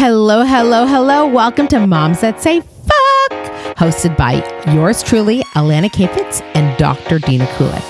Hello, 0.00 0.44
hello, 0.44 0.86
hello. 0.86 1.26
Welcome 1.26 1.66
to 1.66 1.84
Moms 1.84 2.20
That 2.20 2.40
Say 2.40 2.60
Fuck, 2.60 3.32
hosted 3.76 4.16
by 4.16 4.34
yours 4.72 5.02
truly, 5.02 5.40
Alana 5.56 5.90
Kayfetz 5.90 6.40
and 6.54 6.78
Dr. 6.78 7.18
Dina 7.18 7.46
Kulik. 7.46 7.82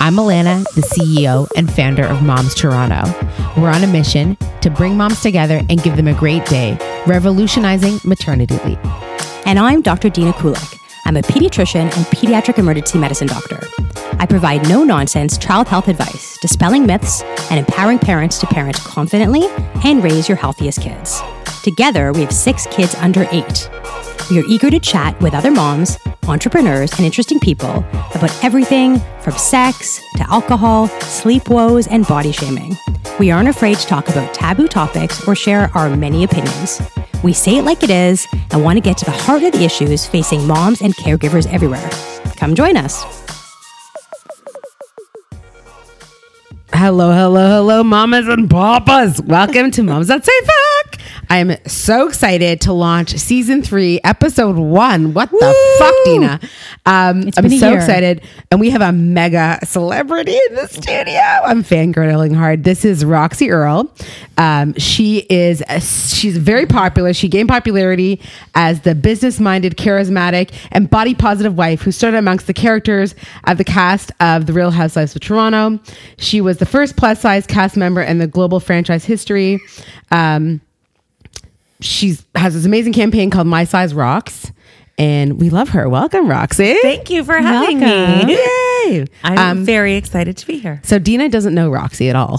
I'm 0.00 0.16
Alana, 0.16 0.64
the 0.74 0.80
CEO 0.80 1.46
and 1.56 1.72
founder 1.72 2.04
of 2.06 2.24
Moms 2.24 2.56
Toronto. 2.56 3.04
We're 3.56 3.70
on 3.70 3.84
a 3.84 3.86
mission 3.86 4.36
to 4.62 4.68
bring 4.68 4.96
moms 4.96 5.20
together 5.20 5.60
and 5.70 5.80
give 5.80 5.94
them 5.94 6.08
a 6.08 6.14
great 6.14 6.44
day, 6.46 6.76
revolutionizing 7.06 8.00
maternity 8.02 8.58
leave. 8.64 8.80
And 9.46 9.60
I'm 9.60 9.80
Dr. 9.80 10.08
Dina 10.08 10.32
Kulik. 10.32 10.80
I'm 11.04 11.16
a 11.16 11.22
pediatrician 11.22 11.82
and 11.82 12.06
pediatric 12.06 12.58
emergency 12.58 12.98
medicine 12.98 13.28
doctor. 13.28 13.60
I 14.18 14.26
provide 14.26 14.68
no 14.68 14.82
nonsense 14.82 15.38
child 15.38 15.68
health 15.68 15.86
advice, 15.86 16.36
dispelling 16.38 16.84
myths, 16.84 17.22
and 17.48 17.60
empowering 17.60 18.00
parents 18.00 18.40
to 18.40 18.46
parent 18.48 18.74
confidently 18.78 19.46
and 19.84 20.02
raise 20.02 20.28
your 20.28 20.36
healthiest 20.36 20.80
kids. 20.80 21.22
Together, 21.64 22.12
we 22.12 22.20
have 22.20 22.30
six 22.30 22.66
kids 22.66 22.94
under 22.96 23.26
eight. 23.32 23.70
We 24.30 24.38
are 24.38 24.44
eager 24.46 24.68
to 24.68 24.78
chat 24.78 25.18
with 25.22 25.32
other 25.32 25.50
moms, 25.50 25.96
entrepreneurs, 26.28 26.92
and 26.92 27.06
interesting 27.06 27.40
people 27.40 27.82
about 28.14 28.44
everything 28.44 29.00
from 29.22 29.32
sex 29.32 29.98
to 30.16 30.30
alcohol, 30.30 30.88
sleep 31.00 31.48
woes, 31.48 31.86
and 31.86 32.06
body 32.06 32.32
shaming. 32.32 32.76
We 33.18 33.30
aren't 33.30 33.48
afraid 33.48 33.78
to 33.78 33.86
talk 33.86 34.10
about 34.10 34.34
taboo 34.34 34.68
topics 34.68 35.26
or 35.26 35.34
share 35.34 35.70
our 35.74 35.96
many 35.96 36.22
opinions. 36.22 36.82
We 37.22 37.32
say 37.32 37.56
it 37.56 37.62
like 37.62 37.82
it 37.82 37.88
is 37.88 38.26
and 38.50 38.62
want 38.62 38.76
to 38.76 38.82
get 38.82 38.98
to 38.98 39.06
the 39.06 39.12
heart 39.12 39.42
of 39.42 39.52
the 39.52 39.64
issues 39.64 40.04
facing 40.04 40.46
moms 40.46 40.82
and 40.82 40.94
caregivers 40.94 41.50
everywhere. 41.50 41.88
Come 42.36 42.54
join 42.54 42.76
us. 42.76 43.02
Hello, 46.74 47.10
hello, 47.10 47.48
hello, 47.48 47.82
mamas 47.82 48.28
and 48.28 48.50
papas. 48.50 49.18
Welcome 49.22 49.70
to 49.70 49.82
Moms 49.82 50.08
That 50.08 50.26
Say 50.26 50.40
Fuck. 50.42 50.83
I'm 51.28 51.56
so 51.66 52.08
excited 52.08 52.60
to 52.62 52.72
launch 52.72 53.16
season 53.16 53.62
three, 53.62 54.00
episode 54.04 54.56
one. 54.56 55.14
What 55.14 55.30
the 55.30 55.76
fuck, 55.78 55.94
Dina? 56.04 56.40
Um, 56.86 57.30
I'm 57.36 57.48
so 57.50 57.70
year. 57.70 57.76
excited. 57.76 58.22
And 58.50 58.60
we 58.60 58.70
have 58.70 58.82
a 58.82 58.92
mega 58.92 59.58
celebrity 59.64 60.38
in 60.48 60.54
the 60.54 60.66
studio. 60.68 61.20
I'm 61.20 61.62
fangirling 61.62 62.34
hard. 62.34 62.64
This 62.64 62.84
is 62.84 63.04
Roxy 63.04 63.50
Earle. 63.50 63.92
Um, 64.36 64.74
she 64.74 65.18
is, 65.30 65.62
a, 65.68 65.80
she's 65.80 66.36
very 66.36 66.66
popular. 66.66 67.12
She 67.12 67.28
gained 67.28 67.48
popularity 67.48 68.20
as 68.54 68.82
the 68.82 68.94
business 68.94 69.40
minded, 69.40 69.76
charismatic, 69.76 70.52
and 70.72 70.90
body 70.90 71.14
positive 71.14 71.56
wife 71.56 71.82
who 71.82 71.92
stood 71.92 72.14
amongst 72.14 72.46
the 72.46 72.54
characters 72.54 73.14
of 73.44 73.58
the 73.58 73.64
cast 73.64 74.12
of 74.20 74.46
The 74.46 74.52
Real 74.52 74.70
Housewives 74.70 75.14
of 75.14 75.22
Toronto. 75.22 75.80
She 76.18 76.40
was 76.40 76.58
the 76.58 76.66
first 76.66 76.96
plus 76.96 77.20
size 77.20 77.46
cast 77.46 77.76
member 77.76 78.02
in 78.02 78.18
the 78.18 78.26
global 78.26 78.60
franchise 78.60 79.04
history. 79.04 79.60
Um, 80.10 80.60
she's 81.84 82.24
has 82.34 82.54
this 82.54 82.64
amazing 82.64 82.92
campaign 82.92 83.30
called 83.30 83.46
My 83.46 83.64
Size 83.64 83.94
Rocks, 83.94 84.50
and 84.98 85.40
we 85.40 85.50
love 85.50 85.70
her. 85.70 85.88
Welcome, 85.88 86.28
Roxy. 86.28 86.74
Thank 86.82 87.10
you 87.10 87.24
for 87.24 87.34
having 87.38 87.80
Welcome. 87.80 88.26
me. 88.28 88.34
Yay! 88.34 89.06
I'm 89.22 89.38
Um, 89.58 89.64
very 89.64 89.94
excited 89.94 90.36
to 90.38 90.46
be 90.46 90.58
here. 90.58 90.80
so 90.84 90.98
Dina 90.98 91.28
doesn't 91.28 91.54
know 91.54 91.70
Roxy 91.70 92.08
at 92.08 92.16
all. 92.16 92.38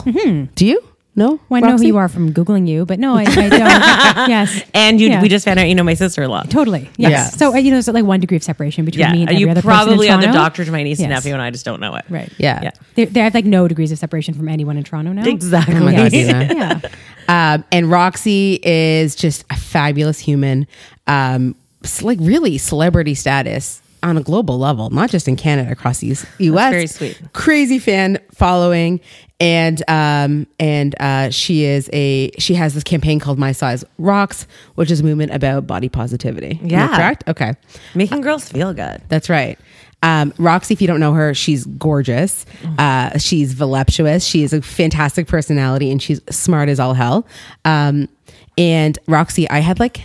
Do 0.55 0.65
you? 0.65 0.81
No. 1.17 1.39
Well, 1.47 1.63
I 1.63 1.67
know 1.67 1.77
who 1.77 1.85
you 1.85 1.97
are 1.97 2.09
from 2.09 2.33
Googling 2.33 2.67
you, 2.67 2.85
but 2.85 2.99
no, 2.99 3.15
I, 3.15 3.21
I 3.21 3.25
don't. 3.25 3.51
yes. 4.29 4.61
And 4.73 4.99
you, 4.99 5.07
Yeah. 5.07 5.21
we 5.21 5.29
just 5.29 5.45
found 5.45 5.59
out 5.59 5.69
you 5.69 5.75
know 5.75 5.83
my 5.83 5.93
sister-in-law. 5.93 6.43
Totally. 6.43 6.89
Yes. 6.97 7.11
Yeah. 7.11 7.23
So, 7.25 7.53
uh, 7.53 7.57
you 7.57 7.71
know, 7.71 7.75
there's 7.77 7.87
like 7.87 8.03
one 8.03 8.19
degree 8.19 8.35
of 8.35 8.43
separation 8.43 8.83
between 8.83 8.99
Yeah, 9.01 9.11
me 9.13 9.21
and 9.21 9.29
every 9.29 9.39
you 9.41 9.49
other 9.49 9.61
person 9.61 9.79
in 9.79 9.85
probably 9.87 10.09
are 10.09 10.19
the 10.19 10.27
doctor 10.27 10.65
to 10.65 10.71
my 10.71 10.83
niece 10.83 10.99
and 10.99 11.09
nephew, 11.09 11.31
and 11.31 11.41
I 11.41 11.51
just 11.51 11.63
don't 11.63 11.79
know 11.79 11.95
it. 11.95 12.03
Right. 12.09 12.31
Yeah. 12.37 12.59
Yeah. 12.63 12.71
They, 12.95 13.05
they 13.05 13.21
have 13.21 13.33
like 13.33 13.45
no 13.45 13.67
degrees 13.67 13.91
of 13.93 13.97
separation 13.97 14.33
from 14.33 14.49
anyone 14.49 14.75
in 14.77 14.83
Toronto 14.83 15.13
now. 15.13 15.25
Exactly. 15.25 15.75
Oh 15.75 15.79
my 15.85 15.95
God, 15.95 16.11
yeah. 16.13 16.81
Um, 17.27 17.63
and 17.71 17.89
Roxy 17.89 18.59
is 18.61 19.15
just 19.15 19.45
a 19.49 19.55
fabulous 19.55 20.19
human, 20.19 20.67
um, 21.07 21.55
like 22.03 22.19
really 22.21 22.59
celebrity 22.59 23.15
status 23.15 23.81
on 24.05 24.17
a 24.17 24.21
global 24.23 24.57
level, 24.57 24.89
not 24.89 25.09
just 25.09 25.27
in 25.27 25.35
Canada, 25.35 25.71
across 25.71 25.99
the 25.99 26.07
US. 26.07 26.71
Very 26.71 26.87
sweet. 26.87 27.19
Crazy 27.33 27.79
fan 27.79 28.19
following, 28.31 29.01
and 29.39 29.81
um, 29.89 30.47
and 30.59 30.95
uh, 30.99 31.29
she 31.31 31.63
is 31.63 31.89
a 31.91 32.31
she 32.37 32.53
has 32.53 32.73
this 32.73 32.83
campaign 32.83 33.19
called 33.19 33.39
My 33.39 33.51
Size 33.51 33.83
Rocks, 33.97 34.47
which 34.75 34.91
is 34.91 35.01
a 35.01 35.03
movement 35.03 35.33
about 35.33 35.67
body 35.67 35.89
positivity. 35.89 36.59
Yeah. 36.63 36.95
correct. 36.95 37.23
Okay. 37.27 37.53
Making 37.95 38.21
girls 38.21 38.47
feel 38.49 38.73
good. 38.73 39.01
That's 39.09 39.29
right. 39.29 39.59
Um, 40.03 40.33
Roxy, 40.37 40.73
if 40.75 40.81
you 40.81 40.87
don't 40.87 40.99
know 40.99 41.13
her, 41.13 41.33
she's 41.33 41.65
gorgeous. 41.65 42.45
Uh, 42.77 43.17
she's 43.17 43.53
voluptuous. 43.53 44.23
She 44.23 44.43
is 44.43 44.53
a 44.53 44.61
fantastic 44.61 45.27
personality, 45.27 45.89
and 45.89 45.99
she's 46.01 46.21
smart 46.29 46.69
as 46.69 46.79
all 46.79 46.93
hell. 46.93 47.25
Um, 47.63 48.07
and 48.55 48.99
Roxy, 49.07 49.49
I 49.49 49.59
had 49.59 49.79
like 49.79 50.01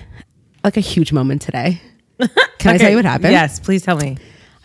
like 0.64 0.76
a 0.76 0.80
huge 0.80 1.12
moment 1.12 1.42
today. 1.42 1.82
Can 2.58 2.74
I 2.74 2.78
tell 2.78 2.90
you 2.90 2.96
what 2.96 3.04
happened? 3.04 3.32
Yes, 3.32 3.58
please 3.60 3.82
tell 3.82 3.96
me. 3.96 4.16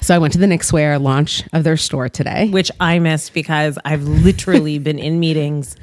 So 0.01 0.13
I 0.13 0.17
went 0.19 0.33
to 0.33 0.39
the 0.39 0.45
Knixwear 0.45 1.01
launch 1.01 1.43
of 1.53 1.63
their 1.63 1.77
store 1.77 2.09
today. 2.09 2.49
Which 2.49 2.69
I 2.79 2.99
missed 2.99 3.33
because 3.33 3.77
I've 3.85 4.03
literally 4.03 4.77
been 4.79 4.99
in 4.99 5.19
meetings 5.19 5.75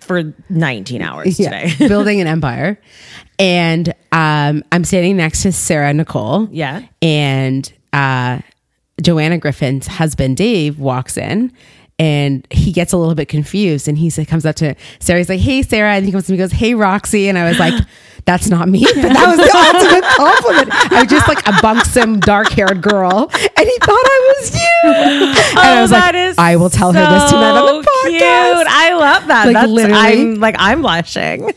for 0.00 0.34
19 0.50 1.00
hours 1.00 1.38
Yeah, 1.38 1.66
today. 1.68 1.88
building 1.88 2.20
an 2.20 2.26
empire, 2.26 2.78
and 3.38 3.88
um, 4.12 4.62
I'm 4.72 4.84
standing 4.84 5.16
next 5.16 5.42
to 5.42 5.52
Sarah 5.52 5.92
Nicole. 5.94 6.48
Yeah. 6.50 6.82
and 7.00 7.72
uh, 7.92 8.40
Joanna 9.00 9.38
Griffiths' 9.38 9.86
husband 9.86 10.36
Dave 10.36 10.78
walks 10.78 11.16
in. 11.16 11.52
And 11.96 12.44
he 12.50 12.72
gets 12.72 12.92
a 12.92 12.96
little 12.96 13.14
bit 13.14 13.28
confused, 13.28 13.86
and 13.86 13.96
he 13.96 14.10
comes 14.24 14.44
up 14.44 14.56
to 14.56 14.74
Sarah. 14.98 15.20
He's 15.20 15.28
like, 15.28 15.38
"Hey, 15.38 15.62
Sarah," 15.62 15.92
and 15.92 16.04
he 16.04 16.10
comes 16.10 16.26
to 16.26 16.32
me, 16.32 16.40
and 16.40 16.50
goes, 16.50 16.58
"Hey, 16.58 16.74
Roxy," 16.74 17.28
and 17.28 17.38
I 17.38 17.48
was 17.48 17.60
like, 17.60 17.72
"That's 18.24 18.48
not 18.48 18.68
me," 18.68 18.84
but 18.84 19.12
that 19.12 19.26
was 19.28 19.36
the 19.38 19.50
ultimate 19.54 20.04
compliment. 20.16 20.92
I 20.92 21.00
was 21.02 21.10
just 21.10 21.28
like 21.28 21.38
a 21.46 21.52
bunksome, 21.62 22.20
dark-haired 22.20 22.80
girl, 22.82 23.30
and 23.32 23.68
he 23.68 23.78
thought 23.80 24.04
I 24.04 24.34
was 24.38 24.54
you. 24.54 24.90
and 24.90 25.58
I 25.58 25.78
oh, 25.78 25.82
was 25.82 25.92
Oh, 25.92 25.94
that 25.96 26.14
like, 26.14 26.30
is 26.30 26.38
"I 26.38 26.56
will 26.56 26.70
tell 26.70 26.92
her 26.92 27.00
this 27.00 27.30
tonight 27.30 27.50
on 27.58 27.82
the 27.82 27.88
podcast." 27.88 28.04
Cute. 28.04 28.66
I 28.68 28.94
love 28.94 29.26
that. 29.28 29.46
Like, 29.46 29.54
That's, 29.54 29.70
literally. 29.70 29.98
I'm 30.00 30.34
like 30.40 30.56
I'm 30.58 30.82
blushing. 30.82 31.50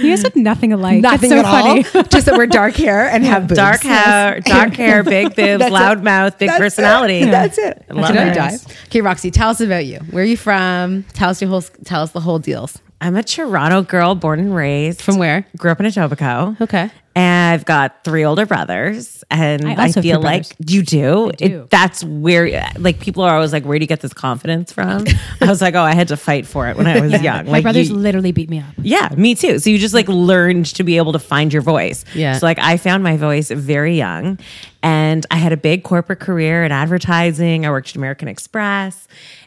You 0.00 0.10
guys 0.10 0.22
look 0.22 0.34
nothing 0.36 0.72
alike. 0.72 1.02
Nothing 1.02 1.30
That's 1.30 1.46
so 1.48 1.54
at 1.56 1.62
funny. 1.62 1.84
all. 1.94 2.02
just 2.10 2.26
that 2.26 2.36
we're 2.36 2.46
dark 2.46 2.74
hair 2.74 3.06
and 3.08 3.24
have 3.24 3.48
boobs. 3.48 3.56
dark 3.58 3.82
hair, 3.82 4.40
dark 4.40 4.74
hair, 4.74 5.02
big 5.04 5.34
boobs, 5.36 5.58
That's 5.58 5.64
it. 5.66 5.72
loud 5.72 6.02
mouth, 6.02 6.38
big 6.38 6.48
That's 6.48 6.58
it. 6.58 6.62
personality. 6.62 7.24
That's 7.24 7.58
it. 7.58 7.84
Love 7.90 8.14
it. 8.16 8.66
Okay, 8.86 9.00
Roxy, 9.02 9.30
tell 9.30 9.50
us 9.50 9.60
about 9.60 9.84
you. 9.84 9.98
Where 10.10 10.22
are 10.22 10.26
you 10.26 10.36
from? 10.38 11.02
Tell 11.12 11.30
us 11.30 11.40
your 11.42 11.50
whole. 11.50 11.62
Tell 11.84 12.02
us 12.02 12.12
the 12.12 12.20
whole 12.20 12.38
deals. 12.38 12.78
I'm 13.04 13.16
a 13.16 13.22
Toronto 13.22 13.82
girl, 13.82 14.14
born 14.14 14.40
and 14.40 14.54
raised. 14.56 15.02
From 15.02 15.18
where? 15.18 15.46
Grew 15.58 15.70
up 15.70 15.78
in 15.78 15.84
Etobicoke. 15.84 16.58
Okay. 16.62 16.90
And 17.14 17.52
I've 17.54 17.66
got 17.66 18.02
three 18.02 18.24
older 18.24 18.44
brothers, 18.46 19.22
and 19.30 19.68
I 19.68 19.84
I, 19.84 19.92
feel 19.92 20.20
like 20.20 20.46
you 20.66 20.82
do. 20.82 21.30
do. 21.36 21.44
It, 21.44 21.70
that's 21.70 22.02
where, 22.02 22.66
like, 22.76 22.98
people 22.98 23.22
are 23.22 23.34
always 23.36 23.52
like, 23.52 23.64
"Where 23.64 23.78
do 23.78 23.84
you 23.84 23.86
get 23.86 24.00
this 24.00 24.12
confidence 24.14 24.72
from?" 24.72 25.04
I 25.40 25.46
was 25.46 25.62
like, 25.62 25.74
"Oh, 25.76 25.82
I 25.82 25.94
had 25.94 26.08
to 26.08 26.16
fight 26.16 26.44
for 26.44 26.66
it 26.66 26.76
when 26.76 26.88
I 26.88 27.00
was 27.00 27.22
young." 27.22 27.48
My 27.48 27.60
brothers 27.60 27.90
you- 27.90 27.94
literally 27.94 28.32
beat 28.32 28.50
me 28.50 28.58
up. 28.58 28.74
yeah, 28.78 29.10
me 29.16 29.36
too. 29.36 29.60
So 29.60 29.70
you 29.70 29.78
just 29.78 29.94
like 29.94 30.08
learned 30.08 30.66
to 30.74 30.82
be 30.82 30.96
able 30.96 31.12
to 31.12 31.20
find 31.20 31.52
your 31.52 31.62
voice. 31.62 32.04
Yeah. 32.16 32.38
So 32.38 32.46
like 32.46 32.58
I 32.58 32.78
found 32.78 33.04
my 33.04 33.16
voice 33.16 33.48
very 33.48 33.96
young 33.96 34.40
and 34.82 35.24
I 35.30 35.36
had 35.36 35.52
a 35.52 35.56
big 35.56 35.84
corporate 35.84 36.18
career 36.20 36.64
in 36.64 36.72
advertising. 36.72 37.64
I 37.64 37.70
worked 37.70 37.90
at 37.90 37.96
American 37.96 38.26
Express 38.26 39.06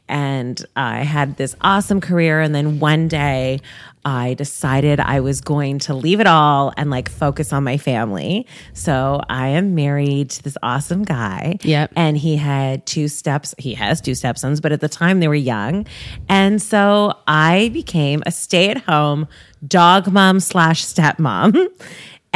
and 0.09 0.63
I 0.75 0.99
had 0.99 1.37
this 1.37 1.55
awesome 1.61 2.01
career. 2.01 2.41
And 2.41 2.53
then 2.53 2.79
one 2.79 3.07
day 3.07 3.61
I 4.05 4.35
decided 4.35 5.01
I 5.01 5.19
was 5.19 5.41
going 5.41 5.79
to 5.79 5.93
leave 5.93 6.21
it 6.21 6.27
all 6.27 6.73
and 6.77 6.89
like 6.89 7.09
focus 7.09 7.51
on 7.51 7.65
my 7.65 7.77
family. 7.77 8.47
So 8.73 9.21
I 9.29 9.49
am 9.49 9.75
married 9.75 10.29
to 10.29 10.43
this 10.43 10.57
awesome 10.63 11.03
guy. 11.03 11.57
Yep. 11.63 11.91
And 11.95 12.17
he 12.17 12.37
had 12.37 12.85
two 12.85 13.09
steps. 13.09 13.53
He 13.57 13.73
has 13.73 13.99
two 13.99 14.15
stepsons, 14.15 14.61
but 14.61 14.71
at 14.71 14.79
the 14.79 14.87
time 14.87 15.19
they 15.19 15.27
were 15.27 15.35
young. 15.35 15.85
And 16.29 16.61
so 16.61 17.17
I 17.27 17.69
became 17.73 18.23
a 18.25 18.31
stay 18.31 18.69
at 18.69 18.77
home 18.83 19.27
dog 19.67 20.11
mom 20.11 20.39
slash 20.39 20.85
stepmom. 20.85 21.67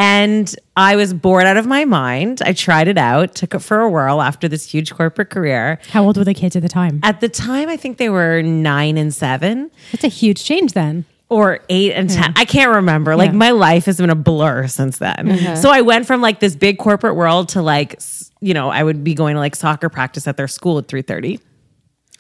And 0.02 0.56
I 0.76 0.96
was 0.96 1.14
bored 1.14 1.46
out 1.46 1.58
of 1.58 1.68
my 1.68 1.86
mind. 1.86 2.42
I 2.44 2.54
tried 2.54 2.88
it 2.88 2.98
out, 2.98 3.36
took 3.36 3.54
it 3.54 3.60
for 3.60 3.82
a 3.82 3.90
whirl 3.90 4.20
after 4.22 4.48
this 4.48 4.66
huge 4.72 4.92
corporate 4.94 5.30
career. 5.30 5.80
How 5.90 6.04
old 6.04 6.18
were 6.18 6.24
the 6.24 6.34
kids 6.34 6.56
at 6.56 6.64
the 6.64 6.70
time? 6.70 7.00
At 7.04 7.22
the 7.22 7.30
time, 7.30 7.70
I 7.70 7.78
think 7.78 7.98
they 7.98 8.10
were 8.10 8.42
nine 8.42 8.98
and 8.98 9.14
seven 9.14 9.70
That's 9.92 10.04
a 10.04 10.08
huge 10.08 10.44
change 10.44 10.74
then. 10.74 11.06
or 11.30 11.60
eight 11.70 11.94
and 11.94 12.10
10. 12.10 12.34
I 12.36 12.46
can't 12.46 12.74
remember. 12.76 13.16
Like 13.16 13.30
Yeah. 13.32 13.38
my 13.38 13.52
life 13.52 13.86
has 13.86 13.98
been 13.98 14.10
a 14.10 14.16
blur 14.16 14.68
since 14.68 14.98
then. 14.98 15.32
Uh-huh. 15.32 15.56
So 15.56 15.70
I 15.70 15.82
went 15.82 16.08
from 16.08 16.20
like 16.20 16.40
this 16.40 16.56
big 16.56 16.78
corporate 16.80 17.16
world 17.16 17.50
to 17.50 17.62
like, 17.62 18.02
you 18.42 18.54
know, 18.56 18.70
I 18.70 18.84
would 18.84 19.04
be 19.04 19.14
going 19.14 19.36
to 19.36 19.40
like 19.40 19.56
soccer 19.56 19.88
practice 19.88 20.28
at 20.28 20.36
their 20.36 20.48
school 20.48 20.78
at 20.80 20.88
3:30. 20.88 21.40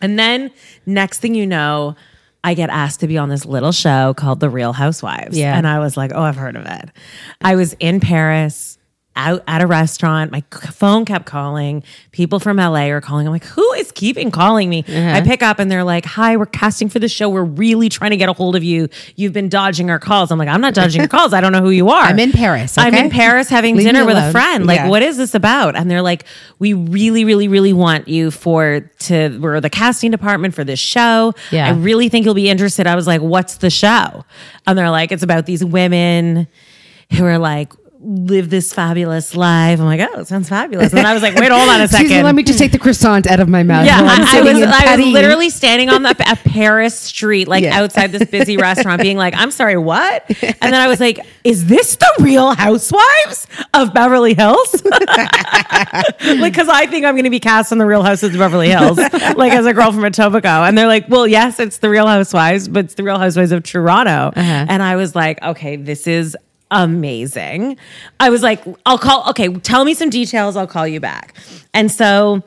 And 0.01 0.17
then 0.19 0.51
next 0.85 1.19
thing 1.19 1.35
you 1.35 1.45
know, 1.47 1.95
I 2.43 2.53
get 2.53 2.69
asked 2.69 3.01
to 3.01 3.07
be 3.07 3.17
on 3.17 3.29
this 3.29 3.45
little 3.45 3.71
show 3.71 4.13
called 4.15 4.39
The 4.39 4.49
Real 4.49 4.73
Housewives. 4.73 5.37
Yeah. 5.37 5.55
And 5.55 5.67
I 5.67 5.79
was 5.79 5.95
like, 5.95 6.11
oh, 6.13 6.21
I've 6.21 6.35
heard 6.35 6.55
of 6.55 6.65
it. 6.65 6.89
I 7.41 7.55
was 7.55 7.73
in 7.79 7.99
Paris 7.99 8.79
out 9.15 9.43
at 9.45 9.61
a 9.61 9.67
restaurant. 9.67 10.31
My 10.31 10.41
phone 10.71 11.03
kept 11.03 11.25
calling. 11.25 11.83
People 12.11 12.39
from 12.39 12.57
LA 12.57 12.85
are 12.87 13.01
calling. 13.01 13.27
I'm 13.27 13.33
like, 13.33 13.43
who 13.43 13.73
is 13.73 13.91
keeping 13.91 14.31
calling 14.31 14.69
me? 14.69 14.85
Uh-huh. 14.87 15.11
I 15.17 15.21
pick 15.21 15.43
up 15.43 15.59
and 15.59 15.69
they're 15.69 15.83
like, 15.83 16.05
hi, 16.05 16.37
we're 16.37 16.45
casting 16.45 16.87
for 16.87 16.99
the 16.99 17.09
show. 17.09 17.27
We're 17.29 17.43
really 17.43 17.89
trying 17.89 18.11
to 18.11 18.17
get 18.17 18.29
a 18.29 18.33
hold 18.33 18.55
of 18.55 18.63
you. 18.63 18.87
You've 19.17 19.33
been 19.33 19.49
dodging 19.49 19.89
our 19.89 19.99
calls. 19.99 20.31
I'm 20.31 20.39
like, 20.39 20.47
I'm 20.47 20.61
not 20.61 20.73
dodging 20.73 21.01
your 21.01 21.07
calls. 21.09 21.33
I 21.33 21.41
don't 21.41 21.51
know 21.51 21.61
who 21.61 21.71
you 21.71 21.89
are. 21.89 22.03
I'm 22.03 22.19
in 22.19 22.31
Paris, 22.31 22.77
I'm 22.77 22.93
in 22.95 23.09
Paris 23.09 23.49
having 23.49 23.75
dinner 23.75 24.05
with 24.05 24.15
a 24.17 24.31
friend. 24.31 24.65
Like, 24.65 24.77
Yeah. 24.77 24.87
what 24.89 25.01
is 25.03 25.17
this 25.17 25.35
about? 25.35 25.75
And 25.75 25.91
they're 25.91 26.01
like, 26.01 26.23
we 26.59 26.73
really, 26.73 27.25
really, 27.25 27.47
really 27.49 27.73
want 27.73 28.07
you 28.07 28.31
for 28.31 28.79
to 28.99 29.37
we're 29.39 29.59
the 29.59 29.69
casting 29.69 30.11
department 30.11 30.53
for 30.53 30.63
this 30.63 30.79
show. 30.79 31.33
Yeah. 31.51 31.67
I 31.67 31.71
really 31.71 32.07
think 32.07 32.23
you'll 32.25 32.33
be 32.33 32.49
interested. 32.49 32.87
I 32.87 32.95
was 32.95 33.07
like, 33.07 33.21
what's 33.21 33.57
the 33.57 33.69
show? 33.69 34.23
And 34.65 34.77
they're 34.77 34.89
like, 34.89 35.11
it's 35.11 35.23
about 35.23 35.45
these 35.45 35.65
women 35.65 36.47
who 37.11 37.25
are 37.25 37.37
like 37.37 37.73
live 38.03 38.49
this 38.49 38.73
fabulous 38.73 39.35
life. 39.35 39.79
I'm 39.79 39.85
like, 39.85 40.01
oh, 40.01 40.21
it 40.21 40.27
sounds 40.27 40.49
fabulous. 40.49 40.91
And 40.91 41.05
I 41.05 41.13
was 41.13 41.21
like, 41.21 41.35
wait, 41.35 41.51
hold 41.51 41.69
on 41.69 41.81
a 41.81 41.87
second. 41.89 42.23
Let 42.23 42.33
me 42.33 42.41
just 42.41 42.57
take 42.57 42.71
the 42.71 42.79
croissant 42.79 43.27
out 43.27 43.39
of 43.39 43.47
my 43.47 43.61
mouth. 43.61 43.85
Yeah, 43.85 43.99
I, 44.01 44.39
I 44.39 44.41
was 44.41 44.61
I 44.61 44.95
was 44.97 45.05
literally 45.05 45.49
standing 45.51 45.89
on 45.89 46.01
the 46.03 46.09
a 46.29 46.35
Paris 46.35 46.97
street, 46.99 47.47
like 47.47 47.63
Yeah. 47.63 47.79
outside 47.79 48.11
this 48.11 48.27
busy 48.29 48.57
restaurant, 48.67 49.01
being 49.01 49.17
like, 49.17 49.35
"I'm 49.35 49.51
sorry, 49.51 49.77
what?" 49.77 50.23
And 50.43 50.55
then 50.73 50.75
I 50.75 50.87
was 50.87 50.99
like, 50.99 51.19
"Is 51.43 51.67
this 51.67 51.95
the 51.95 52.11
Real 52.19 52.55
Housewives 52.55 53.45
of 53.73 53.93
Beverly 53.93 54.33
Hills?" 54.33 54.83
like, 54.91 56.53
because 56.53 56.69
I 56.69 56.87
think 56.87 57.05
I'm 57.05 57.13
going 57.15 57.25
to 57.25 57.29
be 57.29 57.39
cast 57.39 57.71
on 57.71 57.77
the 57.77 57.85
Real 57.85 58.03
Housewives 58.03 58.33
of 58.35 58.39
Beverly 58.39 58.69
Hills, 58.69 58.97
like 58.97 59.51
as 59.53 59.65
a 59.65 59.73
girl 59.73 59.91
from 59.91 60.01
Etobicoke, 60.03 60.67
and 60.67 60.77
they're 60.77 60.87
like, 60.87 61.07
"Well, 61.09 61.27
yes, 61.27 61.59
it's 61.59 61.77
the 61.77 61.89
Real 61.89 62.07
Housewives, 62.07 62.67
but 62.67 62.85
it's 62.85 62.95
the 62.95 63.03
Real 63.03 63.19
Housewives 63.19 63.51
of 63.51 63.63
Toronto." 63.63 64.31
Uh-huh. 64.35 64.65
And 64.69 64.81
I 64.81 64.95
was 64.95 65.15
like, 65.15 65.41
"Okay, 65.43 65.75
this 65.75 66.07
is." 66.07 66.35
Amazing. 66.71 67.77
I 68.19 68.29
was 68.29 68.41
like, 68.41 68.63
I'll 68.85 68.97
call, 68.97 69.29
okay, 69.29 69.53
tell 69.59 69.85
me 69.85 69.93
some 69.93 70.09
details. 70.09 70.55
I'll 70.55 70.67
call 70.67 70.87
you 70.87 70.99
back. 70.99 71.35
And 71.73 71.91
so 71.91 72.43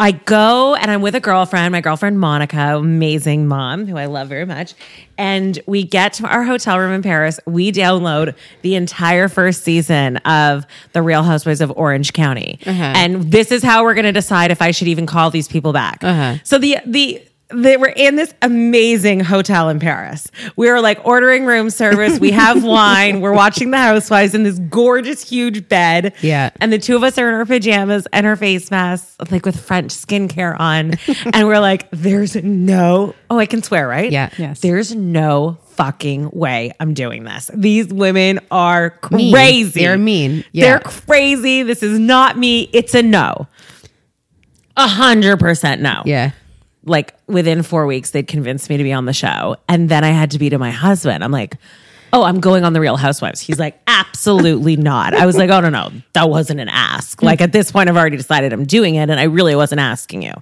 I 0.00 0.12
go 0.12 0.76
and 0.76 0.92
I'm 0.92 1.02
with 1.02 1.16
a 1.16 1.20
girlfriend, 1.20 1.72
my 1.72 1.80
girlfriend 1.80 2.20
Monica, 2.20 2.76
amazing 2.76 3.48
mom 3.48 3.86
who 3.86 3.96
I 3.96 4.06
love 4.06 4.28
very 4.28 4.46
much. 4.46 4.74
And 5.16 5.58
we 5.66 5.82
get 5.82 6.12
to 6.14 6.26
our 6.28 6.44
hotel 6.44 6.78
room 6.78 6.92
in 6.92 7.02
Paris. 7.02 7.40
We 7.46 7.72
download 7.72 8.36
the 8.62 8.76
entire 8.76 9.28
first 9.28 9.64
season 9.64 10.18
of 10.18 10.66
The 10.92 11.02
Real 11.02 11.24
Housewives 11.24 11.60
of 11.60 11.72
Orange 11.76 12.12
County. 12.12 12.60
Uh-huh. 12.64 12.82
And 12.82 13.32
this 13.32 13.50
is 13.50 13.64
how 13.64 13.82
we're 13.82 13.94
going 13.94 14.04
to 14.04 14.12
decide 14.12 14.52
if 14.52 14.62
I 14.62 14.70
should 14.70 14.86
even 14.86 15.04
call 15.04 15.30
these 15.30 15.48
people 15.48 15.72
back. 15.72 16.04
Uh-huh. 16.04 16.36
So 16.44 16.58
the, 16.58 16.78
the, 16.86 17.20
they 17.50 17.76
were 17.78 17.92
in 17.96 18.16
this 18.16 18.34
amazing 18.42 19.20
hotel 19.20 19.68
in 19.70 19.78
Paris. 19.80 20.30
We 20.56 20.70
were 20.70 20.80
like 20.80 21.00
ordering 21.04 21.46
room 21.46 21.70
service. 21.70 22.20
We 22.20 22.30
have 22.32 22.62
wine. 22.64 23.20
We're 23.20 23.32
watching 23.32 23.70
The 23.70 23.78
Housewives 23.78 24.34
in 24.34 24.42
this 24.42 24.58
gorgeous, 24.58 25.26
huge 25.28 25.68
bed. 25.68 26.12
Yeah. 26.20 26.50
And 26.60 26.72
the 26.72 26.78
two 26.78 26.94
of 26.94 27.02
us 27.02 27.16
are 27.16 27.28
in 27.28 27.34
our 27.34 27.46
pajamas 27.46 28.06
and 28.12 28.26
our 28.26 28.36
face 28.36 28.70
masks, 28.70 29.16
like 29.30 29.46
with 29.46 29.58
French 29.58 29.92
skincare 29.92 30.58
on. 30.60 30.94
and 31.32 31.46
we're 31.46 31.60
like, 31.60 31.88
there's 31.90 32.36
no, 32.36 33.14
oh, 33.30 33.38
I 33.38 33.46
can 33.46 33.62
swear, 33.62 33.88
right? 33.88 34.12
Yeah. 34.12 34.28
Yes. 34.36 34.60
There's 34.60 34.94
no 34.94 35.56
fucking 35.70 36.30
way 36.32 36.72
I'm 36.80 36.92
doing 36.92 37.24
this. 37.24 37.50
These 37.54 37.88
women 37.88 38.40
are 38.50 38.98
Mean. 39.10 39.32
crazy. 39.32 39.80
They're 39.80 39.96
mean. 39.96 40.44
Yeah. 40.52 40.64
They're 40.64 40.80
crazy. 40.80 41.62
This 41.62 41.82
is 41.82 41.98
not 41.98 42.36
me. 42.36 42.68
It's 42.74 42.94
a 42.94 43.02
no. 43.02 43.46
A 44.76 44.86
hundred 44.86 45.38
percent 45.38 45.80
no 45.80 46.02
Yeah. 46.04 46.32
Like 46.88 47.14
within 47.26 47.62
four 47.62 47.86
weeks 47.86 48.10
they'd 48.10 48.26
convinced 48.26 48.68
me 48.70 48.76
to 48.76 48.82
be 48.82 48.92
on 48.92 49.04
the 49.04 49.12
show. 49.12 49.56
And 49.68 49.88
then 49.88 50.04
i 50.04 50.10
had 50.10 50.30
to 50.32 50.38
be 50.38 50.50
to 50.50 50.58
my 50.58 50.70
husband. 50.70 51.22
I'm 51.22 51.32
like 51.32 51.56
oh 52.10 52.22
i'm 52.22 52.40
going 52.40 52.64
on 52.64 52.72
the 52.72 52.80
real 52.80 52.96
housewives. 52.96 53.40
He's 53.40 53.58
like 53.58 53.80
absolutely 53.86 54.76
not. 54.76 55.14
I 55.14 55.26
was 55.26 55.36
like 55.36 55.50
oh 55.50 55.60
no 55.60 55.68
no. 55.68 55.90
That 56.14 56.30
wasn't 56.30 56.60
an 56.60 56.68
ask. 56.68 57.20
Hmm. 57.20 57.26
Like 57.26 57.40
at 57.40 57.52
this 57.52 57.70
point 57.70 57.88
i've 57.88 57.96
already 57.96 58.16
decided 58.16 58.52
i'm 58.52 58.64
doing 58.64 58.94
it 58.94 59.10
and 59.10 59.20
i 59.20 59.24
really 59.24 59.54
wasn't 59.54 59.80
asking 59.80 60.22
you 60.22 60.32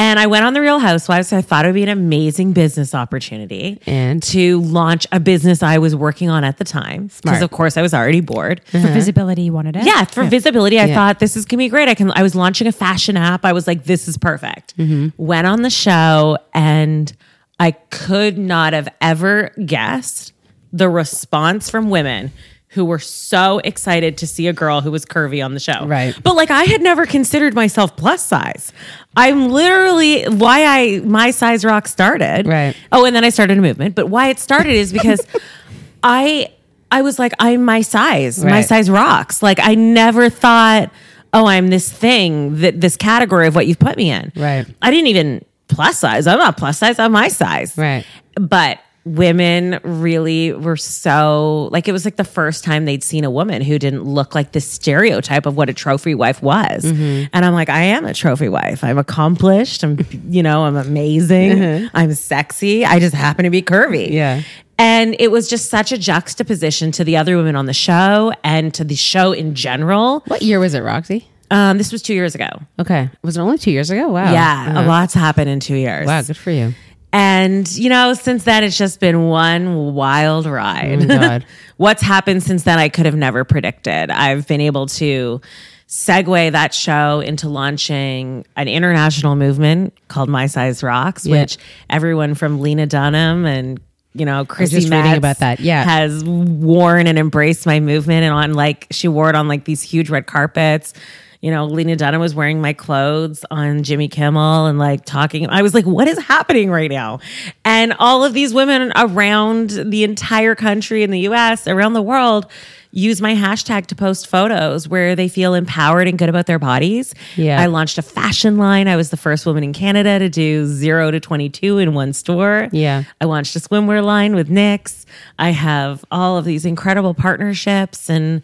and 0.00 0.18
i 0.18 0.26
went 0.26 0.44
on 0.44 0.52
the 0.54 0.60
real 0.60 0.78
housewives 0.78 1.28
so 1.28 1.36
i 1.36 1.42
thought 1.42 1.64
it 1.64 1.68
would 1.68 1.74
be 1.74 1.82
an 1.82 1.88
amazing 1.88 2.52
business 2.52 2.94
opportunity 2.94 3.78
And? 3.86 4.22
to 4.24 4.60
launch 4.62 5.06
a 5.12 5.20
business 5.20 5.62
i 5.62 5.78
was 5.78 5.94
working 5.94 6.28
on 6.30 6.42
at 6.44 6.56
the 6.58 6.64
time 6.64 7.10
because 7.22 7.42
of 7.42 7.50
course 7.50 7.76
i 7.76 7.82
was 7.82 7.92
already 7.94 8.20
bored 8.20 8.60
uh-huh. 8.72 8.86
For 8.86 8.92
visibility, 8.92 9.42
you 9.42 9.52
wanted 9.52 9.76
it. 9.76 9.84
yeah, 9.84 10.04
for 10.04 10.24
visibility, 10.24 10.78
I 10.80 10.86
Yeah. 10.86 10.94
thought 10.94 11.18
this 11.18 11.36
is 11.36 11.44
gonna 11.44 11.58
be 11.58 11.68
great. 11.68 11.88
I 11.88 11.94
can. 11.94 12.10
I 12.12 12.22
was 12.22 12.34
launching 12.34 12.66
a 12.66 12.72
fashion 12.72 13.16
app. 13.16 13.44
I 13.44 13.52
was 13.52 13.66
like, 13.66 13.84
this 13.84 14.08
is 14.08 14.16
perfect. 14.16 14.76
Mm-hmm. 14.78 15.08
Went 15.22 15.46
on 15.46 15.62
the 15.62 15.70
show, 15.70 16.38
and 16.54 17.12
I 17.58 17.72
could 17.72 18.38
not 18.38 18.72
have 18.72 18.88
ever 19.00 19.50
guessed 19.64 20.32
the 20.72 20.88
response 20.88 21.68
from 21.70 21.90
women 21.90 22.32
who 22.70 22.84
were 22.84 23.00
so 23.00 23.58
excited 23.64 24.16
to 24.18 24.26
see 24.28 24.46
a 24.46 24.52
girl 24.52 24.80
who 24.80 24.92
was 24.92 25.04
curvy 25.04 25.44
on 25.44 25.54
the 25.54 25.60
show. 25.60 25.86
Right. 25.86 26.14
But 26.22 26.36
like, 26.36 26.52
I 26.52 26.64
had 26.64 26.80
never 26.80 27.04
considered 27.04 27.52
myself 27.52 27.96
plus 27.96 28.24
size. 28.24 28.72
I'm 29.16 29.48
literally 29.48 30.22
why 30.24 30.64
I 30.64 31.00
my 31.00 31.32
size 31.32 31.64
rock 31.64 31.88
started. 31.88 32.46
Right. 32.46 32.76
Oh, 32.92 33.04
and 33.04 33.14
then 33.14 33.24
I 33.24 33.30
started 33.30 33.58
a 33.58 33.60
movement. 33.60 33.96
But 33.96 34.06
why 34.06 34.28
it 34.28 34.38
started 34.38 34.72
is 34.72 34.92
because 34.92 35.20
I 36.04 36.52
I 36.92 37.02
was 37.02 37.18
like, 37.18 37.32
I'm 37.40 37.64
my 37.64 37.82
size. 37.82 38.44
My 38.44 38.62
size 38.62 38.88
rocks. 38.88 39.42
Like 39.42 39.58
I 39.60 39.74
never 39.74 40.30
thought, 40.30 40.92
oh, 41.32 41.46
I'm 41.46 41.68
this 41.68 41.90
thing 41.90 42.60
that 42.60 42.80
this 42.80 42.96
category 42.96 43.48
of 43.48 43.56
what 43.56 43.66
you've 43.66 43.80
put 43.80 43.96
me 43.96 44.12
in. 44.12 44.32
Right. 44.36 44.64
I 44.80 44.90
didn't 44.92 45.08
even 45.08 45.44
plus 45.66 45.98
size. 45.98 46.28
I'm 46.28 46.38
not 46.38 46.56
plus 46.56 46.78
size. 46.78 47.00
I'm 47.00 47.12
my 47.12 47.28
size. 47.28 47.76
Right. 47.76 48.06
But 48.34 48.78
women 49.04 49.80
really 49.82 50.52
were 50.52 50.76
so 50.76 51.68
like 51.72 51.88
it 51.88 51.92
was 51.92 52.04
like 52.04 52.16
the 52.16 52.24
first 52.24 52.64
time 52.64 52.84
they'd 52.84 53.02
seen 53.02 53.24
a 53.24 53.30
woman 53.30 53.62
who 53.62 53.78
didn't 53.78 54.04
look 54.04 54.34
like 54.34 54.52
the 54.52 54.60
stereotype 54.60 55.46
of 55.46 55.56
what 55.56 55.68
a 55.70 55.74
trophy 55.74 56.14
wife 56.14 56.42
was. 56.42 56.84
Mm-hmm. 56.84 57.28
And 57.32 57.44
I'm 57.44 57.54
like, 57.54 57.68
I 57.68 57.82
am 57.82 58.04
a 58.04 58.12
trophy 58.12 58.48
wife. 58.48 58.84
I'm 58.84 58.98
accomplished. 58.98 59.82
I'm, 59.82 59.98
you 60.28 60.42
know, 60.42 60.64
I'm 60.64 60.76
amazing. 60.76 61.88
I'm 61.94 62.12
sexy. 62.12 62.84
I 62.84 62.98
just 62.98 63.14
happen 63.14 63.44
to 63.44 63.50
be 63.50 63.62
curvy. 63.62 64.06
Mm-hmm. 64.06 64.12
Yeah. 64.12 64.42
And 64.78 65.14
it 65.18 65.30
was 65.30 65.48
just 65.48 65.68
such 65.68 65.92
a 65.92 65.98
juxtaposition 65.98 66.90
to 66.92 67.04
the 67.04 67.18
other 67.18 67.36
women 67.36 67.54
on 67.54 67.66
the 67.66 67.74
show 67.74 68.32
and 68.42 68.72
to 68.74 68.84
the 68.84 68.94
show 68.94 69.32
in 69.32 69.54
general. 69.54 70.20
What 70.26 70.40
year 70.40 70.58
was 70.58 70.72
it, 70.72 70.80
Roxy? 70.80 71.28
Um, 71.50 71.78
this 71.78 71.92
was 71.92 72.00
two 72.00 72.14
years 72.14 72.34
ago. 72.34 72.48
Okay. 72.78 73.10
Was 73.22 73.36
it 73.36 73.40
only 73.40 73.58
two 73.58 73.72
years 73.72 73.90
ago? 73.90 74.08
Wow. 74.08 74.32
Yeah, 74.32 74.82
a 74.82 74.86
lot's 74.86 75.14
happened 75.14 75.50
in 75.50 75.60
two 75.60 75.74
years. 75.74 76.06
Wow. 76.06 76.22
Good 76.22 76.36
for 76.36 76.50
you. 76.50 76.72
And, 77.12 77.70
you 77.76 77.88
know, 77.90 78.14
since 78.14 78.44
then, 78.44 78.62
it's 78.62 78.76
just 78.78 79.00
been 79.00 79.26
one 79.26 79.94
wild 79.94 80.46
ride. 80.46 81.02
Oh 81.02 81.06
my 81.06 81.18
God. 81.28 81.46
What's 81.76 82.02
happened 82.02 82.42
since 82.42 82.62
then, 82.62 82.78
I 82.78 82.88
could 82.88 83.06
have 83.06 83.16
never 83.16 83.44
predicted. 83.44 84.10
I've 84.10 84.46
been 84.46 84.60
able 84.60 84.86
to 84.86 85.40
segue 85.88 86.52
that 86.52 86.72
show 86.72 87.18
into 87.20 87.48
launching 87.48 88.46
an 88.56 88.68
international 88.68 89.34
movement 89.34 89.92
called 90.06 90.28
My 90.28 90.46
Size 90.46 90.82
Rocks, 90.84 91.26
Yeah. 91.26 91.40
which 91.40 91.58
everyone 91.88 92.34
from 92.34 92.60
Lena 92.60 92.86
Dunham 92.86 93.44
and 93.44 93.80
you 94.12 94.26
know, 94.26 94.44
Chrissy 94.44 94.76
just 94.80 94.88
reading 94.90 95.04
Metz 95.04 95.18
about 95.18 95.38
that. 95.38 95.60
Yeah. 95.60 95.84
has 95.84 96.24
worn 96.24 97.06
and 97.06 97.16
embraced 97.16 97.64
my 97.64 97.78
movement, 97.78 98.24
and 98.24 98.34
on 98.34 98.54
like 98.54 98.88
she 98.90 99.06
wore 99.06 99.28
it 99.30 99.36
on 99.36 99.46
like 99.46 99.64
these 99.66 99.82
huge 99.82 100.10
red 100.10 100.26
carpets. 100.26 100.94
You 101.40 101.50
know, 101.50 101.64
Lena 101.64 101.96
Dunham 101.96 102.20
was 102.20 102.34
wearing 102.34 102.60
my 102.60 102.74
clothes 102.74 103.44
on 103.50 103.82
Jimmy 103.82 104.08
Kimmel 104.08 104.66
and 104.66 104.78
like 104.78 105.06
talking. 105.06 105.48
I 105.48 105.62
was 105.62 105.72
like, 105.72 105.86
what 105.86 106.06
is 106.06 106.18
happening 106.18 106.70
right 106.70 106.90
now? 106.90 107.20
And 107.64 107.94
all 107.98 108.24
of 108.24 108.34
these 108.34 108.52
women 108.52 108.92
around 108.94 109.70
the 109.70 110.04
entire 110.04 110.54
country 110.54 111.02
in 111.02 111.10
the 111.10 111.20
US, 111.20 111.66
around 111.66 111.94
the 111.94 112.02
world, 112.02 112.46
use 112.92 113.22
my 113.22 113.34
hashtag 113.34 113.86
to 113.86 113.94
post 113.94 114.26
photos 114.26 114.86
where 114.88 115.16
they 115.16 115.28
feel 115.28 115.54
empowered 115.54 116.08
and 116.08 116.18
good 116.18 116.28
about 116.28 116.44
their 116.44 116.58
bodies. 116.58 117.14
Yeah. 117.36 117.58
I 117.58 117.66
launched 117.66 117.96
a 117.96 118.02
fashion 118.02 118.58
line. 118.58 118.88
I 118.88 118.96
was 118.96 119.10
the 119.10 119.16
first 119.16 119.46
woman 119.46 119.64
in 119.64 119.72
Canada 119.72 120.18
to 120.18 120.28
do 120.28 120.66
zero 120.66 121.10
to 121.10 121.20
22 121.20 121.78
in 121.78 121.94
one 121.94 122.12
store. 122.12 122.68
Yeah. 122.72 123.04
I 123.20 123.24
launched 123.24 123.56
a 123.56 123.60
swimwear 123.60 124.04
line 124.04 124.34
with 124.34 124.50
Knix. 124.50 125.06
I 125.38 125.50
have 125.50 126.04
all 126.10 126.36
of 126.36 126.44
these 126.44 126.66
incredible 126.66 127.14
partnerships. 127.14 128.10
And 128.10 128.42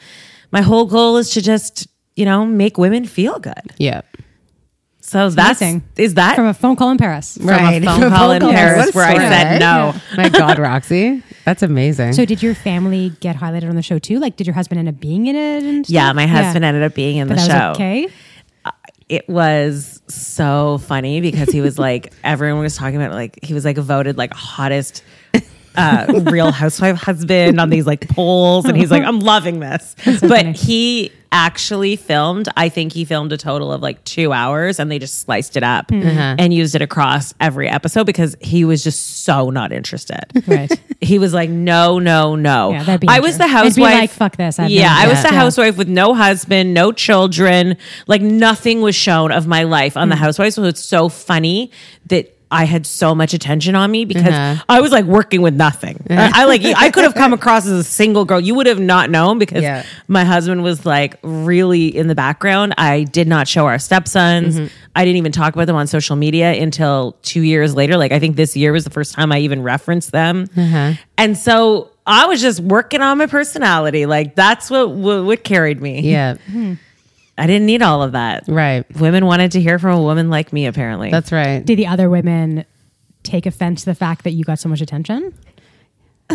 my 0.51 0.63
whole 0.63 0.87
goal 0.87 1.17
is 1.17 1.31
to 1.31 1.43
just, 1.43 1.89
you 2.17 2.25
know, 2.25 2.45
make 2.45 2.77
women 2.79 3.05
feel 3.05 3.39
good. 3.39 3.55
Yeah. 3.79 4.01
So 5.01 5.31
that's, 5.31 5.61
amazing. 5.61 5.85
is 5.97 6.15
that 6.15 6.35
From 6.35 6.47
a 6.47 6.55
phone 6.55 6.75
call 6.75 6.91
in 6.91 6.99
Paris. 6.99 7.37
from 7.37 7.49
a 7.49 7.81
phone 7.81 8.01
call 8.11 8.33
in 8.33 8.43
What 8.43 8.53
a 8.53 8.57
Paris 8.57 8.93
where 8.93 9.07
I 9.07 9.11
story. 9.13 9.27
said 9.29 9.59
no. 9.61 9.95
My 10.17 10.29
God, 10.29 10.59
Roxy. 10.59 11.23
That's 11.45 11.63
amazing. 11.63 12.13
So 12.15 12.25
did 12.25 12.43
your 12.43 12.57
family 12.57 13.11
get 13.21 13.37
highlighted 13.37 13.69
on 13.69 13.77
the 13.77 13.83
show 13.83 14.01
too? 14.01 14.19
Like, 14.19 14.35
did 14.35 14.49
your 14.49 14.55
husband 14.55 14.81
end 14.81 14.89
up 14.89 14.99
being 14.99 15.27
in 15.29 15.37
it? 15.37 15.63
And 15.63 15.89
Yeah, 15.89 16.13
my 16.13 16.27
husband 16.27 16.65
ended 16.65 16.83
up 16.83 16.95
being 16.95 17.19
in 17.19 17.29
But 17.29 17.37
the 17.39 17.43
that 17.43 17.51
show. 17.51 17.69
was 17.69 17.77
okay. 17.77 18.09
Uh, 18.65 18.71
it 19.09 19.29
was 19.29 20.03
so 20.09 20.79
funny 20.79 21.21
because 21.21 21.51
he 21.51 21.61
was 21.61 21.79
like 21.79 22.13
everyone 22.25 22.63
was 22.63 22.77
talking 22.77 22.97
about 22.97 23.13
like 23.13 23.39
he 23.45 23.55
was 23.55 23.65
like 23.65 23.77
voted 23.77 24.19
like 24.19 24.33
hottest 24.35 25.05
uh, 25.77 26.21
real 26.31 26.51
housewife 26.53 26.97
husband 27.01 27.61
on 27.61 27.71
these 27.71 27.87
like 27.87 28.09
polls 28.09 28.65
and 28.65 28.77
he's 28.77 28.91
like 28.91 29.03
i'm 29.05 29.21
loving 29.21 29.61
this 29.61 29.95
but 30.05 30.29
funny. 30.29 30.53
he 30.53 31.13
actually 31.33 31.97
filmed, 31.97 32.49
I 32.57 32.69
think 32.71 32.93
he 32.93 33.05
filmed 33.05 33.31
a 33.33 33.37
total 33.37 33.71
of 33.73 33.83
like 33.83 34.03
two 34.05 34.33
hours 34.33 34.79
and 34.79 34.91
they 34.91 34.99
just 34.99 35.19
sliced 35.21 35.57
it 35.57 35.63
up 35.65 35.91
Uh-huh. 35.93 36.37
and 36.39 36.55
used 36.55 36.75
it 36.77 36.83
across 36.83 37.35
every 37.41 37.69
episode 37.69 38.05
because 38.05 38.37
he 38.41 38.65
was 38.65 38.83
just 38.83 39.25
so 39.25 39.51
not 39.51 39.71
interested. 39.73 40.23
Right. 40.47 40.71
He 41.01 41.19
was 41.19 41.35
like, 41.35 41.51
no, 41.51 41.99
no, 41.99 42.37
no. 42.37 42.71
Yeah, 42.71 42.85
that'd 42.85 43.01
be 43.03 43.09
I 43.09 43.19
was 43.21 43.37
the 43.39 43.49
housewife. 43.49 43.77
like, 43.95 44.11
fuck 44.11 44.37
this, 44.37 44.59
I 44.59 44.63
have 44.63 44.71
yeah, 44.71 44.95
I 44.97 45.09
was 45.09 45.21
the 45.23 45.29
Yeah. 45.29 45.35
housewife 45.41 45.77
with 45.77 45.89
no 45.89 46.15
husband, 46.15 46.73
no 46.73 46.93
children. 46.93 47.77
Like 48.07 48.23
nothing 48.23 48.81
was 48.81 48.95
shown 48.95 49.31
of 49.33 49.47
my 49.47 49.65
life 49.65 49.97
on 49.97 50.09
the 50.09 50.17
housewife. 50.17 50.55
So 50.55 50.63
it's 50.65 50.83
so 50.83 51.09
funny 51.09 51.71
that 52.07 52.36
I 52.51 52.65
had 52.65 52.87
so 52.87 53.13
much 53.15 53.35
attention 53.35 53.75
on 53.75 53.91
me 53.91 54.05
because 54.05 54.23
Uh-huh. 54.33 54.63
I 54.69 54.81
was 54.81 54.93
like 54.93 55.05
working 55.05 55.43
with 55.43 55.55
nothing. 55.55 56.01
I, 56.09 56.31
I 56.43 56.45
like 56.45 56.65
I 56.65 56.91
could 56.91 57.03
have 57.03 57.15
come 57.15 57.33
across 57.33 57.67
as 57.67 57.73
a 57.73 57.83
single 57.85 58.25
girl. 58.25 58.39
You 58.39 58.55
would 58.55 58.67
have 58.67 58.79
not 58.79 59.11
known 59.11 59.39
because 59.41 59.63
Yeah. 59.63 59.85
my 60.07 60.25
husband 60.25 60.63
was 60.63 60.87
like 60.87 61.17
really 61.23 61.89
in 61.97 62.07
the 62.07 62.15
background. 62.15 62.75
I 62.79 63.03
did 63.03 63.27
not 63.27 63.49
show 63.49 63.67
our 63.67 63.79
stepsons. 63.81 64.57
Mm-hmm. 64.61 64.67
I 64.95 65.05
didn't 65.05 65.17
even 65.19 65.33
talk 65.33 65.55
about 65.55 65.67
them 65.67 65.77
on 65.77 65.87
social 65.89 66.15
media 66.15 66.53
until 66.53 67.17
two 67.23 67.43
years 67.43 67.75
later. 67.75 67.97
Like 67.97 68.13
I 68.13 68.19
think 68.21 68.37
this 68.37 68.57
year 68.57 68.73
was 68.73 68.85
the 68.85 68.91
first 68.91 69.13
time 69.15 69.33
I 69.33 69.39
even 69.41 69.63
referenced 69.63 70.13
them. 70.13 70.47
Uh-huh. 70.57 70.93
And 71.19 71.37
so 71.37 71.91
I 72.07 72.27
was 72.27 72.41
just 72.41 72.61
working 72.61 73.01
on 73.03 73.19
my 73.19 73.27
personality. 73.27 74.07
Like 74.07 74.37
that's 74.37 74.71
what 74.71 74.91
what, 74.91 75.25
what 75.25 75.43
carried 75.43 75.83
me. 75.83 76.01
Yeah. 76.01 76.35
Hmm. 76.51 76.75
I 77.39 77.47
didn't 77.47 77.67
need 77.67 77.83
all 77.83 78.03
of 78.03 78.13
that. 78.13 78.45
Right. 78.49 78.85
Women 78.99 79.27
wanted 79.27 79.53
to 79.53 79.61
hear 79.61 79.79
from 79.79 79.99
a 79.99 80.03
woman 80.03 80.31
like 80.31 80.53
me. 80.53 80.67
Apparently, 80.67 81.11
That's 81.11 81.31
right. 81.33 81.65
Did 81.65 81.79
the 81.79 81.87
other 81.87 82.09
women 82.09 82.65
take 83.23 83.45
offense 83.47 83.81
to 83.81 83.87
the 83.91 83.95
fact 83.95 84.25
that 84.25 84.31
you 84.33 84.45
got 84.45 84.59
so 84.59 84.69
much 84.69 84.81
attention? 84.81 85.35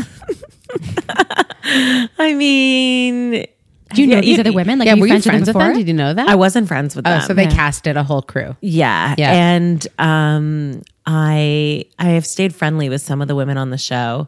I 1.64 2.34
mean, 2.36 3.46
Do 3.94 4.02
you 4.02 4.08
know 4.08 4.16
Yeah, 4.16 4.22
these 4.22 4.36
you- 4.36 4.40
other 4.40 4.54
women? 4.54 4.80
Like, 4.80 4.86
yeah, 4.88 4.94
were 4.96 5.02
were 5.02 5.08
you 5.08 5.22
friends 5.22 5.48
with 5.48 5.54
them 5.54 5.56
with 5.58 5.68
them? 5.68 5.74
Did 5.78 5.88
you 5.88 5.94
know 5.94 6.14
that? 6.14 6.28
I 6.30 6.36
wasn't 6.36 6.68
friends 6.68 6.96
with 6.96 7.06
Oh, 7.08 7.12
them. 7.12 7.22
so 7.22 7.34
they 7.34 7.44
Yeah. 7.44 7.56
casted 7.56 7.98
a 7.98 8.04
whole 8.04 8.22
crew. 8.22 8.56
Yeah. 8.62 9.16
Yeah. 9.18 9.32
And 9.34 9.86
um 10.00 10.82
I 11.06 11.86
I 12.00 12.10
have 12.10 12.26
stayed 12.26 12.54
friendly 12.56 12.90
with 12.90 13.02
some 13.02 13.22
of 13.22 13.28
the 13.28 13.36
women 13.36 13.58
on 13.58 13.70
the 13.70 13.78
show. 13.78 14.28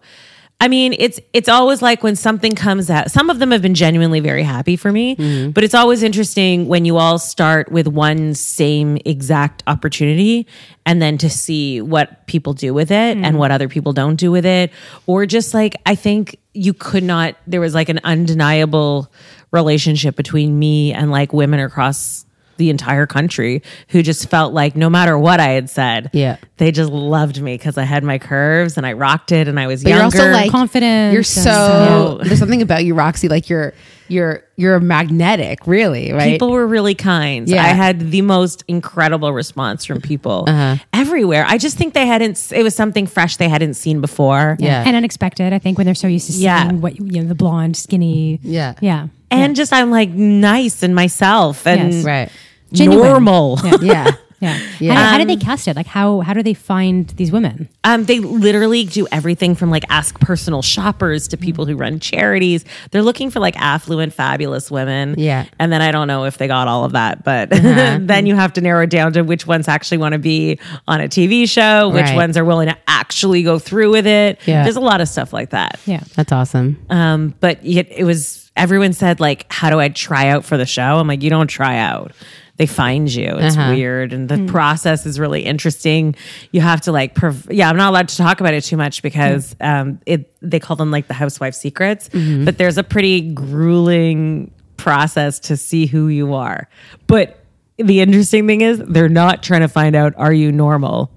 I 0.61 0.69
mean, 0.69 0.95
it's 0.97 1.19
it's 1.33 1.49
always 1.49 1.81
like 1.81 2.03
when 2.03 2.15
something 2.15 2.53
comes 2.55 2.89
out. 2.89 3.11
Some 3.11 3.29
of 3.29 3.39
them 3.39 3.51
have 3.51 3.61
been 3.61 3.73
genuinely 3.73 4.21
very 4.21 4.43
happy 4.43 4.77
for 4.77 4.93
me, 4.93 5.15
Mm-hmm. 5.17 5.51
but 5.51 5.63
it's 5.65 5.73
always 5.73 6.03
interesting 6.03 6.67
when 6.69 6.85
you 6.85 6.95
all 6.97 7.19
start 7.19 7.69
with 7.69 7.85
one 7.87 8.33
same 8.33 8.97
exact 9.03 9.61
opportunity 9.67 10.47
and 10.85 11.01
then 11.01 11.17
to 11.17 11.29
see 11.29 11.81
what 11.81 12.25
people 12.27 12.53
do 12.53 12.73
with 12.73 12.91
it 12.91 13.15
Mm-hmm. 13.17 13.25
and 13.25 13.37
what 13.37 13.51
other 13.51 13.67
people 13.67 13.91
don't 13.91 14.15
do 14.15 14.31
with 14.31 14.45
it 14.45 14.71
or 15.05 15.25
just 15.25 15.53
like 15.53 15.75
I 15.85 15.95
think 15.95 16.39
you 16.53 16.73
could 16.73 17.03
not 17.03 17.35
there 17.45 17.59
was 17.59 17.73
like 17.73 17.89
an 17.89 17.99
undeniable 18.05 19.11
relationship 19.51 20.15
between 20.15 20.57
me 20.57 20.93
and 20.93 21.11
like 21.11 21.33
women 21.33 21.59
across 21.59 22.25
the 22.57 22.69
entire 22.69 23.05
country 23.07 23.61
who 23.89 24.01
just 24.03 24.29
felt 24.29 24.53
like 24.53 24.75
no 24.75 24.89
matter 24.89 25.17
what 25.17 25.39
I 25.39 25.49
had 25.49 25.69
said, 25.69 26.09
Yeah. 26.13 26.37
they 26.57 26.71
just 26.71 26.91
loved 26.91 27.41
me 27.41 27.55
because 27.55 27.77
I 27.77 27.83
had 27.83 28.03
my 28.03 28.17
curves 28.17 28.77
and 28.77 28.85
I 28.85 28.93
rocked 28.93 29.31
it 29.31 29.47
and 29.47 29.59
I 29.59 29.67
was 29.67 29.83
But 29.83 29.89
younger. 29.89 30.17
you're 30.17 30.25
also 30.25 30.31
like 30.31 30.51
Confident 30.51 31.13
You're 31.13 31.19
and- 31.19 31.25
so 31.25 32.17
Yeah. 32.21 32.27
there's 32.27 32.39
something 32.39 32.61
about 32.61 32.85
you, 32.85 32.93
Roxy. 32.95 33.27
Like 33.27 33.49
you're 33.49 33.73
you're 34.09 34.43
you're 34.57 34.79
magnetic, 34.81 35.65
really, 35.65 36.11
right? 36.11 36.33
people 36.33 36.51
were 36.51 36.67
really 36.67 36.93
kind. 36.93 37.47
Yeah. 37.47 37.63
I 37.63 37.67
had 37.69 38.11
the 38.11 38.21
most 38.21 38.63
incredible 38.67 39.31
response 39.33 39.85
from 39.85 40.01
people 40.01 40.43
Uh-huh. 40.47 40.75
everywhere. 40.93 41.45
I 41.47 41.57
just 41.57 41.77
think 41.77 41.93
they 41.93 42.05
hadn't. 42.05 42.51
It 42.53 42.63
was 42.63 42.75
something 42.75 43.07
fresh 43.07 43.37
they 43.37 43.47
hadn't 43.49 43.73
seen 43.75 44.01
before. 44.01 44.57
Yeah. 44.59 44.83
And 44.85 44.95
unexpected, 44.95 45.53
I 45.53 45.59
think, 45.59 45.77
when 45.77 45.85
they're 45.85 45.95
so 45.95 46.07
used 46.07 46.27
to 46.27 46.33
seeing 46.33 46.43
Yeah. 46.43 46.71
what 46.73 46.97
you 46.99 47.21
know, 47.21 47.27
the 47.27 47.33
blonde, 47.35 47.75
skinny. 47.77 48.39
Yeah. 48.43 48.73
Yeah. 48.81 49.07
and 49.31 49.55
just 49.55 49.73
I'm 49.73 49.89
like 49.89 50.09
nice 50.11 50.83
and 50.83 50.93
myself 50.93 51.65
and 51.65 51.91
Yes. 51.91 52.03
right. 52.05 52.29
Genuine. 52.73 53.09
normal. 53.09 53.59
Yeah. 53.81 54.11
Yeah. 54.41 54.57
Yeah. 54.57 54.59
Yeah. 54.81 54.93
How, 54.95 55.11
how 55.11 55.17
did 55.19 55.29
they 55.29 55.37
cast 55.37 55.69
it? 55.69 55.75
Like 55.77 55.85
how 55.87 56.19
how 56.19 56.33
do 56.33 56.43
they 56.43 56.53
find 56.53 57.07
these 57.11 57.31
women? 57.31 57.69
Um, 57.85 58.03
they 58.03 58.19
literally 58.19 58.83
do 58.83 59.07
everything 59.09 59.55
from 59.55 59.69
like 59.69 59.85
ask 59.89 60.19
personal 60.19 60.61
shoppers 60.61 61.29
to 61.29 61.37
people 61.37 61.65
who 61.65 61.77
run 61.77 62.01
charities. 62.01 62.65
They're 62.91 63.03
looking 63.03 63.29
for 63.31 63.39
like 63.39 63.55
affluent, 63.57 64.11
fabulous 64.11 64.69
women. 64.69 65.15
Yeah. 65.17 65.45
And 65.59 65.71
then 65.71 65.81
I 65.81 65.93
don't 65.93 66.09
know 66.09 66.25
if 66.25 66.39
they 66.39 66.47
got 66.47 66.67
all 66.67 66.83
of 66.83 66.91
that, 66.91 67.23
but 67.23 67.49
then 67.51 68.25
you 68.25 68.35
have 68.35 68.51
to 68.53 68.61
narrow 68.61 68.83
it 68.83 68.89
down 68.89 69.13
to 69.13 69.21
which 69.21 69.47
ones 69.47 69.69
actually 69.69 69.99
want 69.99 70.11
to 70.11 70.19
be 70.19 70.59
on 70.89 70.99
a 70.99 71.07
TV 71.07 71.47
show, 71.47 71.87
which 71.87 72.03
Right. 72.03 72.15
ones 72.15 72.35
are 72.35 72.43
willing 72.43 72.67
to 72.67 72.77
actually 72.85 73.43
go 73.43 73.59
through 73.59 73.91
with 73.91 74.05
it. 74.07 74.39
Yeah. 74.45 74.63
There's 74.63 74.75
a 74.75 74.81
lot 74.81 74.99
of 74.99 75.07
stuff 75.07 75.31
like 75.31 75.51
that. 75.51 75.79
Yeah. 75.85 76.03
That's 76.15 76.33
awesome. 76.33 76.85
Um, 76.89 77.33
but 77.39 77.59
it, 77.65 77.89
it 77.89 78.03
was 78.03 78.51
everyone 78.57 78.91
said 78.91 79.21
like, 79.21 79.45
how 79.49 79.69
do 79.69 79.79
I 79.79 79.87
try 79.87 80.27
out 80.29 80.43
for 80.43 80.57
the 80.57 80.65
show? 80.65 80.81
I'm 80.99 81.07
like, 81.07 81.23
you 81.23 81.29
don't 81.29 81.47
try 81.47 81.77
out. 81.77 82.11
They 82.57 82.67
find 82.67 83.11
you. 83.11 83.35
It's 83.37 83.57
Uh-huh. 83.57 83.71
weird, 83.73 84.13
and 84.13 84.29
the 84.29 84.45
process 84.45 85.07
is 85.07 85.19
really 85.19 85.41
interesting. 85.41 86.15
You 86.51 86.61
have 86.61 86.81
to 86.81 86.91
like, 86.91 87.15
prov- 87.15 87.47
yeah. 87.51 87.67
I'm 87.67 87.77
not 87.77 87.89
allowed 87.89 88.09
to 88.09 88.17
talk 88.17 88.39
about 88.41 88.53
it 88.53 88.63
too 88.63 88.77
much 88.77 89.01
because 89.01 89.55
um, 89.59 89.99
it 90.05 90.31
they 90.41 90.59
call 90.59 90.75
them 90.75 90.91
like 90.91 91.07
the 91.07 91.15
housewife 91.15 91.55
secrets. 91.55 92.09
But 92.13 92.59
there's 92.59 92.77
a 92.77 92.83
pretty 92.83 93.21
grueling 93.33 94.51
process 94.77 95.39
to 95.39 95.57
see 95.57 95.85
who 95.87 96.09
you 96.09 96.33
are. 96.35 96.69
But 97.07 97.39
the 97.77 98.01
interesting 98.01 98.45
thing 98.45 98.61
is, 98.61 98.79
they're 98.87 99.09
not 99.09 99.41
trying 99.41 99.61
to 99.61 99.67
find 99.67 99.95
out 99.95 100.13
are 100.17 100.33
you 100.33 100.51
normal. 100.51 101.11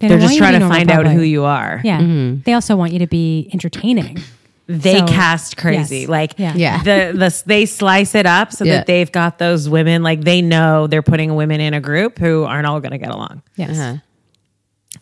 They 0.00 0.08
They're 0.08 0.18
just 0.18 0.36
trying 0.36 0.52
to 0.52 0.58
to 0.58 0.64
be 0.66 0.68
normal, 0.68 0.76
find 0.76 0.90
out 0.90 1.06
who 1.06 1.22
you 1.22 1.44
are. 1.44 1.80
Yeah. 1.82 2.34
They 2.44 2.52
also 2.52 2.76
want 2.76 2.92
you 2.92 2.98
to 2.98 3.06
be 3.06 3.48
entertaining. 3.54 4.18
They 4.66 4.98
So- 4.98 5.06
cast 5.06 5.56
crazy. 5.56 6.00
Yes. 6.00 6.08
Like 6.08 6.34
Yeah. 6.38 6.52
Yeah. 6.56 6.82
the 6.82 7.12
the 7.18 7.42
they 7.46 7.66
slice 7.66 8.14
it 8.14 8.26
up 8.26 8.52
so 8.52 8.64
Yeah. 8.64 8.76
that 8.76 8.86
they've 8.86 9.10
got 9.12 9.38
those 9.38 9.68
women 9.68 10.02
like 10.02 10.22
they 10.24 10.40
know 10.42 10.86
they're 10.86 11.02
putting 11.02 11.34
women 11.34 11.60
in 11.60 11.74
a 11.74 11.80
group 11.80 12.18
who 12.18 12.44
aren't 12.44 12.66
all 12.66 12.80
going 12.80 12.92
to 12.92 12.98
get 12.98 13.10
along. 13.10 13.42
Yes. 13.56 13.78
Uh-huh. 13.78 13.96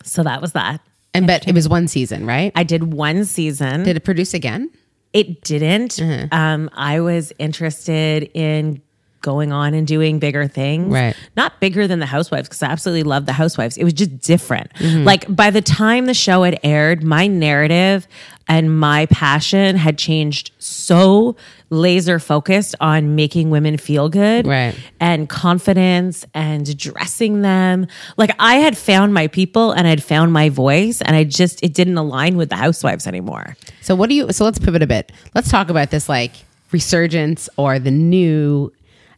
So 0.03 0.23
that 0.23 0.41
was 0.41 0.51
that. 0.53 0.81
And 1.13 1.27
but 1.27 1.47
it 1.47 1.53
was 1.55 1.69
one 1.69 1.87
season, 1.87 2.25
right? 2.25 2.51
I 2.55 2.63
did 2.63 2.91
one 2.93 3.23
season. 3.25 3.83
Did 3.83 3.95
it 3.97 4.03
produce 4.03 4.33
again? 4.33 4.69
it 5.13 5.43
didn't. 5.43 5.91
Mm-hmm. 5.91 6.33
Um, 6.33 6.71
I 6.73 6.99
was 6.99 7.31
interested 7.37 8.31
in 8.33 8.81
going 9.23 9.51
on 9.51 9.73
and 9.73 9.87
doing 9.87 10.19
bigger 10.19 10.47
things. 10.47 10.93
Right. 10.93 11.15
Not 11.35 11.59
bigger 11.59 11.87
than 11.87 11.97
the 11.99 12.05
Housewives 12.05 12.47
because 12.47 12.61
I 12.61 12.67
absolutely 12.67 13.01
love 13.03 13.25
the 13.25 13.33
Housewives. 13.33 13.75
It 13.77 13.83
was 13.83 13.93
just 13.93 14.19
different. 14.19 14.71
Mm-hmm. 14.75 15.03
Like 15.05 15.35
by 15.35 15.49
the 15.49 15.61
time 15.61 16.05
the 16.05 16.13
show 16.13 16.43
had 16.43 16.59
aired, 16.63 17.03
my 17.03 17.25
narrative 17.25 18.07
and 18.47 18.77
my 18.77 19.05
passion 19.07 19.77
had 19.77 19.97
changed 19.97 20.51
so 20.59 21.35
laser 21.69 22.19
focused 22.19 22.75
on 22.81 23.15
making 23.15 23.49
women 23.49 23.77
feel 23.77 24.09
good 24.09 24.45
Right. 24.45 24.75
and 24.99 25.27
confidence 25.29 26.25
and 26.33 26.77
dressing 26.77 27.41
them. 27.41 27.87
Like 28.17 28.35
I 28.39 28.55
had 28.55 28.77
found 28.77 29.13
my 29.13 29.27
people 29.27 29.71
and 29.71 29.87
I'd 29.87 30.03
found 30.03 30.33
my 30.33 30.49
voice 30.49 31.01
and 31.01 31.15
I 31.15 31.23
just 31.23 31.63
it 31.63 31.73
didn't 31.73 31.97
align 31.97 32.35
with 32.35 32.49
the 32.49 32.57
housewives 32.57 33.07
anymore. 33.07 33.55
So 33.81 33.95
what 33.95 34.09
do 34.09 34.15
you 34.15 34.31
so 34.33 34.43
let's 34.43 34.59
pivot 34.59 34.83
a 34.83 34.87
bit. 34.87 35.11
Let's 35.33 35.49
talk 35.49 35.69
about 35.69 35.89
this 35.89 36.09
like 36.09 36.33
resurgence 36.73 37.49
or 37.55 37.79
the 37.79 37.91
new 37.91 38.71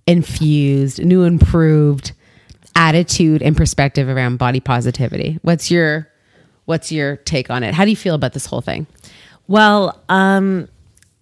infused, 0.08 1.04
new 1.04 1.24
improved 1.24 2.12
attitude 2.76 3.42
and 3.42 3.56
perspective 3.56 4.10
around 4.10 4.38
body 4.38 4.60
positivity. 4.60 5.40
What's 5.42 5.72
your 5.72 6.10
what's 6.66 6.92
your 6.92 7.18
take 7.18 7.50
on 7.50 7.64
it? 7.64 7.74
How 7.74 7.86
do 7.86 7.90
you 7.90 7.96
feel 7.96 8.16
about 8.16 8.34
this 8.34 8.46
whole 8.46 8.62
thing? 8.62 8.88
Well, 9.48 10.02
um, 10.10 10.68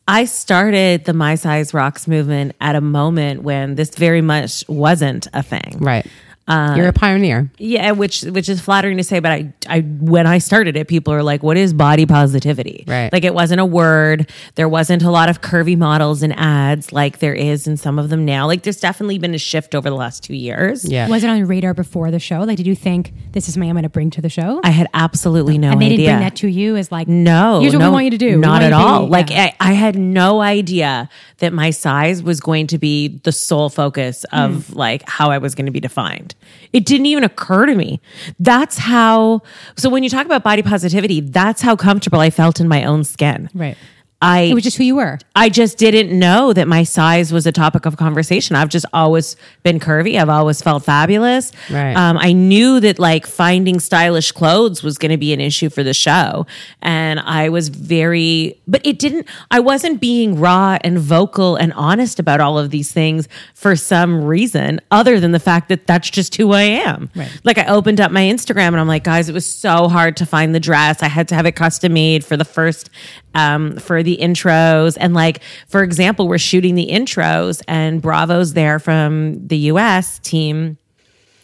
I 0.07 0.25
started 0.25 1.05
the 1.05 1.13
My 1.13 1.35
Size 1.35 1.73
Rocks 1.73 2.07
movement 2.07 2.55
at 2.61 2.75
a 2.75 2.81
moment 2.81 3.43
when 3.43 3.75
this 3.75 3.95
very 3.95 4.21
much 4.21 4.63
wasn't 4.67 5.27
a 5.33 5.43
thing. 5.43 5.77
Right. 5.79 6.05
You're 6.47 6.87
a 6.89 6.93
pioneer. 6.93 7.49
Yeah, 7.57 7.91
which 7.91 8.21
which 8.23 8.49
is 8.49 8.59
flattering 8.59 8.97
to 8.97 9.03
say, 9.03 9.19
but 9.19 9.31
I 9.31 9.53
I 9.67 9.79
when 9.81 10.27
I 10.27 10.39
started 10.39 10.75
it, 10.75 10.87
people 10.87 11.13
are 11.13 11.23
like, 11.23 11.41
"What 11.41 11.55
is 11.57 11.73
body 11.73 12.05
positivity?" 12.05 12.83
Right. 12.87 13.11
Like 13.13 13.23
it 13.23 13.33
wasn't 13.33 13.61
a 13.61 13.65
word. 13.65 14.29
There 14.55 14.67
wasn't 14.67 15.03
a 15.03 15.11
lot 15.11 15.29
of 15.29 15.41
curvy 15.41 15.77
models 15.77 16.21
and 16.21 16.33
ads 16.37 16.91
like 16.91 17.19
there 17.19 17.33
is 17.33 17.65
in 17.67 17.77
some 17.77 17.97
of 17.97 18.09
them 18.09 18.25
now. 18.25 18.45
Like 18.47 18.63
there's 18.63 18.79
definitely 18.79 19.19
been 19.19 19.33
a 19.33 19.37
shift 19.37 19.73
over 19.73 19.89
the 19.89 19.95
last 19.95 20.23
two 20.23 20.35
years. 20.35 20.83
Yeah. 20.83 21.07
Was 21.07 21.23
it 21.23 21.29
on 21.29 21.37
your 21.37 21.47
radar 21.47 21.73
before 21.73 22.11
the 22.11 22.19
show? 22.19 22.39
Like, 22.41 22.57
did 22.57 22.67
you 22.67 22.75
think 22.75 23.13
this 23.31 23.47
is 23.47 23.53
something 23.53 23.69
I'm 23.69 23.75
going 23.75 23.83
to 23.83 23.89
bring 23.89 24.09
to 24.11 24.21
the 24.21 24.29
show? 24.29 24.59
I 24.63 24.69
had 24.71 24.87
absolutely 24.93 25.57
no 25.57 25.69
idea. 25.69 25.71
and 25.73 25.81
they 25.81 25.85
idea. 25.85 25.97
didn't 25.97 26.15
bring 26.17 26.25
that 26.25 26.35
to 26.37 26.47
you 26.47 26.75
as 26.75 26.91
like, 26.91 27.07
No, 27.07 27.61
here's 27.61 27.73
what 27.73 27.79
no, 27.79 27.89
we 27.89 27.93
want 27.93 28.05
you 28.05 28.11
to 28.11 28.17
do. 28.17 28.37
Not 28.37 28.61
at 28.61 28.65
you 28.65 28.71
to 28.71 28.77
be- 28.77 28.83
all. 28.83 29.07
Like 29.07 29.29
yeah. 29.29 29.51
I, 29.61 29.71
I 29.71 29.73
had 29.73 29.95
no 29.97 30.41
idea 30.41 31.09
that 31.37 31.53
my 31.53 31.69
size 31.69 32.21
was 32.21 32.39
going 32.41 32.67
to 32.67 32.77
be 32.77 33.19
the 33.23 33.31
sole 33.31 33.69
focus 33.69 34.25
of 34.33 34.67
Hmm. 34.67 34.77
like 34.77 35.07
how 35.09 35.31
I 35.31 35.37
was 35.37 35.55
going 35.55 35.65
to 35.67 35.71
be 35.71 35.79
defined. 35.79 36.32
It 36.71 36.85
didn't 36.85 37.05
even 37.05 37.23
occur 37.23 37.65
to 37.65 37.75
me. 37.75 38.01
That's 38.39 38.77
how. 38.77 39.41
So 39.77 39.89
when 39.89 40.03
you 40.03 40.09
talk 40.09 40.25
about 40.25 40.43
body 40.43 40.61
positivity, 40.61 41.21
that's 41.21 41.61
how 41.61 41.75
comfortable 41.75 42.19
I 42.19 42.29
felt 42.29 42.59
in 42.59 42.67
my 42.67 42.83
own 42.83 43.03
skin. 43.03 43.49
right. 43.53 43.77
I 44.23 44.41
It 44.43 44.53
was 44.53 44.63
just 44.63 44.77
who 44.77 44.85
you 44.85 44.95
were. 44.95 45.19
I 45.35 45.49
just 45.49 45.77
didn't 45.77 46.17
know 46.17 46.53
that 46.53 46.67
my 46.67 46.83
size 46.83 47.33
was 47.33 47.45
a 47.45 47.51
topic 47.51 47.85
of 47.85 47.97
conversation. 47.97 48.55
I've 48.55 48.69
just 48.69 48.85
always 48.93 49.35
been 49.63 49.79
curvy. 49.79 50.19
I've 50.19 50.29
always 50.29 50.61
felt 50.61 50.85
fabulous. 50.85 51.51
Right. 51.69 51.93
Um, 51.93 52.17
I 52.17 52.31
knew 52.31 52.79
that 52.79 52.99
like 52.99 53.27
finding 53.27 53.81
stylish 53.81 54.31
clothes 54.31 54.81
was 54.81 54.97
going 54.97 55.11
to 55.11 55.17
be 55.17 55.33
an 55.33 55.41
issue 55.41 55.69
for 55.69 55.83
the 55.83 55.93
show, 55.93 56.47
and 56.81 57.19
I 57.19 57.49
was 57.49 57.67
very, 57.67 58.59
but 58.65 58.85
it 58.85 58.97
didn't. 58.97 59.27
I 59.51 59.59
wasn't 59.59 59.99
being 59.99 60.39
raw 60.39 60.77
and 60.81 60.97
vocal 60.99 61.57
and 61.57 61.73
honest 61.73 62.17
about 62.17 62.39
all 62.39 62.57
of 62.57 62.69
these 62.69 62.93
things 62.93 63.27
for 63.53 63.75
some 63.75 64.23
reason, 64.23 64.79
other 64.89 65.19
than 65.19 65.33
the 65.33 65.39
fact 65.39 65.67
that 65.67 65.85
that's 65.85 66.09
just 66.09 66.35
who 66.35 66.53
I 66.53 66.61
am. 66.61 67.09
Right. 67.13 67.41
Like 67.43 67.57
I 67.57 67.65
opened 67.65 67.99
up 67.99 68.11
my 68.11 68.21
Instagram 68.21 68.67
and 68.67 68.79
I'm 68.79 68.87
like, 68.87 69.03
guys, 69.03 69.27
it 69.27 69.33
was 69.33 69.45
so 69.45 69.89
hard 69.89 70.15
to 70.17 70.25
find 70.25 70.55
the 70.55 70.61
dress. 70.61 71.03
I 71.03 71.09
had 71.09 71.27
to 71.27 71.35
have 71.35 71.45
it 71.45 71.57
custom 71.57 71.93
made 71.93 72.23
for 72.23 72.37
the 72.37 72.45
first 72.45 72.89
um 73.33 73.77
for 73.77 74.03
the 74.03 74.17
intros 74.21 74.97
and 74.99 75.13
like 75.13 75.41
for 75.67 75.83
example, 75.83 76.27
we're 76.27 76.37
shooting 76.37 76.75
the 76.75 76.87
intros 76.87 77.61
and 77.67 78.01
Bravo's 78.01 78.53
there 78.53 78.79
from 78.79 79.47
the 79.47 79.57
US 79.71 80.19
team 80.19 80.77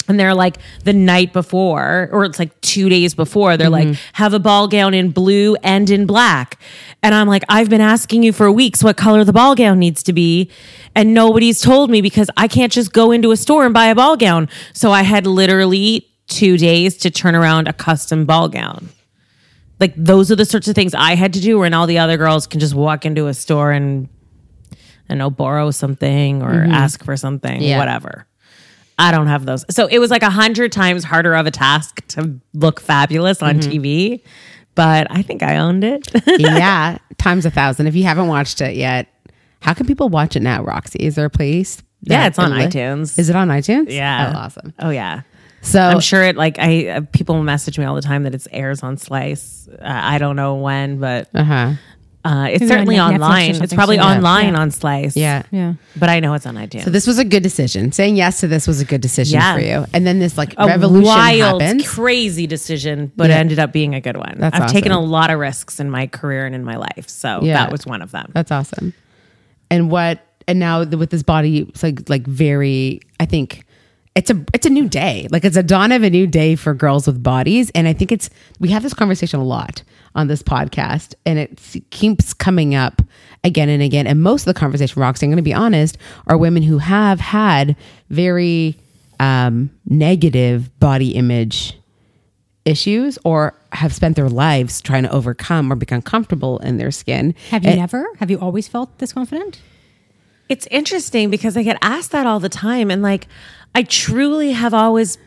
and 0.08 0.20
they're 0.20 0.34
like 0.34 0.58
the 0.84 0.94
night 0.94 1.32
before 1.32 2.10
or 2.12 2.26
it's 2.26 2.40
like 2.40 2.60
2 2.62 2.90
days 2.90 3.14
before 3.14 3.56
they're 3.58 3.70
like 3.70 3.96
have 4.14 4.34
a 4.34 4.40
ball 4.40 4.68
gown 4.68 4.94
in 4.94 5.12
blue 5.12 5.56
and 5.64 5.90
in 5.90 6.06
black. 6.06 6.60
And 7.04 7.14
I'm 7.16 7.28
like 7.28 7.44
I've 7.48 7.70
been 7.70 7.82
asking 7.82 8.24
you 8.24 8.34
for 8.34 8.52
weeks 8.52 8.84
what 8.84 8.98
color 8.98 9.24
the 9.24 9.34
ball 9.34 9.56
gown 9.56 9.80
needs 9.80 10.04
to 10.04 10.14
be 10.14 10.50
and 10.96 11.14
nobody's 11.14 11.62
told 11.62 11.90
me 11.92 12.02
because 12.02 12.30
I 12.36 12.48
can't 12.48 12.72
just 12.72 12.92
go 12.92 13.12
into 13.12 13.32
a 13.32 13.38
store 13.38 13.66
and 13.66 13.74
buy 13.74 13.86
a 13.88 13.96
ball 13.96 14.18
gown. 14.18 14.50
So 14.74 14.92
I 14.92 15.04
had 15.04 15.28
literally 15.28 16.08
2 16.28 16.58
days 16.58 16.98
to 16.98 17.12
turn 17.12 17.36
around 17.36 17.68
a 17.68 17.74
custom 17.74 18.26
ball 18.26 18.50
gown 18.50 18.90
like 19.80 19.94
those 19.96 20.32
are 20.32 20.36
the 20.36 20.46
sorts 20.46 20.68
of 20.68 20.76
things 20.76 20.94
I 20.94 21.16
had 21.16 21.34
to 21.34 21.42
do, 21.42 21.64
and 21.64 21.74
all 21.74 21.88
the 21.88 22.00
other 22.00 22.18
girls 22.18 22.48
can 22.48 22.60
just 22.60 22.74
walk 22.74 23.06
into 23.06 23.28
a 23.28 23.34
store 23.34 23.72
and 23.72 24.10
I 25.10 25.16
know 25.16 25.30
borrow 25.30 25.72
something 25.72 26.42
or 26.42 26.52
mm-hmm. 26.52 26.72
ask 26.72 27.04
for 27.04 27.18
something, 27.18 27.62
Yeah. 27.62 27.80
whatever. 27.80 28.28
I 28.98 29.12
don't 29.12 29.28
have 29.28 29.46
those, 29.46 29.66
so 29.74 29.88
it 29.88 30.00
was 30.00 30.12
like 30.12 30.24
a 30.24 30.30
hundred 30.30 30.74
times 30.74 31.06
harder 31.06 31.34
of 31.34 31.46
a 31.48 31.52
task 31.52 32.06
to 32.10 32.40
look 32.54 32.82
fabulous 32.82 33.42
on 33.42 33.60
mm-hmm. 33.60 33.72
TV. 33.72 34.22
But 34.76 35.08
I 35.10 35.22
think 35.22 35.42
I 35.42 35.58
owned 35.58 35.84
it. 35.84 36.08
yeah, 36.40 36.98
times 37.18 37.46
a 37.46 37.50
thousand. 37.50 37.88
If 37.88 37.96
you 37.96 38.04
haven't 38.04 38.28
watched 38.28 38.62
it 38.62 38.76
yet, 38.76 39.08
how 39.62 39.74
can 39.74 39.86
people 39.86 40.10
watch 40.10 40.36
it 40.36 40.42
now, 40.42 40.64
Roxy? 40.64 41.00
Is 41.00 41.16
there 41.16 41.26
a 41.26 41.30
place? 41.30 41.82
Yeah, 42.02 42.28
it's 42.28 42.40
on 42.40 42.52
li- 42.52 42.66
iTunes. 42.66 43.18
Is 43.18 43.30
it 43.30 43.36
on 43.36 43.50
iTunes? 43.50 43.90
Yeah. 43.90 44.34
Oh, 44.34 44.40
awesome. 44.40 44.74
oh 44.80 44.90
yeah, 44.90 45.22
So 45.62 45.80
I'm 45.82 46.00
sure 46.00 46.24
it. 46.24 46.36
Like 46.36 46.58
I, 46.60 46.88
uh, 46.88 47.02
people 47.12 47.42
message 47.44 47.78
me 47.78 47.86
all 47.86 47.96
the 47.96 48.02
time 48.02 48.24
that 48.24 48.34
it's 48.34 48.48
airs 48.52 48.82
on 48.84 48.98
Slice. 48.98 49.68
Uh, 49.72 49.76
I 49.84 50.18
don't 50.18 50.36
know 50.36 50.56
when, 50.56 51.00
but 51.00 51.30
Uh 51.36 51.44
huh. 51.44 51.72
uh, 52.26 52.48
it's 52.50 52.64
Is 52.64 52.70
it 52.70 52.74
on 52.74 52.78
certainly 52.80 53.00
online. 53.00 53.62
It's 53.62 53.74
probably 53.74 53.98
too? 53.98 54.04
online 54.04 54.54
Yeah. 54.54 54.60
on 54.60 54.72
Slice. 54.72 55.16
Yeah. 55.18 55.44
Yeah. 55.52 55.74
but 55.98 56.10
I 56.10 56.20
know 56.22 56.34
it's 56.34 56.46
on 56.46 56.56
iTunes. 56.56 56.84
So 56.86 56.90
this 56.90 57.06
was 57.06 57.18
a 57.20 57.26
good 57.26 57.44
decision. 57.44 57.92
Saying 57.92 58.16
yes 58.16 58.40
to 58.42 58.48
this 58.48 58.68
was 58.68 58.80
a 58.82 58.86
good 58.86 59.02
decision 59.02 59.40
Yeah. 59.40 59.54
for 59.54 59.60
you. 59.62 59.86
And 59.94 60.08
then 60.08 60.20
this 60.20 60.38
like 60.38 60.54
a 60.58 60.66
revolution 60.68 61.06
wild, 61.08 61.62
happens. 61.62 61.88
crazy 61.90 62.48
decision, 62.48 63.12
but 63.16 63.30
Yeah. 63.30 63.38
it 63.38 63.40
ended 63.40 63.60
up 63.60 63.72
being 63.74 63.96
a 63.96 64.02
good 64.02 64.18
one. 64.18 64.36
That's 64.38 64.58
I've 64.60 64.72
taken 64.72 64.92
a 64.92 65.00
lot 65.02 65.30
of 65.30 65.40
risks 65.40 65.80
in 65.80 65.90
my 65.90 66.08
career 66.08 66.46
and 66.46 66.56
in 66.56 66.64
my 66.64 66.76
life, 66.78 67.08
so 67.10 67.42
Yeah. 67.44 67.56
that 67.56 67.72
was 67.72 67.86
one 67.86 68.02
of 68.02 68.12
them. 68.12 68.32
That's 68.34 68.52
awesome. 68.52 68.94
And 69.72 69.92
what? 69.92 70.20
And 70.48 70.58
now 70.60 70.84
with 70.84 71.12
this 71.12 71.22
body, 71.22 71.60
it's 71.70 71.84
like 71.84 72.10
like 72.10 72.26
very. 72.26 73.02
I 73.20 73.26
think 73.26 73.66
it's 74.20 74.30
a 74.30 74.38
it's 74.54 74.66
a 74.66 74.70
new 74.70 74.88
day. 74.90 75.28
Like 75.32 75.46
it's 75.46 75.56
a 75.58 75.64
dawn 75.64 75.92
of 75.92 76.04
a 76.04 76.10
new 76.10 76.28
day 76.28 76.56
for 76.56 76.74
girls 76.74 77.08
with 77.08 77.24
bodies. 77.24 77.70
And 77.74 77.88
I 77.88 77.94
think 77.94 78.12
it's 78.12 78.30
we 78.60 78.70
have 78.70 78.84
this 78.84 78.94
conversation 78.94 79.40
a 79.40 79.44
lot 79.46 79.82
on 80.16 80.28
this 80.28 80.44
podcast, 80.44 81.14
and 81.26 81.40
it 81.40 81.52
keeps 81.92 82.34
coming 82.34 82.76
up 82.76 83.02
again 83.44 83.70
and 83.70 83.82
again. 83.82 84.06
And 84.08 84.22
most 84.22 84.42
of 84.42 84.54
the 84.54 84.60
conversation, 84.60 85.02
Roxy, 85.02 85.26
I'm 85.26 85.30
going 85.32 85.38
to 85.38 85.42
be 85.44 85.54
honest, 85.54 85.98
are 86.28 86.38
women 86.38 86.64
who 86.64 86.80
have 86.80 87.20
had 87.20 87.76
very 88.10 88.76
um, 89.20 89.70
negative 89.86 90.78
body 90.80 91.12
image 91.16 91.78
issues 92.66 93.18
or 93.24 93.54
have 93.72 93.94
spent 93.94 94.16
their 94.16 94.30
lives 94.30 94.82
trying 94.82 95.04
to 95.04 95.12
overcome 95.12 95.72
or 95.72 95.76
become 95.76 96.02
comfortable 96.02 96.60
in 96.60 96.78
their 96.78 96.92
skin. 96.92 97.34
Have 97.52 97.64
you 97.64 97.70
And- 97.72 97.80
never? 97.80 98.06
Have 98.20 98.30
you 98.30 98.40
always 98.40 98.68
felt 98.68 98.98
this 98.98 99.14
confident? 99.14 99.62
It's 100.50 100.68
interesting 100.72 101.30
because 101.30 101.56
I 101.56 101.62
get 101.62 101.78
asked 101.84 102.10
that 102.12 102.26
all 102.26 102.40
the 102.40 102.50
time, 102.50 102.90
and 102.90 103.04
like 103.04 103.28
I 103.76 103.84
truly 103.84 104.52
have 104.52 104.74
always 104.74 105.18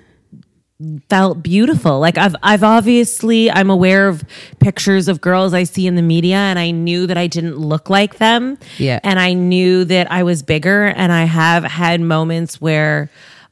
felt 1.08 1.42
beautiful. 1.42 2.00
Like 2.00 2.18
I've 2.18 2.34
I've 2.42 2.62
obviously 2.62 3.50
I'm 3.50 3.70
aware 3.70 4.08
of 4.08 4.24
pictures 4.58 5.08
of 5.08 5.20
girls 5.20 5.54
I 5.54 5.64
see 5.64 5.86
in 5.86 5.94
the 5.94 6.02
media 6.02 6.36
and 6.36 6.58
I 6.58 6.70
knew 6.70 7.06
that 7.06 7.16
I 7.16 7.26
didn't 7.26 7.58
look 7.58 7.88
like 7.88 8.16
them. 8.18 8.58
Yeah. 8.78 8.98
And 9.04 9.18
I 9.18 9.32
knew 9.32 9.84
that 9.84 10.10
I 10.10 10.22
was 10.22 10.42
bigger 10.42 10.86
and 10.86 11.12
I 11.12 11.24
have 11.24 11.64
had 11.64 12.00
moments 12.00 12.60
where 12.60 13.10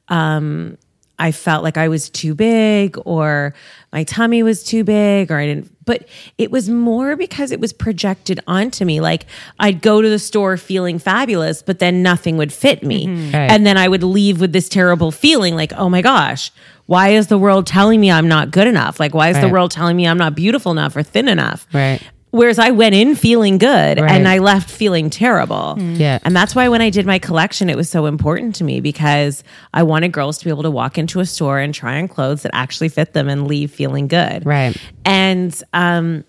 um 0.09 0.76
I 1.21 1.33
felt 1.33 1.62
like 1.62 1.77
I 1.77 1.89
was 1.89 2.09
too 2.09 2.35
big 2.35 2.97
or 3.05 3.55
my 3.93 4.05
tummy 4.05 4.43
was 4.43 4.65
too 4.65 4.85
big 4.85 5.31
or 5.31 5.37
I 5.37 5.47
didn't 5.47 5.71
but 5.85 6.09
it 6.39 6.50
was 6.50 6.69
more 6.69 7.15
because 7.17 7.53
it 7.53 7.61
was 7.61 7.73
projected 7.73 8.41
onto 8.47 8.85
me. 8.85 9.00
Like 9.00 9.27
I'd 9.59 9.83
go 9.83 10.00
to 10.00 10.09
the 10.09 10.19
store 10.19 10.57
feeling 10.57 10.99
fabulous 10.99 11.62
but 11.62 11.79
then 11.79 12.03
nothing 12.03 12.39
would 12.39 12.53
fit 12.53 12.83
me. 12.83 13.07
Mm-hmm. 13.07 13.35
Right. 13.35 13.50
and 13.50 13.67
then 13.67 13.76
I 13.76 13.87
would 13.87 14.02
leave 14.02 14.41
with 14.41 14.52
this 14.52 14.69
terrible 14.69 15.11
feeling 15.11 15.54
like 15.54 15.73
oh 15.75 15.89
my 15.89 16.02
gosh 16.02 16.50
why 16.87 17.11
is 17.11 17.28
the 17.28 17.39
world 17.39 17.69
telling 17.69 18.00
me 18.00 18.11
I'm 18.11 18.26
not 18.26 18.50
good 18.50 18.67
enough? 18.67 18.99
Like 18.99 19.15
why 19.15 19.28
is 19.28 19.41
the 19.41 19.49
world 19.49 19.71
telling 19.71 19.97
me 19.97 20.09
I'm 20.09 20.19
not 20.19 20.35
beautiful 20.35 20.73
enough 20.73 20.97
or 20.97 21.04
thin 21.04 21.28
enough? 21.28 21.69
Right. 21.73 22.02
Whereas 22.32 22.58
I 22.60 22.71
went 22.71 22.95
in 22.95 23.16
feeling 23.16 23.58
good 23.58 23.99
Right. 24.00 24.10
and 24.12 24.28
I 24.28 24.38
left 24.38 24.71
feeling 24.71 25.10
terrible. 25.10 25.76
Yeah. 25.78 26.21
And 26.23 26.34
that's 26.36 26.54
why 26.54 26.69
when 26.69 26.80
I 26.80 26.88
did 26.90 27.04
my 27.04 27.19
collection, 27.19 27.69
it 27.69 27.76
was 27.76 27.90
so 27.90 28.06
important 28.06 28.54
to 28.56 28.64
me 28.64 28.80
because 28.80 29.43
I 29.75 29.82
wanted 29.82 30.12
girls 30.12 30.38
to 30.38 30.45
be 30.45 30.50
able 30.50 30.62
to 30.62 30.71
walk 30.71 30.97
into 30.97 31.19
a 31.21 31.26
store 31.26 31.58
and 31.58 31.75
try 31.75 31.99
on 32.00 32.06
clothes 32.06 32.43
that 32.43 32.52
actually 32.54 32.88
fit 32.88 33.14
them 33.14 33.28
and 33.28 33.49
leave 33.49 33.73
feeling 33.73 34.06
good. 34.06 34.47
Right. 34.47 34.76
And 35.04 35.60
um, 35.73 36.25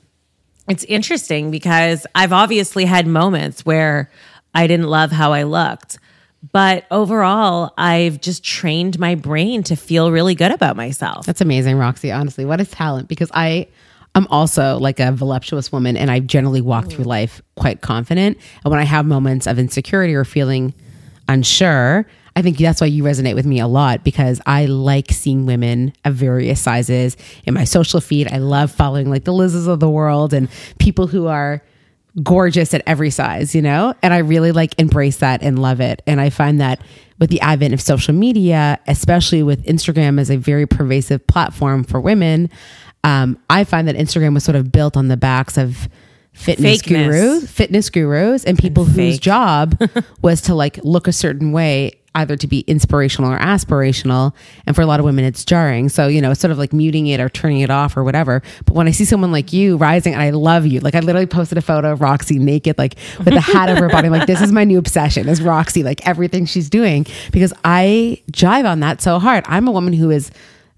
it's 0.67 0.83
interesting 0.85 1.51
because 1.51 2.07
I've 2.15 2.33
obviously 2.33 2.85
had 2.85 3.05
moments 3.05 3.63
where 3.65 4.09
I 4.55 4.65
didn't 4.67 4.87
love 4.87 5.11
how 5.11 5.33
I 5.33 5.43
looked. 5.43 5.99
But 6.51 6.85
overall, 6.89 7.71
I've 7.77 8.19
just 8.19 8.43
trained 8.43 8.97
my 8.97 9.13
brain 9.13 9.61
to 9.63 9.75
feel 9.75 10.11
really 10.11 10.33
good 10.33 10.51
about 10.51 10.75
myself. 10.75 11.27
That's 11.27 11.41
amazing, 11.41 11.77
Roxy. 11.77 12.11
Honestly, 12.11 12.45
what 12.45 12.59
a 12.59 12.65
talent. 12.65 13.07
Because 13.07 13.29
I 13.35 13.67
I'm 14.13 14.28
also 14.28 14.78
like 14.78 15.00
a 15.00 15.12
voluptuous 15.12 15.71
woman 15.71 15.95
and 15.95 16.12
I 16.12 16.19
generally 16.19 16.62
walk 16.62 16.89
through 16.89 17.06
mm. 17.06 17.10
life 17.10 17.41
quite 17.56 17.82
confident. 17.82 18.38
And 18.63 18.71
when 18.71 18.80
I 18.80 18.84
have 18.84 19.06
moments 19.06 19.47
of 19.47 19.58
insecurity 19.58 20.13
or 20.13 20.26
feeling 20.26 20.74
unsure, 21.30 22.06
I 22.36 22.41
think 22.41 22.58
that's 22.58 22.82
why 22.82 22.88
you 22.88 23.04
resonate 23.04 23.36
with 23.36 23.45
me 23.45 23.60
a 23.60 23.67
lot 23.67 24.04
because 24.04 24.41
I 24.45 24.65
like 24.65 25.12
seeing 25.12 25.45
women 25.45 25.93
of 26.06 26.15
various 26.15 26.62
sizes 26.62 27.17
in 27.45 27.54
my 27.54 27.63
social 27.63 28.02
feed. 28.02 28.32
I 28.32 28.38
love 28.38 28.71
following 28.71 29.10
like 29.10 29.26
the 29.26 29.34
Lizzo's 29.34 29.67
of 29.67 29.80
the 29.80 29.89
world 29.89 30.34
and 30.34 30.50
people 30.80 31.08
who 31.08 31.28
are 31.28 31.62
gorgeous 32.24 32.74
at 32.74 32.84
every 32.86 33.10
size, 33.10 33.56
you 33.56 33.62
know? 33.62 33.93
And 34.02 34.13
I 34.13 34.19
really 34.19 34.52
like 34.52 34.78
embrace 34.78 35.17
that 35.17 35.41
and 35.43 35.60
love 35.62 35.80
it. 35.80 36.02
And 36.06 36.19
I 36.19 36.30
find 36.30 36.60
that 36.60 36.82
with 37.21 37.29
the 37.29 37.39
advent 37.39 37.73
of 37.73 37.79
social 37.79 38.13
media, 38.13 38.79
especially 38.88 39.43
with 39.43 39.63
Instagram 39.65 40.19
as 40.19 40.31
a 40.31 40.38
very 40.38 40.65
pervasive 40.65 41.25
platform 41.27 41.84
for 41.84 42.01
women, 42.01 42.49
um, 43.03 43.38
I 43.47 43.63
find 43.63 43.88
that 43.88 43.95
Instagram 43.95 44.34
was 44.34 44.43
sort 44.43 44.55
of 44.55 44.71
built 44.71 44.97
on 44.97 45.07
the 45.07 45.15
backs 45.15 45.55
of 45.55 45.88
fitness 46.34 46.81
Fakeness. 46.81 47.05
gurus, 47.05 47.51
fitness 47.51 47.89
gurus, 47.91 48.43
and 48.43 48.57
people 48.57 48.86
whose 48.86 49.19
job 49.19 49.79
was 50.23 50.41
to 50.41 50.55
like 50.55 50.79
look 50.84 51.07
a 51.07 51.13
certain 51.13 51.51
way 51.51 52.00
either 52.15 52.36
to 52.36 52.47
be 52.47 52.60
inspirational 52.62 53.32
or 53.32 53.39
aspirational. 53.39 54.34
And 54.65 54.76
for 54.76 54.82
a 54.82 54.86
lot 54.86 55.00
of 55.00 55.06
women 55.06 55.24
it's 55.24 55.45
jarring. 55.45 55.89
So 55.89 56.08
you 56.08 56.21
know 56.21 56.32
it's 56.32 56.41
sort 56.41 56.52
of 56.52 56.58
like 56.58 56.74
muting 56.74 57.08
it 57.08 57.19
or 57.19 57.30
turning 57.30 57.62
it 57.62 57.69
off 57.69 57.95
or 57.95 58.04
whatever. 58.04 58.41
But 58.65 58.76
when 58.76 58.88
i 58.88 58.91
see 58.91 59.06
someone 59.06 59.32
like 59.32 59.54
you 59.54 59.78
rising 59.78 60.13
and 60.13 60.21
i 60.21 60.32
love 60.32 60.65
you. 60.65 60.80
Like 60.82 60.95
i 60.95 61.00
literally 61.00 61.28
posted 61.28 61.58
a 61.58 61.62
photo 61.62 61.91
of 61.91 62.02
roxy 62.02 62.38
naked 62.38 62.78
like 62.78 62.95
with 63.17 63.34
the 63.34 63.41
hat 63.41 63.69
over 63.69 63.84
her 63.84 63.89
body. 63.89 64.08
I'm 64.08 64.13
like 64.13 64.28
this 64.28 64.41
is 64.41 64.52
my 64.52 64.63
new 64.63 64.78
obsession 64.78 65.30
is 65.30 65.41
roxy 65.41 65.84
like 65.84 66.06
everything 66.08 66.45
she's 66.45 66.69
doing. 66.69 67.06
Because 67.32 67.54
i 67.63 68.21
jive 68.32 68.65
on 68.65 68.82
that 68.82 69.02
so 69.02 69.19
hard. 69.19 69.45
I'm 69.47 69.67
a 69.67 69.71
woman 69.71 69.93
who 69.93 70.10
is 70.10 70.32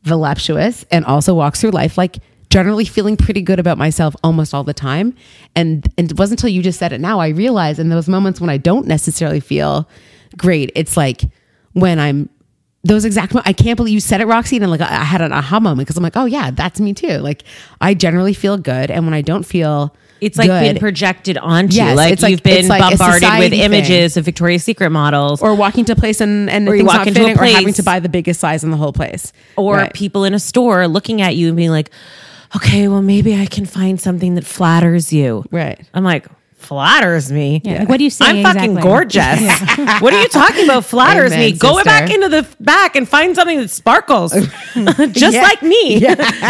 voluptuous 0.03 0.85
and 0.91 1.05
also 1.05 1.33
walks 1.33 1.61
through 1.61 1.71
life 1.71 1.97
like 1.97 2.17
generally 2.49 2.85
feeling 2.85 3.17
pretty 3.17 3.41
good 3.41 3.57
about 3.57 3.79
myself 3.79 4.15
almost 4.23 4.53
all 4.53 4.63
the 4.63 4.73
time. 4.73 5.15
And 5.55 5.91
and 5.97 6.11
it 6.11 6.19
wasn't 6.19 6.39
until 6.39 6.53
you 6.53 6.61
just 6.61 6.77
said 6.77 6.93
it 6.93 7.01
now 7.01 7.19
i 7.19 7.29
realize 7.29 7.79
in 7.79 7.89
those 7.89 8.07
moments 8.07 8.39
when 8.39 8.49
i 8.49 8.57
don't 8.57 8.85
necessarily 8.85 9.39
feel 9.39 9.89
great 10.37 10.71
it's 10.75 10.95
like 10.97 11.21
when 11.73 11.99
i'm 11.99 12.29
those 12.83 13.05
exact 13.05 13.33
i 13.45 13.53
can't 13.53 13.77
believe 13.77 13.93
you 13.93 13.99
said 13.99 14.19
it 14.21 14.25
roxy 14.25 14.57
and 14.57 14.69
like 14.69 14.81
i 14.81 14.85
had 15.03 15.21
an 15.21 15.31
aha 15.31 15.59
moment 15.59 15.79
because 15.85 15.95
i'm 15.97 16.03
like 16.03 16.17
oh 16.17 16.25
yeah 16.25 16.51
that's 16.51 16.79
me 16.79 16.93
too 16.93 17.17
like 17.19 17.43
i 17.81 17.93
generally 17.93 18.33
feel 18.33 18.57
good 18.57 18.91
and 18.91 19.05
when 19.05 19.13
i 19.13 19.21
don't 19.21 19.43
feel 19.43 19.95
It's 20.21 20.37
like 20.37 20.49
been 20.49 20.73
good- 20.75 20.79
projected 20.79 21.37
onto 21.37 21.75
Yes, 21.75 21.89
you. 21.91 21.95
Like 21.95 22.13
it's 22.13 22.21
like- 22.23 22.31
you've 22.31 22.43
been 22.43 22.67
like 22.67 22.81
bombarded 22.81 22.99
with 23.15 23.21
society 23.23 23.49
thing. 23.57 23.59
images 23.65 24.15
of 24.17 24.23
Victoria's 24.25 24.63
Secret 24.63 24.89
models 24.89 25.41
or, 25.41 25.49
or 25.51 25.55
walking 25.55 25.83
to 25.85 25.91
a 25.93 25.95
place 25.95 26.19
and 26.21 26.49
and 26.49 26.67
Or 26.67 26.71
things 26.77 26.87
walk 26.87 26.95
not 27.05 27.07
fitting 27.07 27.37
or 27.37 27.43
having 27.45 27.73
to 27.73 27.83
buy 27.83 27.99
the 27.99 28.09
biggest 28.09 28.39
size 28.39 28.63
in 28.63 28.71
the 28.71 28.77
whole 28.77 28.93
place 28.93 29.33
Right. 29.57 29.93
people 29.93 30.23
in 30.23 30.33
a 30.33 30.39
store 30.39 30.87
looking 30.87 31.21
at 31.21 31.35
you 31.35 31.47
and 31.49 31.57
being 31.57 31.71
like, 31.71 31.89
okay, 32.55 32.87
well, 32.87 33.01
maybe 33.01 33.35
I 33.35 33.45
can 33.47 33.65
find 33.65 33.99
something 33.99 34.35
that 34.35 34.45
flatters 34.45 35.11
you. 35.11 35.43
Right. 35.51 35.79
I'm 35.93 36.03
like, 36.03 36.27
flatters 36.63 37.31
me. 37.31 37.61
Yeah, 37.63 37.79
like, 37.79 37.89
what 37.89 37.97
do 37.97 38.03
you 38.03 38.09
say 38.09 38.25
I'm 38.25 38.43
fucking 38.43 38.77
exactly? 38.77 38.81
gorgeous. 38.81 39.59
what 40.01 40.13
are 40.13 40.21
you 40.21 40.27
talking 40.29 40.65
about? 40.65 40.85
Flatters 40.85 41.31
Amen, 41.33 41.51
me. 41.51 41.57
Go 41.57 41.83
back 41.83 42.09
into 42.11 42.29
the 42.29 42.47
back 42.59 42.95
and 42.95 43.07
find 43.07 43.35
something 43.35 43.59
that 43.59 43.69
sparkles, 43.69 44.31
just 44.73 45.35
Yeah. 45.35 45.41
like 45.41 45.61
me. 45.61 45.99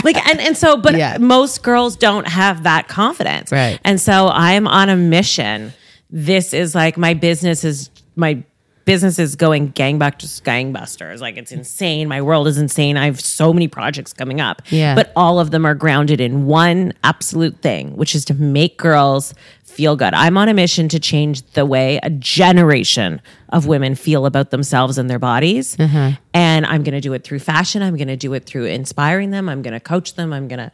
like 0.04 0.17
and 0.30 0.39
and 0.39 0.58
so, 0.58 0.78
but 0.78 0.95
Yeah. 0.95 1.17
most 1.19 1.63
girls 1.63 1.95
don't 1.95 2.28
have 2.28 2.63
that 2.63 2.88
confidence, 2.88 3.52
Right. 3.52 3.80
And 3.84 3.99
so 3.99 4.30
I'm 4.30 4.67
on 4.67 4.89
a 4.89 4.95
mission. 4.95 5.73
This 6.10 6.54
is 6.54 6.76
like 6.76 6.97
my 6.97 7.13
business 7.13 7.63
is 7.63 7.89
my 8.15 8.43
business 8.86 9.17
is 9.17 9.38
going 9.38 9.71
gangbusters, 9.71 10.41
gangbusters. 10.41 11.21
Like 11.21 11.38
it's 11.38 11.52
insane. 11.54 12.08
My 12.10 12.21
world 12.21 12.47
is 12.47 12.58
insane. 12.58 12.97
I 12.97 13.06
have 13.06 13.19
so 13.21 13.54
many 13.54 13.67
projects 13.69 14.12
coming 14.12 14.41
up. 14.41 14.62
Yeah. 14.69 14.93
But 14.93 15.13
all 15.15 15.39
of 15.39 15.52
them 15.52 15.65
are 15.65 15.73
grounded 15.73 16.19
in 16.19 16.45
one 16.45 16.91
absolute 17.04 17.62
thing, 17.62 17.95
which 17.95 18.13
is 18.13 18.26
to 18.26 18.34
make 18.34 18.78
girls 18.78 19.34
feel 19.73 19.95
good. 19.95 20.13
I'm 20.13 20.38
on 20.38 20.49
a 20.49 20.53
mission 20.53 20.88
to 20.89 20.99
change 20.99 21.41
the 21.51 21.65
way 21.65 21.99
a 22.03 22.09
generation 22.09 23.21
of 23.49 23.65
women 23.65 23.95
feel 23.95 24.25
about 24.25 24.51
themselves 24.51 24.97
and 24.97 25.09
their 25.09 25.19
bodies. 25.19 25.75
Mm-hmm. 25.77 26.15
And 26.33 26.65
I'm 26.65 26.83
going 26.83 26.93
to 26.93 27.01
do 27.01 27.13
it 27.13 27.23
through 27.23 27.39
fashion. 27.39 27.81
I'm 27.81 27.95
going 27.95 28.07
to 28.07 28.17
do 28.17 28.33
it 28.33 28.45
through 28.45 28.65
inspiring 28.65 29.31
them. 29.31 29.49
I'm 29.49 29.62
going 29.62 29.73
to 29.73 29.79
coach 29.79 30.15
them. 30.15 30.31
I'm 30.31 30.47
going 30.47 30.59
to 30.59 30.71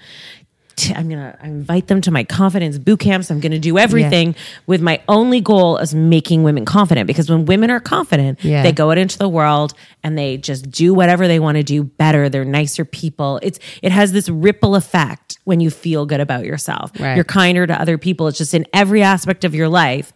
t- 0.80 0.94
I'm 0.96 1.10
gonna 1.10 1.38
invite 1.44 1.88
them 1.88 2.02
to 2.02 2.12
my 2.12 2.24
confidence 2.24 2.78
boot 2.78 3.00
camps. 3.00 3.30
I'm 3.30 3.40
gonna 3.40 3.60
do 3.60 3.78
everything 3.78 4.36
with 4.68 4.82
my 4.82 5.02
only 5.08 5.42
goal 5.42 5.78
is 5.78 5.94
making 5.94 6.44
women 6.44 6.66
confident 6.66 7.08
because 7.08 7.30
when 7.30 7.46
women 7.46 7.70
are 7.70 7.80
confident, 7.80 8.44
Yeah. 8.44 8.64
they 8.64 8.72
go 8.72 8.90
out 8.92 8.98
into 8.98 9.18
the 9.18 9.30
world 9.30 9.74
and 10.04 10.18
they 10.18 10.38
just 10.38 10.70
do 10.72 10.94
whatever 10.94 11.28
they 11.28 11.40
want 11.40 11.58
to 11.58 11.64
do 11.64 11.84
better. 11.84 12.30
They're 12.30 12.46
nicer 12.46 12.86
people. 12.86 13.40
It's 13.44 13.60
it 13.82 13.92
has 13.92 14.12
this 14.12 14.30
ripple 14.30 14.76
effect 14.76 15.38
when 15.44 15.60
you 15.60 15.70
feel 15.70 16.06
good 16.06 16.20
about 16.22 16.46
yourself. 16.46 16.92
Right. 17.00 17.16
You're 17.16 17.24
kinder 17.26 17.68
to 17.68 17.80
other 17.82 17.98
people. 17.98 18.28
It's 18.28 18.38
just 18.38 18.54
in 18.54 18.66
every 18.74 19.02
aspect 19.04 19.44
of 19.44 19.54
your 19.54 19.70
life. 19.70 20.14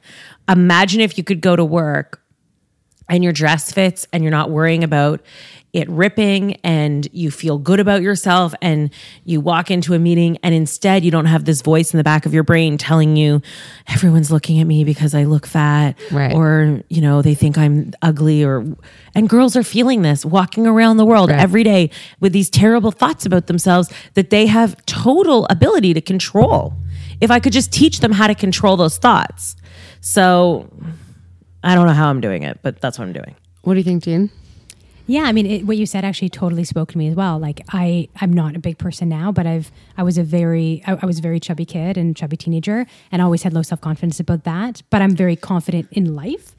Imagine 0.50 1.02
if 1.02 1.18
you 1.18 1.24
could 1.24 1.42
go 1.42 1.56
to 1.56 1.64
work 1.66 2.22
and 3.10 3.24
your 3.24 3.34
dress 3.34 3.72
fits 3.72 4.08
and 4.14 4.24
you're 4.24 4.32
not 4.32 4.50
worrying 4.50 4.84
about 4.84 5.22
it 5.74 5.90
ripping 5.90 6.54
and 6.64 7.08
you 7.12 7.32
feel 7.32 7.58
good 7.58 7.80
about 7.80 8.04
yourself 8.04 8.54
and 8.62 8.92
you 9.26 9.42
walk 9.42 9.72
into 9.72 9.96
a 9.96 10.00
meeting 10.00 10.38
and 10.44 10.54
instead 10.54 11.04
you 11.04 11.10
don't 11.10 11.26
have 11.26 11.46
this 11.46 11.62
voice 11.64 11.92
in 11.94 11.98
the 11.98 12.04
back 12.04 12.28
of 12.28 12.34
your 12.34 12.44
brain 12.44 12.78
telling 12.78 13.16
you 13.16 13.42
everyone's 13.88 14.32
looking 14.32 14.60
at 14.60 14.66
me 14.66 14.84
because 14.84 15.16
I 15.16 15.24
look 15.24 15.48
fat 15.48 15.98
Right. 16.12 16.32
or 16.32 16.84
you 16.90 17.02
know 17.02 17.24
they 17.24 17.34
think 17.34 17.58
I'm 17.58 17.92
ugly 18.04 18.44
or 18.44 18.64
and 19.16 19.28
girls 19.28 19.56
are 19.56 19.64
feeling 19.64 20.04
this 20.04 20.24
walking 20.24 20.68
around 20.68 20.98
the 20.98 21.06
world 21.06 21.32
Right. 21.32 21.40
every 21.40 21.64
day 21.64 21.90
with 22.20 22.34
these 22.34 22.52
terrible 22.52 22.92
thoughts 22.92 23.26
about 23.26 23.48
themselves 23.48 23.92
that 24.14 24.30
they 24.30 24.46
have 24.46 24.76
total 24.86 25.48
ability 25.50 25.96
to 25.96 26.02
control 26.02 26.76
if 27.20 27.32
I 27.32 27.40
could 27.40 27.54
just 27.54 27.74
teach 27.74 28.00
them 28.00 28.12
how 28.12 28.28
to 28.28 28.36
control 28.36 28.78
those 28.78 28.98
thoughts 28.98 29.56
so 30.02 30.70
I 31.64 31.74
don't 31.74 31.88
know 31.88 31.94
how 31.94 32.10
I'm 32.10 32.22
doing 32.22 32.44
it, 32.44 32.60
but 32.62 32.80
that's 32.82 33.00
what 33.00 33.06
I'm 33.06 33.14
doing. 33.14 33.36
What 33.64 33.74
do 33.74 33.80
you 33.80 33.84
think, 33.86 34.04
Jean? 34.04 34.30
Yeah, 35.06 35.24
I 35.24 35.34
mean, 35.34 35.46
it, 35.46 35.66
what 35.66 35.76
you 35.76 35.86
said 35.86 36.06
actually 36.06 36.30
totally 36.30 36.64
spoke 36.64 36.92
to 36.94 36.98
me 36.98 37.10
as 37.10 37.16
well. 37.16 37.38
Like, 37.38 37.62
I, 37.70 38.08
I'm 38.22 38.32
not 38.32 38.56
a 38.56 38.60
big 38.60 38.78
person 38.78 39.10
now, 39.10 39.34
but 39.34 39.46
I've, 39.46 39.70
I 39.98 40.04
was 40.04 40.18
a 40.18 40.24
very, 40.24 40.82
I, 40.88 40.94
I 41.02 41.06
was 41.06 41.20
a 41.20 41.22
very 41.22 41.40
chubby 41.42 41.66
kid 41.66 41.98
and 41.98 42.16
chubby 42.16 42.38
teenager, 42.38 42.86
and 43.12 43.22
always 43.22 43.44
had 43.44 43.54
low 43.54 43.64
self 43.64 43.82
confidence 43.82 44.20
about 44.20 44.46
that. 44.46 44.82
But 44.90 45.02
I'm 45.02 45.16
very 45.16 45.36
confident 45.36 45.90
in 45.92 46.16
life. 46.16 46.56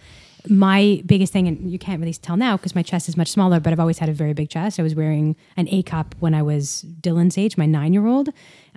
My 0.47 1.03
biggest 1.07 1.33
thing, 1.33 1.49
and 1.49 1.73
you 1.73 1.79
can't 1.79 2.01
really 2.01 2.13
tell 2.13 2.37
now 2.37 2.59
because 2.59 2.75
my 2.75 2.83
chest 2.83 3.09
is 3.09 3.17
much 3.17 3.29
smaller, 3.29 3.61
but 3.61 3.73
I've 3.73 3.81
always 3.81 3.99
had 3.99 4.11
a 4.11 4.13
very 4.13 4.35
big 4.35 4.51
chest. 4.51 4.79
I 4.79 4.83
was 4.83 4.95
wearing 4.95 5.37
an 5.57 5.67
A 5.71 5.83
cup 5.83 6.15
when 6.21 6.35
I 6.35 6.43
was 6.43 6.85
Dylan's 7.01 7.39
age, 7.39 7.57
my 7.57 7.65
nine 7.65 7.95
year 7.95 8.07
old, 8.07 8.29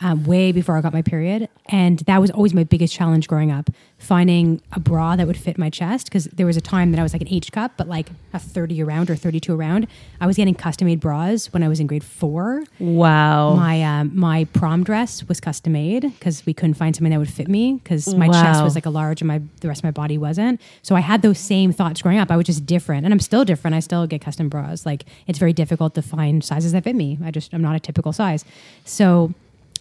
um, 0.01 0.23
way 0.25 0.51
before 0.51 0.77
I 0.77 0.81
got 0.81 0.93
my 0.93 1.01
period, 1.01 1.49
and 1.67 1.99
that 1.99 2.21
was 2.21 2.29
always 2.31 2.53
my 2.53 2.63
biggest 2.63 2.93
challenge 2.93 3.27
growing 3.27 3.51
up. 3.51 3.69
Finding 3.97 4.61
a 4.73 4.79
bra 4.79 5.15
that 5.15 5.25
would 5.25 5.37
fit 5.37 5.57
my 5.57 5.71
chest 5.71 6.05
because 6.05 6.25
there 6.25 6.45
was 6.45 6.55
a 6.55 6.61
time 6.61 6.91
that 6.91 6.99
I 6.99 7.03
was 7.03 7.13
like 7.13 7.21
an 7.23 7.27
H 7.29 7.51
cup, 7.51 7.73
but 7.77 7.87
like 7.87 8.09
a 8.31 8.37
30 8.39 8.83
around 8.83 9.09
or 9.09 9.15
32 9.15 9.55
around. 9.55 9.87
I 10.21 10.27
was 10.27 10.37
getting 10.37 10.53
custom 10.53 10.85
made 10.85 10.99
bras 10.99 11.51
when 11.51 11.63
I 11.63 11.67
was 11.67 11.79
in 11.79 11.87
grade 11.87 12.03
four. 12.03 12.63
Wow. 12.79 13.55
My 13.55 13.81
um, 13.83 14.11
my 14.13 14.43
prom 14.45 14.83
dress 14.83 15.27
was 15.27 15.39
custom 15.39 15.73
made 15.73 16.01
because 16.01 16.45
we 16.45 16.53
couldn't 16.53 16.75
find 16.75 16.95
something 16.95 17.11
that 17.11 17.17
would 17.17 17.31
fit 17.31 17.47
me 17.47 17.79
because 17.83 18.13
my 18.13 18.27
chest 18.27 18.63
was 18.63 18.75
like 18.75 18.85
a 18.85 18.91
large 18.91 19.21
and 19.21 19.27
my 19.27 19.41
the 19.61 19.67
rest 19.67 19.79
of 19.79 19.83
my 19.83 19.91
body 19.91 20.17
wasn't. 20.17 20.61
So 20.83 20.95
I 20.95 20.99
had 20.99 21.23
those 21.23 21.39
same 21.39 21.73
thoughts 21.73 22.03
growing 22.03 22.19
up. 22.19 22.29
I 22.29 22.37
was 22.37 22.45
just 22.45 22.67
different, 22.67 23.03
and 23.05 23.13
I'm 23.13 23.19
still 23.19 23.45
different. 23.45 23.73
I 23.73 23.79
still 23.79 24.05
get 24.05 24.21
custom 24.21 24.47
bras. 24.47 24.85
Like 24.85 25.05
it's 25.25 25.39
very 25.39 25.53
difficult 25.53 25.95
to 25.95 26.03
find 26.03 26.43
sizes 26.43 26.71
that 26.73 26.83
fit 26.83 26.95
me. 26.95 27.17
I 27.23 27.31
just 27.31 27.51
I'm 27.51 27.63
not 27.63 27.75
a 27.75 27.79
typical 27.79 28.13
size. 28.13 28.45
So 28.85 29.33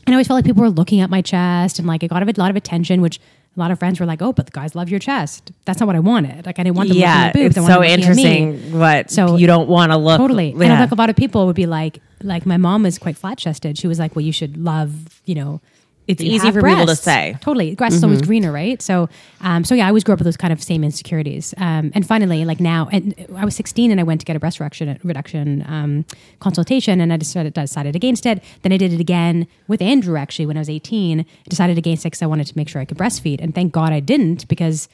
and 0.06 0.14
I 0.14 0.16
always 0.16 0.26
felt 0.28 0.36
like 0.38 0.44
people 0.44 0.62
were 0.62 0.70
looking 0.70 1.00
at 1.00 1.10
my 1.10 1.22
chest 1.22 1.78
and 1.78 1.86
like 1.88 2.02
it 2.02 2.08
got 2.08 2.22
a 2.22 2.40
lot 2.40 2.50
of 2.50 2.56
attention, 2.56 3.00
which 3.00 3.18
a 3.56 3.60
lot 3.60 3.70
of 3.70 3.78
friends 3.78 3.98
were 4.00 4.06
like, 4.06 4.20
"Oh, 4.22 4.32
but 4.32 4.46
the 4.46 4.52
guys 4.52 4.74
love 4.74 4.88
your 4.88 5.00
chest." 5.00 5.50
That's 5.64 5.80
not 5.80 5.86
what 5.86 5.96
I 5.96 6.00
wanted. 6.00 6.44
Like 6.46 6.58
I 6.58 6.62
didn't 6.62 6.76
want 6.76 6.88
them 6.90 6.98
yeah, 6.98 7.26
looking 7.26 7.26
at 7.28 7.32
boobs. 7.34 7.56
it's 7.56 7.66
I 7.66 7.72
so 7.72 7.78
wanted 7.80 7.90
them 7.90 8.00
looking 8.00 8.10
at 8.10 8.16
me. 8.16 8.42
interesting. 8.42 8.78
What 8.78 9.10
So- 9.10 9.36
you 9.36 9.46
don't 9.46 9.68
want 9.68 9.92
to 9.92 9.96
look 9.98 10.18
Totally. 10.18 10.52
And 10.52 10.62
I 10.62 10.66
Yeah. 10.66 10.78
think 10.80 10.92
a 10.92 10.94
lot 10.94 11.10
of 11.10 11.16
people 11.16 11.46
would 11.46 11.56
be 11.56 11.66
like, 11.66 12.00
like 12.22 12.44
my 12.46 12.56
mom 12.56 12.82
was 12.84 12.98
quite 12.98 13.16
flat 13.16 13.38
chested. 13.38 13.78
She 13.78 13.86
was 13.86 13.98
like, 13.98 14.14
well, 14.16 14.24
you 14.24 14.32
should 14.32 14.56
love, 14.56 15.20
you 15.24 15.34
know, 15.34 15.60
It's 16.08 16.22
easy 16.22 16.50
for 16.52 16.62
people 16.62 16.80
to 16.80 16.84
breasts. 16.86 17.04
say. 17.04 17.32
Mm-hmm. 17.34 17.40
Totally. 17.40 17.74
Grass 17.74 17.94
is 17.94 18.04
always 18.04 18.22
greener, 18.22 18.52
right? 18.52 18.80
So, 18.80 19.08
um, 19.40 19.64
so 19.64 19.74
yeah, 19.74 19.86
I 19.86 19.88
always 19.88 20.04
grew 20.04 20.12
up 20.12 20.20
with 20.20 20.26
those 20.26 20.36
kind 20.36 20.52
of 20.52 20.62
same 20.62 20.84
insecurities. 20.84 21.52
Um, 21.56 21.90
and 21.94 22.06
finally, 22.06 22.44
like 22.44 22.60
now, 22.60 22.88
and 22.92 23.14
I 23.34 23.44
was 23.44 23.56
16 23.56 23.90
and 23.90 23.98
I 23.98 24.04
went 24.04 24.20
to 24.20 24.24
get 24.24 24.36
a 24.36 24.40
breast 24.40 24.60
reduction, 24.60 25.00
reduction 25.02 25.64
um, 25.66 26.04
consultation 26.38 27.00
and 27.00 27.12
I 27.12 27.16
decided, 27.16 27.54
decided 27.54 27.96
against 27.96 28.24
it. 28.24 28.42
Then 28.62 28.72
I 28.72 28.76
did 28.76 28.92
it 28.92 29.00
again 29.00 29.48
with 29.66 29.82
Andrew 29.82 30.16
actually 30.16 30.46
when 30.46 30.56
I 30.56 30.60
was 30.60 30.70
18. 30.70 31.20
I 31.20 31.24
decided 31.48 31.76
against 31.76 32.04
it 32.04 32.10
because 32.10 32.22
I 32.22 32.26
wanted 32.26 32.46
to 32.46 32.56
make 32.56 32.68
sure 32.68 32.80
I 32.80 32.84
could 32.84 32.98
breastfeed. 32.98 33.40
And 33.40 33.54
thank 33.54 33.72
God 33.72 33.92
I 33.92 34.00
didn't 34.00 34.46
because 34.46 34.88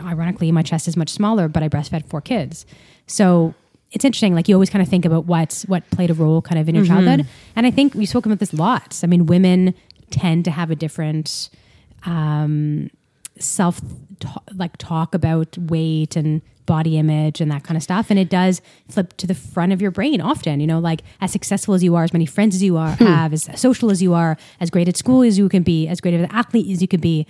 ironically 0.00 0.50
my 0.50 0.62
chest 0.62 0.88
is 0.88 0.96
much 0.96 1.10
smaller, 1.10 1.46
but 1.46 1.62
I 1.62 1.68
breastfed 1.68 2.06
four 2.06 2.20
kids. 2.20 2.64
So 3.06 3.54
it's 3.94 4.04
interesting. 4.04 4.34
Like 4.34 4.48
you 4.48 4.56
always 4.56 4.70
kind 4.70 4.82
of 4.82 4.88
think 4.88 5.04
about 5.04 5.26
what's 5.26 5.62
what 5.64 5.88
played 5.90 6.10
a 6.10 6.14
role 6.14 6.42
kind 6.42 6.58
of 6.60 6.68
in 6.68 6.74
your 6.74 6.84
childhood. 6.84 7.26
And 7.54 7.66
I 7.66 7.70
think 7.70 7.94
we've 7.94 8.08
spoken 8.08 8.32
about 8.32 8.40
this 8.40 8.52
lots. 8.52 9.04
I 9.04 9.06
mean, 9.06 9.26
women 9.26 9.74
tend 10.14 10.44
to 10.44 10.50
have 10.50 10.70
a 10.70 10.76
different 10.76 11.50
um, 12.06 12.90
self 13.38 13.80
like 14.54 14.76
talk 14.78 15.14
about 15.14 15.58
weight 15.58 16.14
and 16.16 16.40
body 16.66 16.96
image 16.96 17.40
and 17.40 17.50
that 17.50 17.62
kind 17.64 17.76
of 17.76 17.82
stuff. 17.82 18.10
And 18.10 18.18
it 18.18 18.30
does 18.30 18.62
flip 18.88 19.16
to 19.18 19.26
the 19.26 19.34
front 19.34 19.72
of 19.72 19.82
your 19.82 19.90
brain 19.90 20.20
often 20.20 20.60
you 20.60 20.66
know 20.66 20.78
like 20.78 21.02
as 21.20 21.32
successful 21.32 21.74
as 21.74 21.82
you 21.82 21.96
are 21.96 22.04
as 22.04 22.12
many 22.12 22.26
friends 22.26 22.54
as 22.54 22.62
you 22.62 22.76
are 22.76 22.90
have 22.90 23.32
as 23.32 23.48
social 23.58 23.90
as 23.90 24.00
you 24.00 24.14
are 24.14 24.36
as 24.60 24.70
great 24.70 24.88
at 24.88 24.96
school 24.96 25.22
as 25.22 25.36
you 25.36 25.48
can 25.48 25.62
be 25.62 25.88
as 25.88 26.00
great 26.00 26.14
of 26.14 26.20
an 26.20 26.30
athlete 26.30 26.70
as 26.70 26.80
you 26.80 26.88
can 26.88 27.00
be 27.00 27.26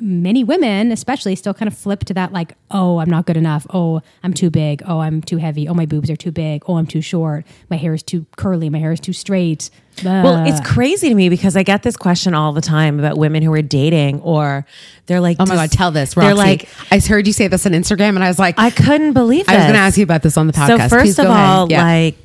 many 0.00 0.44
women 0.44 0.92
especially 0.92 1.34
still 1.34 1.54
kind 1.54 1.66
of 1.68 1.76
flip 1.76 2.00
to 2.04 2.12
that 2.14 2.32
like 2.32 2.52
oh 2.70 2.98
i'm 2.98 3.08
not 3.08 3.26
good 3.26 3.36
enough. 3.36 3.66
Oh 3.70 4.02
i'm 4.22 4.34
too 4.34 4.50
big. 4.50 4.82
Oh 4.86 5.00
i'm 5.00 5.22
too 5.22 5.38
heavy. 5.38 5.68
Oh 5.68 5.74
my 5.74 5.86
boobs 5.86 6.10
are 6.10 6.16
too 6.16 6.32
big. 6.32 6.62
Oh 6.68 6.76
i'm 6.76 6.86
too 6.86 7.00
short. 7.00 7.46
My 7.70 7.76
hair 7.76 7.94
is 7.94 8.02
too 8.02 8.26
curly. 8.36 8.68
My 8.70 8.78
hair 8.78 8.92
is 8.92 9.00
too 9.00 9.12
straight. 9.12 9.70
Well, 10.02 10.44
it's 10.44 10.60
crazy 10.68 11.08
to 11.08 11.14
me 11.14 11.28
because 11.28 11.56
I 11.56 11.62
get 11.62 11.84
this 11.84 11.96
question 11.96 12.34
all 12.34 12.52
the 12.52 12.60
time 12.60 12.98
about 12.98 13.16
women 13.16 13.44
who 13.44 13.52
are 13.52 13.62
dating 13.62 14.20
or 14.22 14.66
they're 15.06 15.20
like, 15.20 15.36
Oh 15.38 15.46
my 15.46 15.54
God, 15.54 15.70
tell 15.70 15.92
this. 15.92 16.14
They're 16.14 16.34
like, 16.34 16.68
I 16.90 16.98
heard 16.98 17.28
you 17.28 17.32
say 17.32 17.46
this 17.46 17.64
on 17.64 17.70
Instagram, 17.72 18.10
and 18.16 18.24
I 18.24 18.26
was 18.28 18.40
like, 18.40 18.56
I 18.58 18.70
couldn't 18.70 19.12
believe 19.12 19.48
I 19.48 19.54
was 19.54 19.62
going 19.62 19.74
to 19.74 19.78
ask 19.78 19.96
you 19.96 20.02
about 20.02 20.22
this 20.22 20.36
on 20.36 20.48
the 20.48 20.52
podcast. 20.52 20.66
So 20.66 20.88
first 20.88 21.04
Please 21.04 21.18
of 21.20 21.26
go 21.26 21.30
ahead. 21.30 21.48
all, 21.48 21.70
Yeah. 21.70 21.82
like, 21.84 22.23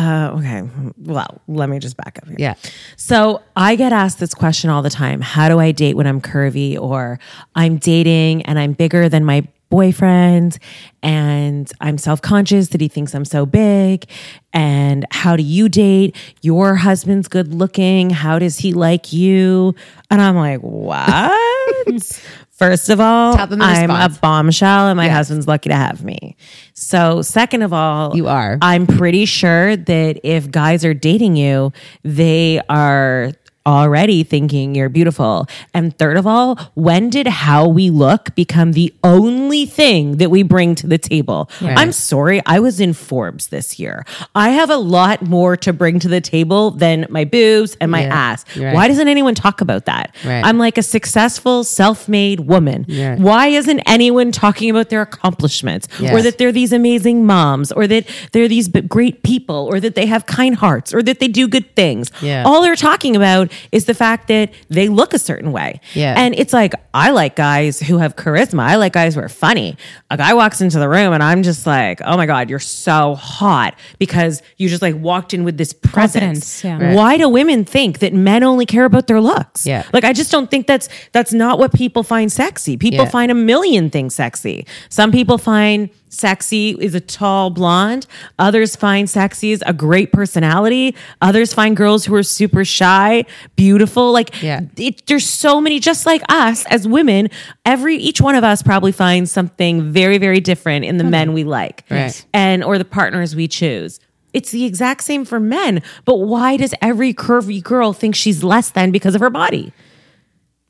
uh, 0.00 0.30
okay, 0.38 0.62
well, 0.96 1.42
let 1.46 1.68
me 1.68 1.78
just 1.78 1.94
back 1.98 2.18
up 2.22 2.26
here. 2.26 2.36
Yeah. 2.38 2.54
So 2.96 3.42
I 3.54 3.76
get 3.76 3.92
asked 3.92 4.18
this 4.18 4.32
question 4.32 4.70
all 4.70 4.80
the 4.80 4.88
time: 4.88 5.20
How 5.20 5.50
do 5.50 5.58
I 5.58 5.72
date 5.72 5.94
when 5.94 6.06
I'm 6.06 6.22
curvy, 6.22 6.80
or 6.80 7.18
I'm 7.54 7.76
dating 7.76 8.42
and 8.42 8.58
I'm 8.58 8.72
bigger 8.72 9.10
than 9.10 9.26
my 9.26 9.46
boyfriend, 9.68 10.58
and 11.02 11.70
I'm 11.82 11.98
self 11.98 12.22
conscious 12.22 12.68
that 12.68 12.80
he 12.80 12.88
thinks 12.88 13.14
I'm 13.14 13.26
so 13.26 13.44
big, 13.44 14.06
and 14.54 15.04
how 15.10 15.36
do 15.36 15.42
you 15.42 15.68
date? 15.68 16.16
Your 16.40 16.76
husband's 16.76 17.28
good 17.28 17.52
looking. 17.52 18.08
How 18.08 18.38
does 18.38 18.56
he 18.56 18.72
like 18.72 19.12
you? 19.12 19.74
And 20.10 20.22
I'm 20.22 20.36
like, 20.36 20.60
what? 20.60 21.38
First 22.50 22.90
of 22.90 23.00
all, 23.00 23.34
the 23.46 23.56
I'm 23.58 23.88
response. 23.88 24.16
a 24.16 24.20
bombshell 24.20 24.88
and 24.88 24.96
my 24.98 25.06
Yes. 25.06 25.14
husband's 25.16 25.48
lucky 25.48 25.70
to 25.70 25.74
have 25.74 26.04
me. 26.04 26.36
So, 26.74 27.22
second 27.22 27.62
of 27.62 27.72
all, 27.72 28.14
You 28.14 28.28
are. 28.28 28.58
I'm 28.60 28.86
pretty 28.86 29.24
sure 29.24 29.76
that 29.76 30.20
if 30.24 30.50
guys 30.50 30.84
are 30.84 30.92
dating 30.92 31.36
you, 31.36 31.72
they 32.04 32.60
are 32.68 33.32
already 33.66 34.22
thinking 34.24 34.74
you're 34.74 34.88
beautiful. 34.88 35.46
And 35.74 35.96
third 35.98 36.16
of 36.16 36.26
all, 36.26 36.56
when 36.74 37.10
did 37.10 37.26
how 37.26 37.68
we 37.68 37.90
look 37.90 38.34
become 38.34 38.72
the 38.72 38.92
only 39.04 39.66
thing 39.66 40.16
that 40.16 40.30
we 40.30 40.42
bring 40.42 40.74
to 40.76 40.86
the 40.86 40.98
table? 40.98 41.50
I'm 41.60 41.92
sorry, 41.92 42.40
I 42.46 42.60
was 42.60 42.80
in 42.80 42.92
Forbes 42.94 43.48
this 43.48 43.78
year. 43.78 44.04
I 44.34 44.50
have 44.50 44.70
a 44.70 44.76
lot 44.76 45.22
more 45.22 45.56
to 45.58 45.72
bring 45.72 45.98
to 46.00 46.08
the 46.08 46.20
table 46.20 46.70
than 46.70 47.06
my 47.10 47.24
boobs 47.24 47.76
and 47.80 47.90
my 47.90 48.02
Yeah. 48.02 48.14
ass. 48.14 48.44
Right. 48.56 48.74
Why 48.74 48.88
doesn't 48.88 49.08
anyone 49.08 49.34
talk 49.34 49.60
about 49.60 49.84
that? 49.86 50.14
Right. 50.24 50.42
I'm 50.44 50.58
like 50.58 50.78
a 50.78 50.82
successful, 50.82 51.62
self-made 51.64 52.40
woman. 52.40 52.86
Yeah. 52.88 53.16
Why 53.16 53.48
isn't 53.48 53.80
anyone 53.80 54.32
talking 54.32 54.70
about 54.70 54.88
their 54.88 55.02
accomplishments 55.02 55.86
or 56.00 56.22
that 56.22 56.38
they're 56.38 56.52
these 56.52 56.72
amazing 56.72 57.26
moms 57.26 57.72
or 57.72 57.86
that 57.86 58.06
they're 58.32 58.48
these 58.48 58.68
great 58.68 59.22
people 59.22 59.68
or 59.70 59.80
that 59.80 59.94
they 59.94 60.06
have 60.06 60.26
kind 60.26 60.54
hearts 60.56 60.94
or 60.94 61.02
that 61.02 61.20
they 61.20 61.28
do 61.28 61.46
good 61.46 61.76
things? 61.76 62.10
Yeah. 62.22 62.44
All 62.46 62.62
they're 62.62 62.74
talking 62.76 63.14
about 63.16 63.49
is 63.72 63.84
the 63.86 63.94
fact 63.94 64.28
that 64.28 64.52
they 64.68 64.88
look 64.88 65.14
a 65.14 65.18
certain 65.18 65.52
way. 65.52 65.80
Yeah. 65.94 66.14
And 66.16 66.34
it's 66.34 66.52
like, 66.52 66.74
I 66.94 67.10
like 67.10 67.36
guys 67.36 67.80
who 67.80 67.98
have 67.98 68.16
charisma. 68.16 68.60
I 68.62 68.76
like 68.76 68.92
guys 68.92 69.14
who 69.14 69.20
are 69.20 69.28
funny. 69.28 69.76
A 70.10 70.16
guy 70.16 70.34
walks 70.34 70.60
into 70.60 70.78
the 70.78 70.88
room 70.88 71.12
and 71.12 71.22
I'm 71.22 71.42
just 71.42 71.66
like, 71.66 72.00
oh 72.04 72.16
my 72.16 72.26
God, 72.26 72.50
you're 72.50 72.58
so 72.58 73.14
hot 73.14 73.78
because 73.98 74.42
you 74.56 74.68
just 74.68 74.82
like 74.82 74.96
walked 74.96 75.34
in 75.34 75.44
with 75.44 75.56
this 75.56 75.72
presence. 75.72 76.64
Yeah. 76.64 76.78
Right. 76.82 76.94
Why 76.94 77.16
do 77.16 77.28
women 77.28 77.64
think 77.64 78.00
that 78.00 78.12
men 78.12 78.42
only 78.42 78.66
care 78.66 78.84
about 78.84 79.06
their 79.06 79.20
looks? 79.20 79.66
Yeah. 79.66 79.86
Like 79.92 80.04
I 80.04 80.12
just 80.12 80.30
don't 80.32 80.50
think 80.50 80.66
that's 80.66 80.88
that's 81.12 81.32
not 81.32 81.58
what 81.58 81.72
people 81.72 82.02
find 82.02 82.30
sexy. 82.30 82.76
People 82.76 83.04
Yeah. 83.04 83.10
find 83.10 83.30
a 83.30 83.34
million 83.34 83.90
things 83.90 84.14
sexy. 84.14 84.66
Some 84.88 85.12
people 85.12 85.38
find 85.38 85.90
sexy 86.10 86.76
is 86.78 86.94
a 86.94 87.00
tall 87.00 87.50
blonde. 87.50 88.06
Others 88.38 88.76
find 88.76 89.08
sexy 89.08 89.52
is 89.52 89.62
a 89.66 89.72
great 89.72 90.12
personality. 90.12 90.94
Others 91.22 91.54
find 91.54 91.76
girls 91.76 92.04
who 92.04 92.14
are 92.14 92.22
super 92.22 92.64
shy, 92.64 93.24
beautiful. 93.56 94.12
Like 94.12 94.42
Yeah. 94.42 94.60
it, 94.76 95.06
there's 95.06 95.26
so 95.26 95.60
many 95.60 95.80
just 95.80 96.04
like 96.04 96.22
us 96.28 96.66
as 96.66 96.86
women, 96.86 97.30
every 97.64 97.96
each 97.96 98.20
one 98.20 98.34
of 98.34 98.44
us 98.44 98.62
probably 98.62 98.92
finds 98.92 99.32
something 99.32 99.90
very 99.90 100.18
very 100.18 100.40
different 100.40 100.84
in 100.84 100.98
the 100.98 101.04
hmm. 101.04 101.10
men 101.10 101.32
we 101.32 101.44
like. 101.44 101.84
Right. 101.90 102.24
And 102.34 102.62
or 102.62 102.76
the 102.76 102.84
partners 102.84 103.34
we 103.34 103.48
choose. 103.48 104.00
It's 104.32 104.50
the 104.50 104.64
exact 104.64 105.02
same 105.02 105.24
for 105.24 105.40
men, 105.40 105.82
but 106.04 106.16
why 106.18 106.56
does 106.56 106.72
every 106.80 107.12
curvy 107.12 107.62
girl 107.62 107.92
think 107.92 108.14
she's 108.14 108.44
less 108.44 108.70
than 108.70 108.92
because 108.92 109.14
of 109.14 109.20
her 109.20 109.30
body? 109.30 109.72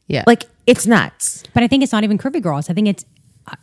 Yeah. 0.07 0.25
Like 0.27 0.45
it's 0.67 0.87
nuts. 0.87 1.45
But 1.53 1.63
I 1.63 1.69
think 1.69 1.83
it's 1.83 1.93
not 1.93 2.05
even 2.05 2.19
curvy 2.19 2.43
girls. 2.43 2.71
I 2.71 2.75
think 2.75 2.89
it's 2.89 3.05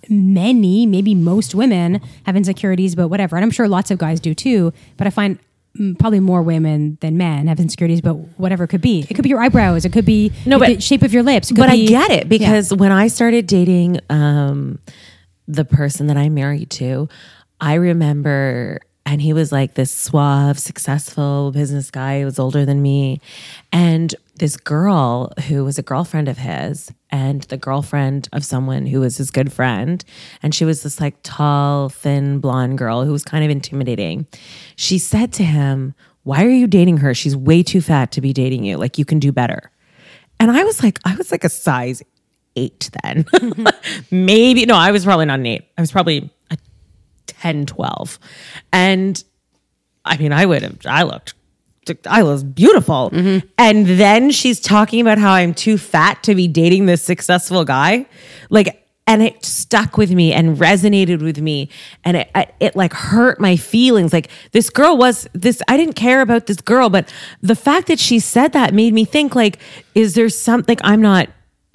many, 0.09 0.85
maybe 0.85 1.15
most 1.15 1.55
women 1.55 2.01
have 2.25 2.35
insecurities, 2.35 2.95
but 2.95 3.07
whatever. 3.07 3.35
And 3.37 3.43
I'm 3.43 3.51
sure 3.51 3.67
lots 3.67 3.91
of 3.91 3.97
guys 3.97 4.19
do 4.19 4.33
too. 4.33 4.73
But 4.97 5.07
I 5.07 5.09
find 5.09 5.39
mm, 5.79 5.97
probably 5.99 6.19
more 6.19 6.41
women 6.41 6.97
than 7.01 7.17
men 7.17 7.47
have 7.47 7.59
insecurities, 7.59 8.01
but 8.01 8.13
whatever 8.39 8.63
it 8.65 8.67
could 8.69 8.81
be. 8.81 9.05
It 9.09 9.13
could 9.13 9.23
be 9.23 9.29
your 9.29 9.41
eyebrows. 9.41 9.85
It 9.85 9.93
could 9.93 10.05
be 10.05 10.31
No, 10.45 10.59
the 10.59 10.65
but- 10.75 10.83
shape 10.83 11.03
of 11.03 11.13
your 11.13 11.23
lips. 11.23 11.51
But 11.51 11.69
I 11.69 11.77
get 11.77 12.11
it 12.11 12.23
Yeah. 12.23 12.23
because 12.29 12.73
when 12.73 12.91
I 12.91 13.07
started 13.07 13.47
dating 13.47 13.99
um, 14.09 14.79
the 15.47 15.65
person 15.65 16.07
that 16.07 16.17
I'm 16.17 16.33
married 16.33 16.69
to, 16.71 17.07
I 17.61 17.75
remember, 17.75 18.81
and 19.05 19.21
he 19.21 19.33
was 19.33 19.51
like 19.51 19.75
this 19.75 19.91
suave, 19.91 20.59
successful 20.59 21.51
business 21.51 21.89
guy. 21.91 22.19
who 22.19 22.25
was 22.25 22.39
older 22.39 22.65
than 22.65 22.81
me. 22.81 23.21
And 23.71 24.13
this 24.35 24.57
girl 24.57 25.31
who 25.47 25.63
was 25.65 25.79
a 25.79 25.81
girlfriend 25.81 26.27
of 26.27 26.37
his, 26.37 26.91
and 27.09 27.43
the 27.43 27.57
girlfriend 27.57 28.27
of 28.33 28.43
someone 28.43 28.85
who 28.85 28.99
was 28.99 29.17
his 29.17 29.31
good 29.31 29.51
friend. 29.51 30.03
And 30.43 30.53
she 30.53 30.65
was 30.65 30.83
this 30.83 30.99
like 30.99 31.15
tall, 31.23 31.89
thin, 31.89 32.39
blonde 32.39 32.77
girl 32.77 33.05
who 33.05 33.11
was 33.11 33.23
kind 33.23 33.43
of 33.43 33.49
intimidating. 33.49 34.27
She 34.75 34.97
said 34.97 35.31
to 35.33 35.43
him, 35.43 35.93
Why 36.23 36.43
are 36.43 36.49
you 36.49 36.67
dating 36.67 36.97
her? 36.97 37.13
She's 37.13 37.35
way 37.35 37.63
too 37.63 37.81
fat 37.81 38.11
to 38.13 38.21
be 38.21 38.33
dating 38.33 38.63
you. 38.63 38.77
Like, 38.77 38.97
you 38.97 39.05
can 39.05 39.19
do 39.19 39.31
better. 39.31 39.71
And 40.39 40.51
I 40.51 40.63
was 40.63 40.83
like, 40.83 40.99
I 41.05 41.15
was 41.15 41.31
like 41.31 41.43
a 41.43 41.49
size 41.49 42.03
eight 42.55 42.89
then. 43.03 43.25
Maybe, 44.11 44.65
no, 44.65 44.75
I 44.75 44.91
was 44.91 45.05
probably 45.05 45.25
not 45.25 45.39
an 45.39 45.45
eight. 45.45 45.67
I 45.77 45.81
was 45.81 45.91
probably 45.91 46.29
a 46.51 46.57
10, 47.27 47.65
12. 47.67 48.19
And 48.73 49.23
I 50.03 50.17
mean, 50.17 50.33
I 50.33 50.45
would 50.45 50.63
have, 50.63 50.77
I 50.85 51.03
looked, 51.03 51.33
I 52.05 52.23
was 52.23 52.43
beautiful. 52.43 53.11
Mm-hmm. 53.11 53.47
And 53.57 53.85
then 53.85 54.31
she's 54.31 54.59
talking 54.59 55.01
about 55.01 55.17
how 55.17 55.33
I'm 55.33 55.53
too 55.53 55.77
fat 55.77 56.23
to 56.23 56.35
be 56.35 56.47
dating 56.47 56.85
this 56.85 57.01
successful 57.01 57.65
guy. 57.65 58.05
Like, 58.49 58.83
and 59.07 59.23
it 59.23 59.43
stuck 59.43 59.97
with 59.97 60.11
me 60.11 60.33
and 60.33 60.57
resonated 60.57 61.21
with 61.21 61.39
me 61.39 61.69
and 62.03 62.17
it, 62.17 62.29
it, 62.35 62.53
it 62.59 62.75
like 62.75 62.93
hurt 62.93 63.39
my 63.39 63.55
feelings 63.55 64.11
like 64.11 64.29
this 64.51 64.69
girl 64.69 64.97
was 64.97 65.27
this 65.33 65.61
i 65.69 65.77
didn't 65.77 65.95
care 65.95 66.19
about 66.19 66.45
this 66.45 66.59
girl 66.59 66.89
but 66.89 67.11
the 67.41 67.55
fact 67.55 67.87
that 67.87 67.99
she 67.99 68.19
said 68.19 68.51
that 68.51 68.73
made 68.73 68.93
me 68.93 69.05
think 69.05 69.33
like 69.33 69.59
is 69.95 70.13
there 70.13 70.27
something 70.27 70.77
i'm 70.83 71.01
not 71.01 71.29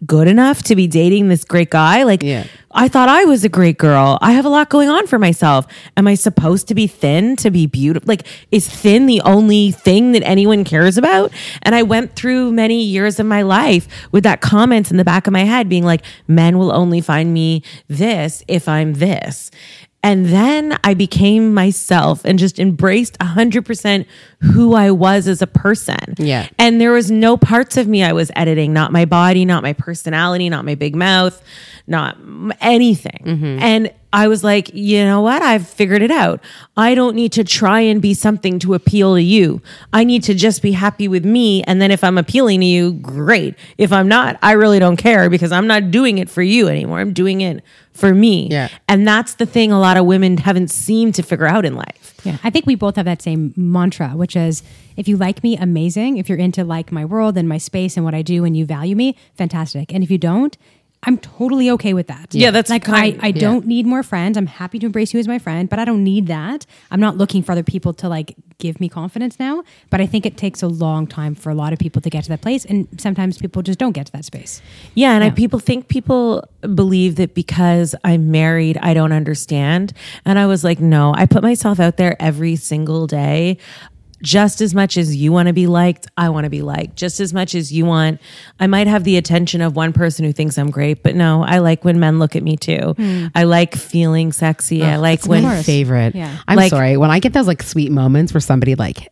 good 0.06 0.28
enough 0.28 0.62
to 0.64 0.76
be 0.76 0.86
dating 0.86 1.28
this 1.28 1.44
great 1.44 1.70
guy 1.70 2.02
like 2.02 2.22
Yeah. 2.22 2.46
I 2.74 2.88
thought 2.88 3.08
I 3.08 3.24
was 3.24 3.44
a 3.44 3.48
great 3.48 3.76
girl. 3.76 4.18
I 4.22 4.32
have 4.32 4.46
a 4.46 4.48
lot 4.48 4.70
going 4.70 4.88
on 4.88 5.06
for 5.06 5.18
myself. 5.18 5.66
Am 5.96 6.08
I 6.08 6.14
supposed 6.14 6.68
to 6.68 6.74
be 6.74 6.86
thin 6.86 7.36
to 7.36 7.50
be 7.50 7.66
beautiful? 7.66 8.06
Like, 8.08 8.26
is 8.50 8.66
thin 8.68 9.06
the 9.06 9.20
only 9.22 9.72
thing 9.72 10.12
that 10.12 10.22
anyone 10.22 10.64
cares 10.64 10.96
about? 10.96 11.32
And 11.62 11.74
I 11.74 11.82
went 11.82 12.16
through 12.16 12.52
many 12.52 12.82
years 12.82 13.20
of 13.20 13.26
my 13.26 13.42
life 13.42 13.86
with 14.10 14.24
that 14.24 14.40
comment 14.40 14.90
in 14.90 14.96
the 14.96 15.04
back 15.04 15.26
of 15.26 15.34
my 15.34 15.44
head 15.44 15.68
being 15.68 15.84
like, 15.84 16.02
men 16.26 16.56
will 16.56 16.72
only 16.72 17.00
find 17.02 17.34
me 17.34 17.62
this 17.88 18.42
if 18.48 18.68
I'm 18.68 18.94
this. 18.94 19.50
And 20.02 20.26
then 20.26 20.78
I 20.82 20.94
became 20.94 21.54
myself 21.54 22.24
and 22.24 22.38
just 22.38 22.58
embraced 22.58 23.16
100% 23.20 24.06
who 24.40 24.74
I 24.74 24.90
was 24.90 25.28
as 25.28 25.42
a 25.42 25.46
person. 25.46 26.14
Yeah. 26.18 26.48
And 26.58 26.80
there 26.80 26.92
was 26.92 27.10
no 27.10 27.36
parts 27.36 27.76
of 27.76 27.86
me 27.86 28.02
I 28.02 28.12
was 28.12 28.32
editing, 28.34 28.72
not 28.72 28.90
my 28.90 29.04
body, 29.04 29.44
not 29.44 29.62
my 29.62 29.72
personality, 29.74 30.50
not 30.50 30.64
my 30.64 30.74
big 30.74 30.96
mouth, 30.96 31.40
not 31.86 32.16
anything. 32.60 33.22
Mm-hmm. 33.24 33.58
And 33.62 33.92
I 34.12 34.29
was 34.29 34.44
like, 34.44 34.72
you 34.75 35.05
know 35.05 35.22
what? 35.22 35.40
I've 35.42 35.66
figured 35.66 36.03
it 36.03 36.11
out. 36.11 36.40
I 36.77 36.94
don't 36.94 37.16
need 37.16 37.33
to 37.33 37.44
try 37.44 37.81
and 37.81 38.03
be 38.03 38.12
something 38.12 38.59
to 38.61 38.75
appeal 38.75 39.14
to 39.14 39.22
you. 39.22 39.62
I 39.92 40.05
need 40.05 40.22
to 40.25 40.35
just 40.35 40.61
be 40.61 40.72
happy 40.72 41.09
with 41.09 41.25
me. 41.25 41.62
And 41.64 41.81
then 41.81 41.90
if 41.90 42.05
I'm 42.05 42.18
appealing 42.18 42.61
to 42.61 42.66
you, 42.66 42.92
great. 42.92 43.55
If 43.79 43.92
I'm 43.92 44.09
not, 44.09 44.38
I 44.42 44.53
really 44.53 44.79
don't 44.79 44.96
care 44.96 45.31
because 45.31 45.51
I'm 45.51 45.66
not 45.66 45.90
doing 45.90 46.18
it 46.18 46.29
for 46.29 46.42
you 46.42 46.68
anymore. 46.68 47.01
I'm 47.01 47.14
doing 47.14 47.40
it 47.40 47.64
for 47.94 48.14
me. 48.14 48.48
Yeah. 48.51 48.68
And 48.88 49.07
that's 49.07 49.35
the 49.35 49.46
thing 49.46 49.72
a 49.72 49.81
lot 49.81 49.96
of 49.96 50.07
women 50.07 50.38
haven't 50.38 50.68
seemed 50.68 51.14
to 51.16 51.22
figure 51.22 51.46
out 51.46 51.64
in 51.64 51.75
life. 51.75 52.14
Yeah, 52.25 52.38
I 52.44 52.51
think 52.51 52.66
we 52.66 52.75
both 52.75 52.96
have 52.96 53.05
that 53.05 53.22
same 53.22 53.53
mantra, 53.57 54.11
which 54.11 54.37
is 54.37 54.62
if 54.96 55.09
you 55.09 55.16
like 55.16 55.42
me, 55.42 55.57
amazing. 55.57 56.18
If 56.18 56.29
you're 56.29 56.38
into 56.38 56.64
like 56.64 56.92
my 56.92 57.05
world 57.05 57.37
and 57.37 57.48
my 57.48 57.59
space 57.59 57.96
and 57.96 58.05
what 58.05 58.14
I 58.14 58.22
do 58.22 58.44
and 58.44 58.57
you 58.57 58.64
value 58.64 58.94
me, 58.94 59.16
fantastic. 59.35 59.92
And 59.92 60.05
if 60.05 60.11
you 60.11 60.18
don't, 60.18 60.57
I'm 61.04 61.18
totally 61.18 61.68
okay 61.72 61.94
with 61.94 62.06
that. 62.06 62.32
Yeah, 62.32 62.52
that's 62.52 62.70
like 62.70 62.84
kind- 62.84 63.18
I, 63.20 63.28
I 63.28 63.30
don't 63.32 63.66
need 63.66 63.86
more 63.86 64.04
friends. 64.04 64.38
I'm 64.38 64.46
happy 64.46 64.78
to 64.78 64.86
embrace 64.86 65.12
you 65.12 65.18
as 65.18 65.26
my 65.26 65.38
friend, 65.40 65.68
but 65.68 65.80
I 65.80 65.84
don't 65.84 66.04
need 66.04 66.28
that. 66.28 66.64
I'm 66.92 67.00
not 67.00 67.16
looking 67.16 67.42
for 67.42 67.50
other 67.52 67.64
people 67.64 67.92
to 67.94 68.08
like 68.08 68.36
give 68.58 68.78
me 68.80 68.88
confidence 68.88 69.40
now. 69.40 69.64
But 69.90 70.00
I 70.00 70.06
think 70.06 70.24
it 70.26 70.36
takes 70.36 70.62
a 70.62 70.68
long 70.68 71.08
time 71.08 71.34
for 71.34 71.50
a 71.50 71.54
lot 71.56 71.72
of 71.72 71.80
people 71.80 72.00
to 72.02 72.08
get 72.10 72.22
to 72.24 72.28
that 72.30 72.40
place, 72.40 72.64
and 72.64 72.86
sometimes 72.98 73.36
people 73.38 73.62
just 73.62 73.80
don't 73.80 73.92
get 73.92 74.06
to 74.06 74.12
that 74.12 74.24
space. 74.24 74.62
Yeah, 74.94 75.14
and 75.14 75.24
I, 75.24 75.30
people 75.30 75.58
think 75.58 75.88
people 75.88 76.44
believe 76.74 77.16
that 77.16 77.34
because 77.34 77.96
I'm 78.04 78.30
married, 78.30 78.78
I 78.78 78.94
don't 78.94 79.10
understand. 79.12 79.92
And 80.24 80.38
I 80.38 80.46
was 80.46 80.62
like, 80.62 80.78
no, 80.78 81.12
I 81.16 81.26
put 81.26 81.42
myself 81.42 81.80
out 81.80 81.96
there 81.96 82.16
every 82.22 82.54
single 82.54 83.08
day. 83.08 83.58
Just 84.22 84.61
as 84.61 84.74
much 84.74 84.96
as 84.96 85.14
you 85.14 85.32
want 85.32 85.48
to 85.48 85.52
be 85.52 85.66
liked, 85.66 86.06
I 86.16 86.28
want 86.30 86.44
to 86.44 86.50
be 86.50 86.62
liked. 86.62 86.96
Just 86.96 87.20
as 87.20 87.35
much 87.35 87.54
as 87.54 87.72
you 87.72 87.85
want, 87.85 88.20
I 88.58 88.66
might 88.66 88.87
have 88.87 89.04
the 89.04 89.16
attention 89.16 89.61
of 89.61 89.76
one 89.76 89.92
person 89.92 90.24
who 90.24 90.32
thinks 90.32 90.56
I'm 90.58 90.70
great, 90.70 91.02
but 91.02 91.14
no, 91.14 91.42
I 91.44 91.58
like 91.58 91.85
when 91.85 92.00
men 92.00 92.18
look 92.18 92.35
at 92.37 92.42
me 92.42 92.56
too. 92.56 92.94
I 93.35 93.44
like 93.44 93.74
feeling 93.76 94.32
sexy. 94.32 94.82
I 94.82 94.96
like 94.96 95.26
when 95.26 95.42
my 95.42 95.62
favorite. 95.62 96.14
Yeah. 96.14 96.38
I'm 96.48 96.56
Like- 96.56 96.70
sorry. 96.70 96.96
When 96.96 97.11
I 97.11 97.18
get 97.18 97.32
those 97.32 97.46
like 97.46 97.62
sweet 97.62 97.92
moments 97.92 98.32
where 98.32 98.40
somebody 98.40 98.74
like 98.74 99.12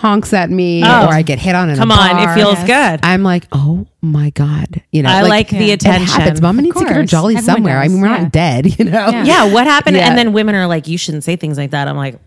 honks 0.00 0.32
at 0.32 0.48
me 0.50 0.82
Oh. 0.82 1.06
or 1.06 1.12
I 1.12 1.20
get 1.20 1.38
hit 1.38 1.54
on 1.54 1.68
in 1.68 1.76
come 1.76 1.90
a 1.90 1.94
on, 1.94 2.18
it 2.30 2.34
feels 2.34 2.54
Yes. 2.66 2.66
good. 3.00 3.00
I'm 3.06 3.22
like, 3.22 3.46
oh 3.52 3.86
my 4.00 4.30
god, 4.30 4.80
you 4.90 5.02
know. 5.02 5.10
I 5.10 5.20
like 5.20 5.50
the 5.50 5.70
It 5.72 5.74
attention. 5.74 6.06
happens. 6.06 6.40
Mama 6.40 6.62
needs 6.62 6.74
to 6.78 6.84
get 6.86 6.94
her 6.96 7.04
jolly 7.04 7.36
Everyone 7.36 7.54
somewhere. 7.56 7.78
I 7.78 7.88
mean, 7.88 8.00
we're 8.00 8.08
Yeah. 8.08 8.22
not 8.22 8.32
dead, 8.32 8.78
you 8.78 8.86
know. 8.86 9.10
Yeah. 9.10 9.24
yeah, 9.24 9.52
what 9.52 9.66
happened? 9.66 9.98
Yeah. 9.98 10.08
And 10.08 10.16
then 10.16 10.32
women 10.32 10.54
are 10.54 10.66
like, 10.66 10.88
you 10.88 10.96
shouldn't 10.96 11.22
say 11.24 11.36
things 11.36 11.58
like 11.58 11.72
that. 11.72 11.86
I'm 11.86 11.98
like, 11.98 12.18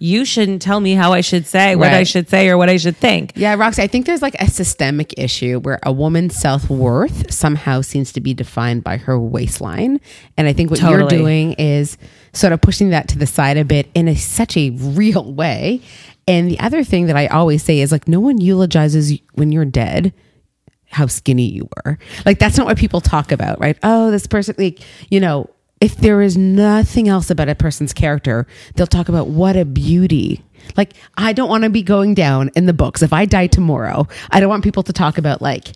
you 0.00 0.24
shouldn't 0.24 0.60
tell 0.60 0.80
me 0.80 0.94
how 0.94 1.12
I 1.12 1.20
should 1.20 1.46
say, 1.46 1.76
what 1.76 1.92
I 1.92 2.02
should 2.02 2.28
say, 2.28 2.48
or 2.48 2.58
what 2.58 2.68
I 2.68 2.78
should 2.78 2.96
think. 2.96 3.32
Yeah, 3.36 3.54
Roxy, 3.54 3.80
I 3.82 3.86
think 3.86 4.06
there's 4.06 4.22
like 4.22 4.34
a 4.40 4.48
systemic 4.50 5.16
issue 5.16 5.60
where 5.60 5.78
a 5.84 5.92
woman's 5.92 6.34
self 6.34 6.68
worth 6.68 7.32
somehow 7.32 7.80
seems 7.82 8.12
to 8.14 8.20
be 8.20 8.34
defined 8.34 8.82
by 8.82 8.96
her 8.96 9.16
waistline. 9.20 10.00
And 10.36 10.48
I 10.48 10.52
think 10.52 10.70
what 10.72 10.80
you're 10.80 11.06
doing 11.08 11.52
is 11.54 11.96
sort 12.32 12.52
of 12.52 12.60
pushing 12.60 12.90
that 12.90 13.06
to 13.06 13.18
the 13.18 13.26
side 13.28 13.56
a 13.56 13.64
bit 13.64 13.88
in 13.94 14.08
a, 14.08 14.16
such 14.16 14.56
a 14.56 14.70
real 14.70 15.32
way. 15.32 15.80
And 16.26 16.50
the 16.50 16.58
other 16.60 16.84
thing 16.84 17.06
that 17.06 17.16
I 17.16 17.26
always 17.26 17.62
say 17.62 17.80
is 17.80 17.92
like, 17.92 18.08
no 18.08 18.20
one 18.20 18.40
eulogizes 18.40 19.18
when 19.34 19.52
you're 19.52 19.64
dead 19.64 20.12
how 20.90 21.06
skinny 21.06 21.48
you 21.50 21.68
were. 21.84 21.98
Like, 22.24 22.38
that's 22.38 22.56
not 22.56 22.66
what 22.66 22.78
people 22.78 23.00
talk 23.00 23.32
about, 23.32 23.60
right? 23.60 23.76
Oh, 23.82 24.10
this 24.10 24.26
person, 24.26 24.54
like, 24.56 24.80
you 25.10 25.18
know, 25.20 25.50
if 25.80 25.96
there 25.96 26.22
is 26.22 26.36
nothing 26.36 27.08
else 27.08 27.30
about 27.30 27.48
a 27.48 27.54
person's 27.54 27.92
character, 27.92 28.46
they'll 28.76 28.86
talk 28.86 29.08
about 29.08 29.26
what 29.26 29.56
a 29.56 29.64
beauty. 29.64 30.42
Like, 30.76 30.94
I 31.16 31.32
don't 31.32 31.48
want 31.48 31.64
to 31.64 31.70
be 31.70 31.82
going 31.82 32.14
down 32.14 32.50
in 32.54 32.66
the 32.66 32.72
books. 32.72 33.02
If 33.02 33.12
I 33.12 33.26
die 33.26 33.48
tomorrow, 33.48 34.06
I 34.30 34.40
don't 34.40 34.48
want 34.48 34.64
people 34.64 34.82
to 34.84 34.92
talk 34.92 35.18
about 35.18 35.42
like 35.42 35.72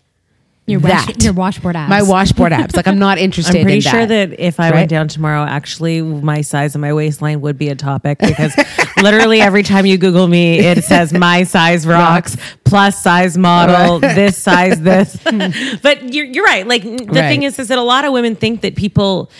Your 0.66 0.80
wash, 0.80 1.06
that. 1.06 1.22
your 1.22 1.32
washboard 1.34 1.76
abs. 1.76 1.90
my 1.90 2.02
washboard 2.02 2.52
abs. 2.52 2.74
Like, 2.76 2.86
I'm 2.86 2.98
not 3.00 3.18
interested. 3.26 3.50
In 3.50 3.54
that. 3.54 3.60
I'm 3.60 3.64
pretty 3.64 3.86
in 3.88 3.92
sure 3.92 4.06
that 4.06 4.40
if 4.40 4.60
I 4.60 4.70
right? 4.70 4.74
went 4.76 4.90
down 4.90 5.08
tomorrow, 5.08 5.42
actually, 5.42 6.00
my 6.00 6.40
size 6.42 6.74
and 6.74 6.80
my 6.80 6.92
waistline 6.94 7.40
would 7.42 7.58
be 7.58 7.68
a 7.68 7.74
topic 7.74 8.18
because 8.20 8.54
literally 9.02 9.40
every 9.40 9.62
time 9.62 9.86
you 9.86 9.98
Google 9.98 10.28
me, 10.28 10.58
it 10.58 10.84
says 10.84 11.12
my 11.12 11.42
size 11.44 11.86
rocks, 11.86 12.36
plus 12.64 13.02
size 13.02 13.36
model, 13.38 13.98
this 14.00 14.36
size, 14.38 14.80
this. 14.80 15.16
Hmm. 15.28 15.76
but 15.82 16.12
you're, 16.14 16.24
you're 16.26 16.44
right. 16.44 16.66
Like, 16.66 16.82
the 16.82 16.90
Right. 17.06 17.28
thing 17.28 17.42
is, 17.42 17.58
is 17.58 17.68
that 17.68 17.78
a 17.78 17.82
lot 17.82 18.04
of 18.04 18.12
women 18.12 18.34
think 18.36 18.62
that 18.62 18.76
people, 18.76 19.30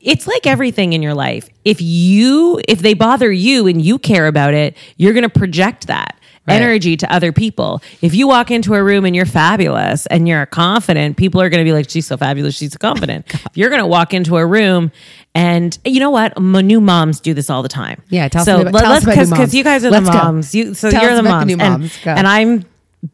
it's 0.00 0.26
like 0.26 0.46
everything 0.46 0.92
in 0.92 1.02
your 1.02 1.14
life. 1.14 1.48
If 1.64 1.80
you, 1.82 2.60
if 2.68 2.78
they 2.80 2.94
bother 2.94 3.30
you 3.32 3.66
and 3.66 3.80
you 3.82 3.98
care 3.98 4.26
about 4.26 4.54
it, 4.54 4.76
you're 4.96 5.12
going 5.14 5.28
to 5.28 5.28
project 5.28 5.86
that. 5.88 6.12
energy 6.48 6.96
to 6.96 7.12
other 7.12 7.32
people. 7.32 7.82
If 8.02 8.14
you 8.14 8.28
walk 8.28 8.52
into 8.52 8.74
a 8.74 8.82
room 8.82 9.04
and 9.04 9.16
you're 9.16 9.26
fabulous 9.26 10.06
and 10.06 10.28
you're 10.28 10.46
confident, 10.46 11.16
people 11.16 11.40
are 11.40 11.48
going 11.48 11.64
to 11.64 11.68
be 11.68 11.72
like, 11.72 11.90
she's 11.90 12.06
so 12.06 12.16
fabulous, 12.16 12.56
she's 12.56 12.70
so 12.72 12.78
confident. 12.78 13.26
if 13.34 13.56
you're 13.56 13.68
going 13.68 13.80
to 13.82 13.86
walk 13.86 14.14
into 14.14 14.36
a 14.36 14.46
room 14.46 14.92
and 15.36 15.78
you 15.84 16.00
know 16.00 16.10
what? 16.10 16.32
M- 16.36 16.52
new 16.66 16.80
moms 16.80 17.20
do 17.20 17.34
this 17.34 17.48
all 17.50 17.62
the 17.62 17.68
time. 17.68 18.02
Yeah, 18.08 18.28
tell 18.28 18.40
us 18.42 18.46
so 18.46 18.60
about- 18.62 18.72
let- 18.74 18.82
tell 18.82 18.92
let's 18.92 19.04
about 19.04 19.30
because 19.30 19.54
you 19.54 19.62
guys 19.64 19.84
are 19.84 19.90
Let's 19.90 20.06
the 20.06 20.12
go. 20.12 20.18
moms. 20.18 20.54
You 20.54 20.74
so 20.74 20.90
Tell 20.90 21.02
you're 21.02 21.10
us 21.12 21.16
the 21.16 21.20
about 21.28 21.46
the 21.46 21.46
moms, 21.46 21.46
new 21.46 21.64
and, 21.64 21.72
moms. 21.82 21.98
Go. 22.04 22.10
and 22.12 22.26
I'm 22.26 22.64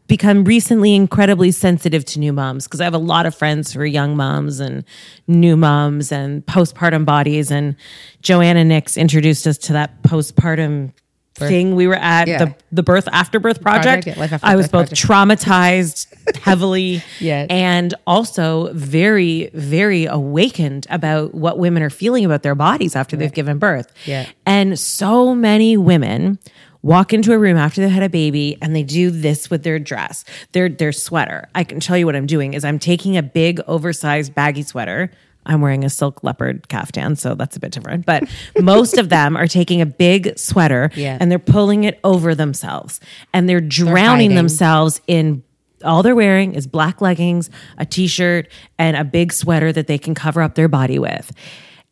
become 0.07 0.43
recently 0.45 0.95
incredibly 0.95 1.51
sensitive 1.51 2.03
to 2.05 2.19
new 2.19 2.33
moms 2.33 2.63
because 2.65 2.81
I 2.81 2.85
have 2.85 2.95
a 2.95 2.97
lot 2.97 3.25
of 3.27 3.35
friends 3.35 3.71
who 3.73 3.79
are 3.81 3.85
young 3.85 4.15
moms 4.15 4.59
and 4.59 4.83
new 5.27 5.55
moms 5.55 6.11
and 6.11 6.43
postpartum 6.47 7.05
bodies. 7.05 7.51
And 7.51 7.75
Joanna 8.21 8.63
Knix 8.63 8.97
introduced 8.97 9.45
us 9.45 9.57
to 9.59 9.73
that 9.73 10.01
postpartum 10.01 10.93
thing 11.35 11.75
we 11.75 11.87
were 11.87 11.95
at 11.95 12.27
Yeah. 12.27 12.37
the 12.45 12.55
the 12.71 12.83
birth 12.83 13.07
after 13.11 13.39
birth 13.39 13.61
project. 13.61 14.03
Project, 14.05 14.17
yeah, 14.17 14.23
After 14.35 14.39
I 14.45 14.55
was 14.55 14.67
both 14.67 14.89
Project. 14.89 15.01
traumatized 15.07 16.07
heavily 16.41 17.01
Yes. 17.19 17.47
and 17.49 17.93
also 18.05 18.71
very 18.73 19.49
very 19.53 20.05
awakened 20.05 20.85
about 20.89 21.33
what 21.33 21.57
women 21.57 21.81
are 21.83 21.89
feeling 21.89 22.23
about 22.25 22.43
their 22.43 22.55
bodies 22.55 22.95
after 22.95 23.15
they've 23.15 23.33
given 23.33 23.57
birth. 23.57 23.91
Yeah. 24.05 24.27
And 24.45 24.77
so 24.79 25.33
many 25.35 25.75
women 25.77 26.37
walk 26.81 27.13
into 27.13 27.31
a 27.33 27.37
room 27.39 27.57
after 27.57 27.81
they 27.81 27.89
had 27.89 28.03
a 28.03 28.09
baby 28.09 28.57
and 28.61 28.75
they 28.75 28.83
do 28.83 29.09
this 29.09 29.49
with 29.49 29.63
their 29.63 29.79
dress, 29.79 30.23
their 30.51 30.69
their 30.69 30.91
sweater. 30.91 31.47
I 31.55 31.63
can 31.63 31.79
tell 31.79 31.97
you 31.97 32.05
what 32.05 32.15
I'm 32.15 32.25
doing 32.27 32.53
is 32.53 32.63
I'm 32.63 32.77
taking 32.79 33.17
a 33.17 33.23
big 33.23 33.59
oversized 33.67 34.35
baggy 34.35 34.63
sweater. 34.63 35.09
I'm 35.45 35.61
wearing 35.61 35.83
a 35.83 35.89
silk 35.89 36.23
leopard 36.23 36.67
caftan, 36.69 37.15
so 37.15 37.35
that's 37.35 37.55
a 37.55 37.59
bit 37.59 37.71
different. 37.71 38.05
But 38.05 38.23
most 38.61 38.97
of 38.97 39.09
them 39.09 39.35
are 39.35 39.47
taking 39.47 39.81
a 39.81 39.85
big 39.85 40.37
sweater 40.37 40.89
Yeah. 40.95 41.17
and 41.19 41.29
they're 41.31 41.39
pulling 41.39 41.83
it 41.83 41.99
over 42.03 42.33
themselves 42.35 42.99
and 43.33 43.47
they're 43.49 43.61
drowning 43.61 44.31
hiding. 44.31 44.35
themselves 44.35 45.01
in 45.07 45.43
all 45.83 46.01
they're 46.01 46.15
wearing 46.15 46.53
is 46.55 46.65
black 46.65 47.01
leggings, 47.01 47.49
a 47.77 47.85
t-shirt, 47.85 48.47
and 48.79 48.95
a 48.95 49.03
big 49.03 49.33
sweater 49.33 49.73
that 49.73 49.87
they 49.87 49.97
can 49.97 50.13
cover 50.15 50.41
up 50.41 50.55
their 50.55 50.69
body 50.69 50.97
with. 50.97 51.31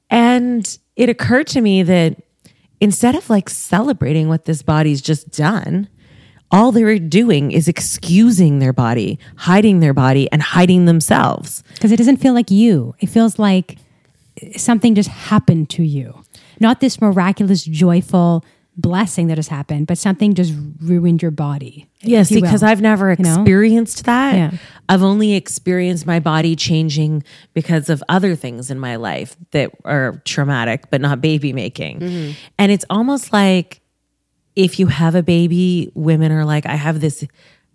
And 0.10 0.78
it 0.96 1.10
occurred 1.10 1.48
to 1.48 1.62
me 1.62 1.84
that 1.84 2.22
instead 2.80 3.16
of 3.16 3.30
like 3.30 3.50
celebrating 3.50 4.28
what 4.30 4.46
this 4.46 4.62
body's 4.62 5.02
just 5.02 5.32
done, 5.32 5.88
all 6.52 6.72
they're 6.72 7.00
doing 7.00 7.52
is 7.52 7.68
excusing 7.68 8.60
their 8.60 8.74
body, 8.74 9.18
hiding 9.38 9.80
their 9.80 9.94
body, 9.94 10.32
and 10.32 10.42
hiding 10.42 10.86
themselves. 10.86 11.64
because 11.74 11.92
it 11.92 11.98
doesn't 11.98 12.18
feel 12.18 12.34
like 12.34 12.52
you. 12.52 12.94
It 13.00 13.08
feels 13.08 13.40
like 13.40 13.78
something 14.58 14.96
just 14.96 15.10
happened 15.10 15.70
to 15.72 15.84
you. 15.84 16.24
Not 16.60 16.80
this 16.80 17.02
miraculous, 17.02 17.64
joyful 17.64 18.44
blessing 18.78 19.28
that 19.28 19.38
has 19.38 19.50
happened, 19.50 19.86
but 19.86 19.98
something 19.98 20.34
just 20.34 20.54
ruined 20.82 21.22
your 21.22 21.30
body. 21.32 21.88
Yes, 22.02 22.28
if 22.32 22.36
you 22.38 22.42
will. 22.42 22.48
because 22.48 22.64
I've 22.64 22.82
never 22.82 23.12
You 23.12 23.18
know? 23.24 23.36
experienced 23.36 24.06
that. 24.06 24.34
Yeah. 24.36 24.52
I've 24.88 25.04
only 25.04 25.34
experienced 25.34 26.06
my 26.08 26.20
body 26.20 26.56
changing 26.56 27.24
because 27.54 27.90
of 27.90 28.02
other 28.10 28.36
things 28.36 28.72
in 28.72 28.80
my 28.80 28.96
life 28.96 29.36
that 29.52 29.72
are 29.84 30.22
traumatic, 30.26 30.90
but 30.90 31.02
not 31.02 31.20
baby 31.22 31.52
making. 31.54 32.00
Mm-hmm. 32.00 32.32
And 32.58 32.72
it's 32.72 32.86
almost 32.90 33.34
like 33.34 33.81
if 34.56 34.80
you 34.80 34.88
have 34.88 35.16
a 35.16 35.24
baby, 35.24 35.92
women 35.96 36.32
are 36.32 36.46
like, 36.46 36.66
I 36.66 36.76
have 36.76 37.02
this. 37.02 37.26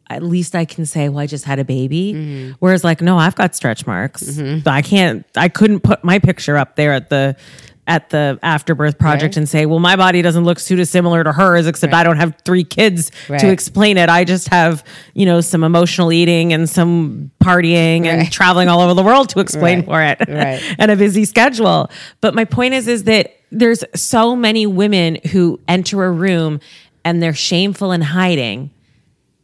At 0.08 0.22
least 0.22 0.54
I 0.54 0.64
can 0.64 0.86
say, 0.86 1.08
well, 1.08 1.18
I 1.18 1.26
just 1.26 1.44
had 1.44 1.58
a 1.58 1.64
baby. 1.64 2.14
Mm-hmm. 2.14 2.52
Whereas, 2.60 2.84
like, 2.84 3.00
no, 3.00 3.18
I've 3.18 3.34
got 3.34 3.56
stretch 3.56 3.86
marks. 3.88 4.38
I 4.64 4.80
can't. 4.80 5.26
I 5.36 5.48
couldn't 5.48 5.80
put 5.80 6.04
my 6.04 6.20
picture 6.20 6.56
up 6.56 6.76
there 6.76 6.92
at 6.92 7.10
the 7.10 7.36
at 7.88 8.10
the 8.10 8.38
afterbirth 8.42 8.98
project 8.98 9.34
Right. 9.34 9.36
and 9.38 9.48
say, 9.48 9.64
well, 9.66 9.78
my 9.78 9.94
body 9.96 10.20
doesn't 10.20 10.44
look 10.44 10.58
too 10.60 10.74
dissimilar 10.76 11.22
to 11.22 11.32
hers, 11.32 11.66
except 11.68 11.94
I 11.94 12.02
don't 12.02 12.16
have 12.16 12.34
three 12.44 12.64
kids 12.64 13.12
Right. 13.28 13.38
to 13.40 13.48
explain 13.48 13.96
it. 13.96 14.08
I 14.08 14.24
just 14.24 14.48
have, 14.48 14.82
you 15.14 15.24
know, 15.24 15.40
some 15.40 15.62
emotional 15.62 16.12
eating 16.12 16.52
and 16.52 16.68
some 16.68 17.30
partying 17.42 18.06
and 18.06 18.30
traveling 18.32 18.68
all 18.68 18.80
over 18.80 18.92
the 18.94 19.02
world 19.04 19.28
to 19.30 19.40
explain 19.40 19.84
Right. 19.86 20.18
for 20.18 20.26
it 20.26 20.28
Right. 20.28 20.62
and 20.78 20.90
a 20.90 20.96
busy 20.96 21.24
schedule. 21.24 21.88
But 22.20 22.34
my 22.34 22.44
point 22.44 22.74
is, 22.74 22.88
is 22.88 23.04
that 23.04 23.36
there's 23.52 23.84
so 23.94 24.34
many 24.34 24.66
women 24.66 25.18
who 25.30 25.60
enter 25.68 26.04
a 26.04 26.10
room 26.10 26.58
and 27.04 27.22
they're 27.22 27.32
shameful 27.34 27.92
and 27.92 28.02
hiding 28.02 28.70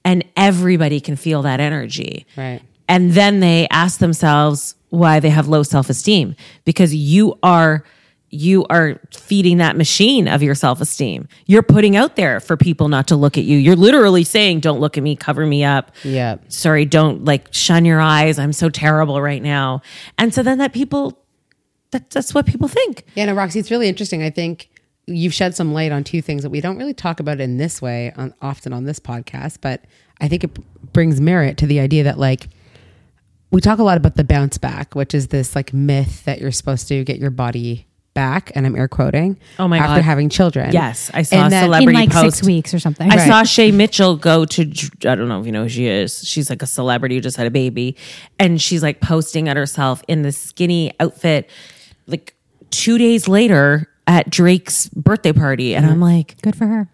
and 0.05 0.24
everybody 0.37 0.98
can 1.00 1.14
feel 1.14 1.42
that 1.42 1.61
energy. 1.61 2.26
Right. 2.37 2.61
And 2.88 3.12
then 3.12 3.38
they 3.38 3.68
ask 3.70 4.00
themselves 4.00 4.74
why 4.90 5.20
they 5.20 5.31
have 5.31 5.46
low 5.46 5.62
self-esteem 5.62 6.35
because 6.64 6.92
you 6.92 7.38
are 7.44 7.85
you 8.32 8.64
are 8.70 8.98
feeding 9.12 9.58
that 9.58 9.76
machine 9.76 10.26
of 10.26 10.42
your 10.42 10.54
self-esteem. 10.54 11.28
You're 11.46 11.62
putting 11.62 11.96
out 11.96 12.16
there 12.16 12.40
for 12.40 12.56
people 12.56 12.88
not 12.88 13.06
to 13.08 13.16
look 13.16 13.36
at 13.36 13.44
you. 13.44 13.58
You're 13.58 13.76
literally 13.76 14.24
saying 14.24 14.60
don't 14.60 14.80
look 14.80 14.96
at 14.96 15.04
me, 15.04 15.14
cover 15.14 15.46
me 15.46 15.62
up. 15.64 15.92
Yeah. 16.02 16.38
Sorry, 16.48 16.86
don't 16.86 17.26
like 17.26 17.52
shun 17.52 17.84
your 17.84 18.00
eyes. 18.00 18.38
I'm 18.38 18.54
so 18.54 18.70
terrible 18.70 19.20
right 19.20 19.42
now. 19.42 19.82
And 20.16 20.32
so 20.32 20.42
then 20.42 20.58
that 20.58 20.72
people 20.72 21.18
that, 21.90 22.08
that's 22.08 22.32
what 22.32 22.46
people 22.46 22.68
think. 22.68 23.04
Yeah, 23.14 23.26
no, 23.26 23.34
Roxy, 23.34 23.58
it's 23.58 23.70
really 23.70 23.86
interesting. 23.86 24.22
I 24.22 24.30
think 24.30 24.70
you've 25.06 25.34
shed 25.34 25.54
some 25.54 25.74
light 25.74 25.92
on 25.92 26.02
two 26.02 26.22
things 26.22 26.42
that 26.42 26.48
we 26.48 26.62
don't 26.62 26.78
really 26.78 26.94
talk 26.94 27.20
about 27.20 27.38
in 27.38 27.58
this 27.58 27.82
way 27.82 28.12
on, 28.16 28.32
often 28.40 28.72
on 28.72 28.84
this 28.84 28.98
podcast, 28.98 29.58
but 29.60 29.84
I 30.22 30.28
think 30.28 30.42
it 30.42 30.92
brings 30.94 31.20
merit 31.20 31.58
to 31.58 31.66
the 31.66 31.80
idea 31.80 32.04
that 32.04 32.18
like 32.18 32.48
we 33.50 33.60
talk 33.60 33.78
a 33.78 33.82
lot 33.82 33.98
about 33.98 34.16
the 34.16 34.24
bounce 34.24 34.56
back, 34.56 34.94
which 34.94 35.12
is 35.12 35.28
this 35.28 35.54
like 35.54 35.74
myth 35.74 36.24
that 36.24 36.40
you're 36.40 36.50
supposed 36.50 36.88
to 36.88 37.04
get 37.04 37.18
your 37.18 37.30
body 37.30 37.86
back, 38.14 38.53
and 38.55 38.66
I'm 38.66 38.77
air 38.77 38.88
quoting. 38.88 39.38
Oh 39.59 39.68
my 39.68 39.79
god. 39.79 39.85
after 39.85 39.98
God. 39.98 40.05
having 40.05 40.29
children. 40.29 40.72
Yes, 40.72 41.11
I 41.14 41.22
saw 41.22 41.37
a 41.37 41.44
And 41.44 41.55
in 41.55 41.62
celebrity 41.62 41.98
like 41.98 42.11
post. 42.11 42.37
six 42.37 42.46
weeks 42.46 42.75
or 42.75 42.79
something. 42.79 43.11
I 43.11 43.27
saw 43.27 43.42
Shay 43.42 43.70
Mitchell 43.70 44.16
go 44.16 44.44
to, 44.44 44.62
I 44.62 45.14
don't 45.14 45.29
know 45.29 45.40
if 45.40 45.46
you 45.46 45.53
know 45.53 45.64
who 45.64 45.68
she 45.68 45.87
is. 45.87 46.27
She's 46.27 46.51
like 46.51 46.62
a 46.62 46.66
celebrity 46.66 47.16
who 47.16 47.20
just 47.20 47.37
had 47.37 47.46
a 47.46 47.51
baby. 47.51 47.96
And 48.38 48.61
she's 48.61 48.83
like 48.83 49.01
posting 49.01 49.48
at 49.48 49.57
herself 49.57 50.03
in 50.09 50.22
this 50.22 50.38
skinny 50.38 50.92
outfit, 51.01 51.48
like 52.07 52.35
two 52.70 52.98
days 52.98 53.29
later 53.29 53.88
at 54.07 54.31
Drake's 54.31 54.88
birthday 54.88 55.33
party. 55.33 55.75
And 55.75 55.87
I'm 55.87 55.92
mm-hmm. 55.92 56.03
like, 56.03 56.40
Good 56.42 56.57
for 56.57 56.66
her. 56.66 56.88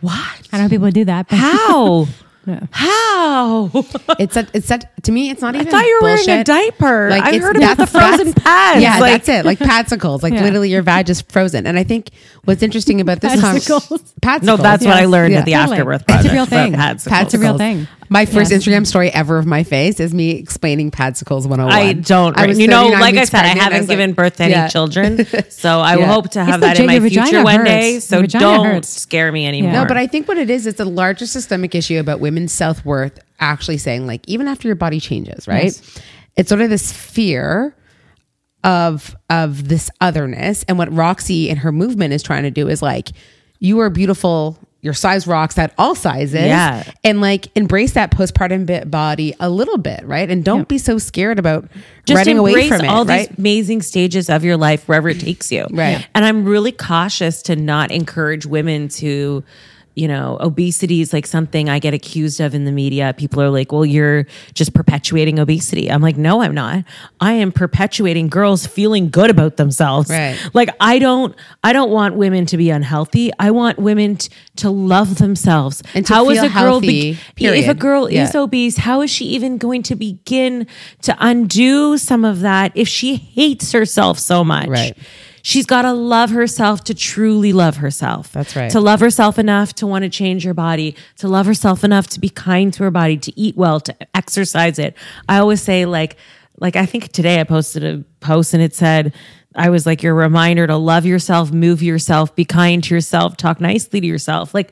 what? 0.00 0.12
I 0.52 0.58
don't 0.58 0.62
know 0.62 0.68
people 0.68 0.90
do 0.90 1.04
that. 1.04 1.28
But 1.28 1.36
How? 1.36 2.06
How? 2.72 3.70
It's 4.18 4.36
a, 4.36 4.46
it's 4.52 4.66
such 4.66 4.82
to 5.02 5.12
me. 5.12 5.30
It's 5.30 5.40
not 5.42 5.54
even. 5.54 5.68
thought 5.68 5.84
you 5.84 5.98
were 6.00 6.06
wearing 6.08 6.22
a 6.22 6.26
bullshit. 6.26 6.46
diaper. 6.46 7.10
I 7.12 7.38
heard 7.38 7.56
about 7.56 7.76
the 7.76 7.86
frozen 7.86 8.32
pads. 8.32 8.82
Yeah, 8.82 8.98
Like- 8.98 9.12
that's 9.12 9.28
it. 9.28 9.44
Like 9.44 9.58
padsicles. 9.58 10.22
Like 10.22 10.32
Yeah. 10.38 10.42
literally, 10.42 10.70
your 10.70 10.82
vag 10.82 11.08
is 11.08 11.20
frozen. 11.20 11.66
And 11.66 11.78
I 11.78 11.84
think 11.84 12.10
what's 12.44 12.62
interesting 12.62 13.00
about 13.00 13.20
this 13.20 13.40
conversation, 13.40 13.78
padsicles. 14.20 14.42
No, 14.42 14.56
that's 14.56 14.84
what 14.84 14.96
I 14.96 15.04
learned 15.04 15.32
Yeah. 15.34 15.40
at 15.40 15.44
the 15.44 15.52
Totally. 15.52 15.76
afterbirth 15.78 16.04
It's 16.08 16.24
a 16.28 16.32
real 16.32 16.46
thing. 16.46 16.72
padsicles. 16.72 17.22
It's 17.22 17.34
a 17.34 17.38
real 17.38 17.58
thing. 17.58 17.86
My 18.10 18.24
first 18.24 18.50
Yes. 18.50 18.64
Instagram 18.64 18.86
story 18.86 19.10
ever 19.10 19.36
of 19.36 19.44
my 19.44 19.62
face 19.64 20.00
is 20.00 20.14
me 20.14 20.30
explaining 20.30 20.90
padsicles 20.90 21.42
101. 21.46 21.70
I 21.70 21.92
don't. 21.92 22.36
I 22.38 22.46
was 22.46 22.58
you 22.58 22.66
know, 22.66 22.86
like 22.88 23.16
I 23.16 23.24
said, 23.24 23.44
I 23.44 23.48
haven't 23.48 23.80
like- 23.80 23.88
given 23.88 24.14
birth 24.14 24.36
to 24.36 24.44
any 24.44 24.52
Yeah. 24.52 24.68
children, 24.68 25.26
so 25.50 25.80
I 25.80 25.96
Yeah. 25.98 26.06
hope 26.06 26.30
to 26.30 26.42
have 26.42 26.62
that 26.62 26.80
in 26.80 26.86
my 26.86 26.98
future 27.00 27.44
one 27.44 27.64
day. 27.64 28.00
So 28.00 28.22
don't 28.22 28.82
scare 28.84 29.30
me 29.30 29.46
anymore. 29.46 29.72
No, 29.72 29.84
but 29.84 29.98
I 29.98 30.06
think 30.06 30.26
what 30.26 30.38
it 30.38 30.48
is, 30.48 30.66
it's 30.66 30.80
a 30.80 30.86
larger 30.86 31.26
systemic 31.26 31.74
issue 31.74 31.98
about 32.00 32.18
women's 32.38 32.52
self 32.52 32.84
worth 32.84 33.18
actually 33.40 33.78
saying, 33.78 34.06
like, 34.06 34.26
even 34.28 34.46
after 34.48 34.68
your 34.68 34.76
body 34.76 35.00
changes, 35.00 35.48
right? 35.48 35.64
Yes. 35.64 36.00
It's 36.36 36.48
sort 36.48 36.60
of 36.60 36.70
this 36.70 36.92
fear 36.92 37.74
of 38.62 39.16
of 39.28 39.68
this 39.68 39.90
otherness. 40.00 40.64
And 40.68 40.78
what 40.78 40.92
Roxy 40.92 41.50
and 41.50 41.58
her 41.60 41.72
movement 41.72 42.12
is 42.12 42.22
trying 42.22 42.44
to 42.44 42.50
do 42.50 42.68
is 42.68 42.80
like, 42.80 43.10
you 43.58 43.80
are 43.80 43.90
beautiful, 43.90 44.56
your 44.82 44.94
size 44.94 45.26
rocks 45.26 45.58
at 45.58 45.74
all 45.78 45.96
sizes. 45.96 46.46
Yeah. 46.46 46.84
And 47.02 47.20
like 47.20 47.48
embrace 47.56 47.92
that 47.94 48.12
postpartum 48.12 48.66
bit 48.66 48.88
body 48.88 49.34
a 49.40 49.50
little 49.50 49.78
bit, 49.78 50.04
right? 50.04 50.30
And 50.30 50.44
don't 50.44 50.68
be 50.68 50.78
so 50.78 50.98
scared 50.98 51.40
about 51.40 51.68
just 52.04 52.18
running 52.18 52.38
away 52.38 52.68
from 52.68 52.82
it. 52.82 52.88
all 52.88 53.04
right? 53.04 53.28
these 53.28 53.38
amazing 53.38 53.82
stages 53.82 54.30
of 54.30 54.44
your 54.44 54.56
life 54.56 54.86
wherever 54.86 55.08
it 55.08 55.18
takes 55.18 55.50
you. 55.50 55.62
Right. 55.70 55.98
Yeah. 55.98 56.04
And 56.14 56.24
I'm 56.24 56.44
really 56.44 56.72
cautious 56.72 57.42
to 57.42 57.56
not 57.56 57.90
encourage 57.90 58.46
women 58.46 58.88
to, 59.00 59.42
you 59.98 60.06
know, 60.06 60.36
obesity 60.40 61.00
is 61.00 61.12
like 61.12 61.26
something 61.26 61.68
I 61.68 61.78
get 61.80 61.92
accused 61.92 62.40
of 62.40 62.54
in 62.54 62.64
the 62.64 62.70
media. 62.72 63.12
People 63.16 63.42
are 63.42 63.50
like, 63.50 63.72
well, 63.72 63.84
you're 63.84 64.26
just 64.54 64.72
perpetuating 64.74 65.38
obesity. 65.40 65.90
I'm 65.90 66.00
like, 66.00 66.16
no, 66.16 66.40
I'm 66.40 66.54
not. 66.54 66.84
I 67.20 67.32
am 67.32 67.50
perpetuating 67.50 68.28
girls 68.28 68.66
feeling 68.66 69.10
good 69.10 69.28
about 69.30 69.56
themselves. 69.56 70.08
Right. 70.08 70.38
Like 70.54 70.70
I 70.78 70.98
don't, 70.98 71.34
I 71.64 71.72
don't 71.72 71.90
want 71.90 72.14
women 72.14 72.46
to 72.46 72.56
be 72.56 72.70
unhealthy. 72.70 73.32
I 73.38 73.50
want 73.50 73.78
women 73.78 74.16
t- 74.16 74.30
to 74.56 74.70
love 74.70 75.18
themselves. 75.18 75.82
And 75.94 76.06
to 76.06 76.14
How 76.14 76.30
is 76.30 76.38
a 76.38 76.42
girl 76.42 76.50
healthy, 76.50 77.18
if 77.36 77.68
a 77.68 77.74
girl 77.74 78.10
Yeah. 78.10 78.22
is 78.24 78.34
obese, 78.34 78.76
how 78.76 79.00
is 79.02 79.10
she 79.10 79.24
even 79.26 79.58
going 79.58 79.82
to 79.84 79.96
begin 79.96 80.66
to 81.02 81.16
undo 81.18 81.98
some 81.98 82.24
of 82.24 82.40
that 82.40 82.72
if 82.76 82.86
she 82.86 83.16
hates 83.16 83.72
herself 83.72 84.18
so 84.18 84.44
much? 84.44 84.68
Right. 84.68 84.96
She's 85.48 85.64
got 85.64 85.80
to 85.80 85.94
love 85.94 86.28
herself 86.28 86.84
to 86.84 86.94
truly 86.94 87.54
love 87.54 87.78
herself. 87.78 88.30
That's 88.32 88.54
right. 88.54 88.70
To 88.70 88.80
love 88.80 89.00
herself 89.00 89.38
enough 89.38 89.72
to 89.76 89.86
want 89.86 90.02
to 90.02 90.10
change 90.10 90.44
her 90.44 90.52
body, 90.52 90.94
to 91.16 91.26
love 91.26 91.46
herself 91.46 91.82
enough 91.82 92.06
to 92.08 92.20
be 92.20 92.28
kind 92.28 92.70
to 92.74 92.82
her 92.82 92.90
body, 92.90 93.16
to 93.16 93.40
eat 93.40 93.56
well, 93.56 93.80
to 93.80 93.96
exercise 94.14 94.78
it. 94.78 94.94
I 95.26 95.38
always 95.38 95.62
say, 95.62 95.86
like, 95.86 96.16
like 96.58 96.76
I 96.76 96.84
think 96.84 97.12
today 97.12 97.40
I 97.40 97.44
posted 97.44 97.82
a 97.82 98.04
post 98.20 98.52
and 98.52 98.62
it 98.62 98.74
said, 98.74 99.14
I 99.54 99.70
was 99.70 99.86
like, 99.86 100.02
your 100.02 100.14
reminder 100.14 100.66
to 100.66 100.76
love 100.76 101.06
yourself, 101.06 101.50
move 101.50 101.82
yourself, 101.82 102.36
be 102.36 102.44
kind 102.44 102.84
to 102.84 102.94
yourself, 102.94 103.38
talk 103.38 103.58
nicely 103.58 104.02
to 104.02 104.06
yourself. 104.06 104.52
Like, 104.52 104.70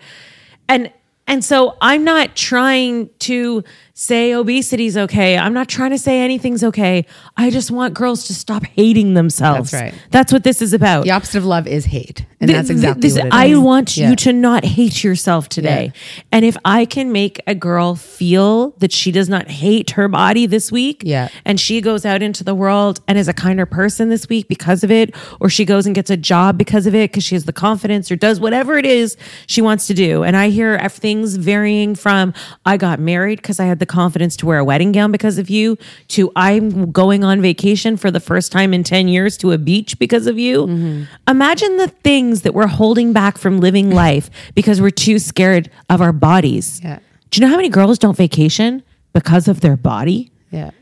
and 0.68 0.92
And 1.28 1.44
so 1.44 1.76
I'm 1.80 2.04
not 2.04 2.36
trying 2.36 3.10
to 3.20 3.64
say 3.94 4.34
obesity's 4.34 4.96
okay. 4.96 5.36
I'm 5.36 5.52
not 5.52 5.68
trying 5.68 5.90
to 5.90 5.98
say 5.98 6.20
anything's 6.20 6.62
okay. 6.62 7.04
I 7.36 7.50
just 7.50 7.70
want 7.70 7.94
girls 7.94 8.26
to 8.28 8.34
stop 8.34 8.64
hating 8.64 9.14
themselves. 9.14 9.72
That's 9.72 9.82
right. 9.82 10.02
That's 10.10 10.32
what 10.32 10.44
this 10.44 10.62
is 10.62 10.72
about. 10.72 11.04
The 11.04 11.10
opposite 11.10 11.38
of 11.38 11.44
love 11.44 11.66
is 11.66 11.86
hate, 11.86 12.24
and 12.40 12.48
Th- 12.48 12.56
that's 12.56 12.68
th- 12.68 12.76
exactly 12.76 13.00
this- 13.08 13.14
what 13.18 13.24
it 13.26 13.28
is. 13.28 13.56
I 13.56 13.56
want 13.58 13.96
Yeah. 13.96 14.10
you 14.10 14.16
to 14.16 14.32
not 14.32 14.64
hate 14.64 15.02
yourself 15.02 15.48
today. 15.48 15.92
And 16.30 16.44
if 16.44 16.56
I 16.64 16.84
can 16.84 17.10
make 17.12 17.40
a 17.46 17.54
girl 17.54 17.94
feel 17.94 18.74
that 18.78 18.92
she 18.92 19.10
does 19.10 19.28
not 19.28 19.48
hate 19.50 19.92
her 19.92 20.06
body 20.08 20.44
this 20.46 20.70
week, 20.70 21.02
Yeah. 21.04 21.28
and 21.44 21.58
she 21.58 21.80
goes 21.80 22.04
out 22.04 22.22
into 22.22 22.44
the 22.44 22.54
world 22.54 23.00
and 23.08 23.16
is 23.16 23.28
a 23.28 23.32
kinder 23.32 23.64
person 23.66 24.08
this 24.10 24.28
week 24.28 24.48
because 24.48 24.84
of 24.84 24.90
it, 24.90 25.14
or 25.40 25.48
she 25.48 25.64
goes 25.64 25.86
and 25.86 25.94
gets 25.94 26.10
a 26.10 26.16
job 26.16 26.58
because 26.58 26.86
of 26.86 26.94
it, 26.94 27.10
because 27.10 27.24
she 27.24 27.34
has 27.34 27.44
the 27.44 27.52
confidence 27.52 28.10
or 28.10 28.16
does 28.16 28.38
whatever 28.40 28.76
it 28.76 28.84
is 28.86 29.16
she 29.46 29.62
wants 29.62 29.86
to 29.86 29.94
do. 29.94 30.22
And 30.22 30.36
I 30.36 30.50
hear 30.50 30.78
things 30.90 31.36
varying 31.36 31.94
from 31.94 32.32
I 32.64 32.76
got 32.76 33.00
married 33.00 33.36
because 33.40 33.58
I 33.60 33.64
had 33.66 33.78
the 33.78 33.86
confidence 33.86 34.36
to 34.36 34.46
wear 34.46 34.58
a 34.58 34.64
wedding 34.64 34.92
gown 34.92 35.10
because 35.10 35.38
of 35.38 35.48
you, 35.50 35.76
to 36.08 36.30
I'm 36.36 36.90
going 36.92 37.24
on 37.24 37.40
vacation 37.40 37.96
for 37.96 38.10
the 38.10 38.20
first 38.20 38.52
time 38.52 38.72
in 38.74 38.82
10 38.84 39.08
years 39.08 39.36
to 39.38 39.52
a 39.52 39.58
beach 39.58 39.98
because 39.98 40.26
of 40.26 40.38
you. 40.38 40.66
Mm-hmm. 40.66 41.02
Imagine 41.28 41.76
the 41.78 41.88
things 42.26 42.42
that 42.42 42.54
we're 42.54 42.66
holding 42.66 43.12
back 43.12 43.38
from 43.38 43.60
living 43.60 43.90
life 43.90 44.30
because 44.54 44.80
we're 44.80 44.90
too 44.90 45.18
scared 45.18 45.70
of 45.88 46.00
our 46.00 46.12
bodies. 46.12 46.80
Yeah. 46.82 46.98
Do 47.30 47.40
you 47.40 47.46
know 47.46 47.50
how 47.50 47.56
many 47.56 47.68
girls 47.68 47.98
don't 47.98 48.16
vacation 48.16 48.82
because 49.12 49.46
of 49.48 49.60
their 49.60 49.76
body? 49.76 50.32
Yeah. 50.50 50.72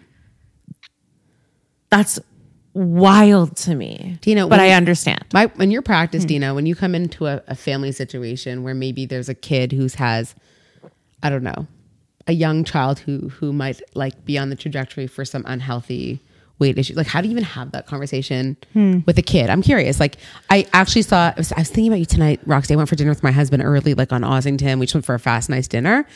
That's 1.91 2.19
wild 2.73 3.57
to 3.59 3.75
me. 3.75 4.19
Dina, 4.23 4.49
but 4.49 4.59
I 4.59 4.71
understand. 4.71 5.25
My 5.33 5.51
in 5.59 5.71
your 5.71 5.83
practice, 5.83 6.25
mm. 6.25 6.29
Dina, 6.29 6.55
when 6.55 6.67
you 6.67 6.75
come 6.75 6.95
into 6.95 7.27
a, 7.27 7.43
a 7.47 7.55
family 7.55 7.93
situation 7.93 8.63
where 8.63 8.75
maybe 8.75 9.07
there's 9.07 9.29
a 9.29 9.35
kid 9.35 9.71
who's 9.73 9.95
has, 9.97 10.35
I 11.23 11.31
don't 11.31 11.45
know, 11.45 11.67
a 12.27 12.33
young 12.33 12.65
child 12.65 13.01
who 13.01 13.29
who 13.29 13.53
might 13.53 13.81
like 13.95 14.25
be 14.25 14.39
on 14.39 14.49
the 14.49 14.57
trajectory 14.57 15.07
for 15.07 15.25
some 15.25 15.45
unhealthy 15.47 16.21
weight 16.59 16.79
issue. 16.79 16.95
Like, 16.95 17.07
how 17.07 17.21
do 17.21 17.29
you 17.29 17.33
even 17.33 17.45
have 17.45 17.73
that 17.73 17.87
conversation 17.87 18.57
hmm. 18.73 19.01
with 19.07 19.19
a 19.19 19.23
kid? 19.23 19.51
I'm 19.51 19.63
curious. 19.63 20.01
Like, 20.01 20.17
I 20.51 20.67
actually 20.73 21.03
saw. 21.03 21.29
I 21.29 21.35
was, 21.37 21.53
I 21.53 21.61
was 21.61 21.69
thinking 21.69 21.89
about 21.89 22.01
you 22.01 22.07
tonight, 22.07 22.41
Roxy. 22.47 22.75
I 22.75 22.77
went 22.77 22.89
for 22.89 22.97
dinner 22.97 23.11
with 23.11 23.23
my 23.23 23.33
husband 23.33 23.63
early, 23.63 23.95
like 23.95 24.13
on 24.13 24.23
Ossington. 24.23 24.79
We 24.79 24.87
just 24.87 24.95
went 24.95 25.05
for 25.05 25.15
a 25.15 25.19
fast, 25.19 25.51
nice 25.51 25.69
dinner, 25.69 26.07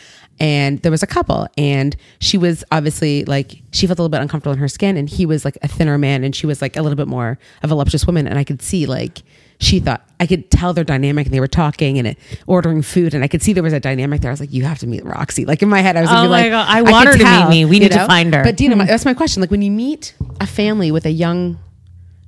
and 0.41 0.81
there 0.83 0.93
was 0.93 1.03
a 1.03 1.07
couple, 1.07 1.49
and 1.57 1.97
she 2.21 2.39
was 2.39 2.65
obviously 2.71 3.25
like 3.25 3.63
she 3.73 3.87
felt 3.87 3.99
a 3.99 4.03
little 4.03 4.11
bit 4.11 4.21
uncomfortable 4.21 4.53
in 4.53 4.59
her 4.59 4.69
skin, 4.69 4.97
and 4.97 5.09
he 5.09 5.27
was 5.27 5.45
like 5.45 5.59
a 5.63 5.69
thinner 5.69 5.99
man, 5.99 6.25
and 6.25 6.35
she 6.35 6.47
was 6.47 6.63
like 6.63 6.77
a 6.77 6.83
little 6.83 6.97
bit 6.97 7.09
more 7.09 7.39
of 7.63 7.71
a 7.71 7.75
voluptuous 7.75 8.07
woman, 8.07 8.27
and 8.27 8.39
I 8.39 8.45
could 8.45 8.63
see 8.63 8.87
like 8.87 9.23
she 9.61 9.81
thought 9.81 10.03
I 10.21 10.27
could 10.27 10.51
tell 10.51 10.73
their 10.73 10.85
dynamic, 10.85 11.27
and 11.27 11.35
they 11.35 11.41
were 11.41 11.49
talking 11.49 11.99
and 11.99 12.07
it, 12.09 12.19
ordering 12.47 12.81
food, 12.83 13.13
and 13.15 13.25
I 13.25 13.29
could 13.29 13.43
see 13.43 13.53
there 13.53 13.63
was 13.63 13.73
a 13.73 13.81
dynamic 13.81 14.21
there. 14.21 14.31
I 14.31 14.33
was 14.33 14.41
like, 14.41 14.53
you 14.53 14.65
have 14.65 14.79
to 14.81 14.87
meet 14.87 15.05
Roxy. 15.05 15.45
Like 15.45 15.63
in 15.63 15.69
my 15.69 15.81
head, 15.81 15.97
I 15.97 16.01
was 16.03 16.11
Oh 16.11 16.15
my 16.15 16.27
like, 16.27 16.51
God, 16.51 16.67
I 16.69 16.83
could 16.83 16.91
want 16.93 17.09
her 17.09 17.17
to 17.17 17.25
meet 17.25 17.49
me. 17.49 17.65
We 17.65 17.79
need 17.81 17.93
to 17.93 18.07
find 18.07 18.33
her. 18.35 18.43
But 18.45 18.57
Dina, 18.57 18.77
my, 18.77 18.85
that's 18.87 19.05
my 19.05 19.15
question. 19.15 19.41
Like 19.41 19.51
when 19.51 19.63
you 19.63 19.71
meet 19.71 20.15
a 20.41 20.47
family 20.47 20.91
with 20.93 21.07
a 21.07 21.11
young 21.11 21.59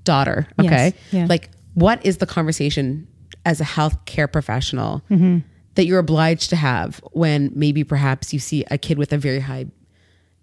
daughter, 0.04 0.48
okay, 0.58 0.68
Yes, 0.86 0.94
yeah. 1.12 1.26
like 1.28 1.50
what 1.74 2.04
is 2.04 2.16
the 2.18 2.26
conversation 2.26 3.06
as 3.44 3.60
a 3.60 3.64
healthcare 3.64 4.30
professional 4.30 5.02
Mm-hmm. 5.10 5.38
that 5.76 5.86
you're 5.86 5.98
obliged 6.00 6.50
to 6.50 6.56
have 6.56 7.00
when 7.12 7.52
maybe 7.54 7.84
perhaps 7.84 8.32
you 8.32 8.38
see 8.38 8.64
a 8.70 8.76
kid 8.78 8.98
with 8.98 9.12
a 9.12 9.18
very 9.18 9.40
high 9.40 9.66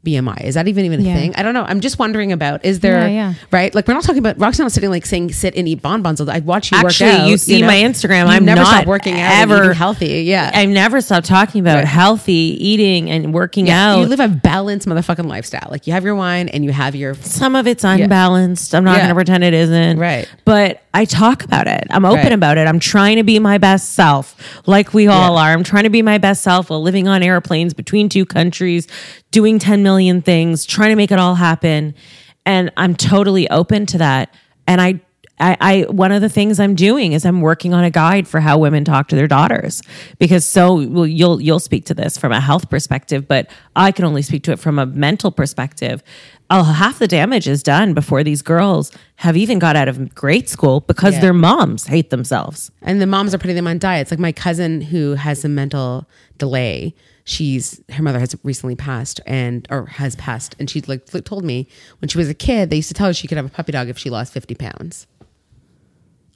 BMI? 0.06 0.44
Is 0.46 0.56
that 0.56 0.68
even 0.68 0.86
even 0.86 1.02
a 1.02 1.04
Yeah. 1.04 1.16
thing? 1.16 1.34
I 1.36 1.44
don't 1.44 1.54
know. 1.54 1.64
I'm 1.68 1.82
just 1.82 2.00
wondering 2.00 2.32
about 2.32 2.64
is 2.64 2.80
there 2.80 3.02
Yeah, 3.08 3.30
yeah. 3.30 3.34
right? 3.52 3.74
Like 3.76 3.88
we're 3.88 3.94
not 3.94 4.04
talking 4.04 4.20
about 4.20 4.40
Roxanne 4.40 4.64
not 4.64 4.72
sitting 4.72 4.90
like 4.90 5.06
saying 5.06 5.34
sit 5.34 5.56
and 5.56 5.68
eat 5.68 5.82
bonbons. 5.82 6.22
I 6.22 6.40
watch 6.40 6.72
you 6.72 6.78
Actually, 6.78 7.10
work 7.12 7.20
out. 7.22 7.28
you 7.30 7.38
see 7.38 7.62
know? 7.62 7.68
my 7.68 7.76
Instagram. 7.76 8.26
You 8.28 8.32
I'm 8.32 8.46
never 8.46 8.62
not 8.62 8.68
stop 8.68 8.86
working 8.86 9.20
out 9.20 9.42
ever 9.42 9.74
healthy. 9.74 10.24
Yeah. 10.24 10.52
I've 10.54 10.70
never 10.70 11.02
stopped 11.02 11.26
talking 11.28 11.60
about 11.62 11.76
Right. 11.80 11.86
healthy 11.86 12.56
eating 12.60 13.10
and 13.10 13.34
working 13.34 13.70
out. 13.70 14.00
You 14.00 14.06
live 14.06 14.20
a 14.22 14.28
balanced 14.30 14.88
motherfucking 14.88 15.28
lifestyle. 15.28 15.68
Like 15.70 15.88
you 15.88 15.94
have 15.94 16.06
your 16.06 16.16
wine 16.16 16.48
and 16.50 16.64
you 16.64 16.72
have 16.72 16.96
your 16.96 17.14
Some 17.16 17.56
of 17.56 17.68
it's 17.68 17.84
unbalanced. 17.84 18.74
I'm 18.74 18.84
not 18.86 18.98
going 18.98 19.10
to 19.10 19.16
pretend 19.16 19.44
it 19.44 19.54
isn't. 19.54 19.98
Right. 20.00 20.28
But 20.46 20.84
I 20.94 21.06
talk 21.06 21.44
about 21.44 21.68
it. 21.68 21.86
I'm 21.90 22.06
open 22.06 22.24
Right. 22.24 22.32
about 22.32 22.58
it. 22.58 22.68
I'm 22.68 22.80
trying 22.80 23.18
to 23.18 23.24
be 23.24 23.40
my 23.40 23.58
best 23.58 23.94
self, 23.94 24.36
like 24.66 24.94
we 24.94 25.08
all 25.08 25.38
are. 25.38 25.52
I'm 25.54 25.64
trying 25.64 25.84
to 25.84 25.90
be 25.90 26.02
my 26.02 26.18
best 26.18 26.44
self 26.44 26.70
while 26.70 26.82
living 26.82 27.08
on 27.08 27.22
airplanes 27.24 27.74
between 27.74 28.10
two 28.10 28.26
countries, 28.26 28.88
doing 29.32 29.60
10 29.60 29.84
million 29.88 30.22
things, 30.22 30.66
trying 30.66 30.90
to 30.90 30.96
make 30.96 31.12
it 31.12 31.20
all 31.20 31.36
happen. 31.36 31.94
And 32.46 32.72
I'm 32.76 32.94
totally 32.96 33.50
open 33.50 33.86
to 33.88 33.98
that. 34.00 34.34
And 34.68 34.82
I, 34.82 35.00
I, 35.40 35.58
I, 35.62 35.82
one 35.92 36.12
of 36.12 36.22
the 36.22 36.30
things 36.30 36.60
I'm 36.60 36.76
doing 36.76 37.14
is 37.14 37.24
I'm 37.26 37.42
working 37.42 37.74
on 37.74 37.84
a 37.84 37.92
guide 37.92 38.28
for 38.28 38.40
how 38.42 38.58
women 38.58 38.84
talk 38.84 39.08
to 39.10 39.16
their 39.16 39.28
daughters 39.28 39.82
because 40.20 40.44
so 40.46 40.64
well, 40.88 41.06
you'll 41.06 41.40
you'll 41.42 41.60
speak 41.60 41.86
to 41.86 41.94
this 41.94 42.18
from 42.18 42.32
a 42.32 42.42
health 42.42 42.70
perspective, 42.70 43.28
but 43.28 43.50
I 43.76 43.92
can 43.92 44.04
only 44.04 44.24
speak 44.24 44.44
to 44.44 44.52
it 44.52 44.60
from 44.60 44.80
a 44.80 44.86
mental 44.86 45.32
perspective. 45.32 46.02
Oh, 46.50 46.64
half 46.64 46.98
the 47.00 47.08
damage 47.08 47.48
is 47.48 47.62
done 47.62 47.94
before 47.94 48.24
these 48.24 48.42
girls 48.42 48.92
have 49.18 49.38
even 49.38 49.60
got 49.60 49.76
out 49.76 49.88
of 49.88 50.16
grade 50.16 50.50
school 50.50 50.80
because 50.82 51.14
Yeah. 51.16 51.22
their 51.22 51.34
moms 51.34 51.86
hate 51.88 52.10
themselves. 52.10 52.72
and 52.82 53.00
the 53.00 53.06
moms 53.08 53.34
are 53.34 53.38
putting 53.38 53.56
them 53.58 53.68
on 53.68 53.78
diets. 53.80 54.10
Like 54.12 54.20
my 54.20 54.32
cousin 54.32 54.82
who 54.82 55.16
has 55.16 55.42
some 55.42 55.54
mental 55.54 56.08
delay. 56.38 56.94
She's 57.30 57.82
her 57.90 58.02
mother 58.02 58.20
has 58.20 58.34
recently 58.44 58.78
passed 58.78 59.20
and 59.28 59.68
or 59.70 59.86
has 59.88 60.16
passed, 60.16 60.56
and 60.60 60.70
she 60.70 60.80
like 60.82 61.06
told 61.26 61.44
me 61.44 61.68
when 62.00 62.08
she 62.08 62.18
was 62.18 62.30
a 62.30 62.34
kid 62.34 62.70
they 62.70 62.78
used 62.78 62.88
to 62.88 62.94
tell 62.94 63.08
her 63.08 63.14
she 63.14 63.28
could 63.28 63.36
have 63.36 63.46
a 63.46 63.50
puppy 63.50 63.74
dog 63.74 63.90
if 63.90 63.98
she 63.98 64.10
lost 64.10 64.32
fifty 64.32 64.56
pounds. 64.56 65.08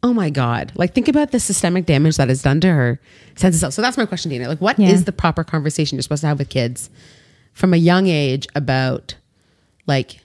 Oh 0.04 0.14
my 0.14 0.30
god! 0.30 0.74
Like 0.76 0.94
think 0.94 1.08
about 1.08 1.32
the 1.32 1.40
systemic 1.40 1.86
damage 1.86 2.18
that 2.18 2.30
is 2.30 2.42
done 2.42 2.60
to 2.62 2.68
her 2.68 3.00
sense 3.36 3.56
of 3.56 3.60
self. 3.62 3.74
So 3.74 3.82
that's 3.82 3.96
my 3.98 4.06
question, 4.06 4.32
Dina. 4.32 4.50
Like, 4.50 4.60
what 4.60 4.78
is 4.80 5.00
Yeah. 5.00 5.06
the 5.06 5.12
proper 5.14 5.46
conversation 5.46 5.96
you're 5.96 6.02
supposed 6.04 6.22
to 6.22 6.28
have 6.28 6.40
with 6.40 6.50
kids 6.50 6.90
from 7.54 7.74
a 7.74 7.78
young 7.78 8.08
age 8.08 8.46
about 8.54 9.16
like 9.88 10.20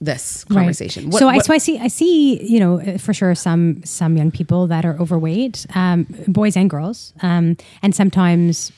this 0.00 0.42
conversation? 0.44 1.10
What- 1.10 1.20
so 1.20 1.28
I 1.28 1.38
so 1.38 1.54
I 1.54 1.58
see 1.58 1.78
I 1.78 1.86
see 1.86 2.42
you 2.42 2.58
know 2.58 2.98
for 2.98 3.14
sure 3.14 3.36
some 3.36 3.84
some 3.84 4.16
young 4.16 4.32
people 4.32 4.66
that 4.66 4.84
are 4.84 4.98
overweight, 4.98 5.64
um, 5.76 6.06
boys 6.26 6.56
and 6.56 6.68
girls, 6.68 7.12
um, 7.22 7.56
and 7.82 7.94
sometimes, 7.94 8.72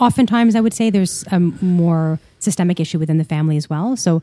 oftentimes 0.00 0.54
I 0.56 0.60
would 0.60 0.74
say 0.74 0.90
there's 0.90 1.24
a 1.30 1.38
more 1.40 2.18
systemic 2.38 2.80
issue 2.80 2.98
within 2.98 3.18
the 3.18 3.24
family 3.24 3.56
as 3.56 3.68
well. 3.68 3.96
So 3.96 4.22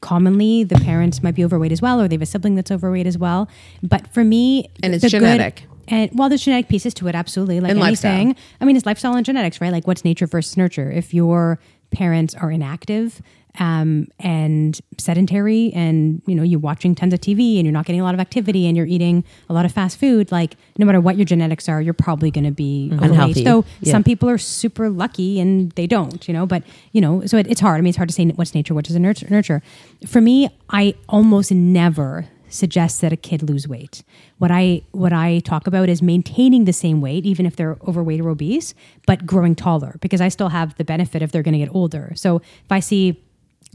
commonly 0.00 0.64
the 0.64 0.76
parents 0.76 1.22
might 1.22 1.34
be 1.34 1.44
overweight 1.44 1.72
as 1.72 1.80
well, 1.80 2.00
or 2.00 2.08
they 2.08 2.14
have 2.16 2.22
a 2.22 2.26
sibling 2.26 2.54
that's 2.56 2.70
overweight 2.70 3.06
as 3.06 3.16
well. 3.18 3.48
But 3.82 4.08
for 4.12 4.24
me, 4.24 4.68
And 4.82 4.94
it's 4.94 5.02
the 5.02 5.08
good- 5.10 5.20
genetic. 5.20 5.64
and 5.88 6.10
well, 6.14 6.28
there's 6.28 6.42
genetic 6.42 6.68
pieces 6.68 6.94
to 6.94 7.08
it, 7.08 7.14
absolutely. 7.14 7.60
Like 7.60 7.70
And 7.70 7.80
lifestyle. 7.80 8.12
anything, 8.12 8.36
I 8.60 8.64
mean, 8.64 8.76
it's 8.76 8.86
lifestyle 8.86 9.14
and 9.14 9.24
genetics, 9.24 9.60
right? 9.60 9.72
Like 9.72 9.86
what's 9.86 10.04
nature 10.04 10.26
versus 10.26 10.56
nurture. 10.56 10.90
If 10.90 11.14
your 11.14 11.58
parents 11.90 12.34
are 12.34 12.50
inactive 12.50 13.22
um, 13.58 14.08
and 14.18 14.80
sedentary, 14.98 15.72
and 15.74 16.22
you 16.26 16.34
know 16.34 16.42
you're 16.42 16.58
watching 16.60 16.94
tons 16.94 17.14
of 17.14 17.20
TV 17.20 17.56
and 17.56 17.64
you're 17.66 17.72
not 17.72 17.86
getting 17.86 18.00
a 18.00 18.04
lot 18.04 18.14
of 18.14 18.20
activity 18.20 18.66
and 18.66 18.76
you're 18.76 18.86
eating 18.86 19.24
a 19.48 19.52
lot 19.52 19.64
of 19.64 19.72
fast 19.72 19.98
food, 19.98 20.32
like 20.32 20.56
no 20.78 20.86
matter 20.86 21.00
what 21.00 21.16
your 21.16 21.24
genetics 21.24 21.68
are, 21.68 21.80
you're 21.80 21.94
probably 21.94 22.30
going 22.30 22.44
to 22.44 22.50
be 22.50 22.90
overweight. 22.92 23.10
Unhealthy. 23.10 23.44
So 23.44 23.64
Yeah. 23.80 23.92
some 23.92 24.04
people 24.04 24.28
are 24.28 24.38
super 24.38 24.88
lucky 24.90 25.38
and 25.40 25.70
they 25.72 25.86
don't, 25.86 26.26
you 26.26 26.34
know. 26.34 26.46
But 26.46 26.62
you 26.92 27.00
know, 27.00 27.24
so 27.26 27.36
it, 27.36 27.46
it's 27.46 27.60
hard. 27.60 27.78
I 27.78 27.80
mean, 27.80 27.90
it's 27.90 27.96
hard 27.96 28.08
to 28.08 28.14
say 28.14 28.26
what's 28.26 28.54
nature, 28.54 28.74
what 28.74 28.88
is 28.88 28.96
nurture. 28.96 29.62
For 30.06 30.20
me, 30.20 30.48
I 30.70 30.94
almost 31.08 31.52
never 31.52 32.26
suggest 32.48 33.00
that 33.00 33.12
a 33.12 33.16
kid 33.16 33.42
lose 33.42 33.66
weight. 33.66 34.04
What 34.38 34.50
I 34.50 34.82
what 34.92 35.12
I 35.12 35.40
talk 35.40 35.66
about 35.66 35.88
is 35.88 36.02
maintaining 36.02 36.64
the 36.64 36.72
same 36.72 37.00
weight, 37.00 37.26
even 37.26 37.46
if 37.46 37.56
they're 37.56 37.76
overweight 37.86 38.20
or 38.20 38.28
obese, 38.30 38.74
but 39.06 39.26
growing 39.26 39.54
taller 39.54 39.96
because 40.00 40.20
I 40.20 40.28
still 40.28 40.48
have 40.50 40.76
the 40.76 40.84
benefit 40.84 41.22
if 41.22 41.32
they're 41.32 41.42
going 41.42 41.52
to 41.52 41.58
get 41.58 41.74
older. 41.74 42.12
So 42.14 42.36
if 42.36 42.70
I 42.70 42.80
see 42.80 43.20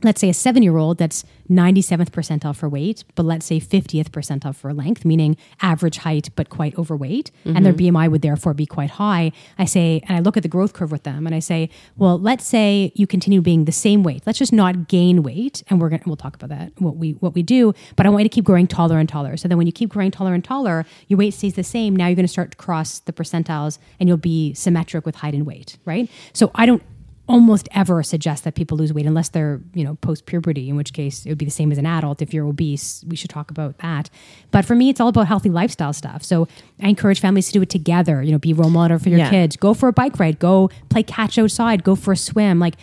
let's 0.03 0.21
say 0.21 0.29
a 0.29 0.33
seven 0.33 0.63
year 0.63 0.77
old 0.77 0.97
that's 0.97 1.23
97th 1.49 2.11
percentile 2.11 2.55
for 2.55 2.69
weight, 2.69 3.03
but 3.15 3.25
let's 3.25 3.45
say 3.45 3.59
50th 3.59 4.09
percentile 4.09 4.55
for 4.55 4.73
length, 4.73 5.03
meaning 5.03 5.35
average 5.61 5.97
height 5.97 6.29
but 6.35 6.49
quite 6.49 6.77
overweight, 6.77 7.31
and 7.43 7.65
their 7.65 7.73
mm-hmm. 7.73 7.97
BMI 7.97 8.11
would 8.11 8.21
therefore 8.21 8.53
be 8.53 8.65
quite 8.65 8.91
high. 8.91 9.31
I 9.57 9.65
say, 9.65 10.01
and 10.07 10.17
I 10.17 10.19
look 10.21 10.37
at 10.37 10.43
the 10.43 10.49
growth 10.49 10.73
curve 10.73 10.91
with 10.91 11.03
them 11.03 11.25
and 11.25 11.35
I 11.35 11.39
say, 11.39 11.69
well, 11.97 12.19
let's 12.19 12.45
say 12.45 12.91
you 12.95 13.07
continue 13.07 13.41
being 13.41 13.65
the 13.65 13.71
same 13.71 14.03
weight. 14.03 14.23
Let's 14.25 14.39
just 14.39 14.53
not 14.53 14.87
gain 14.87 15.23
weight. 15.23 15.63
And 15.69 15.81
we're 15.81 15.89
gonna 15.89 16.03
we'll 16.05 16.15
talk 16.15 16.35
about 16.35 16.49
that, 16.49 16.71
what 16.79 16.97
we 16.97 17.11
what 17.13 17.33
we 17.33 17.43
do, 17.43 17.73
but 17.95 18.05
I 18.05 18.09
want 18.09 18.23
you 18.23 18.29
to 18.29 18.33
keep 18.33 18.45
growing 18.45 18.67
taller 18.67 18.99
and 18.99 19.09
taller. 19.09 19.37
So 19.37 19.47
then 19.47 19.57
when 19.57 19.67
you 19.67 19.73
keep 19.73 19.89
growing 19.89 20.11
taller 20.11 20.33
and 20.33 20.43
taller, 20.43 20.85
your 21.07 21.17
weight 21.17 21.33
stays 21.33 21.55
the 21.55 21.63
same. 21.63 21.95
Now 21.95 22.07
you're 22.07 22.15
gonna 22.15 22.27
start 22.27 22.51
to 22.51 22.57
cross 22.57 22.99
the 22.99 23.13
percentiles 23.13 23.79
and 23.99 24.07
you'll 24.07 24.17
be 24.17 24.53
symmetric 24.53 25.05
with 25.05 25.15
height 25.15 25.33
and 25.33 25.45
weight, 25.45 25.77
right? 25.85 26.09
So 26.33 26.51
I 26.55 26.65
don't 26.65 26.83
almost 27.29 27.69
ever 27.75 28.01
suggest 28.03 28.43
that 28.43 28.55
people 28.55 28.75
lose 28.77 28.91
weight 28.91 29.05
unless 29.05 29.29
they're 29.29 29.61
you 29.75 29.83
know 29.83 29.95
post 30.01 30.25
puberty 30.25 30.67
in 30.67 30.75
which 30.75 30.91
case 30.93 31.25
it 31.25 31.29
would 31.29 31.37
be 31.37 31.45
the 31.45 31.51
same 31.51 31.71
as 31.71 31.77
an 31.77 31.85
adult 31.85 32.21
if 32.21 32.33
you're 32.33 32.45
obese 32.47 33.05
we 33.07 33.15
should 33.15 33.29
talk 33.29 33.51
about 33.51 33.77
that 33.77 34.09
but 34.51 34.65
for 34.65 34.73
me 34.75 34.89
it's 34.89 34.99
all 34.99 35.09
about 35.09 35.27
healthy 35.27 35.49
lifestyle 35.49 35.93
stuff 35.93 36.23
so 36.23 36.47
i 36.81 36.87
encourage 36.89 37.19
families 37.19 37.45
to 37.45 37.53
do 37.53 37.61
it 37.61 37.69
together 37.69 38.23
you 38.23 38.31
know 38.31 38.39
be 38.39 38.51
role 38.51 38.71
model 38.71 38.97
for 38.97 39.09
your 39.09 39.19
Yeah. 39.19 39.29
kids 39.29 39.55
go 39.55 39.75
for 39.75 39.87
a 39.89 39.93
bike 39.93 40.19
ride 40.19 40.39
go 40.39 40.69
play 40.89 41.03
catch 41.03 41.37
outside 41.37 41.83
go 41.83 41.95
for 41.95 42.13
a 42.13 42.17
swim 42.17 42.57
like 42.59 42.73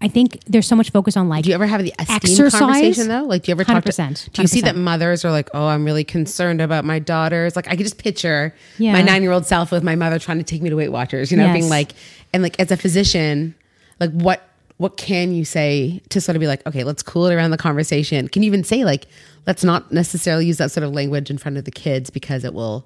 I 0.00 0.08
think 0.08 0.40
there's 0.44 0.66
so 0.66 0.76
much 0.76 0.90
focus 0.90 1.16
on 1.16 1.30
like 1.30 1.44
Do 1.44 1.48
you 1.48 1.54
ever 1.54 1.66
have 1.66 1.82
the 1.82 1.94
esteem 1.98 2.16
Exercise? 2.16 2.60
conversation 2.60 3.08
though? 3.08 3.22
Like, 3.22 3.44
do 3.44 3.48
you 3.50 3.54
ever 3.54 3.64
talk 3.64 3.82
to? 3.84 3.90
100%, 3.90 4.32
Do 4.32 4.42
you 4.42 4.48
see 4.48 4.60
100%. 4.60 4.64
that 4.64 4.76
mothers 4.76 5.24
are 5.24 5.30
like, 5.30 5.48
"Oh, 5.54 5.66
I'm 5.66 5.82
really 5.86 6.04
concerned 6.04 6.60
about 6.60 6.84
my 6.84 6.98
daughters." 6.98 7.56
Like, 7.56 7.68
I 7.68 7.70
could 7.76 7.84
just 7.86 7.96
picture 7.96 8.54
Yeah. 8.76 8.92
my 8.92 9.00
nine 9.00 9.22
year 9.22 9.32
old 9.32 9.46
self 9.46 9.70
with 9.72 9.82
my 9.82 9.94
mother 9.94 10.18
trying 10.18 10.36
to 10.38 10.44
take 10.44 10.60
me 10.60 10.68
to 10.68 10.76
Weight 10.76 10.92
Watchers. 10.92 11.30
You 11.30 11.38
know, 11.38 11.44
Yes. 11.46 11.54
being 11.56 11.70
like, 11.70 11.92
and 12.34 12.42
like 12.42 12.60
as 12.60 12.70
a 12.70 12.76
physician, 12.76 13.54
like 14.00 14.10
what 14.10 14.48
what 14.76 14.96
can 14.96 15.32
you 15.32 15.44
say 15.44 16.02
to 16.08 16.20
sort 16.20 16.34
of 16.34 16.40
be 16.40 16.48
like, 16.48 16.66
okay, 16.66 16.82
let's 16.82 17.02
cool 17.02 17.26
it 17.26 17.34
around 17.34 17.52
the 17.52 17.56
conversation? 17.56 18.26
Can 18.28 18.42
you 18.42 18.48
even 18.48 18.64
say 18.64 18.84
like, 18.84 19.06
let's 19.46 19.62
not 19.62 19.92
necessarily 19.92 20.46
use 20.46 20.58
that 20.58 20.72
sort 20.72 20.82
of 20.84 20.92
language 20.92 21.30
in 21.30 21.38
front 21.38 21.56
of 21.56 21.64
the 21.64 21.70
kids 21.70 22.10
because 22.10 22.44
it 22.44 22.54
will 22.54 22.84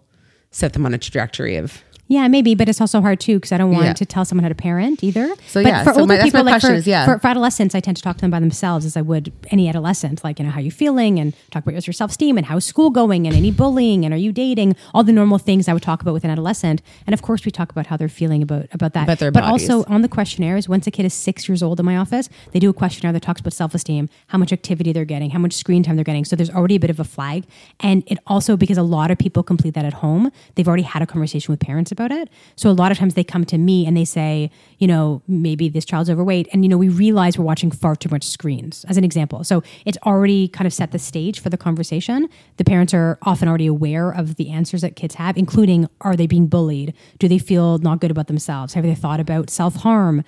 set 0.50 0.74
them 0.74 0.84
on 0.84 0.92
a 0.92 0.98
trajectory 0.98 1.56
of 1.56 1.82
Yeah, 2.10 2.26
maybe, 2.26 2.54
but 2.54 2.68
it's 2.70 2.80
also 2.80 3.02
hard 3.02 3.20
too 3.20 3.36
because 3.36 3.52
I 3.52 3.58
don't 3.58 3.70
want 3.70 3.84
Yeah. 3.84 3.92
to 3.92 4.06
tell 4.06 4.24
someone 4.24 4.42
how 4.42 4.48
to 4.48 4.54
parent 4.54 5.04
either. 5.04 5.28
So, 5.46 5.62
but 5.62 5.68
yeah, 5.68 5.84
for 5.84 5.92
so 5.92 6.00
older 6.00 6.16
my- 6.16 6.22
people, 6.22 6.42
like 6.42 6.52
question 6.54 6.70
for, 6.70 6.76
is, 6.76 6.86
yeah. 6.86 7.04
for, 7.04 7.18
for 7.18 7.26
adolescents, 7.28 7.74
I 7.74 7.80
tend 7.80 7.98
to 7.98 8.02
talk 8.02 8.16
to 8.16 8.20
them 8.22 8.30
by 8.30 8.40
themselves 8.40 8.86
as 8.86 8.96
I 8.96 9.02
would 9.02 9.30
any 9.50 9.68
adolescent. 9.68 10.24
Like, 10.24 10.38
you 10.38 10.46
know, 10.46 10.50
how 10.50 10.58
are 10.60 10.62
you 10.62 10.70
feeling 10.70 11.18
and 11.20 11.34
talk 11.50 11.64
about 11.66 11.86
your 11.86 11.92
self 11.92 12.10
esteem 12.12 12.38
and 12.38 12.46
how's 12.46 12.64
school 12.64 12.88
going 12.90 13.26
and 13.26 13.36
any 13.36 13.50
bullying 13.50 14.04
and 14.06 14.14
are 14.14 14.18
you 14.18 14.32
dating? 14.32 14.74
All 14.94 15.04
the 15.04 15.12
normal 15.12 15.36
things 15.38 15.68
I 15.68 15.74
would 15.74 15.82
talk 15.82 16.00
about 16.00 16.14
with 16.14 16.24
an 16.24 16.30
adolescent. 16.30 16.80
And 17.06 17.12
of 17.12 17.20
course, 17.20 17.44
we 17.44 17.50
talk 17.50 17.70
about 17.70 17.86
how 17.88 17.96
they're 17.98 18.08
feeling 18.08 18.42
about 18.42 18.66
about 18.72 18.94
that. 18.94 19.02
About 19.04 19.18
but 19.34 19.42
bodies. 19.42 19.68
also 19.68 19.84
on 19.92 20.00
the 20.00 20.08
questionnaires, 20.08 20.66
once 20.66 20.86
a 20.86 20.90
kid 20.90 21.04
is 21.04 21.12
six 21.12 21.46
years 21.46 21.62
old 21.62 21.78
in 21.78 21.84
my 21.84 21.98
office, 21.98 22.30
they 22.52 22.58
do 22.58 22.70
a 22.70 22.72
questionnaire 22.72 23.12
that 23.12 23.22
talks 23.22 23.42
about 23.42 23.52
self 23.52 23.74
esteem, 23.74 24.08
how 24.28 24.38
much 24.38 24.50
activity 24.52 24.92
they're 24.94 25.04
getting, 25.04 25.28
how 25.30 25.38
much 25.38 25.52
screen 25.52 25.82
time 25.82 25.96
they're 25.96 26.04
getting. 26.04 26.24
So 26.24 26.36
there's 26.36 26.50
already 26.50 26.76
a 26.76 26.80
bit 26.80 26.88
of 26.90 26.98
a 26.98 27.04
flag. 27.04 27.44
And 27.80 28.02
it 28.06 28.18
also, 28.26 28.56
because 28.56 28.78
a 28.78 28.82
lot 28.82 29.10
of 29.10 29.18
people 29.18 29.42
complete 29.42 29.74
that 29.74 29.84
at 29.84 29.92
home, 29.94 30.32
they've 30.54 30.66
already 30.66 30.84
had 30.84 31.02
a 31.02 31.06
conversation 31.06 31.52
with 31.52 31.60
parents 31.60 31.92
about 31.98 32.12
it. 32.12 32.28
So 32.56 32.70
a 32.70 32.72
lot 32.72 32.92
of 32.92 32.98
times 32.98 33.14
they 33.14 33.24
come 33.24 33.44
to 33.46 33.58
me 33.58 33.86
and 33.86 33.96
they 33.96 34.04
say, 34.04 34.50
you 34.78 34.86
know, 34.86 35.22
maybe 35.26 35.68
this 35.68 35.84
child's 35.84 36.08
overweight. 36.08 36.48
And, 36.52 36.64
you 36.64 36.68
know, 36.68 36.78
we 36.78 36.88
realize 36.88 37.38
we're 37.38 37.44
watching 37.44 37.70
far 37.70 37.96
too 37.96 38.08
much 38.10 38.24
screens, 38.24 38.84
as 38.88 38.96
an 38.96 39.04
example. 39.04 39.42
So 39.44 39.62
it's 39.84 39.98
already 40.06 40.48
kind 40.48 40.66
of 40.66 40.72
set 40.72 40.92
the 40.92 40.98
stage 40.98 41.40
for 41.40 41.50
the 41.50 41.56
conversation. 41.56 42.28
The 42.56 42.64
parents 42.64 42.94
are 42.94 43.18
often 43.22 43.48
already 43.48 43.66
aware 43.66 44.10
of 44.10 44.36
the 44.36 44.50
answers 44.50 44.82
that 44.82 44.96
kids 44.96 45.16
have, 45.16 45.36
including 45.36 45.88
are 46.00 46.16
they 46.16 46.26
being 46.26 46.46
bullied? 46.46 46.94
Do 47.18 47.28
they 47.28 47.38
feel 47.38 47.78
not 47.78 48.00
good 48.00 48.10
about 48.10 48.28
themselves? 48.28 48.74
Have 48.74 48.84
they 48.84 48.94
thought 48.94 49.20
about 49.20 49.50
self 49.50 49.76
harm? 49.76 50.24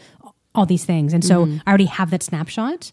All 0.54 0.66
these 0.66 0.84
things. 0.84 1.12
And 1.12 1.24
so 1.24 1.46
mm-hmm. 1.46 1.58
I 1.64 1.70
already 1.70 1.84
have 1.84 2.10
that 2.10 2.24
snapshot 2.24 2.90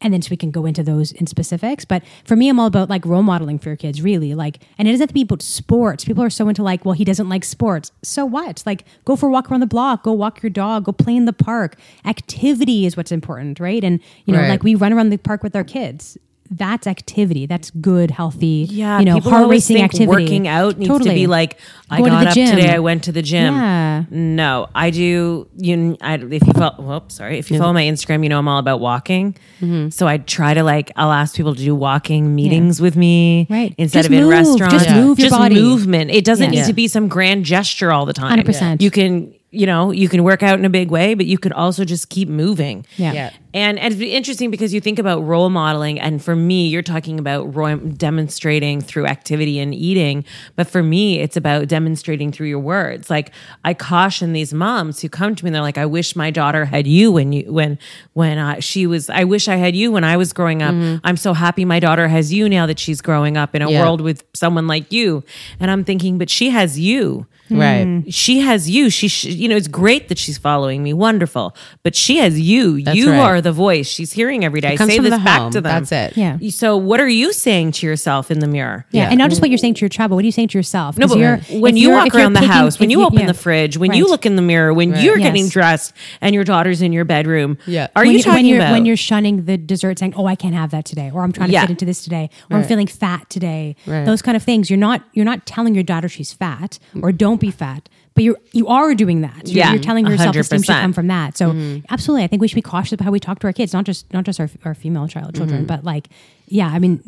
and 0.00 0.12
then 0.14 0.22
so 0.22 0.28
we 0.30 0.36
can 0.36 0.50
go 0.50 0.64
into 0.66 0.82
those 0.82 1.12
in 1.12 1.26
specifics. 1.26 1.84
But 1.84 2.02
for 2.24 2.36
me, 2.36 2.48
I'm 2.48 2.58
all 2.58 2.66
about 2.66 2.88
like 2.88 3.04
role 3.04 3.22
modeling 3.22 3.58
for 3.58 3.68
your 3.68 3.76
kids, 3.76 4.00
really. 4.02 4.34
Like, 4.34 4.58
and 4.78 4.88
it 4.88 4.92
doesn't 4.92 5.02
have 5.02 5.08
to 5.08 5.14
be 5.14 5.22
about 5.22 5.42
sports. 5.42 6.04
People 6.04 6.24
are 6.24 6.30
so 6.30 6.48
into 6.48 6.62
like, 6.62 6.84
well, 6.84 6.94
he 6.94 7.04
doesn't 7.04 7.28
like 7.28 7.44
sports. 7.44 7.92
So 8.02 8.24
what? 8.24 8.62
Like, 8.66 8.84
go 9.04 9.16
for 9.16 9.28
a 9.28 9.30
walk 9.30 9.50
around 9.50 9.60
the 9.60 9.66
block, 9.66 10.02
go 10.04 10.12
walk 10.12 10.42
your 10.42 10.50
dog, 10.50 10.84
go 10.84 10.92
play 10.92 11.16
in 11.16 11.24
the 11.26 11.32
park. 11.32 11.76
Activity 12.04 12.86
is 12.86 12.96
what's 12.96 13.12
important, 13.12 13.60
right? 13.60 13.82
And 13.84 14.00
you 14.24 14.32
know, 14.32 14.40
Right. 14.40 14.48
like 14.50 14.62
we 14.62 14.74
run 14.74 14.92
around 14.92 15.10
the 15.10 15.18
park 15.18 15.42
with 15.42 15.54
our 15.54 15.64
kids. 15.64 16.16
That's 16.52 16.88
activity. 16.88 17.46
That's 17.46 17.70
good, 17.70 18.10
healthy. 18.10 18.66
Yeah, 18.68 18.98
you 18.98 19.04
know, 19.04 19.20
heart 19.20 19.48
racing 19.48 19.80
activity. 19.82 20.08
working 20.08 20.48
out 20.48 20.78
needs 20.78 20.88
Totally. 20.88 21.10
to 21.10 21.14
be 21.14 21.26
like 21.28 21.58
I 21.88 21.98
Going 21.98 22.10
got 22.10 22.20
the 22.24 22.28
up 22.30 22.34
gym. 22.34 22.50
today, 22.56 22.70
I 22.74 22.80
went 22.80 23.04
to 23.04 23.12
the 23.12 23.22
gym. 23.22 23.54
Yeah. 23.54 24.04
No, 24.10 24.68
I 24.74 24.90
do. 24.90 25.48
You, 25.56 25.96
I, 26.00 26.14
if 26.14 26.44
you 26.46 26.52
follow, 26.52 26.82
whoops, 26.82 27.16
sorry, 27.16 27.38
if 27.38 27.50
you 27.52 27.58
follow 27.58 27.72
my 27.72 27.84
Instagram, 27.84 28.24
you 28.24 28.28
know 28.28 28.38
I'm 28.38 28.48
all 28.48 28.58
about 28.58 28.80
walking. 28.80 29.36
Mm-hmm. 29.60 29.90
So 29.90 30.08
I 30.08 30.18
try 30.18 30.54
to 30.54 30.64
like, 30.64 30.90
I'll 30.96 31.12
ask 31.12 31.36
people 31.36 31.54
to 31.54 31.60
do 31.62 31.74
walking 31.74 32.34
meetings 32.34 32.80
with 32.80 32.96
me, 32.96 33.46
Right. 33.48 33.72
Instead 33.78 34.00
Just 34.00 34.08
of 34.08 34.12
in 34.14 34.20
move. 34.24 34.30
restaurants, 34.30 34.74
Just 34.84 34.90
move 34.90 35.18
your 35.20 35.28
Just 35.28 35.38
body. 35.38 35.54
movement. 35.54 36.10
It 36.10 36.24
doesn't 36.24 36.52
Yeah. 36.52 36.62
need 36.62 36.66
to 36.66 36.72
be 36.72 36.88
some 36.88 37.06
grand 37.08 37.44
gesture 37.44 37.92
all 37.92 38.06
the 38.06 38.12
time. 38.12 38.38
100%. 38.40 38.80
You 38.80 38.90
can, 38.90 39.32
you 39.52 39.66
know, 39.66 39.90
you 39.90 40.08
can 40.08 40.22
work 40.22 40.42
out 40.44 40.58
in 40.60 40.64
a 40.64 40.70
big 40.70 40.90
way, 40.90 41.14
but 41.14 41.26
you 41.26 41.36
could 41.36 41.52
also 41.52 41.84
just 41.84 42.08
keep 42.08 42.28
moving. 42.28 42.86
Yeah. 42.96 43.12
Yeah. 43.12 43.30
And, 43.52 43.80
and 43.80 43.92
it's 43.92 44.00
interesting 44.00 44.48
because 44.48 44.72
you 44.72 44.80
think 44.80 45.00
about 45.00 45.26
role 45.26 45.50
modeling, 45.50 45.98
and 45.98 46.22
for 46.22 46.36
me, 46.36 46.68
you're 46.68 46.82
talking 46.82 47.18
about 47.18 47.52
ro- 47.52 47.78
demonstrating 47.78 48.80
through 48.80 49.06
activity 49.06 49.58
and 49.58 49.74
eating. 49.74 50.24
But 50.54 50.68
for 50.68 50.84
me, 50.84 51.18
it's 51.18 51.36
about 51.36 51.66
demonstrating 51.66 52.30
through 52.30 52.46
your 52.46 52.60
words. 52.60 53.10
Like 53.10 53.32
I 53.64 53.74
caution 53.74 54.32
these 54.34 54.54
moms 54.54 55.00
who 55.00 55.08
come 55.08 55.34
to 55.34 55.44
me, 55.44 55.48
and 55.48 55.54
they're 55.56 55.62
like, 55.62 55.78
"I 55.78 55.86
wish 55.86 56.14
my 56.14 56.30
daughter 56.30 56.64
had 56.64 56.86
you 56.86 57.10
when 57.10 57.32
you 57.32 57.52
when 57.52 57.76
when 58.12 58.38
uh, 58.38 58.60
she 58.60 58.86
was. 58.86 59.10
I 59.10 59.24
wish 59.24 59.48
I 59.48 59.56
had 59.56 59.74
you 59.74 59.90
when 59.90 60.04
I 60.04 60.16
was 60.16 60.32
growing 60.32 60.62
up. 60.62 60.74
I'm 61.02 61.16
so 61.16 61.32
happy 61.34 61.64
my 61.64 61.80
daughter 61.80 62.06
has 62.06 62.32
you 62.32 62.48
now 62.48 62.66
that 62.66 62.78
she's 62.78 63.00
growing 63.00 63.36
up 63.36 63.56
in 63.56 63.62
a 63.62 63.70
Yeah. 63.70 63.82
world 63.82 64.00
with 64.00 64.22
someone 64.32 64.68
like 64.68 64.92
you." 64.92 65.24
And 65.58 65.72
I'm 65.72 65.82
thinking, 65.82 66.18
but 66.18 66.30
she 66.30 66.50
has 66.50 66.78
you 66.78 67.26
right. 67.50 67.84
Hmm. 67.84 68.08
she 68.10 68.40
has 68.40 68.68
you. 68.70 68.90
She, 68.90 69.08
sh- 69.08 69.24
you 69.26 69.48
know, 69.48 69.56
it's 69.56 69.68
great 69.68 70.08
that 70.08 70.18
she's 70.18 70.38
following 70.38 70.82
me. 70.82 70.92
Wonderful. 70.92 71.54
But 71.82 71.94
she 71.94 72.18
has 72.18 72.40
you. 72.40 72.82
That's 72.82 72.96
you 72.96 73.10
right. 73.10 73.18
are 73.18 73.40
the 73.40 73.52
voice 73.52 73.88
she's 73.88 74.12
hearing 74.12 74.44
every 74.44 74.60
day. 74.60 74.76
comes 74.76 74.90
Say 74.90 74.96
from 74.96 75.04
this 75.04 75.18
the 75.18 75.24
back 75.24 75.40
home. 75.40 75.50
to 75.52 75.60
them. 75.60 75.84
That's 75.84 75.92
it. 75.92 76.16
Yeah. 76.16 76.38
So 76.50 76.76
what 76.76 77.00
are 77.00 77.08
you 77.08 77.32
saying 77.32 77.72
to 77.72 77.86
yourself 77.86 78.30
in 78.30 78.38
the 78.40 78.46
mirror? 78.46 78.86
Yeah. 78.90 79.02
Yeah. 79.02 79.08
and 79.10 79.18
not 79.18 79.30
just 79.30 79.40
what 79.40 79.50
you're 79.50 79.58
saying 79.58 79.74
to 79.74 79.80
your 79.80 79.88
child, 79.88 80.10
but 80.10 80.16
what 80.16 80.22
are 80.22 80.26
you 80.26 80.32
saying 80.32 80.48
to 80.48 80.58
yourself? 80.58 80.98
No, 80.98 81.06
'Cause 81.06 81.16
but 81.16 81.20
you're- 81.20 81.60
when 81.60 81.76
you 81.76 81.90
walk 81.90 82.14
around 82.14 82.34
the 82.34 82.46
house, 82.46 82.78
when 82.78 82.90
if 82.90 82.96
you 82.96 83.02
open 83.04 83.20
yeah. 83.20 83.26
the 83.26 83.34
fridge, 83.34 83.76
when 83.76 83.90
Right. 83.90 83.96
you 83.98 84.06
look 84.06 84.26
in 84.26 84.36
the 84.36 84.42
mirror, 84.42 84.74
when 84.74 84.90
you're 84.90 85.18
Yes. 85.18 85.26
getting 85.28 85.48
dressed 85.48 85.92
and 86.20 86.34
your 86.34 86.44
daughter's 86.44 86.82
in 86.82 86.92
your 86.92 87.04
bedroom, 87.04 87.56
Yeah. 87.66 87.88
are 87.96 88.02
when 88.02 88.12
you 88.12 88.18
you- 88.18 88.22
talking 88.22 88.36
when 88.38 88.46
you're 88.46 88.58
about 88.58 88.72
when 88.72 88.84
you're 88.84 88.96
shunning 88.96 89.44
the 89.46 89.56
dessert, 89.56 89.98
saying, 89.98 90.14
"Oh, 90.16 90.26
I 90.26 90.34
can't 90.34 90.54
have 90.54 90.70
that 90.70 90.84
today," 90.84 91.10
or 91.12 91.22
"I'm 91.22 91.32
trying 91.32 91.48
to 91.48 91.52
Yeah. 91.54 91.62
fit 91.62 91.70
into 91.70 91.84
this 91.86 92.02
today," 92.04 92.28
or 92.50 92.58
"I'm 92.58 92.64
feeling 92.64 92.86
fat 92.86 93.28
today." 93.30 93.74
Those 93.86 94.22
kind 94.22 94.36
of 94.36 94.42
things. 94.42 94.68
You're 94.70 94.78
not 94.78 95.02
you're 95.14 95.24
not 95.24 95.46
telling 95.46 95.74
your 95.74 95.82
daughter 95.84 96.08
she's 96.08 96.32
fat 96.32 96.78
or 97.02 97.10
don't 97.12 97.39
be 97.40 97.50
fat, 97.50 97.88
but 98.14 98.22
you 98.24 98.36
you 98.52 98.66
are 98.68 98.94
doing 98.94 99.20
that. 99.22 99.48
You're, 99.48 99.58
Yeah. 99.58 99.72
you're 99.72 99.82
telling 99.82 100.04
her 100.06 100.16
self 100.16 100.36
esteem 100.36 100.62
should 100.62 100.74
come 100.74 100.92
from 100.92 101.06
that. 101.08 101.36
So 101.36 101.50
Mm-hmm. 101.52 101.86
absolutely, 101.90 102.24
I 102.24 102.26
think 102.28 102.40
we 102.42 102.48
should 102.48 102.54
be 102.56 102.62
cautious 102.62 102.92
about 102.92 103.04
how 103.04 103.10
we 103.10 103.20
talk 103.20 103.38
to 103.40 103.46
our 103.46 103.52
kids, 103.52 103.72
not 103.72 103.84
just 103.84 104.12
not 104.12 104.24
just 104.24 104.38
our 104.40 104.50
our 104.64 104.74
female 104.74 105.08
child 105.08 105.34
children, 105.34 105.60
Mm-hmm. 105.60 105.66
but 105.74 105.84
like 105.84 106.08
yeah, 106.52 106.68
I 106.68 106.78
mean. 106.80 107.00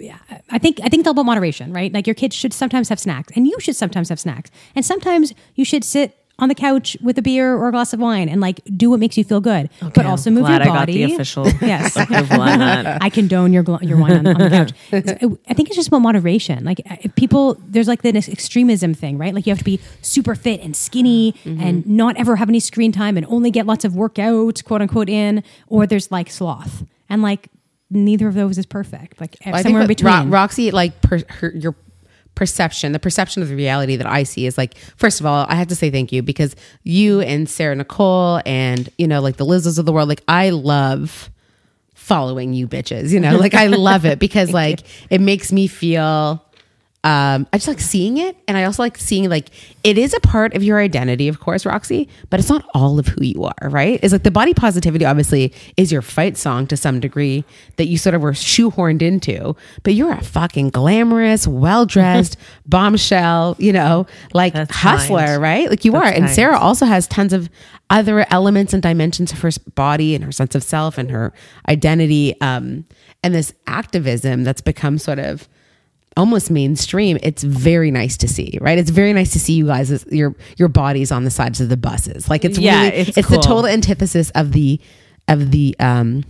yeah, 0.00 0.18
I 0.50 0.58
think 0.58 0.80
I 0.82 0.88
think 0.88 1.00
it's 1.00 1.06
all 1.06 1.12
about 1.12 1.26
moderation, 1.26 1.72
right? 1.72 1.92
Like 1.92 2.06
your 2.06 2.14
kids 2.14 2.34
should 2.36 2.52
sometimes 2.52 2.88
have 2.88 2.98
snacks, 2.98 3.32
and 3.36 3.46
you 3.46 3.56
should 3.60 3.76
sometimes 3.76 4.08
have 4.08 4.18
snacks, 4.20 4.50
and 4.74 4.84
sometimes 4.84 5.32
you 5.54 5.64
should 5.64 5.84
sit 5.84 6.16
on 6.40 6.48
the 6.48 6.54
couch 6.54 6.96
with 7.02 7.16
a 7.18 7.22
beer 7.22 7.54
or 7.54 7.68
a 7.68 7.72
glass 7.72 7.92
of 7.92 8.00
wine 8.00 8.28
and 8.28 8.40
like 8.40 8.60
do 8.76 8.90
what 8.90 8.98
makes 9.00 9.16
you 9.18 9.24
feel 9.24 9.40
good, 9.40 9.70
but 9.94 10.06
also 10.06 10.30
move 10.30 10.44
glad 10.44 10.62
your 10.64 10.72
I 10.72 10.74
got 10.76 10.78
body. 10.86 11.04
the 11.04 11.14
official 11.14 11.46
yes. 11.60 11.96
approval 11.96 12.40
on 12.40 12.58
that. 12.58 13.02
I 13.02 13.10
condone 13.10 13.52
your 13.52 13.64
your 13.82 13.98
wine 13.98 14.12
on, 14.12 14.26
on 14.26 14.38
the 14.40 14.50
couch. 14.50 14.72
It's- 14.92 15.38
I 15.48 15.54
think 15.54 15.68
it's 15.68 15.76
just 15.76 15.88
about 15.88 16.00
moderation. 16.02 16.64
Like 16.64 16.80
if 17.04 17.14
people, 17.14 17.56
there's 17.66 17.88
like 17.88 18.02
this 18.02 18.28
extremism 18.28 18.94
thing, 18.94 19.18
right? 19.18 19.34
Like 19.34 19.46
you 19.46 19.50
have 19.50 19.58
to 19.58 19.64
be 19.64 19.80
super 20.02 20.34
fit 20.34 20.60
and 20.62 20.74
skinny 20.74 21.34
Mm-hmm. 21.44 21.60
and 21.62 21.86
not 21.86 22.16
ever 22.16 22.36
have 22.36 22.48
any 22.48 22.60
screen 22.60 22.92
time 22.92 23.16
and 23.16 23.26
only 23.26 23.50
get 23.50 23.66
lots 23.66 23.84
of 23.84 23.92
workouts, 23.92 24.64
quote 24.64 24.80
unquote, 24.82 25.08
in. 25.08 25.42
Or 25.68 25.86
there's 25.86 26.10
like 26.10 26.30
sloth, 26.30 26.84
and 27.08 27.22
like 27.22 27.48
neither 27.90 28.28
of 28.28 28.34
those 28.34 28.56
is 28.58 28.66
perfect. 28.66 29.20
Like 29.20 29.36
I 29.44 29.52
think 29.52 29.62
somewhere 29.64 29.82
in 29.82 29.88
between. 29.88 30.12
Ro- 30.12 30.26
Roxy, 30.26 30.70
like 30.70 31.00
per, 31.02 31.20
her, 31.28 31.50
your 31.54 31.74
perception, 32.40 32.92
the 32.92 32.98
perception 32.98 33.42
of 33.42 33.50
the 33.50 33.54
reality 33.54 33.96
that 33.96 34.06
I 34.06 34.22
see 34.22 34.46
is 34.46 34.56
like, 34.56 34.74
first 34.96 35.20
of 35.20 35.26
all, 35.26 35.44
I 35.50 35.56
have 35.56 35.68
to 35.68 35.74
say 35.74 35.90
thank 35.90 36.10
you 36.10 36.22
because 36.22 36.56
you 36.84 37.20
and 37.20 37.46
Sarah 37.46 37.76
Nicole 37.76 38.40
and, 38.46 38.88
you 38.96 39.06
know, 39.06 39.20
like 39.20 39.36
the 39.36 39.44
Lizzos 39.44 39.78
of 39.78 39.84
the 39.84 39.92
world, 39.92 40.08
like 40.08 40.22
I 40.26 40.48
love 40.48 41.28
following 41.92 42.54
you 42.54 42.66
bitches, 42.66 43.10
you 43.10 43.20
know, 43.20 43.36
like 43.36 43.52
I 43.52 43.66
love 43.66 44.06
it 44.06 44.18
because 44.18 44.52
like 44.54 44.80
it 45.10 45.20
makes 45.20 45.52
me 45.52 45.66
feel 45.66 46.42
um, 47.02 47.46
I 47.50 47.56
just 47.56 47.66
like 47.68 47.80
seeing 47.80 48.18
it, 48.18 48.36
and 48.46 48.58
I 48.58 48.64
also 48.64 48.82
like 48.82 48.98
seeing 48.98 49.30
like 49.30 49.48
it 49.82 49.96
is 49.96 50.12
a 50.12 50.20
part 50.20 50.54
of 50.54 50.62
your 50.62 50.78
identity, 50.78 51.28
of 51.28 51.40
course, 51.40 51.64
Roxy, 51.64 52.10
but 52.28 52.38
it's 52.38 52.50
not 52.50 52.68
all 52.74 52.98
of 52.98 53.08
who 53.08 53.24
you 53.24 53.44
are, 53.44 53.70
right? 53.70 53.98
It's 54.02 54.12
like 54.12 54.22
the 54.22 54.30
body 54.30 54.52
positivity, 54.52 55.06
obviously, 55.06 55.54
is 55.78 55.90
your 55.90 56.02
fight 56.02 56.36
song 56.36 56.66
to 56.66 56.76
some 56.76 57.00
degree 57.00 57.42
that 57.76 57.86
you 57.86 57.96
sort 57.96 58.14
of 58.14 58.20
were 58.20 58.32
shoehorned 58.32 59.00
into, 59.00 59.56
but 59.82 59.94
you're 59.94 60.12
a 60.12 60.22
fucking 60.22 60.70
glamorous, 60.70 61.46
well 61.46 61.86
dressed 61.86 62.36
bombshell, 62.66 63.56
you 63.58 63.72
know, 63.72 64.06
like 64.34 64.52
That's 64.52 64.76
hustler, 64.76 65.24
kind. 65.24 65.42
right? 65.42 65.70
Like 65.70 65.86
you 65.86 65.92
That's 65.92 66.04
are, 66.04 66.12
and 66.12 66.24
kind. 66.26 66.34
Sarah 66.34 66.58
also 66.58 66.84
has 66.84 67.06
tons 67.06 67.32
of 67.32 67.48
other 67.88 68.26
elements 68.30 68.74
and 68.74 68.82
dimensions 68.82 69.32
of 69.32 69.40
her 69.40 69.50
body 69.74 70.14
and 70.14 70.22
her 70.22 70.32
sense 70.32 70.54
of 70.54 70.62
self 70.62 70.98
and 70.98 71.10
her 71.10 71.32
identity, 71.66 72.38
um, 72.42 72.84
and 73.22 73.34
this 73.34 73.54
activism 73.66 74.44
that's 74.44 74.60
become 74.60 74.98
sort 74.98 75.18
of 75.18 75.48
almost 76.16 76.50
mainstream 76.50 77.16
it's 77.22 77.42
very 77.44 77.90
nice 77.90 78.16
to 78.16 78.26
see 78.26 78.58
right 78.60 78.78
it's 78.78 78.90
very 78.90 79.12
nice 79.12 79.32
to 79.32 79.38
see 79.38 79.52
you 79.52 79.66
guys 79.66 79.90
as 79.92 80.04
your 80.10 80.34
your 80.56 80.68
bodies 80.68 81.12
on 81.12 81.24
the 81.24 81.30
sides 81.30 81.60
of 81.60 81.68
the 81.68 81.76
buses 81.76 82.28
like 82.28 82.44
it's 82.44 82.58
Yeah, 82.58 82.82
really 82.84 82.96
it's 82.96 83.16
it's, 83.16 83.28
the 83.28 83.36
total 83.36 83.66
antithesis 83.66 84.30
of 84.30 84.52
the 84.52 84.80
of 85.28 85.50
the 85.52 85.76
um 85.78 86.24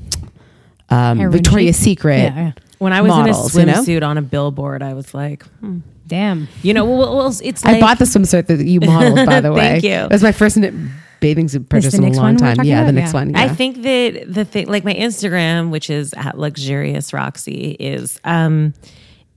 um 0.90 1.30
victoria's 1.30 1.76
chic? 1.76 1.84
secret 1.98 2.18
Yeah, 2.18 2.34
yeah. 2.36 2.52
When 2.78 2.92
I 2.94 3.02
was 3.02 3.10
models, 3.10 3.54
in 3.56 3.68
you 3.68 3.72
a 3.72 3.76
know? 3.76 3.82
swimsuit 3.82 4.02
on 4.02 4.16
a 4.16 4.22
billboard, 4.22 4.82
I 4.82 4.94
was 4.94 5.12
like, 5.12 5.42
hmm. 5.60 5.80
Damn. 6.06 6.48
you 6.62 6.72
know, 6.74 6.84
well, 6.86 7.14
well 7.16 7.28
it's 7.42 7.62
like 7.64 7.76
i 7.76 7.80
bought 7.80 7.98
the 7.98 8.04
swimsuit 8.04 8.46
that 8.48 8.58
you 8.64 8.80
modeled 8.80 9.26
by 9.26 9.40
the 9.46 9.52
way 9.52 9.60
Thank 9.60 9.84
you. 9.84 9.90
it 9.92 10.10
was 10.10 10.22
my 10.22 10.32
first 10.32 10.56
Knix 10.56 10.90
bathing 11.20 11.48
suit 11.48 11.68
purchase 11.68 11.94
in 11.94 12.02
a 12.02 12.10
long 12.10 12.36
time 12.36 12.56
talking 12.56 12.68
yeah 12.70 12.82
the 12.84 12.92
next 12.92 13.12
Yeah. 13.12 13.20
one 13.20 13.36
I 13.36 13.48
think 13.48 13.82
that 13.82 14.24
the 14.26 14.44
thing, 14.44 14.66
like 14.68 14.84
my 14.84 14.94
Instagram, 14.94 15.70
which 15.70 15.88
is 15.90 16.12
at 16.14 16.36
luxurious 16.38 17.12
Roxy, 17.12 17.76
is 17.78 18.18
um, 18.24 18.72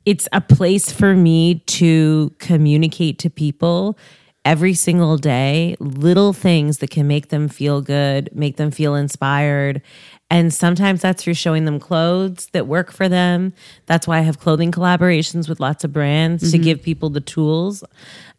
it's 0.05 0.27
a 0.31 0.41
place 0.41 0.91
for 0.91 1.15
me 1.15 1.59
to 1.59 2.33
communicate 2.39 3.19
to 3.19 3.29
people 3.29 3.97
every 4.45 4.73
single 4.73 5.17
day 5.17 5.75
little 5.79 6.33
things 6.33 6.79
that 6.79 6.89
can 6.89 7.07
make 7.07 7.29
them 7.29 7.47
feel 7.47 7.81
good, 7.81 8.29
make 8.33 8.57
them 8.57 8.71
feel 8.71 8.95
inspired. 8.95 9.81
And 10.29 10.51
sometimes 10.51 11.01
that's 11.01 11.23
through 11.23 11.35
showing 11.35 11.65
them 11.65 11.79
clothes 11.79 12.47
that 12.53 12.65
work 12.65 12.91
for 12.91 13.07
them. 13.07 13.53
That's 13.85 14.07
why 14.07 14.17
I 14.17 14.21
have 14.21 14.39
clothing 14.39 14.71
collaborations 14.71 15.47
with 15.47 15.59
lots 15.59 15.83
of 15.83 15.93
brands 15.93 16.51
to 16.51 16.57
give 16.57 16.81
people 16.81 17.11
the 17.11 17.21
tools. 17.21 17.83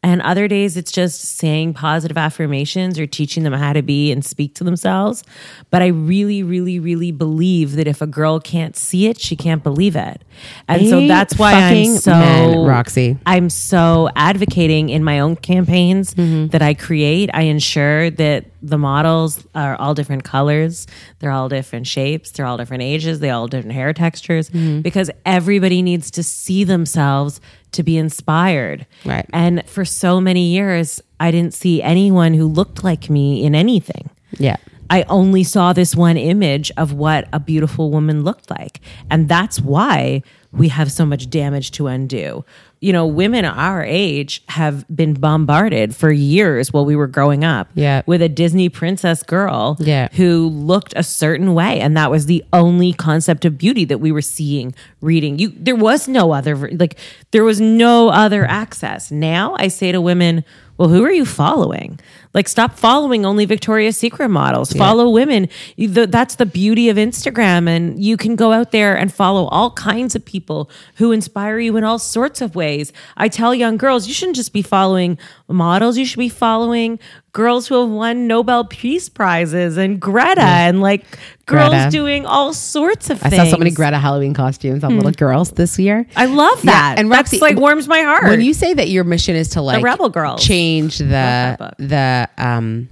And 0.02 0.20
other 0.20 0.48
days, 0.48 0.76
it's 0.76 0.90
just 0.92 1.20
saying 1.20 1.74
positive 1.74 2.18
affirmations 2.18 2.98
or 2.98 3.06
teaching 3.06 3.42
them 3.42 3.54
how 3.54 3.72
to 3.72 3.80
be 3.80 4.12
and 4.12 4.22
speak 4.24 4.54
to 4.56 4.64
themselves. 4.64 5.22
But 5.70 5.82
I 5.82 5.86
really, 5.86 6.42
really, 6.42 6.78
really 6.78 7.10
believe 7.12 7.76
that 7.76 7.86
if 7.86 8.02
a 8.02 8.06
girl 8.06 8.38
can't 8.40 8.76
see 8.76 9.06
it, 9.06 9.18
she 9.18 9.36
can't 9.36 9.62
believe 9.62 9.96
it. 9.96 10.22
And 10.68 10.88
so 10.88 11.06
that's 11.06 11.38
why 11.38 11.52
I'm 11.54 11.96
so 11.96 12.12
Amen, 12.12 12.66
Roxy. 12.66 13.16
I'm 13.24 13.48
so 13.48 14.10
advocating 14.16 14.90
in 14.90 15.04
my 15.04 15.20
own 15.20 15.36
campaigns 15.36 16.14
that 16.14 16.60
I 16.60 16.74
create. 16.74 17.30
I 17.32 17.42
ensure 17.42 18.10
that 18.10 18.46
the 18.64 18.78
models 18.78 19.44
are 19.54 19.76
all 19.76 19.94
different 19.94 20.24
colors, 20.24 20.86
they're 21.18 21.30
all 21.30 21.48
different 21.48 21.86
shapes, 21.86 22.30
they're 22.30 22.46
all 22.46 22.56
different 22.56 22.82
ages, 22.82 23.20
they 23.20 23.30
all 23.30 23.46
different 23.46 23.74
hair 23.74 23.92
textures 23.92 24.48
mm-hmm. 24.50 24.80
because 24.80 25.10
everybody 25.26 25.82
needs 25.82 26.10
to 26.12 26.22
see 26.22 26.64
themselves 26.64 27.40
to 27.72 27.82
be 27.82 27.98
inspired. 27.98 28.86
Right. 29.04 29.28
And 29.32 29.68
for 29.68 29.84
so 29.84 30.20
many 30.20 30.46
years, 30.52 31.02
I 31.20 31.30
didn't 31.30 31.54
see 31.54 31.82
anyone 31.82 32.34
who 32.34 32.46
looked 32.46 32.82
like 32.82 33.10
me 33.10 33.44
in 33.44 33.54
anything. 33.54 34.10
Yeah. 34.38 34.56
I 34.90 35.02
only 35.04 35.44
saw 35.44 35.72
this 35.72 35.94
one 35.96 36.16
image 36.16 36.70
of 36.76 36.92
what 36.92 37.28
a 37.32 37.40
beautiful 37.40 37.90
woman 37.90 38.22
looked 38.22 38.50
like. 38.50 38.80
And 39.10 39.28
that's 39.28 39.60
why 39.60 40.22
we 40.52 40.68
have 40.68 40.92
so 40.92 41.04
much 41.04 41.28
damage 41.30 41.72
to 41.72 41.86
undo. 41.88 42.44
You 42.84 42.92
know, 42.92 43.06
women 43.06 43.46
our 43.46 43.82
age 43.82 44.42
have 44.48 44.84
been 44.94 45.14
bombarded 45.14 45.96
for 45.96 46.12
years 46.12 46.70
while 46.70 46.84
we 46.84 46.94
were 46.94 47.06
growing 47.06 47.42
up 47.42 47.68
Yeah. 47.74 48.02
with 48.04 48.20
a 48.20 48.28
Disney 48.28 48.68
princess 48.68 49.22
girl 49.22 49.78
Yeah. 49.80 50.08
who 50.12 50.48
looked 50.48 50.92
a 50.94 51.02
certain 51.02 51.54
way. 51.54 51.80
And 51.80 51.96
that 51.96 52.10
was 52.10 52.26
the 52.26 52.44
only 52.52 52.92
concept 52.92 53.46
of 53.46 53.56
beauty 53.56 53.86
that 53.86 54.00
we 54.00 54.12
were 54.12 54.20
seeing, 54.20 54.74
reading. 55.00 55.38
You 55.38 55.52
there 55.58 55.74
was 55.76 56.06
no 56.08 56.32
other 56.32 56.54
like 56.78 56.96
there 57.30 57.42
was 57.42 57.58
no 57.58 58.10
other 58.10 58.44
access. 58.44 59.10
Now 59.10 59.56
I 59.58 59.68
say 59.68 59.90
to 59.90 60.00
women, 60.02 60.44
well, 60.76 60.90
who 60.90 61.02
are 61.04 61.12
you 61.12 61.24
following? 61.24 61.98
Like, 62.34 62.48
stop 62.48 62.76
following 62.76 63.24
only 63.24 63.44
Victoria's 63.46 63.96
Secret 63.96 64.28
models. 64.28 64.72
Follow 64.72 65.08
women. 65.08 65.48
The- 65.78 66.06
That's 66.06 66.34
the 66.34 66.46
beauty 66.46 66.88
of 66.88 66.96
Instagram. 66.96 67.68
And 67.68 68.02
you 68.02 68.16
can 68.16 68.36
go 68.36 68.52
out 68.52 68.72
there 68.72 68.96
and 68.96 69.12
follow 69.12 69.46
all 69.46 69.70
kinds 69.70 70.14
of 70.14 70.24
people 70.24 70.68
who 70.96 71.12
inspire 71.12 71.58
you 71.58 71.76
in 71.76 71.84
all 71.84 71.98
sorts 71.98 72.40
of 72.40 72.54
ways. 72.56 72.92
I 73.16 73.28
tell 73.28 73.54
young 73.54 73.76
girls, 73.76 74.08
you 74.08 74.14
shouldn't 74.14 74.36
just 74.36 74.52
be 74.52 74.62
following 74.62 75.16
models, 75.48 75.96
you 75.96 76.04
should 76.04 76.18
be 76.18 76.28
following 76.28 76.98
girls 77.34 77.66
who 77.66 77.80
have 77.80 77.90
won 77.90 78.26
Nobel 78.26 78.64
Peace 78.64 79.08
Prizes 79.08 79.76
and 79.76 80.00
Greta 80.00 80.40
and 80.40 80.80
like 80.80 81.04
girls 81.46 81.70
Greta. 81.70 81.90
doing 81.90 82.24
all 82.24 82.54
sorts 82.54 83.10
of 83.10 83.22
I 83.24 83.28
things. 83.28 83.42
saw 83.42 83.50
so 83.50 83.58
many 83.58 83.72
Greta 83.72 83.98
Halloween 83.98 84.32
costumes 84.34 84.84
on 84.84 84.92
hmm. 84.92 84.98
little 84.98 85.12
girls 85.12 85.50
this 85.50 85.78
year. 85.78 86.06
I 86.16 86.26
love 86.26 86.62
that. 86.62 86.94
and 86.96 87.10
That's 87.10 87.32
Roxy, 87.32 87.40
like 87.40 87.56
warms 87.56 87.88
my 87.88 88.00
heart. 88.00 88.24
When 88.24 88.40
you 88.40 88.54
say 88.54 88.72
that 88.72 88.88
your 88.88 89.04
mission 89.04 89.34
is 89.36 89.50
to 89.50 89.62
like 89.62 89.82
Rebel 89.82 90.08
Girls. 90.08 90.42
change 90.44 90.98
the 90.98 91.74
that 91.78 92.23
um 92.38 92.88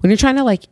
when 0.00 0.10
you're 0.10 0.16
trying 0.18 0.36
to 0.36 0.44
like 0.44 0.64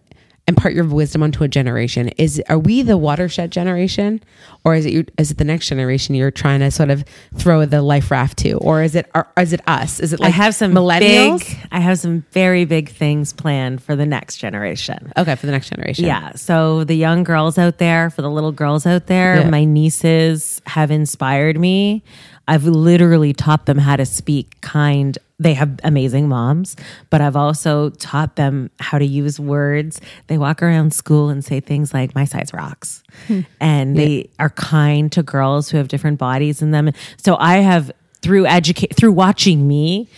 impart 0.48 0.74
your 0.74 0.84
wisdom 0.84 1.22
onto 1.22 1.44
a 1.44 1.48
generation 1.48 2.08
is 2.18 2.42
are 2.48 2.58
we 2.58 2.82
the 2.82 2.96
watershed 2.98 3.52
generation 3.52 4.20
or 4.64 4.74
is 4.74 4.84
it 4.84 4.92
you 4.92 5.04
is 5.16 5.30
it 5.30 5.38
the 5.38 5.44
next 5.44 5.68
generation 5.68 6.16
you're 6.16 6.32
trying 6.32 6.58
to 6.58 6.68
sort 6.68 6.90
of 6.90 7.04
throw 7.36 7.64
the 7.64 7.80
life 7.80 8.10
raft 8.10 8.38
to 8.38 8.54
or 8.54 8.82
is 8.82 8.96
it 8.96 9.08
or 9.14 9.28
is 9.38 9.52
it 9.52 9.60
us 9.68 10.00
is 10.00 10.12
it 10.12 10.18
like 10.18 10.30
I 10.30 10.32
have 10.32 10.52
some 10.56 10.72
millennials 10.72 11.46
Big, 11.48 11.58
I 11.70 11.78
have 11.78 12.00
some 12.00 12.24
very 12.32 12.64
big 12.64 12.88
things 12.88 13.32
planned 13.32 13.80
for 13.84 13.94
the 13.94 14.04
next 14.04 14.38
generation. 14.38 15.12
okay 15.16 15.36
for 15.36 15.46
the 15.46 15.52
next 15.52 15.70
generation 15.70 16.06
Yeah. 16.06 16.32
So 16.34 16.82
the 16.82 16.96
young 16.96 17.22
girls 17.22 17.56
out 17.56 17.78
there, 17.78 18.10
for 18.10 18.22
the 18.22 18.30
little 18.30 18.52
girls 18.52 18.84
out 18.84 19.06
there, 19.06 19.36
Yeah. 19.42 19.48
my 19.48 19.64
nieces 19.64 20.60
have 20.66 20.90
inspired 20.90 21.58
me. 21.58 22.02
I've 22.48 22.64
literally 22.64 23.32
taught 23.32 23.66
them 23.66 23.78
how 23.78 23.96
to 23.96 24.04
speak 24.06 24.60
kind. 24.60 25.16
They 25.38 25.54
have 25.54 25.80
amazing 25.84 26.28
moms, 26.28 26.76
but 27.10 27.20
I've 27.20 27.36
also 27.36 27.90
taught 27.90 28.36
them 28.36 28.70
how 28.78 28.98
to 28.98 29.04
use 29.04 29.38
words. 29.38 30.00
They 30.26 30.38
walk 30.38 30.62
around 30.62 30.92
school 30.92 31.28
and 31.28 31.44
say 31.44 31.60
things 31.60 31.94
like, 31.94 32.14
my 32.14 32.24
size 32.24 32.52
rocks. 32.52 33.02
Hmm. 33.26 33.40
and 33.60 33.96
they 33.96 34.30
are 34.38 34.50
kind 34.50 35.12
to 35.12 35.22
girls 35.22 35.70
who 35.70 35.76
have 35.76 35.88
different 35.88 36.18
bodies 36.18 36.62
in 36.62 36.70
them. 36.70 36.90
So 37.18 37.36
I 37.36 37.58
have, 37.58 37.92
through 38.22 38.46
educate, 38.46 38.96
through 38.96 39.12
watching 39.12 39.68
me, 39.68 40.08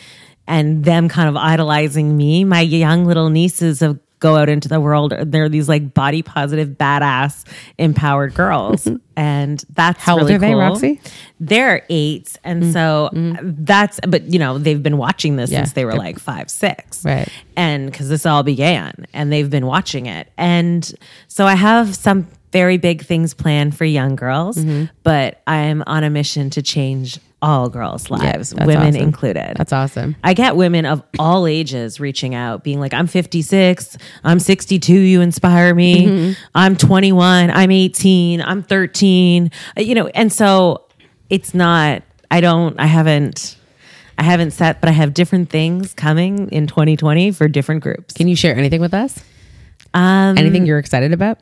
and 0.47 0.85
them 0.85 1.09
kind 1.09 1.29
of 1.29 1.37
idolizing 1.37 2.17
me. 2.17 2.45
My 2.45 2.61
young 2.61 3.05
little 3.07 3.31
nieces 3.31 3.81
have 3.81 3.99
go 4.25 4.37
out 4.37 4.49
into 4.49 4.69
the 4.69 4.81
world. 4.81 5.13
They're 5.27 5.51
these 5.51 5.69
like 5.69 5.93
body 5.93 6.23
positive, 6.23 6.71
badass, 6.71 7.45
empowered 7.79 8.33
girls, 8.35 8.89
and 9.17 9.63
that's 9.75 10.03
How 10.03 10.15
old 10.19 10.23
really 10.31 10.35
are 10.37 10.39
they. 10.39 10.55
Roxy? 10.55 11.01
They're 11.39 11.85
eight, 11.91 12.37
and 12.43 12.73
so 12.73 13.11
that's. 13.43 14.01
But 14.09 14.23
you 14.33 14.39
know, 14.39 14.57
they've 14.59 14.83
been 14.83 14.97
watching 14.97 15.37
this 15.37 15.51
Yeah. 15.51 15.59
since 15.61 15.75
they 15.75 15.85
were 15.85 15.95
like 15.95 16.19
five, 16.19 16.49
six, 16.51 17.05
Right. 17.05 17.29
And 17.57 17.91
because 17.91 18.09
this 18.09 18.25
all 18.27 18.43
began, 18.43 19.07
and 19.13 19.31
they've 19.31 19.51
been 19.51 19.67
watching 19.67 20.07
it, 20.07 20.33
and 20.39 20.91
so 21.29 21.45
I 21.47 21.55
have 21.55 21.95
some 21.95 22.27
very 22.51 22.79
big 22.79 23.03
things 23.05 23.35
planned 23.35 23.77
for 23.77 23.85
young 23.85 24.17
girls, 24.17 24.57
Mm-hmm. 24.57 24.85
but 25.03 25.43
I 25.47 25.59
am 25.59 25.83
on 25.87 26.03
a 26.05 26.09
mission 26.11 26.49
to 26.51 26.63
change 26.63 27.19
all 27.45 27.69
girls' 27.69 28.11
lives, 28.11 28.51
that's 28.51 28.67
women 28.67 28.89
awesome. 28.89 29.03
included. 29.03 29.53
that's 29.57 29.73
awesome 29.73 30.17
I 30.25 30.33
get 30.35 30.57
women 30.57 30.87
of 30.87 31.03
all 31.19 31.47
ages 31.47 32.01
reaching 32.01 32.35
out, 32.35 32.65
being 32.65 32.81
like, 32.81 32.95
I'm 32.95 33.07
56, 33.07 33.99
I'm 34.25 34.41
62, 34.41 34.93
you 34.95 35.21
inspire 35.21 35.75
me. 35.75 36.07
Mm-hmm. 36.07 36.33
I'm 36.55 36.75
21, 36.77 37.51
I'm 37.51 37.71
18, 37.71 38.41
I'm 38.41 38.63
13. 38.63 39.51
Uh, 39.77 39.81
You 39.83 39.95
know, 39.95 40.07
and 40.09 40.33
so 40.33 40.87
it's 41.29 41.53
not, 41.55 42.03
I 42.31 42.41
don't, 42.41 42.79
I 42.81 42.87
haven't, 42.87 43.57
I 44.17 44.23
haven't 44.23 44.53
set, 44.53 44.81
but 44.81 44.89
I 44.89 44.93
have 44.93 45.13
different 45.13 45.51
things 45.51 45.93
coming 45.93 46.49
in 46.51 46.67
2020 46.67 47.33
for 47.33 47.49
different 47.49 47.83
groups. 47.83 48.15
can 48.15 48.29
you 48.29 48.37
share 48.37 48.57
anything 48.57 48.81
with 48.81 48.95
us 48.95 49.23
Um, 49.93 50.39
anything 50.39 50.67
you're 50.67 50.79
excited 50.79 51.13
about 51.13 51.39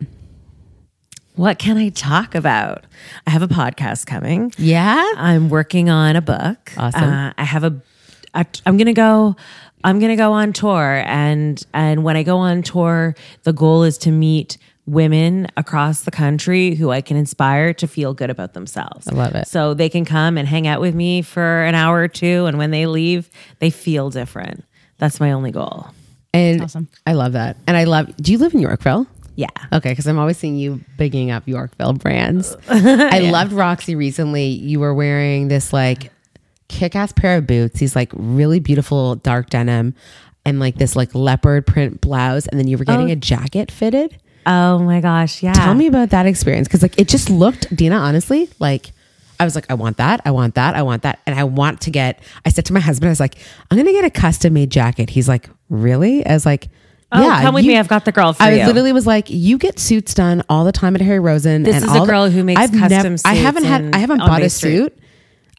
what 1.35 1.59
can 1.59 1.77
I 1.77 1.89
talk 1.91 2.35
about? 2.35 2.85
I 3.27 3.31
have 3.31 3.43
a 3.43 3.49
podcast 3.49 4.07
coming. 4.07 4.53
yeah 4.59 5.13
I'm 5.17 5.49
working 5.49 5.89
on 5.91 6.17
a 6.17 6.21
book. 6.23 6.73
Awesome. 6.77 7.03
Uh, 7.05 7.33
I 7.37 7.45
have 7.45 7.65
a, 7.65 7.81
a. 8.35 8.47
I'm 8.67 8.77
gonna 8.77 8.93
go. 8.93 9.37
I'm 9.85 9.99
gonna 9.99 10.17
go 10.17 10.33
on 10.33 10.53
tour, 10.53 11.03
and 11.07 11.61
and 11.75 12.05
when 12.05 12.17
I 12.17 12.23
go 12.23 12.39
on 12.39 12.63
tour, 12.63 13.15
the 13.43 13.53
goal 13.53 13.83
is 13.83 13.99
to 13.99 14.11
meet 14.13 14.59
women 14.87 15.47
across 15.57 16.03
the 16.03 16.11
country 16.11 16.75
who 16.75 16.91
I 16.91 17.01
can 17.01 17.17
inspire 17.17 17.73
to 17.75 17.87
feel 17.87 18.15
good 18.15 18.31
about 18.31 18.53
themselves. 18.53 19.07
I 19.09 19.13
love 19.15 19.35
it. 19.35 19.47
So 19.47 19.75
they 19.75 19.89
can 19.89 20.05
come 20.05 20.37
and 20.37 20.47
hang 20.47 20.67
out 20.67 20.81
with 20.81 20.95
me 20.95 21.23
for 21.23 21.63
an 21.63 21.75
hour 21.75 22.01
or 22.01 22.09
two, 22.09 22.47
and 22.47 22.59
when 22.59 22.71
they 22.73 22.87
leave, 22.87 23.31
they 23.61 23.71
feel 23.71 24.11
different. 24.11 24.65
That's 24.99 25.19
my 25.21 25.33
only 25.33 25.51
goal. 25.51 25.87
and 26.35 26.63
awesome. 26.63 26.89
I 27.07 27.13
love 27.15 27.33
that 27.33 27.57
and 27.67 27.77
I 27.77 27.85
love 27.85 28.15
do 28.17 28.31
you 28.33 28.39
live 28.39 28.55
in 28.55 28.61
Yorkville 28.61 29.07
Yeah. 29.35 29.49
Okay, 29.73 29.91
because 29.91 30.07
I'm 30.07 30.19
always 30.19 30.37
seeing 30.37 30.57
you 30.57 30.81
bigging 30.99 31.31
up 31.31 31.47
Yorkville 31.47 31.95
brands. 31.95 32.57
I 32.69 33.21
loved 33.21 33.53
Roxy 33.53 33.95
recently. 33.95 34.47
You 34.47 34.81
were 34.81 34.95
wearing 34.95 35.49
this 35.49 35.73
like 35.73 36.13
kick 36.69 36.97
ass 36.97 37.13
pair 37.13 37.39
of 37.39 37.47
boots, 37.47 37.81
these 37.81 37.97
like 37.97 38.11
really 38.15 38.61
beautiful 38.61 39.17
dark 39.17 39.51
denim, 39.51 39.95
and 40.45 40.61
like 40.61 40.77
this 40.77 40.97
like 40.97 41.15
leopard 41.15 41.67
print 41.67 42.01
blouse, 42.01 42.47
and 42.47 42.59
then 42.59 42.69
you 42.69 42.77
were 42.77 42.85
getting 42.85 43.11
oh. 43.11 43.15
a 43.15 43.17
jacket 43.17 43.71
fitted. 43.71 44.19
Oh 44.45 44.79
my 44.79 45.01
gosh. 45.01 45.43
Yeah. 45.43 45.53
Tell 45.53 45.75
me 45.75 45.87
about 45.87 46.11
that 46.11 46.27
experience 46.27 46.69
because 46.69 46.83
like 46.83 46.99
it 46.99 47.09
just 47.09 47.31
looked, 47.31 47.75
Dina, 47.75 47.97
honestly, 47.97 48.51
like 48.59 48.93
I 49.39 49.45
was 49.45 49.55
like, 49.55 49.67
I 49.71 49.75
want 49.75 49.97
that, 49.99 50.21
I 50.25 50.31
want 50.31 50.57
that, 50.57 50.75
I 50.75 50.83
want 50.83 51.03
that, 51.03 51.21
and 51.27 51.39
I 51.39 51.45
want 51.45 51.81
to 51.83 51.91
get. 51.91 52.21
I 52.45 52.51
said 52.51 52.65
to 52.67 52.73
my 52.73 52.81
husband, 52.81 53.09
I 53.09 53.13
was 53.13 53.21
like, 53.21 53.37
I'm 53.71 53.77
gonna 53.77 53.93
get 53.93 54.05
a 54.05 54.11
custom 54.11 54.55
made 54.55 54.71
jacket. 54.71 55.11
He's 55.11 55.29
like, 55.29 55.49
Really? 55.71 56.27
I 56.27 56.35
was 56.35 56.47
like. 56.47 56.69
Oh, 57.13 57.23
yeah, 57.23 57.43
come 57.43 57.55
with 57.55 57.65
me. 57.67 57.77
I've 57.77 57.89
got 57.89 58.05
the 58.05 58.13
girl 58.13 58.33
for 58.33 58.43
I 58.43 58.51
was 58.51 58.59
you. 58.61 58.67
literally 58.67 58.93
was 58.93 59.07
like, 59.07 59.29
you 59.29 59.59
get 59.59 59.79
suits 59.79 60.15
done 60.15 60.43
all 60.49 60.65
the 60.65 60.73
time 60.73 60.95
at 60.95 61.01
Harry 61.03 61.19
Rosen. 61.21 61.63
This 61.63 61.77
and 61.77 61.85
is 61.85 61.91
a 61.91 61.95
all 61.99 62.07
the- 62.07 62.11
girl 62.13 62.31
who 62.31 62.43
makes 62.45 62.61
custom 62.71 63.17
I 63.25 63.35
haven't 63.35 63.65
had. 63.65 63.95
I 63.95 63.99
haven't 63.99 64.19
bought 64.19 64.41
Bay 64.41 64.47
a 64.47 64.51
Street. 64.51 64.77
suit. 64.77 64.99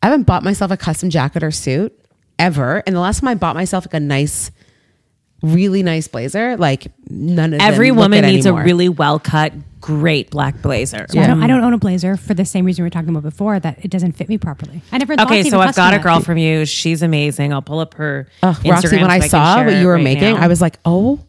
I 0.02 0.08
haven't 0.08 0.24
bought 0.24 0.44
myself 0.44 0.72
a 0.72 0.78
custom 0.78 1.10
jacket 1.10 1.44
or 1.44 1.52
suit 1.52 1.98
ever. 2.40 2.84
And 2.86 2.96
the 2.96 3.00
last 3.00 3.22
time 3.22 3.30
I 3.30 3.36
bought 3.36 3.56
myself 3.56 3.86
like 3.86 3.94
a 3.94 4.00
nice, 4.00 4.52
really 5.42 5.84
nice 5.84 6.08
blazer, 6.08 6.58
like 6.58 6.88
none 7.10 7.54
of 7.54 7.60
them 7.60 7.68
Every 7.72 7.92
look 7.92 8.00
woman 8.00 8.26
needs 8.26 8.46
anymore. 8.46 8.62
a 8.62 8.66
really 8.66 8.90
well 8.90 9.20
cut, 9.20 9.54
great 9.82 10.30
black 10.32 10.62
blazer. 10.62 11.06
I, 11.12 11.28
don't, 11.28 11.44
I 11.44 11.48
don't 11.48 11.62
own 11.64 11.74
a 11.74 11.78
blazer 11.78 12.18
for 12.18 12.34
the 12.34 12.46
same 12.46 12.66
reason 12.66 12.84
we 12.84 12.88
were 12.88 12.90
talking 12.92 13.10
about 13.10 13.24
before 13.24 13.60
that 13.60 13.84
it 13.84 13.92
doesn't 13.92 14.14
fit 14.14 14.28
me 14.30 14.38
properly. 14.38 14.82
I 14.92 14.98
never 14.98 15.16
thought 15.16 15.28
Okay, 15.28 15.44
so 15.44 15.60
I've 15.60 15.76
got 15.76 15.94
a 15.94 16.00
girl 16.00 16.20
from 16.22 16.38
you. 16.38 16.66
She's 16.66 17.02
amazing. 17.02 17.54
I'll 17.54 17.62
pull 17.62 17.80
up 17.80 17.94
her. 17.96 18.28
Ugh, 18.42 18.56
Roxy, 18.66 18.88
Instagram 18.88 19.02
when 19.02 19.10
so 19.10 19.16
I 19.16 19.20
can 19.20 19.30
saw 19.30 19.64
what 19.64 19.74
you 19.76 19.86
were 19.86 19.94
right 19.96 20.04
making, 20.04 20.36
now. 20.36 20.42
I 20.42 20.48
was 20.48 20.62
like, 20.62 20.80
oh 20.86 21.20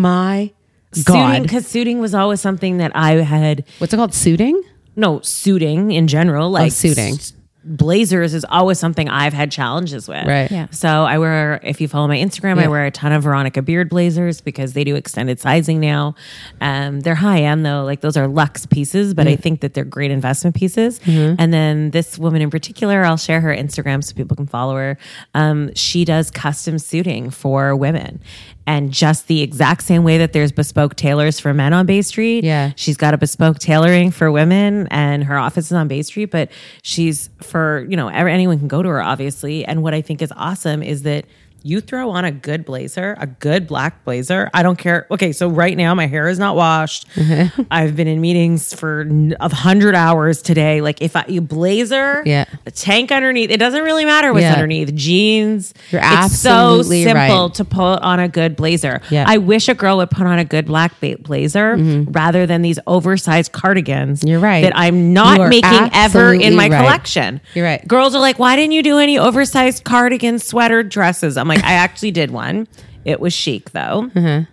my 0.00 0.52
suiting 0.92 1.12
god, 1.14 1.42
because 1.42 1.66
suiting 1.66 2.00
was 2.00 2.14
always 2.14 2.40
something 2.40 2.78
that 2.78 2.92
I 2.94 3.12
had 3.16 3.64
what's 3.78 3.92
it 3.92 3.96
called? 3.96 4.14
Suiting? 4.14 4.62
no 4.96 5.20
suiting 5.20 5.92
in 5.92 6.08
general, 6.08 6.50
like 6.50 6.72
suiting. 6.72 7.14
s- 7.14 7.32
blazers 7.64 8.32
is 8.34 8.44
always 8.48 8.78
something 8.78 9.08
I've 9.08 9.32
had 9.34 9.50
challenges 9.52 10.08
with. 10.08 10.26
Right. 10.26 10.50
Yeah. 10.50 10.68
So 10.70 10.88
I 11.04 11.18
wear, 11.18 11.60
if 11.62 11.80
you 11.80 11.86
follow 11.88 12.08
my 12.08 12.16
Instagram, 12.16 12.56
Yeah. 12.56 12.64
I 12.64 12.68
wear 12.68 12.86
a 12.86 12.90
ton 12.90 13.12
of 13.12 13.22
Veronica 13.24 13.60
Beard 13.62 13.90
blazers 13.90 14.40
because 14.40 14.72
they 14.72 14.84
do 14.84 14.96
extended 14.96 15.38
sizing 15.38 15.78
now. 15.78 16.14
Um, 16.62 17.00
they're 17.00 17.14
high 17.16 17.42
end 17.42 17.66
though, 17.66 17.84
like 17.84 18.00
those 18.00 18.16
are 18.16 18.26
luxe 18.26 18.64
pieces, 18.64 19.12
but 19.12 19.28
I 19.28 19.36
think 19.36 19.60
that 19.60 19.74
they're 19.74 19.84
great 19.84 20.10
investment 20.10 20.56
pieces. 20.56 20.98
And 21.06 21.52
then 21.52 21.90
this 21.90 22.18
woman 22.18 22.40
in 22.42 22.50
particular, 22.50 23.04
I'll 23.04 23.16
share 23.18 23.40
her 23.42 23.54
Instagram 23.54 24.02
so 24.02 24.14
people 24.14 24.34
can 24.36 24.46
follow 24.46 24.74
her. 24.76 24.96
Um, 25.34 25.72
she 25.74 26.04
does 26.06 26.30
custom 26.30 26.78
suiting 26.78 27.28
for 27.30 27.76
women. 27.76 28.20
And 28.68 28.92
just 28.92 29.28
the 29.28 29.40
exact 29.40 29.82
same 29.84 30.04
way 30.04 30.18
that 30.18 30.34
there's 30.34 30.52
bespoke 30.52 30.94
tailors 30.94 31.40
for 31.40 31.54
men 31.54 31.72
on 31.72 31.86
Bay 31.86 32.02
Street, 32.02 32.44
Yeah. 32.44 32.72
she's 32.76 32.98
got 32.98 33.14
a 33.14 33.16
bespoke 33.18 33.58
tailoring 33.58 34.10
for 34.10 34.30
women 34.30 34.86
and 34.90 35.24
her 35.24 35.38
office 35.38 35.66
is 35.66 35.72
on 35.72 35.88
Bay 35.88 36.02
Street, 36.02 36.26
but 36.30 36.50
she's 36.82 37.30
for, 37.40 37.86
you 37.88 37.96
know, 37.96 38.08
anyone 38.08 38.58
can 38.58 38.68
go 38.68 38.82
to 38.82 38.88
her, 38.90 39.00
obviously. 39.02 39.64
And 39.64 39.82
what 39.82 39.94
I 39.94 40.02
think 40.02 40.20
is 40.20 40.30
awesome 40.36 40.82
is 40.82 41.02
that 41.04 41.24
you 41.68 41.80
throw 41.82 42.10
on 42.10 42.24
a 42.24 42.32
good 42.32 42.64
blazer, 42.64 43.14
a 43.20 43.26
good 43.26 43.66
black 43.66 44.02
blazer. 44.04 44.48
I 44.54 44.62
don't 44.62 44.78
care. 44.78 45.06
Okay, 45.10 45.32
so 45.32 45.48
right 45.48 45.76
now 45.76 45.94
my 45.94 46.06
hair 46.06 46.28
is 46.28 46.38
not 46.38 46.56
washed. 46.56 47.06
I've 47.70 47.94
been 47.94 48.08
in 48.08 48.20
meetings 48.22 48.72
for 48.72 49.06
a 49.38 49.54
hundred 49.54 49.94
hours 49.94 50.40
today. 50.40 50.80
Like 50.80 51.02
if 51.02 51.14
I 51.14 51.26
you 51.28 51.42
blazer, 51.42 52.22
Yeah. 52.24 52.46
a 52.64 52.70
tank 52.70 53.12
underneath, 53.12 53.50
it 53.50 53.58
doesn't 53.58 53.82
really 53.82 54.06
matter 54.06 54.32
what's 54.32 54.44
Yeah. 54.44 54.54
underneath. 54.54 54.94
Jeans. 54.94 55.74
You're 55.90 56.00
absolutely 56.02 57.02
it's 57.02 57.10
so 57.10 57.18
simple 57.18 57.44
right. 57.48 57.54
to 57.54 57.64
put 57.64 57.96
on 58.02 58.18
a 58.18 58.28
good 58.28 58.56
blazer. 58.56 59.02
Yeah. 59.10 59.24
I 59.28 59.36
wish 59.36 59.68
a 59.68 59.74
girl 59.74 59.98
would 59.98 60.10
put 60.10 60.26
on 60.26 60.38
a 60.38 60.44
good 60.44 60.64
black 60.66 60.94
blazer 61.20 61.76
rather 61.76 62.46
than 62.46 62.62
these 62.62 62.78
oversized 62.86 63.52
cardigans. 63.52 64.20
Mm-hmm. 64.20 64.28
You're 64.28 64.40
right. 64.40 64.62
That 64.62 64.72
I'm 64.74 65.12
not 65.12 65.50
making 65.50 65.90
ever 65.92 66.32
in 66.32 66.56
my 66.56 66.68
right. 66.68 66.78
collection. 66.80 67.42
You're 67.54 67.66
right. 67.66 67.86
Girls 67.86 68.14
are 68.14 68.20
like, 68.20 68.38
why 68.38 68.56
didn't 68.56 68.72
you 68.72 68.82
do 68.82 68.98
any 68.98 69.18
oversized 69.18 69.84
cardigan 69.84 70.38
sweater 70.38 70.82
dresses? 70.82 71.36
I'm 71.36 71.46
like, 71.46 71.57
I 71.64 71.72
actually 71.74 72.10
did 72.10 72.30
one. 72.30 72.68
It 73.04 73.20
was 73.20 73.32
chic 73.32 73.70
though. 73.70 74.10
Mm-hmm. 74.14 74.50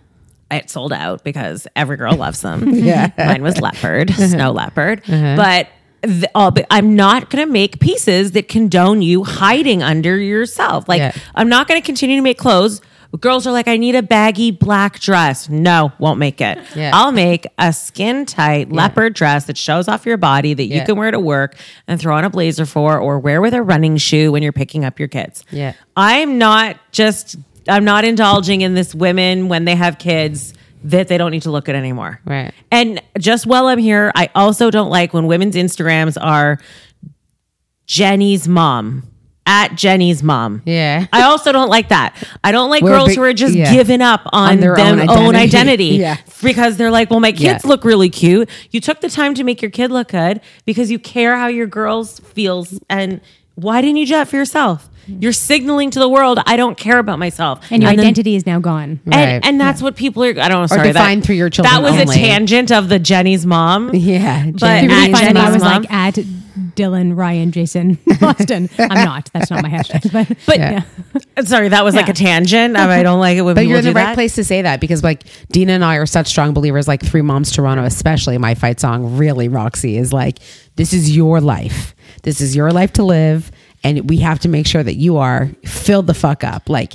It 0.54 0.70
sold 0.70 0.92
out 0.92 1.24
because 1.24 1.66
every 1.74 1.96
girl 1.96 2.14
loves 2.14 2.40
them. 2.40 2.68
Yeah. 2.74 3.10
Mine 3.18 3.42
was 3.42 3.60
leopard, 3.60 4.08
mm-hmm. 4.08 4.30
snow 4.30 4.52
leopard. 4.52 5.02
Mm-hmm. 5.04 5.36
But 5.36 5.68
the, 6.02 6.30
oh, 6.34 6.50
but 6.52 6.66
I'm 6.70 6.94
not 6.94 7.30
going 7.30 7.44
to 7.44 7.52
make 7.52 7.80
pieces 7.80 8.32
that 8.32 8.46
condone 8.48 9.02
you 9.02 9.24
hiding 9.24 9.82
under 9.82 10.16
yourself. 10.18 10.88
Like, 10.88 11.00
Yeah. 11.00 11.12
I'm 11.34 11.48
not 11.48 11.66
going 11.66 11.80
to 11.80 11.84
continue 11.84 12.16
to 12.16 12.22
make 12.22 12.38
clothes. 12.38 12.80
Girls 13.20 13.46
are 13.46 13.52
like, 13.52 13.66
I 13.68 13.76
need 13.78 13.94
a 13.94 14.02
baggy 14.02 14.50
black 14.50 15.00
dress. 15.00 15.48
No, 15.48 15.92
won't 15.98 16.18
make 16.18 16.40
it. 16.40 16.58
Yeah. 16.76 16.90
I'll 16.92 17.12
make 17.12 17.46
a 17.58 17.72
skin 17.72 18.26
tight 18.26 18.70
leopard 18.70 19.14
dress 19.14 19.46
that 19.46 19.56
shows 19.56 19.88
off 19.88 20.04
your 20.04 20.16
body 20.18 20.52
that 20.52 20.64
you 20.64 20.76
Yeah. 20.76 20.84
can 20.84 20.96
wear 20.96 21.10
to 21.10 21.18
work 21.20 21.56
and 21.86 21.98
throw 21.98 22.14
on 22.16 22.24
a 22.24 22.30
blazer 22.30 22.66
for 22.66 22.98
or 22.98 23.18
wear 23.18 23.40
with 23.40 23.54
a 23.54 23.62
running 23.62 23.96
shoe 23.96 24.30
when 24.32 24.42
you're 24.42 24.52
picking 24.52 24.84
up 24.84 24.98
your 24.98 25.08
kids. 25.08 25.44
Yeah. 25.50 25.72
I'm 25.96 26.36
not 26.36 26.76
just, 26.92 27.36
I'm 27.68 27.84
not 27.84 28.04
indulging 28.04 28.60
in 28.60 28.74
this 28.74 28.94
women 28.94 29.48
when 29.48 29.64
they 29.64 29.74
have 29.74 29.98
kids 29.98 30.52
that 30.84 31.08
they 31.08 31.16
don't 31.16 31.30
need 31.30 31.42
to 31.42 31.50
look 31.50 31.68
at 31.70 31.74
anymore. 31.74 32.20
Right. 32.26 32.52
And 32.70 33.00
just 33.18 33.46
while 33.46 33.66
I'm 33.68 33.78
here, 33.78 34.12
I 34.14 34.28
also 34.34 34.70
don't 34.70 34.90
like 34.90 35.14
when 35.14 35.26
women's 35.26 35.56
Instagrams 35.56 36.16
are 36.20 36.58
Jenny's 37.86 38.46
mom 38.48 39.04
at 39.46 39.74
Jenny's 39.76 40.22
mom. 40.22 40.62
Yeah. 40.66 41.06
I 41.12 41.22
also 41.22 41.52
don't 41.52 41.68
like 41.70 41.88
that. 41.88 42.14
I 42.44 42.52
don't 42.52 42.68
like 42.68 42.82
We're 42.82 42.90
girls 42.90 43.08
big- 43.10 43.16
who 43.18 43.22
are 43.24 43.32
just 43.32 43.54
yeah. 43.54 43.72
giving 43.72 44.02
up 44.02 44.22
on, 44.32 44.52
On 44.54 44.60
their 44.60 44.74
their 44.76 44.86
own 44.86 45.00
own 45.08 45.34
identity. 45.36 45.40
identity, 45.40 45.84
Yeah. 46.00 46.16
because 46.42 46.76
they're 46.76 46.90
like, 46.90 47.10
well, 47.10 47.20
my 47.20 47.32
kids 47.32 47.64
Yeah. 47.64 47.68
look 47.68 47.84
really 47.84 48.10
cute. 48.10 48.48
You 48.72 48.80
took 48.80 49.00
the 49.00 49.08
time 49.08 49.34
to 49.34 49.44
make 49.44 49.62
your 49.62 49.70
kid 49.70 49.90
look 49.90 50.08
good 50.08 50.40
because 50.64 50.90
you 50.90 50.98
care 50.98 51.36
how 51.38 51.46
your 51.46 51.66
girls 51.66 52.18
feels. 52.20 52.78
And 52.90 53.20
why 53.54 53.80
didn't 53.80 53.96
you 53.96 54.06
do 54.06 54.14
that 54.14 54.28
for 54.28 54.36
yourself? 54.36 54.88
You're 55.08 55.32
signaling 55.32 55.92
to 55.92 56.00
the 56.00 56.08
world, 56.08 56.40
I 56.46 56.56
don't 56.56 56.76
care 56.76 56.98
about 56.98 57.20
myself. 57.20 57.60
And 57.70 57.80
your 57.80 57.92
then- 57.92 58.00
identity 58.00 58.34
is 58.34 58.44
now 58.44 58.58
gone. 58.58 58.98
and, 59.06 59.14
Right. 59.14 59.40
and 59.46 59.60
that's 59.60 59.80
what 59.80 59.94
people 59.94 60.24
are. 60.24 60.30
I 60.30 60.48
don't 60.48 60.62
know. 60.62 60.66
Sorry, 60.66 60.88
defined 60.92 61.22
that, 61.22 61.26
through 61.26 61.36
your 61.36 61.48
children 61.48 61.72
That 61.72 61.82
was 61.82 61.92
only. 61.92 62.16
a 62.16 62.26
tangent 62.26 62.72
of 62.72 62.88
the 62.88 62.98
Jenny's 62.98 63.46
mom. 63.46 63.94
Yeah. 63.94 64.46
But 64.50 64.58
Jenny- 64.58 64.78
It'd 64.78 64.88
be 64.90 64.94
really 64.96 65.12
at 65.14 65.30
if 65.30 65.36
I 65.36 65.50
was 65.52 65.62
like 65.62 65.92
at 65.92 66.18
Dylan, 66.76 67.16
Ryan, 67.16 67.50
Jason, 67.50 67.98
Austin. 68.22 68.68
I'm 68.78 69.04
not. 69.04 69.30
That's 69.32 69.50
not 69.50 69.62
my 69.62 69.68
hashtag. 69.70 70.12
But, 70.12 70.36
But 70.46 70.58
Yeah. 70.58 70.82
sorry, 71.44 71.68
that 71.70 71.84
was 71.84 71.94
like 71.96 72.08
a 72.08 72.12
tangent. 72.12 72.76
I 72.76 73.02
don't 73.02 73.18
like 73.18 73.36
it 73.38 73.42
when 73.42 73.54
But 73.54 73.62
people 73.62 73.70
you're 73.70 73.78
in 73.78 73.84
do 73.86 73.90
the 73.90 73.94
right 73.94 74.04
that. 74.06 74.14
place 74.14 74.34
to 74.36 74.44
say 74.44 74.62
that 74.62 74.80
because 74.80 75.02
like 75.02 75.24
Dina 75.50 75.72
and 75.72 75.84
I 75.84 75.96
are 75.96 76.06
such 76.06 76.28
strong 76.28 76.54
believers, 76.54 76.86
like 76.86 77.02
Three 77.02 77.22
Moms 77.22 77.50
Toronto, 77.50 77.82
especially 77.84 78.38
my 78.38 78.54
fight 78.54 78.78
song, 78.78 79.16
really, 79.16 79.48
Roxy, 79.48 79.96
is 79.96 80.12
like, 80.12 80.38
this 80.76 80.92
is 80.92 81.16
your 81.16 81.40
life. 81.40 81.94
This 82.22 82.40
is 82.40 82.54
your 82.54 82.70
life 82.72 82.92
to 82.94 83.02
live. 83.02 83.50
And 83.82 84.08
we 84.08 84.18
have 84.18 84.38
to 84.40 84.48
make 84.48 84.66
sure 84.66 84.82
that 84.82 84.94
you 84.96 85.16
are 85.16 85.48
filled 85.64 86.06
the 86.06 86.14
fuck 86.14 86.44
up. 86.44 86.68
Like 86.68 86.92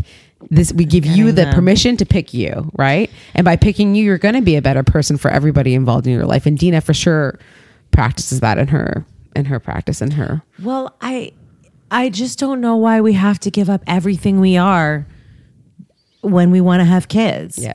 this, 0.50 0.74
we 0.74 0.86
give 0.86 1.06
you 1.06 1.28
the 1.28 1.44
them. 1.46 1.54
permission 1.54 1.96
to 1.98 2.06
pick 2.06 2.34
you, 2.34 2.70
right? 2.78 3.10
And 3.36 3.46
by 3.46 3.56
picking 3.56 3.96
you, 3.96 4.04
you're 4.04 4.18
going 4.18 4.36
to 4.36 4.42
be 4.42 4.56
a 4.56 4.62
better 4.62 4.84
person 4.84 5.18
for 5.18 5.30
everybody 5.32 5.74
involved 5.76 6.06
in 6.08 6.14
your 6.14 6.26
life. 6.26 6.46
And 6.46 6.58
Dina 6.58 6.82
for 6.82 6.94
sure 6.94 7.40
practices 7.92 8.40
that 8.42 8.58
in 8.58 8.68
her, 8.70 9.06
in 9.36 9.46
her 9.46 9.60
practice 9.60 10.02
in 10.02 10.12
her. 10.12 10.42
Well, 10.62 10.96
I 11.02 11.34
I 11.90 12.10
just 12.10 12.40
don't 12.40 12.62
know 12.62 12.76
why 12.78 13.02
we 13.02 13.14
have 13.14 13.40
to 13.42 13.52
give 13.52 13.70
up 13.70 13.84
everything 13.86 14.40
we 14.40 14.58
are 14.58 15.06
when 16.22 16.52
we 16.52 16.62
want 16.62 16.80
to 16.80 16.86
have 16.86 17.08
kids. 17.08 17.58
Yeah. 17.58 17.74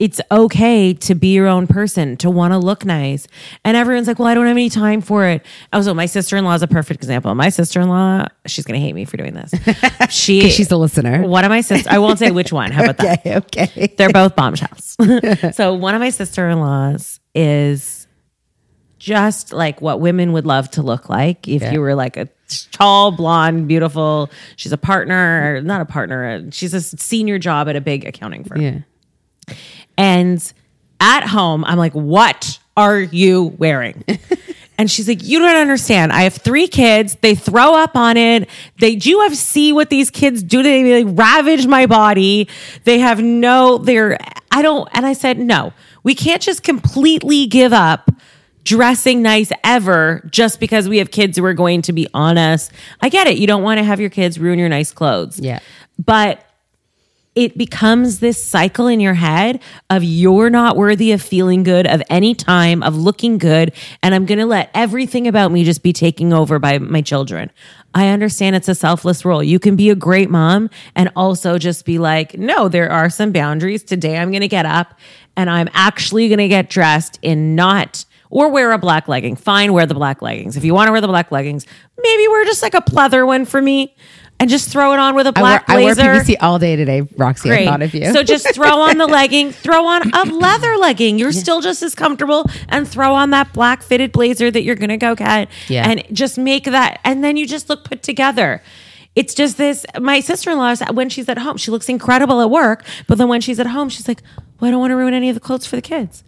It's 0.00 0.20
okay 0.30 0.92
to 0.92 1.14
be 1.14 1.28
your 1.28 1.46
own 1.46 1.68
person, 1.68 2.16
to 2.18 2.28
want 2.28 2.52
to 2.52 2.58
look 2.58 2.84
nice. 2.84 3.28
And 3.64 3.76
everyone's 3.76 4.08
like, 4.08 4.18
well, 4.18 4.26
I 4.26 4.34
don't 4.34 4.46
have 4.46 4.56
any 4.56 4.68
time 4.68 5.00
for 5.00 5.24
it. 5.24 5.46
Also, 5.72 5.94
my 5.94 6.06
sister 6.06 6.36
in 6.36 6.44
law 6.44 6.54
is 6.54 6.62
a 6.62 6.66
perfect 6.66 7.00
example. 7.00 7.32
My 7.36 7.48
sister 7.48 7.80
in 7.80 7.88
law, 7.88 8.26
she's 8.44 8.64
going 8.64 8.78
to 8.78 8.84
hate 8.84 8.94
me 8.94 9.04
for 9.04 9.16
doing 9.16 9.34
this. 9.34 9.54
She, 10.10 10.50
she's 10.50 10.70
a 10.70 10.76
listener. 10.76 11.22
One 11.26 11.44
of 11.44 11.48
my 11.48 11.60
sisters, 11.60 11.86
I 11.86 11.98
won't 11.98 12.18
say 12.18 12.30
which 12.30 12.52
one. 12.52 12.70
How 12.72 12.84
about 12.84 12.98
that? 12.98 13.24
Okay. 13.26 13.36
Okay. 13.36 13.94
They're 13.96 14.10
both 14.10 14.36
bombshells. 14.36 14.96
so 15.52 15.72
one 15.74 15.94
of 15.94 16.00
my 16.00 16.10
sister 16.10 16.48
in 16.50 16.60
laws 16.60 17.20
is 17.34 18.03
just 19.04 19.52
like 19.52 19.82
what 19.82 20.00
women 20.00 20.32
would 20.32 20.46
love 20.46 20.70
to 20.70 20.82
look 20.82 21.10
like 21.10 21.46
if 21.46 21.60
Yeah. 21.60 21.72
you 21.72 21.80
were 21.82 21.94
like 21.94 22.16
a 22.16 22.26
tall, 22.72 23.10
blonde, 23.12 23.68
beautiful. 23.68 24.30
She's 24.56 24.72
a 24.72 24.78
partner, 24.78 25.60
not 25.60 25.82
a 25.82 25.84
partner. 25.84 26.24
uh, 26.46 26.50
She's 26.50 26.72
a 26.72 26.80
senior 26.80 27.38
job 27.38 27.68
at 27.68 27.76
a 27.76 27.82
big 27.82 28.06
accounting 28.06 28.44
firm. 28.44 28.60
Yeah. 28.62 28.78
And 29.98 30.52
at 31.00 31.26
home, 31.26 31.64
I'm 31.66 31.76
like, 31.78 31.92
what 31.92 32.58
are 32.78 32.98
you 32.98 33.54
wearing? 33.58 34.04
and 34.78 34.90
she's 34.90 35.06
like, 35.06 35.22
you 35.22 35.38
don't 35.38 35.54
understand. 35.56 36.10
I 36.12 36.22
have 36.22 36.34
three 36.34 36.66
kids. 36.66 37.16
They 37.20 37.34
throw 37.34 37.74
up 37.74 37.96
on 37.96 38.16
it. 38.16 38.48
They 38.80 38.96
do 38.96 39.20
have 39.20 39.36
see 39.36 39.72
what 39.72 39.90
these 39.90 40.10
kids 40.10 40.42
do. 40.42 40.62
They 40.62 41.04
like 41.04 41.16
ravage 41.18 41.66
my 41.66 41.84
body. 41.86 42.48
They 42.84 43.00
have 43.00 43.22
no, 43.22 43.76
they're, 43.78 44.18
I 44.50 44.62
don't, 44.62 44.88
and 44.92 45.04
I 45.04 45.12
said, 45.12 45.38
no, 45.38 45.72
we 46.04 46.14
can't 46.14 46.40
just 46.42 46.62
completely 46.62 47.46
give 47.46 47.72
up 47.74 48.10
dressing 48.64 49.22
nice 49.22 49.52
ever 49.62 50.26
just 50.30 50.58
because 50.58 50.88
we 50.88 50.98
have 50.98 51.10
kids 51.10 51.38
who 51.38 51.44
are 51.44 51.54
going 51.54 51.82
to 51.82 51.92
be 51.92 52.08
on 52.14 52.38
us. 52.38 52.70
I 53.00 53.08
get 53.08 53.26
it. 53.26 53.38
You 53.38 53.46
don't 53.46 53.62
want 53.62 53.78
to 53.78 53.84
have 53.84 54.00
your 54.00 54.10
kids 54.10 54.38
ruin 54.38 54.58
your 54.58 54.68
nice 54.68 54.90
clothes. 54.90 55.38
Yeah. 55.38 55.60
But 56.02 56.44
it 57.34 57.58
becomes 57.58 58.20
this 58.20 58.42
cycle 58.42 58.86
in 58.86 59.00
your 59.00 59.14
head 59.14 59.60
of 59.90 60.04
you're 60.04 60.50
not 60.50 60.76
worthy 60.76 61.10
of 61.10 61.20
feeling 61.20 61.64
good 61.64 61.86
of 61.86 62.00
any 62.08 62.34
time 62.34 62.82
of 62.82 62.96
looking 62.96 63.38
good 63.38 63.72
and 64.02 64.14
i'm 64.14 64.24
going 64.24 64.38
to 64.38 64.46
let 64.46 64.70
everything 64.72 65.26
about 65.26 65.50
me 65.50 65.64
just 65.64 65.82
be 65.82 65.92
taken 65.92 66.32
over 66.32 66.58
by 66.58 66.78
my 66.78 67.00
children 67.00 67.50
i 67.94 68.08
understand 68.08 68.54
it's 68.54 68.68
a 68.68 68.74
selfless 68.74 69.24
role 69.24 69.42
you 69.42 69.58
can 69.58 69.74
be 69.74 69.90
a 69.90 69.96
great 69.96 70.30
mom 70.30 70.70
and 70.94 71.10
also 71.16 71.58
just 71.58 71.84
be 71.84 71.98
like 71.98 72.38
no 72.38 72.68
there 72.68 72.90
are 72.90 73.10
some 73.10 73.32
boundaries 73.32 73.82
today 73.82 74.16
i'm 74.18 74.30
going 74.30 74.40
to 74.40 74.48
get 74.48 74.66
up 74.66 74.96
and 75.36 75.50
i'm 75.50 75.68
actually 75.72 76.28
going 76.28 76.38
to 76.38 76.48
get 76.48 76.70
dressed 76.70 77.18
in 77.20 77.56
not 77.56 78.04
or 78.34 78.48
wear 78.50 78.72
a 78.72 78.78
black 78.78 79.08
legging 79.08 79.34
fine 79.36 79.72
wear 79.72 79.86
the 79.86 79.94
black 79.94 80.20
leggings 80.20 80.56
if 80.56 80.64
you 80.64 80.74
want 80.74 80.88
to 80.88 80.92
wear 80.92 81.00
the 81.00 81.08
black 81.08 81.30
leggings 81.32 81.66
maybe 82.02 82.28
wear 82.28 82.44
just 82.44 82.62
like 82.62 82.74
a 82.74 82.80
pleather 82.82 83.26
one 83.26 83.44
for 83.46 83.62
me 83.62 83.94
and 84.40 84.50
just 84.50 84.68
throw 84.68 84.92
it 84.92 84.98
on 84.98 85.14
with 85.14 85.26
a 85.28 85.32
wear, 85.36 85.42
black 85.42 85.70
I 85.70 85.76
wear 85.76 85.94
blazer 85.94 86.34
PVC 86.34 86.36
all 86.40 86.58
day 86.58 86.74
today, 86.74 87.02
Roxy. 87.16 87.52
I 87.52 87.64
thought 87.66 87.82
of 87.82 87.94
you. 87.94 88.12
so 88.12 88.24
just 88.24 88.52
throw 88.52 88.80
on 88.80 88.98
the 88.98 89.06
legging, 89.18 89.52
throw 89.52 89.86
on 89.86 90.10
a 90.12 90.24
leather 90.34 90.76
legging. 90.76 91.20
You're 91.20 91.30
still 91.30 91.60
just 91.60 91.84
as 91.84 91.94
comfortable 91.94 92.44
and 92.68 92.86
throw 92.86 93.14
on 93.14 93.30
that 93.30 93.52
black 93.52 93.80
fitted 93.84 94.10
blazer 94.10 94.50
that 94.50 94.62
you're 94.64 94.74
going 94.74 94.88
to 94.88 94.96
go 94.96 95.14
get 95.14 95.48
Yeah. 95.68 95.88
and 95.88 96.02
just 96.12 96.36
make 96.36 96.64
that. 96.64 96.98
And 97.04 97.22
then 97.22 97.36
you 97.36 97.46
just 97.46 97.68
look 97.70 97.84
put 97.84 98.02
together. 98.02 98.60
It's 99.14 99.34
just 99.34 99.56
this. 99.56 99.86
My 100.00 100.18
sister 100.18 100.50
in 100.50 100.58
law, 100.58 100.74
when 100.92 101.10
she's 101.10 101.28
at 101.28 101.38
home, 101.38 101.56
she 101.56 101.70
looks 101.70 101.88
incredible 101.88 102.40
at 102.40 102.50
work. 102.50 102.84
But 103.06 103.18
then 103.18 103.28
when 103.28 103.40
she's 103.40 103.60
at 103.60 103.68
home, 103.68 103.88
she's 103.88 104.08
like, 104.08 104.20
well, 104.58 104.68
I 104.68 104.72
don't 104.72 104.80
want 104.80 104.90
to 104.90 104.96
ruin 104.96 105.14
any 105.14 105.28
of 105.28 105.34
the 105.36 105.40
clothes 105.40 105.64
for 105.64 105.76
the 105.76 105.82
kids. 105.82 106.24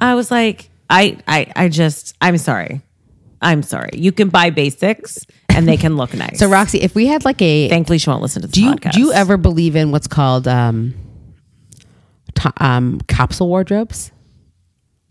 I 0.00 0.14
was 0.14 0.30
like, 0.30 0.70
I, 0.90 1.18
I, 1.26 1.52
I 1.54 1.68
just, 1.68 2.16
I'm 2.20 2.38
sorry. 2.38 2.82
I'm 3.40 3.62
sorry. 3.62 3.90
You 3.94 4.12
can 4.12 4.30
buy 4.30 4.50
basics 4.50 5.24
and 5.48 5.68
they 5.68 5.76
can 5.76 5.96
look 5.96 6.12
nice. 6.14 6.38
So 6.38 6.48
Roxy, 6.48 6.80
if 6.80 6.94
we 6.94 7.06
had 7.06 7.24
like 7.24 7.40
a 7.40 7.68
thankfully 7.68 7.98
she 7.98 8.10
won't 8.10 8.22
listen 8.22 8.42
to 8.42 8.48
this 8.48 8.54
do 8.54 8.64
you 8.64 8.72
podcast. 8.72 8.92
do 8.92 9.00
you 9.00 9.12
ever 9.12 9.36
believe 9.36 9.76
in 9.76 9.92
what's 9.92 10.08
called 10.08 10.48
um, 10.48 10.94
to, 12.34 12.52
um 12.58 13.00
capsule 13.06 13.48
wardrobes? 13.48 14.10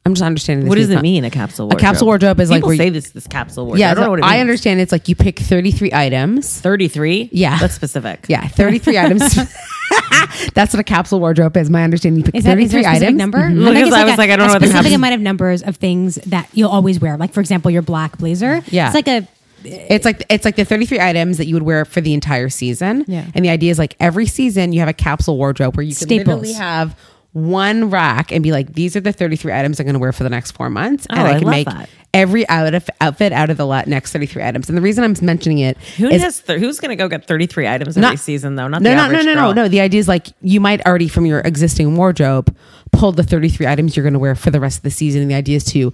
I'm 0.05 0.13
just 0.13 0.23
understanding. 0.23 0.65
This 0.65 0.69
What 0.69 0.75
does 0.77 0.89
it 0.89 1.01
mean? 1.01 1.25
A 1.25 1.29
capsule 1.29 1.65
wardrobe. 1.67 1.79
A 1.79 1.81
capsule 1.81 2.07
wardrobe 2.07 2.39
is 2.39 2.49
like 2.49 2.59
people 2.59 2.73
you- 2.73 2.77
say 2.77 2.89
this 2.89 3.09
this 3.11 3.27
capsule 3.27 3.65
wardrobe. 3.65 3.79
Yeah, 3.79 3.91
I 3.91 3.93
don't 3.93 4.01
know 4.03 4.07
so 4.07 4.11
what 4.11 4.19
it 4.19 4.25
I 4.25 4.39
understand. 4.39 4.79
It's 4.79 4.91
like 4.93 5.09
you 5.09 5.15
pick 5.15 5.37
33 5.39 5.91
items. 5.93 6.61
Thirty 6.61 6.87
three. 6.87 7.29
Yeah. 7.33 7.59
that's 7.59 7.73
specific. 7.73 8.25
Yeah, 8.29 8.47
33 8.47 8.97
items. 9.05 9.37
That's 10.53 10.73
what 10.73 10.79
a 10.79 10.83
capsule 10.83 11.19
wardrobe 11.19 11.55
is. 11.57 11.69
My 11.69 11.83
understanding. 11.83 12.19
You 12.19 12.23
pick 12.25 12.35
Is 12.35 12.43
that 12.43 12.57
is 12.59 12.71
there 12.71 12.81
33 12.83 12.91
a 12.91 12.95
specific 12.95 13.07
items. 13.07 13.17
number? 13.17 13.37
Mhm. 13.39 13.57
Look, 13.63 13.73
think 13.73 13.85
because 13.87 13.99
I 13.99 14.05
was 14.05 14.17
like, 14.17 14.29
I 14.29 14.35
don't 14.35 14.45
a 14.45 14.47
know 14.47 14.53
what 14.53 14.59
the 14.61 14.67
specific 14.67 14.83
capsule- 14.91 14.95
amount 14.95 15.13
of 15.15 15.21
numbers 15.21 15.63
of 15.63 15.75
things 15.77 16.15
that 16.27 16.47
you'll 16.53 16.69
always 16.69 16.99
wear. 16.99 17.17
Like 17.17 17.33
for 17.33 17.39
example, 17.39 17.71
your 17.71 17.81
black 17.81 18.17
blazer. 18.17 18.61
Yeah. 18.67 18.87
it's 18.87 18.95
like 18.95 19.07
a 19.07 19.27
It's 19.63 20.05
like 20.05 20.23
it's 20.29 20.45
like 20.45 20.55
the 20.55 20.65
33 20.65 20.99
items 20.99 21.37
that 21.37 21.47
you 21.47 21.55
would 21.55 21.63
wear 21.63 21.83
for 21.85 22.01
the 22.01 22.13
entire 22.13 22.49
season. 22.49 23.03
Yeah. 23.07 23.25
And 23.33 23.43
the 23.43 23.49
idea 23.49 23.71
is 23.71 23.79
like 23.79 23.95
every 23.99 24.25
season 24.27 24.73
you 24.73 24.79
have 24.79 24.89
a 24.89 24.93
capsule 24.93 25.37
wardrobe 25.37 25.75
where 25.75 25.83
you 25.83 25.95
can 25.95 26.07
Staples. 26.07 26.27
literally 26.27 26.53
have 26.53 26.95
one 27.33 27.89
rack 27.89 28.31
and 28.31 28.41
be 28.43 28.51
like, 28.51 28.73
these 28.73 28.95
are 28.95 28.99
the 28.99 29.11
33 29.13 29.53
items 29.53 29.79
I'm 29.79 29.85
going 29.85 29.93
to 29.93 29.99
wear 29.99 30.11
for 30.11 30.23
the 30.23 30.29
next 30.29 30.51
four 30.51 30.69
months. 30.69 31.05
and 31.07 31.19
Oh, 31.19 31.23
I 31.23 31.39
can 31.39 31.49
make 31.49 31.67
that. 31.67 31.89
every 32.13 32.47
out 32.49 32.73
of, 32.73 32.89
outfit 32.99 33.31
out 33.31 33.49
of 33.49 33.57
the 33.57 33.83
next 33.85 34.11
33 34.11 34.41
items. 34.43 34.69
And 34.69 34.77
the 34.77 34.81
reason 34.81 35.03
I'm 35.03 35.13
mentioning 35.21 35.59
it 35.59 35.77
Who 35.97 36.07
is 36.07 36.21
has 36.23 36.41
th- 36.41 36.59
who's 36.59 36.79
going 36.79 36.89
to 36.89 36.95
go 36.95 37.07
get 37.07 37.27
thirty 37.27 37.45
three 37.45 37.67
items 37.67 37.95
every 37.97 38.17
season 38.17 38.55
though? 38.55 38.67
Not 38.67 38.81
no, 38.81 38.89
the 38.89 38.95
no, 38.95 39.07
no, 39.11 39.21
no, 39.21 39.33
no, 39.35 39.53
no. 39.53 39.67
The 39.67 39.81
idea 39.81 39.99
is 39.99 40.07
like 40.07 40.27
you 40.41 40.59
might 40.59 40.83
already 40.85 41.07
from 41.07 41.25
your 41.25 41.39
existing 41.41 41.95
wardrobe 41.95 42.55
pull 42.91 43.11
the 43.11 43.23
33 43.23 43.67
items 43.67 43.95
you're 43.95 44.03
going 44.03 44.13
to 44.13 44.19
wear 44.19 44.33
for 44.33 44.49
the 44.49 44.59
rest 44.59 44.77
of 44.77 44.83
the 44.83 44.89
season. 44.91 45.21
And 45.21 45.29
the 45.29 45.35
idea 45.35 45.57
is 45.57 45.63
to 45.65 45.93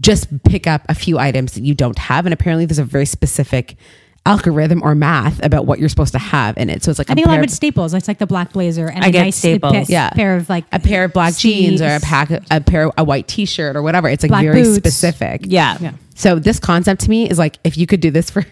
just 0.00 0.42
pick 0.44 0.66
up 0.66 0.82
a 0.88 0.94
few 0.94 1.18
items 1.18 1.52
that 1.52 1.62
you 1.62 1.74
don't 1.74 1.98
have. 1.98 2.26
And 2.26 2.32
apparently 2.32 2.64
there's 2.66 2.78
a 2.80 2.84
very 2.84 3.06
specific 3.06 3.76
algorithm 4.26 4.82
or 4.82 4.94
math 4.94 5.44
about 5.44 5.66
what 5.66 5.78
you're 5.78 5.88
supposed 5.88 6.12
to 6.12 6.18
have 6.18 6.56
in 6.56 6.70
it. 6.70 6.82
So 6.82 6.90
it's 6.90 6.98
like 6.98 7.10
I 7.10 7.14
think 7.14 7.26
a 7.26 7.30
lot 7.30 7.38
of 7.38 7.44
it's 7.44 7.54
staples. 7.54 7.92
It's 7.92 8.08
like 8.08 8.18
the 8.18 8.26
black 8.26 8.52
blazer 8.52 8.88
and 8.88 9.04
I 9.04 9.08
a 9.08 9.10
get 9.12 9.22
nice 9.24 9.36
staples. 9.36 9.72
pa- 9.72 9.84
Yeah. 9.88 10.10
pair 10.10 10.36
of 10.36 10.48
like 10.48 10.64
a 10.72 10.80
pair 10.80 11.04
of 11.04 11.12
black 11.12 11.36
jeans 11.36 11.82
or 11.82 11.86
a 11.86 11.88
sleeves. 12.00 12.04
pack 12.04 12.30
a 12.50 12.60
pair 12.60 12.90
a 12.96 13.04
white 13.04 13.28
t-shirt 13.28 13.76
or 13.76 13.82
whatever. 13.82 14.08
It's 14.08 14.22
like 14.22 14.30
Black 14.30 14.44
very 14.44 14.62
boots. 14.62 14.76
specific. 14.76 15.42
Yeah. 15.44 15.76
Yeah. 15.80 15.92
So 16.14 16.38
this 16.38 16.58
concept 16.58 17.02
to 17.02 17.10
me 17.10 17.28
is 17.28 17.38
like 17.38 17.58
if 17.64 17.76
you 17.76 17.86
could 17.86 18.00
do 18.00 18.10
this 18.10 18.30
for 18.30 18.44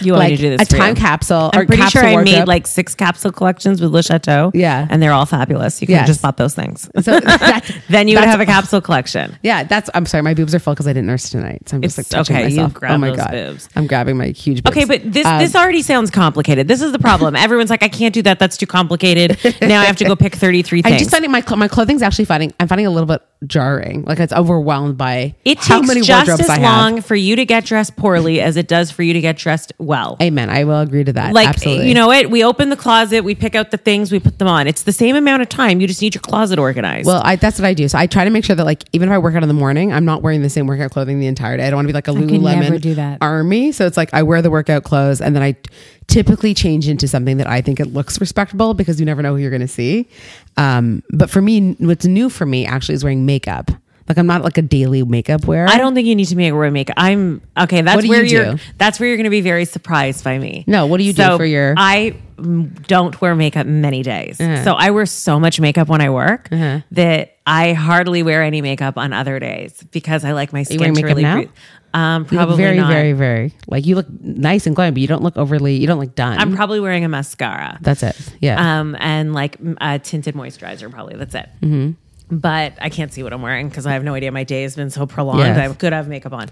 You 0.00 0.12
want 0.14 0.30
me 0.30 0.36
to 0.36 0.42
do 0.42 0.56
this 0.56 0.62
a 0.62 0.76
time 0.76 0.94
capsule 0.94 1.50
I'm 1.52 1.66
pretty 1.66 1.82
capsule 1.82 2.00
sure 2.02 2.10
I 2.10 2.24
made 2.24 2.46
like 2.46 2.66
six 2.66 2.94
capsule 2.94 3.32
collections 3.32 3.80
with 3.80 3.90
Le 3.92 4.02
Chateau. 4.02 4.50
Yeah. 4.54 4.86
and 4.90 5.02
they're 5.02 5.12
all 5.12 5.26
fabulous. 5.26 5.80
You 5.80 5.86
can 5.86 5.94
Yes. 5.96 6.06
just 6.06 6.22
bought 6.22 6.36
those 6.36 6.54
things. 6.54 6.88
so 7.02 7.20
that, 7.20 7.64
then 7.88 8.08
you 8.08 8.18
would 8.18 8.24
have 8.28 8.40
a 8.40 8.46
capsule 8.54 8.80
collection. 8.80 9.36
Yeah, 9.42 9.64
that's. 9.64 9.90
I'm 9.94 10.06
sorry, 10.06 10.22
my 10.22 10.34
boobs 10.34 10.54
are 10.54 10.58
full 10.58 10.74
because 10.74 10.86
I 10.86 10.92
didn't 10.92 11.06
nurse 11.06 11.30
tonight, 11.30 11.68
so 11.68 11.76
I'm 11.76 11.82
just 11.82 11.98
like 11.98 12.08
touching 12.08 12.36
okay, 12.36 12.44
myself. 12.44 12.74
oh 12.82 12.98
my 12.98 13.14
god, 13.14 13.30
boobs. 13.30 13.68
I'm 13.76 13.86
grabbing 13.86 14.16
my 14.16 14.28
huge. 14.28 14.62
Boobs. 14.62 14.76
Okay, 14.76 14.84
but 14.86 15.00
this 15.12 15.26
Um, 15.26 15.38
this 15.38 15.54
already 15.54 15.82
sounds 15.82 16.10
complicated. 16.10 16.68
This 16.68 16.82
is 16.82 16.92
the 16.92 16.98
problem. 16.98 17.36
Everyone's 17.44 17.70
like, 17.70 17.82
I 17.82 17.88
can't 17.88 18.14
do 18.14 18.22
that. 18.22 18.38
That's 18.38 18.56
too 18.56 18.66
complicated. 18.66 19.38
Now 19.60 19.80
I 19.80 19.84
have 19.84 19.96
to 19.96 20.04
go 20.04 20.16
pick 20.16 20.34
thirty 20.34 20.62
three 20.62 20.82
I'm 20.84 20.98
just 20.98 21.10
finding 21.10 21.30
my 21.30 21.40
cl- 21.40 21.56
my 21.56 21.68
clothing's 21.68 22.02
actually 22.02 22.24
finding. 22.26 22.52
I'm 22.60 22.68
finding 22.68 22.86
a 22.86 22.90
little 22.90 23.06
bit 23.06 23.22
jarring. 23.46 24.04
Like 24.04 24.20
it's 24.20 24.32
overwhelmed 24.32 24.96
by 24.96 25.34
it 25.44 25.60
takes 25.60 25.94
just 26.06 26.40
as 26.40 26.58
long 26.58 27.02
for 27.02 27.14
you 27.14 27.36
to 27.36 27.44
get 27.44 27.64
dressed 27.64 27.96
poorly 27.96 28.40
as 28.40 28.56
it 28.56 28.68
does 28.68 28.90
for 28.90 29.02
you 29.02 29.12
to 29.12 29.20
get 29.20 29.36
dressed 29.36 29.72
well. 29.78 30.16
Amen. 30.22 30.50
I 30.50 30.64
will 30.64 30.80
agree 30.80 31.04
to 31.04 31.12
that. 31.14 31.32
like 31.32 31.48
Absolutely. 31.48 31.88
you 31.88 31.94
know 31.94 32.06
what? 32.06 32.30
We 32.30 32.44
open 32.44 32.68
the 32.70 32.76
closet, 32.76 33.24
we 33.24 33.34
pick 33.34 33.54
out 33.54 33.70
the 33.70 33.76
things, 33.76 34.12
we 34.12 34.20
put 34.20 34.38
them 34.38 34.48
on. 34.48 34.66
It's 34.66 34.82
the 34.82 34.92
same 34.92 35.16
amount 35.16 35.42
of 35.42 35.48
time. 35.48 35.80
You 35.80 35.86
just 35.86 36.00
need 36.00 36.14
your 36.14 36.22
closet 36.22 36.58
organized. 36.58 37.06
Well, 37.06 37.22
I, 37.24 37.36
that's 37.36 37.58
what 37.58 37.66
I 37.66 37.74
do. 37.74 37.88
So 37.88 37.98
I 37.98 38.06
try 38.06 38.24
to 38.24 38.30
make 38.30 38.44
sure 38.44 38.56
that 38.56 38.64
like 38.64 38.84
even 38.92 39.08
if 39.08 39.12
I 39.12 39.18
work 39.18 39.34
out 39.34 39.42
in 39.42 39.48
the 39.48 39.54
morning, 39.54 39.92
I'm 39.92 40.04
not 40.04 40.22
wearing 40.22 40.42
the 40.42 40.50
same 40.50 40.66
workout 40.66 40.90
clothing 40.90 41.20
the 41.20 41.26
entire 41.26 41.56
day. 41.56 41.66
I 41.66 41.70
don't 41.70 41.78
want 41.78 41.88
to 41.88 41.92
be 41.92 41.94
like 41.94 42.08
a 42.08 42.12
Lululemon 42.12 42.60
never 42.60 42.78
do 42.78 42.94
that. 42.94 43.18
army. 43.20 43.72
So 43.72 43.86
it's 43.86 43.96
like 43.96 44.12
I 44.14 44.22
wear 44.22 44.42
the 44.42 44.50
workout 44.50 44.84
clothes 44.84 45.20
and 45.20 45.34
then 45.34 45.42
I 45.42 45.56
typically 46.06 46.54
change 46.54 46.88
into 46.88 47.08
something 47.08 47.38
that 47.38 47.46
I 47.46 47.60
think 47.60 47.80
it 47.80 47.86
looks 47.86 48.20
respectable 48.20 48.74
because 48.74 49.00
you 49.00 49.06
never 49.06 49.22
know 49.22 49.34
who 49.34 49.40
you're 49.40 49.50
going 49.50 49.60
to 49.62 49.68
see. 49.68 50.08
Um, 50.56 51.02
but 51.10 51.30
for 51.30 51.40
me, 51.40 51.72
what's 51.80 52.04
new 52.04 52.28
for 52.30 52.46
me 52.46 52.66
actually 52.66 52.94
is 52.94 53.02
wearing 53.04 53.26
makeup. 53.26 53.70
Like 54.08 54.18
I'm 54.18 54.26
not 54.26 54.42
like 54.42 54.58
a 54.58 54.62
daily 54.62 55.02
makeup 55.02 55.46
wearer. 55.46 55.66
I 55.68 55.78
don't 55.78 55.94
think 55.94 56.06
you 56.06 56.14
need 56.14 56.26
to 56.26 56.36
make 56.36 56.52
wear 56.52 56.70
makeup. 56.70 56.94
I'm 56.98 57.40
okay. 57.58 57.80
That's 57.80 57.96
What 57.96 58.02
do 58.02 58.08
where 58.08 58.24
you 58.24 58.40
are 58.40 58.54
do? 58.56 58.62
That's 58.76 59.00
where 59.00 59.08
you're 59.08 59.16
going 59.16 59.24
to 59.24 59.30
be 59.30 59.40
very 59.40 59.64
surprised 59.64 60.22
by 60.24 60.38
me. 60.38 60.64
No, 60.66 60.86
what 60.86 60.98
do 60.98 61.04
you 61.04 61.12
do 61.14 61.36
for 61.38 61.44
your- 61.44 61.74
I 61.78 62.16
don't 62.86 63.18
wear 63.20 63.34
makeup 63.34 63.66
many 63.66 64.02
days, 64.02 64.40
Uh-huh. 64.40 64.62
so 64.64 64.72
I 64.74 64.90
wear 64.90 65.06
so 65.06 65.38
much 65.40 65.60
makeup 65.60 65.88
when 65.88 66.00
I 66.00 66.10
work 66.10 66.48
that 66.50 67.36
I 67.46 67.72
hardly 67.72 68.22
wear 68.22 68.42
any 68.42 68.60
makeup 68.60 68.98
on 68.98 69.12
other 69.12 69.38
days 69.38 69.82
because 69.92 70.24
I 70.24 70.32
like 70.32 70.52
my 70.52 70.64
skin 70.64 70.78
to 70.80 70.92
makeup 70.92 71.04
really 71.04 71.22
now? 71.22 71.34
breathe. 71.36 71.50
Um, 71.94 72.24
probably 72.24 72.56
very, 72.56 72.76
not. 72.76 72.88
very, 72.90 73.12
very 73.12 73.54
like 73.68 73.86
you 73.86 73.94
look 73.94 74.06
nice 74.20 74.66
and 74.66 74.74
glowing, 74.74 74.94
but 74.94 75.00
you 75.00 75.06
don't 75.06 75.22
look 75.22 75.36
overly. 75.36 75.76
You 75.76 75.86
don't 75.86 76.00
look 76.00 76.16
done. 76.16 76.36
I'm 76.38 76.56
probably 76.56 76.80
wearing 76.80 77.04
a 77.04 77.08
mascara. 77.08 77.78
That's 77.82 78.02
it. 78.02 78.16
Yeah. 78.40 78.80
um, 78.80 78.96
and 78.98 79.32
like 79.32 79.56
a 79.80 80.00
tinted 80.00 80.34
moisturizer. 80.34 80.90
Probably 80.90 81.14
that's 81.14 81.36
it. 81.36 81.48
Mm-hmm. 81.62 81.92
But 82.38 82.74
I 82.80 82.88
can't 82.88 83.12
see 83.12 83.22
what 83.22 83.32
I'm 83.32 83.42
wearing 83.42 83.68
because 83.68 83.86
I 83.86 83.92
have 83.92 84.04
no 84.04 84.14
idea. 84.14 84.32
My 84.32 84.44
day 84.44 84.62
has 84.62 84.76
been 84.76 84.90
so 84.90 85.06
prolonged. 85.06 85.40
Yes. 85.40 85.58
I 85.58 85.72
could 85.74 85.92
have 85.92 86.08
makeup 86.08 86.32
on. 86.32 86.48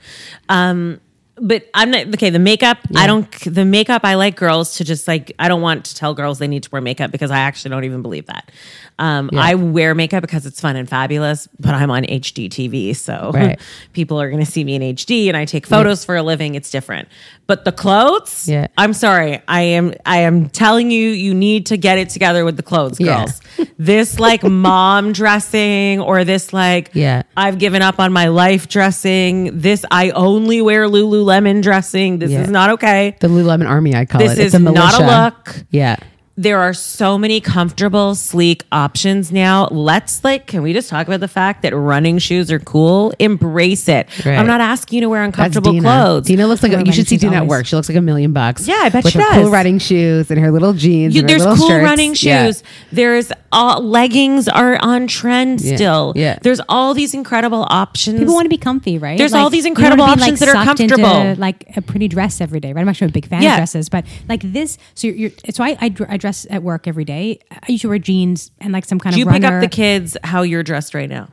Um, 0.48 1.00
but 1.42 1.68
I'm 1.74 1.90
not 1.90 2.06
okay. 2.14 2.30
The 2.30 2.38
makeup, 2.38 2.78
I 2.96 3.06
don't. 3.06 3.30
The 3.44 3.64
makeup, 3.64 4.02
I 4.04 4.14
like 4.14 4.36
girls 4.36 4.76
to 4.76 4.84
just 4.84 5.06
like. 5.08 5.32
I 5.38 5.48
don't 5.48 5.60
want 5.60 5.84
to 5.86 5.94
tell 5.94 6.14
girls 6.14 6.38
they 6.38 6.48
need 6.48 6.62
to 6.62 6.70
wear 6.70 6.80
makeup 6.80 7.10
because 7.10 7.30
I 7.30 7.38
actually 7.40 7.70
don't 7.70 7.84
even 7.84 8.00
believe 8.00 8.26
that. 8.26 8.50
Um, 8.98 9.30
I 9.32 9.56
wear 9.56 9.94
makeup 9.96 10.20
because 10.20 10.46
it's 10.46 10.60
fun 10.60 10.76
and 10.76 10.88
fabulous, 10.88 11.48
but 11.58 11.74
I'm 11.74 11.90
on 11.90 12.04
HD 12.04 12.48
TV, 12.48 12.94
so 12.94 13.32
Right. 13.34 13.58
people 13.94 14.20
are 14.20 14.30
going 14.30 14.44
to 14.44 14.50
see 14.50 14.62
me 14.62 14.76
in 14.76 14.82
HD, 14.82 15.26
and 15.26 15.36
I 15.36 15.44
take 15.44 15.66
photos 15.66 16.04
for 16.04 16.14
a 16.14 16.22
living. 16.22 16.54
It's 16.54 16.70
different. 16.70 17.08
But 17.48 17.64
the 17.64 17.72
clothes, 17.72 18.46
Yeah. 18.46 18.68
I'm 18.78 18.92
sorry. 18.92 19.42
I 19.48 19.62
am 19.62 19.94
I 20.06 20.18
am 20.18 20.48
telling 20.50 20.90
you 20.92 21.08
you 21.08 21.34
need 21.34 21.66
to 21.66 21.76
get 21.76 21.98
it 21.98 22.10
together 22.10 22.44
with 22.44 22.56
the 22.56 22.62
clothes, 22.62 23.00
Yeah. 23.00 23.24
girls. 23.26 23.40
this 23.78 24.20
like 24.20 24.44
mom 24.44 25.12
dressing 25.12 25.98
or 26.00 26.22
this 26.24 26.52
like 26.52 26.90
Yeah. 26.92 27.22
I've 27.36 27.58
given 27.58 27.82
up 27.82 27.98
on 27.98 28.12
my 28.12 28.28
life 28.28 28.68
dressing. 28.68 29.58
This 29.58 29.84
I 29.90 30.10
only 30.10 30.62
wear 30.62 30.86
Lululemon 30.86 31.31
dressing. 31.60 32.18
This 32.18 32.30
Yeah. 32.30 32.42
is 32.42 32.50
not 32.50 32.70
okay. 32.70 33.16
the 33.20 33.28
Lululemon 33.28 33.68
Army, 33.68 33.94
I 33.94 34.04
call 34.04 34.20
This 34.20 34.32
it. 34.32 34.38
is 34.38 34.54
It's 34.54 34.54
a 34.54 34.58
not 34.58 35.00
a 35.00 35.04
look. 35.04 35.56
Yeah. 35.70 35.96
There 36.34 36.58
are 36.60 36.72
so 36.72 37.18
many 37.18 37.42
comfortable, 37.42 38.14
sleek 38.14 38.64
options 38.72 39.30
now. 39.30 39.68
Let's 39.70 40.24
like, 40.24 40.46
can 40.46 40.62
we 40.62 40.72
just 40.72 40.88
talk 40.88 41.06
about 41.06 41.20
the 41.20 41.28
fact 41.28 41.60
that 41.60 41.76
running 41.76 42.16
shoes 42.16 42.50
are 42.50 42.58
cool? 42.58 43.12
Embrace 43.18 43.86
it. 43.86 44.08
Right. 44.24 44.38
I'm 44.38 44.46
not 44.46 44.62
asking 44.62 44.96
you 44.96 45.00
to 45.02 45.08
wear 45.10 45.22
uncomfortable 45.24 45.72
Dina. 45.72 45.82
clothes. 45.82 46.26
Dina 46.26 46.46
looks 46.46 46.62
like 46.62 46.72
I 46.72 46.76
a, 46.76 46.78
wear 46.78 46.86
you 46.86 46.92
should 46.94 47.06
see 47.06 47.16
shoes 47.16 47.20
Dina 47.20 47.36
at 47.36 47.46
work. 47.46 47.66
She 47.66 47.76
looks 47.76 47.90
like 47.90 47.98
a 47.98 48.00
million 48.00 48.32
bucks. 48.32 48.66
Yeah, 48.66 48.76
I 48.80 48.88
bet 48.88 49.04
with 49.04 49.12
she 49.12 49.18
her 49.18 49.24
does. 49.26 49.42
cool 49.42 49.50
running 49.50 49.78
shoes 49.78 50.30
and 50.30 50.40
her 50.40 50.50
little 50.50 50.72
jeans. 50.72 51.14
You, 51.14 51.20
and 51.20 51.28
her 51.30 51.36
there's 51.36 51.42
little 51.46 51.56
cool 51.58 51.68
shirts. 51.68 51.84
running 51.84 52.14
Yeah. 52.18 52.46
shoes. 52.46 52.62
There's 52.90 53.30
all 53.52 53.82
leggings 53.82 54.48
are 54.48 54.78
on 54.82 55.08
trend 55.08 55.60
Yeah. 55.60 55.76
still. 55.76 56.14
Yeah. 56.16 56.38
There's 56.40 56.62
all 56.66 56.94
these 56.94 57.12
incredible 57.12 57.66
options. 57.68 58.18
People 58.18 58.32
want 58.32 58.46
to 58.46 58.50
be 58.50 58.56
comfy, 58.56 58.96
right? 58.96 59.18
There's 59.18 59.34
all 59.34 59.50
these 59.50 59.66
incredible 59.66 60.04
wanna 60.04 60.16
be, 60.16 60.22
options 60.22 60.40
that 60.40 60.48
are 60.48 60.64
sucked 60.64 60.80
into, 60.80 60.96
comfortable. 60.96 61.34
like 61.38 61.66
a 61.76 61.82
pretty 61.82 62.08
dress 62.08 62.40
every 62.40 62.60
day, 62.60 62.72
right? 62.72 62.80
I'm 62.80 62.88
actually 62.88 63.08
a 63.08 63.10
big 63.12 63.26
fan 63.26 63.42
Yeah. 63.42 63.52
of 63.52 63.58
dresses, 63.58 63.90
but 63.90 64.06
like 64.30 64.40
this, 64.50 64.78
so 64.94 65.08
you're, 65.08 65.16
you're 65.16 65.30
so 65.50 65.62
I, 65.62 65.76
I 65.78 65.94
I 66.08 66.16
dress 66.22 66.46
at 66.48 66.62
work 66.62 66.88
every 66.88 67.04
day. 67.04 67.38
I 67.50 67.70
usually 67.70 67.90
wear 67.90 67.98
jeans 67.98 68.50
and 68.60 68.72
like 68.72 68.86
some 68.86 68.98
kind 68.98 69.12
of. 69.12 69.16
Do 69.16 69.20
you 69.20 69.26
of 69.26 69.32
pick 69.34 69.42
runner. 69.42 69.58
up 69.58 69.62
the 69.62 69.68
kids 69.68 70.16
how 70.24 70.40
you're 70.42 70.62
dressed 70.62 70.94
right 70.94 71.10
now? 71.10 71.28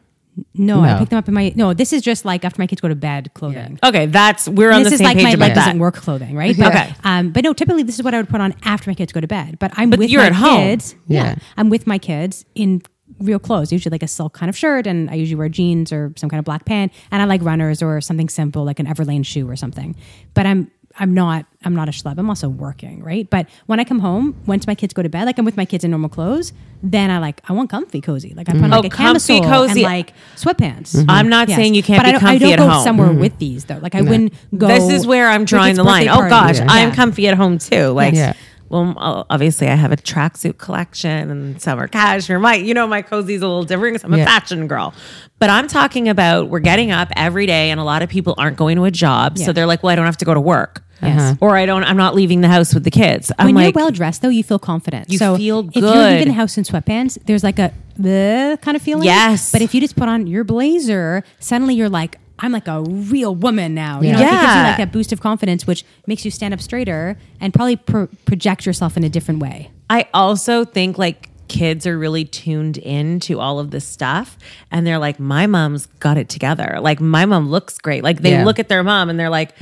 No, 0.53 0.81
I 0.81 0.93
No. 0.93 0.99
pick 0.99 1.09
them 1.09 1.17
up 1.19 1.27
in 1.27 1.33
my 1.33 1.51
no. 1.55 1.73
This 1.73 1.91
is 1.91 2.01
just 2.01 2.23
like 2.23 2.45
after 2.45 2.61
my 2.61 2.67
kids 2.67 2.79
go 2.81 2.87
to 2.87 2.95
bed 2.95 3.31
clothing. 3.33 3.77
Okay, 3.83 4.05
that's 4.05 4.47
we're 4.47 4.71
on 4.71 4.83
this 4.83 4.91
the 4.91 4.93
is 4.95 4.99
same 4.99 5.05
like 5.05 5.17
page 5.17 5.23
my 5.23 5.29
about 5.31 5.45
like 5.47 5.53
that. 5.55 5.65
doesn't 5.65 5.79
work 5.79 5.95
clothing, 5.95 6.35
right? 6.35 6.55
Yeah. 6.55 6.69
But, 6.69 6.75
Okay. 6.75 6.93
Um, 7.03 7.31
but 7.31 7.43
no, 7.43 7.51
typically 7.53 7.83
this 7.83 7.95
is 7.99 8.03
what 8.03 8.13
I 8.13 8.17
would 8.17 8.29
put 8.29 8.39
on 8.41 8.53
after 8.63 8.89
my 8.89 8.93
kids 8.95 9.11
go 9.11 9.19
to 9.21 9.27
bed. 9.27 9.59
But 9.59 9.71
I'm 9.75 9.89
But 9.89 9.99
with 9.99 10.09
you're 10.09 10.21
my 10.21 10.27
at 10.27 10.33
home. 10.33 10.57
kids. 10.61 10.95
Yeah. 11.07 11.35
I'm 11.57 11.69
with 11.69 11.87
my 11.87 11.97
kids 11.97 12.45
in 12.55 12.81
real 13.19 13.39
clothes, 13.39 13.73
usually 13.73 13.91
like 13.91 14.03
a 14.03 14.07
silk 14.07 14.33
kind 14.33 14.49
of 14.49 14.55
shirt, 14.55 14.87
and 14.87 15.09
I 15.09 15.15
usually 15.15 15.35
wear 15.35 15.49
jeans 15.49 15.91
or 15.91 16.13
some 16.15 16.29
kind 16.29 16.39
of 16.39 16.45
black 16.45 16.63
pant, 16.63 16.93
and 17.11 17.21
I 17.21 17.25
like 17.25 17.41
runners 17.43 17.81
or 17.81 17.99
something 17.99 18.29
simple 18.29 18.63
like 18.63 18.79
an 18.79 18.85
Everlane 18.85 19.25
shoe 19.25 19.49
or 19.49 19.57
something. 19.57 19.93
But 20.35 20.45
I'm 20.45 20.71
I'm 20.99 21.13
not 21.13 21.45
I'm 21.63 21.75
not 21.75 21.87
a 21.89 21.91
schlub. 21.91 22.17
I'm 22.17 22.29
also 22.29 22.47
working, 22.49 23.03
right? 23.03 23.29
But 23.29 23.47
when 23.65 23.79
I 23.79 23.83
come 23.83 23.99
home, 23.99 24.35
once 24.45 24.67
my 24.67 24.75
kids 24.75 24.93
go 24.93 25.01
to 25.01 25.09
bed, 25.09 25.25
like 25.25 25.37
I'm 25.39 25.45
with 25.45 25.57
my 25.57 25.65
kids 25.65 25.83
in 25.83 25.91
normal 25.91 26.09
clothes, 26.09 26.53
then 26.83 27.09
I 27.09 27.17
like 27.19 27.41
I 27.49 27.53
want 27.53 27.69
comfy 27.69 28.01
cozy. 28.01 28.33
Like 28.35 28.49
I 28.49 28.53
put 28.53 28.63
on 28.63 28.69
mm-hmm. 28.69 28.71
like 28.73 28.83
Oh, 28.83 28.87
a 28.87 28.89
comfy, 28.89 29.41
cozy. 29.41 29.83
and 29.83 29.91
like 29.93 30.13
sweatpants. 30.35 30.95
Mm-hmm. 30.95 31.09
I'm 31.09 31.29
not 31.29 31.47
Yes. 31.49 31.57
saying 31.57 31.73
you 31.73 31.83
can't 31.83 31.99
but 31.99 32.03
be 32.03 32.09
I 32.09 32.11
don't, 32.11 32.21
comfy 32.21 32.45
I 32.53 32.55
don't 32.55 32.67
go 32.67 32.73
home. 32.73 32.83
somewhere 32.83 33.09
mm-hmm. 33.09 33.19
with 33.21 33.37
these 33.39 33.65
though. 33.65 33.77
Like 33.79 33.95
I 33.95 34.01
wouldn't 34.01 34.33
go. 34.57 34.67
this 34.67 34.89
is 34.91 35.07
where 35.07 35.29
I'm 35.29 35.45
drawing 35.45 35.75
the 35.75 35.83
line. 35.83 36.07
Oh 36.09 36.27
gosh, 36.29 36.57
Yeah. 36.57 36.67
I'm 36.69 36.91
comfy 36.91 37.27
at 37.27 37.35
home 37.35 37.57
too. 37.57 37.87
Like, 37.87 38.13
Yeah. 38.13 38.33
Well, 38.69 39.25
obviously 39.29 39.67
I 39.67 39.75
have 39.75 39.91
a 39.91 39.97
tracksuit 39.97 40.57
collection 40.57 41.31
and 41.31 41.61
summer 41.61 41.87
cashmere. 41.87 42.39
My, 42.39 42.55
you 42.55 42.73
know, 42.73 42.87
my 42.87 43.01
cozy's 43.01 43.41
a 43.41 43.47
little 43.47 43.63
different 43.63 43.95
because 43.95 44.03
I'm 44.03 44.13
a 44.13 44.23
fashion 44.23 44.67
girl. 44.67 44.93
But 45.39 45.49
I'm 45.49 45.67
talking 45.67 46.07
about 46.09 46.49
we're 46.49 46.59
getting 46.59 46.91
up 46.91 47.09
every 47.15 47.45
day, 47.45 47.71
and 47.71 47.79
a 47.79 47.83
lot 47.83 48.01
of 48.01 48.09
people 48.09 48.35
aren't 48.37 48.57
going 48.57 48.75
to 48.75 48.83
a 48.85 48.91
job, 48.91 49.37
so 49.37 49.53
they're 49.53 49.65
like, 49.65 49.83
well, 49.83 49.91
I 49.91 49.95
don't 49.95 50.05
have 50.05 50.17
to 50.17 50.25
go 50.25 50.33
to 50.33 50.41
work. 50.41 50.83
Yes. 51.01 51.21
Uh-huh. 51.21 51.35
Or 51.39 51.55
I 51.55 51.65
don't. 51.65 51.85
I'm 51.85 51.95
not 51.95 52.13
leaving 52.13 52.41
the 52.41 52.49
house 52.49 52.73
with 52.73 52.83
the 52.83 52.91
kids. 52.91 53.31
I'm 53.39 53.45
when 53.45 53.55
like, 53.55 53.73
you're 53.73 53.83
well 53.83 53.91
dressed, 53.91 54.21
though, 54.21 54.27
you 54.27 54.43
feel 54.43 54.59
confident. 54.59 55.09
You 55.09 55.17
so 55.17 55.37
feel 55.37 55.69
If 55.69 55.77
you're 55.77 55.93
good. 55.93 56.13
leaving 56.13 56.27
the 56.27 56.33
house 56.33 56.57
in 56.57 56.65
sweatpants, 56.65 57.17
there's 57.25 57.43
like 57.43 57.57
a 57.57 57.73
the 57.97 58.59
kind 58.61 58.75
of 58.75 58.81
feeling. 58.81 59.05
Yes. 59.05 59.51
But 59.51 59.61
if 59.61 59.73
you 59.73 59.79
just 59.79 59.95
put 59.95 60.09
on 60.09 60.27
your 60.27 60.43
blazer, 60.43 61.23
suddenly 61.39 61.75
you're 61.75 61.89
like, 61.89 62.19
I'm 62.39 62.51
like 62.51 62.67
a 62.67 62.81
real 62.81 63.35
woman 63.35 63.73
now. 63.73 64.01
You 64.01 64.13
know, 64.13 64.19
Yeah. 64.19 64.27
it 64.27 64.31
gives 64.41 64.55
you 64.55 64.61
like 64.63 64.77
that 64.77 64.91
boost 64.91 65.11
of 65.11 65.21
confidence, 65.21 65.67
which 65.67 65.83
makes 66.07 66.23
you 66.25 66.31
stand 66.31 66.53
up 66.53 66.61
straighter 66.61 67.17
and 67.41 67.53
probably 67.53 67.75
pro- 67.75 68.07
project 68.25 68.65
yourself 68.65 68.95
in 68.97 69.03
a 69.03 69.09
different 69.09 69.41
way. 69.41 69.71
I 69.89 70.07
also 70.13 70.63
think 70.65 70.97
like 70.97 71.29
kids 71.49 71.87
are 71.87 71.97
really 71.97 72.25
tuned 72.25 72.77
in 72.77 73.19
to 73.19 73.39
all 73.39 73.59
of 73.59 73.71
this 73.71 73.83
stuff 73.83 74.37
and 74.71 74.85
they're 74.85 74.99
like, 74.99 75.19
my 75.19 75.47
mom's 75.47 75.87
got 75.99 76.15
it 76.17 76.29
together. 76.29 76.77
Like 76.79 77.01
my 77.01 77.25
mom 77.25 77.49
looks 77.49 77.77
great. 77.79 78.03
Like 78.03 78.21
they 78.21 78.31
Yeah. 78.31 78.45
look 78.45 78.59
at 78.59 78.69
their 78.69 78.83
mom 78.83 79.09
and 79.09 79.19
they're 79.19 79.31
like, 79.31 79.53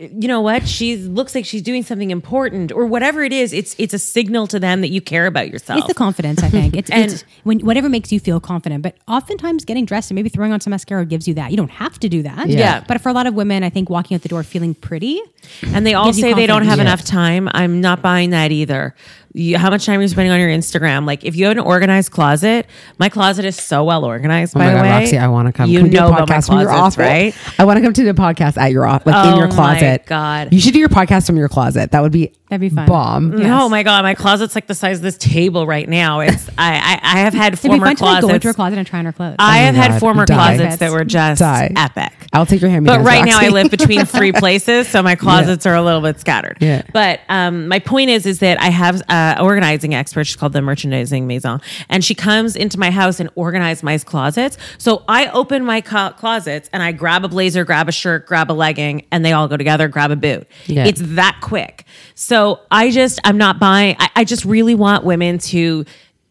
you 0.00 0.28
know 0.28 0.40
what? 0.40 0.66
She 0.66 0.96
looks 0.96 1.34
like 1.34 1.44
she's 1.44 1.62
doing 1.62 1.82
something 1.82 2.10
important 2.10 2.72
or 2.72 2.86
whatever 2.86 3.22
it 3.22 3.32
is. 3.32 3.52
It's 3.52 3.74
it's 3.78 3.92
a 3.92 3.98
signal 3.98 4.46
to 4.48 4.58
them 4.58 4.80
that 4.80 4.88
you 4.88 5.00
care 5.00 5.26
about 5.26 5.50
yourself. 5.50 5.78
It's 5.80 5.88
the 5.88 5.94
confidence, 5.94 6.42
I 6.42 6.48
think. 6.56 6.74
It's, 6.74 6.90
And- 6.90 7.12
it's 7.12 7.24
when 7.44 7.60
whatever 7.60 7.88
makes 7.88 8.10
you 8.10 8.18
feel 8.20 8.40
confident. 8.40 8.82
But 8.82 8.96
oftentimes, 9.06 9.64
getting 9.64 9.84
dressed 9.84 10.10
and 10.10 10.16
maybe 10.16 10.28
throwing 10.30 10.52
on 10.52 10.60
some 10.60 10.70
mascara 10.70 11.04
gives 11.04 11.28
you 11.28 11.34
that. 11.34 11.50
You 11.50 11.56
don't 11.56 11.70
have 11.70 11.98
to 12.00 12.08
do 12.08 12.22
that. 12.22 12.48
Yeah. 12.48 12.82
But 12.88 13.00
for 13.00 13.08
a 13.08 13.12
lot 13.12 13.26
of 13.26 13.34
women, 13.34 13.62
I 13.62 13.70
think 13.70 13.90
walking 13.90 14.14
out 14.14 14.22
the 14.22 14.28
door 14.28 14.42
feeling 14.42 14.74
pretty. 14.74 15.20
And 15.66 15.86
they 15.86 15.94
all 15.94 16.12
say 16.12 16.32
they 16.34 16.46
don't 16.46 16.62
have 16.62 16.78
confidence. 16.78 17.00
enough 17.00 17.04
time. 17.04 17.48
I'm 17.52 17.80
not 17.80 18.00
buying 18.02 18.30
that 18.30 18.52
either. 18.52 18.94
You, 19.32 19.58
how 19.58 19.70
much 19.70 19.86
time 19.86 19.94
you're 19.94 20.02
you 20.02 20.08
spending 20.08 20.32
on 20.32 20.40
your 20.40 20.48
Instagram? 20.48 21.06
Like, 21.06 21.24
if 21.24 21.36
you 21.36 21.44
have 21.46 21.56
an 21.56 21.62
organized 21.62 22.10
closet, 22.10 22.66
my 22.98 23.08
closet 23.08 23.44
is 23.44 23.56
so 23.56 23.84
well 23.84 24.04
organized. 24.04 24.56
Oh 24.56 24.58
by 24.58 24.64
my 24.66 24.70
the 24.72 24.76
god, 24.78 24.82
way, 24.82 24.90
Roxy, 24.90 25.18
I 25.18 25.28
want 25.28 25.46
to 25.46 25.52
come. 25.52 25.70
You 25.70 25.78
Can 25.80 25.90
do 25.90 25.96
know 25.98 26.06
a 26.06 26.12
about 26.12 26.28
my 26.28 26.36
podcast 26.38 26.46
from 26.48 26.58
your 26.60 26.68
closets, 26.68 26.98
right? 26.98 27.36
I 27.58 27.64
want 27.64 27.76
to 27.76 27.82
come 27.82 27.92
to 27.92 28.04
the 28.04 28.12
podcast 28.12 28.56
at 28.56 28.72
your 28.72 28.86
office, 28.86 29.06
like 29.06 29.26
in 29.26 29.34
Oh 29.34 29.38
your 29.38 29.48
my 29.48 29.54
closet. 29.54 30.06
God. 30.06 30.52
you 30.52 30.60
should 30.60 30.72
do 30.72 30.80
your 30.80 30.88
podcast 30.88 31.26
from 31.26 31.36
your 31.36 31.48
closet. 31.48 31.92
That 31.92 32.02
would 32.02 32.12
be 32.12 32.32
That'd 32.48 32.60
be 32.62 32.74
fun. 32.74 32.86
Bomb. 32.88 33.32
Yes. 33.38 33.42
No, 33.46 33.68
my 33.68 33.84
God, 33.84 34.02
my 34.02 34.14
closet's 34.16 34.56
like 34.56 34.66
the 34.66 34.74
size 34.74 34.96
of 34.96 35.02
this 35.04 35.16
table 35.16 35.68
right 35.68 35.88
now. 35.88 36.18
It's 36.18 36.48
I 36.58 36.74
I, 36.74 37.00
I 37.00 37.18
have 37.20 37.32
had 37.32 37.52
It'd 37.52 37.62
be 37.62 37.68
former 37.68 37.86
fun 37.86 37.96
to 37.96 38.04
like, 38.04 38.20
go 38.22 38.28
into 38.30 38.48
her 38.48 38.54
closet 38.54 38.76
and 38.78 38.86
try 38.88 38.98
on 38.98 39.04
her 39.04 39.12
clothes. 39.12 39.36
I 39.38 39.44
Oh 39.44 39.46
my 39.52 39.56
have 39.66 39.74
had 39.76 39.88
God, 39.92 40.00
former 40.00 40.26
die. 40.26 40.56
closets 40.56 40.78
that 40.78 40.90
were 40.90 41.04
just 41.04 41.38
Die. 41.38 41.72
epic. 41.76 42.12
I'll 42.32 42.46
take 42.46 42.60
your 42.60 42.70
hand. 42.70 42.86
But 42.86 43.02
right 43.02 43.24
now 43.24 43.38
I 43.40 43.50
live 43.50 43.70
between 43.70 44.04
three 44.04 44.32
places, 44.44 44.88
so 44.88 45.00
my 45.02 45.14
closets 45.14 45.64
are 45.66 45.76
a 45.76 45.82
little 45.82 46.00
bit 46.00 46.18
scattered. 46.18 46.56
Yeah. 46.60 46.82
But 46.92 47.20
um, 47.28 47.68
my 47.68 47.78
point 47.78 48.10
is, 48.10 48.26
is 48.26 48.40
that 48.40 48.60
I 48.60 48.70
have 48.70 49.00
uh, 49.02 49.04
Uh, 49.20 49.36
organizing 49.42 49.94
expert. 49.94 50.24
She's 50.24 50.36
called 50.36 50.54
the 50.54 50.62
merchandising 50.62 51.26
maison, 51.26 51.60
and 51.90 52.02
she 52.02 52.14
comes 52.14 52.56
into 52.56 52.78
my 52.78 52.90
house 52.90 53.20
and 53.20 53.28
organizes 53.34 53.82
my 53.82 53.98
closets. 53.98 54.56
So 54.78 55.04
I 55.08 55.28
open 55.32 55.62
my 55.62 55.82
co- 55.82 56.14
closets 56.16 56.70
and 56.72 56.82
I 56.82 56.92
grab 56.92 57.22
a 57.22 57.28
blazer, 57.28 57.66
grab 57.66 57.86
a 57.86 57.92
shirt, 57.92 58.26
grab 58.26 58.50
a 58.50 58.54
legging, 58.54 59.04
and 59.12 59.22
they 59.22 59.32
all 59.32 59.46
go 59.46 59.58
together. 59.58 59.88
Grab 59.88 60.10
a 60.10 60.16
boot. 60.16 60.46
Yeah. 60.66 60.86
It's 60.86 61.02
that 61.04 61.38
quick. 61.42 61.84
So 62.14 62.60
I 62.70 62.90
just 62.90 63.20
I'm 63.22 63.36
not 63.36 63.58
buying. 63.58 63.96
I, 63.98 64.08
I 64.16 64.24
just 64.24 64.46
really 64.46 64.74
want 64.74 65.04
women 65.04 65.36
to 65.52 65.84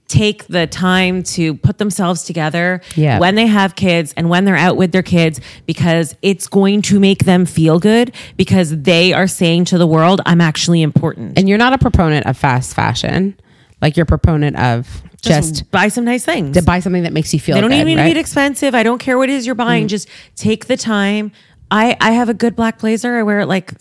take 0.10 0.48
the 0.48 0.68
time 0.68 1.24
to 1.24 1.54
put 1.54 1.78
themselves 1.78 2.24
together 2.24 2.82
Yeah. 2.96 3.20
when 3.20 3.36
they 3.36 3.46
have 3.48 3.76
kids 3.76 4.14
and 4.18 4.28
when 4.30 4.44
they're 4.44 4.58
out 4.58 4.76
with 4.76 4.92
their 4.92 5.04
kids 5.04 5.40
because 5.66 6.16
it's 6.22 6.48
going 6.48 6.82
to 6.84 7.00
make 7.00 7.24
them 7.26 7.46
feel 7.46 7.80
good 7.80 8.14
because 8.36 8.82
they 8.82 9.14
are 9.14 9.28
saying 9.28 9.66
to 9.66 9.78
the 9.78 9.88
world 9.88 10.20
i'm 10.26 10.42
actually 10.42 10.82
important 10.82 11.38
and 11.38 11.48
you're 11.48 11.58
not 11.60 11.74
a 11.74 11.78
proponent 11.78 12.26
of 12.26 12.36
fast 12.36 12.74
fashion, 12.74 13.40
like 13.82 13.96
you're 13.96 14.04
a 14.04 14.08
proponent 14.08 14.58
of 14.58 15.02
just, 15.22 15.70
buy 15.70 15.90
some 15.90 16.06
nice 16.06 16.26
things 16.26 16.56
to 16.58 16.64
buy 16.64 16.80
something 16.80 17.04
that 17.04 17.14
makes 17.14 17.34
you 17.34 17.40
feel. 17.40 17.54
they 17.56 17.62
don't 17.62 17.70
good, 17.70 17.76
even 17.76 17.88
need 17.88 17.98
right? 17.98 18.08
to 18.10 18.14
be 18.16 18.20
expensive 18.20 18.74
i 18.74 18.82
don't 18.84 19.00
care 19.00 19.18
what 19.18 19.30
it 19.30 19.34
is 19.36 19.46
you're 19.46 19.54
buying 19.56 19.86
Mm. 19.86 19.90
just 19.90 20.08
take 20.36 20.66
the 20.66 20.76
time 20.78 21.32
i 21.70 21.96
i 22.02 22.12
have 22.12 22.30
a 22.30 22.34
good 22.34 22.56
black 22.56 22.80
blazer 22.80 23.18
i 23.20 23.24
wear 23.24 23.42
it 23.42 23.46
like 23.48 23.74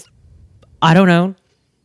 i 0.83 0.93
don't 0.95 1.09
know 1.09 1.35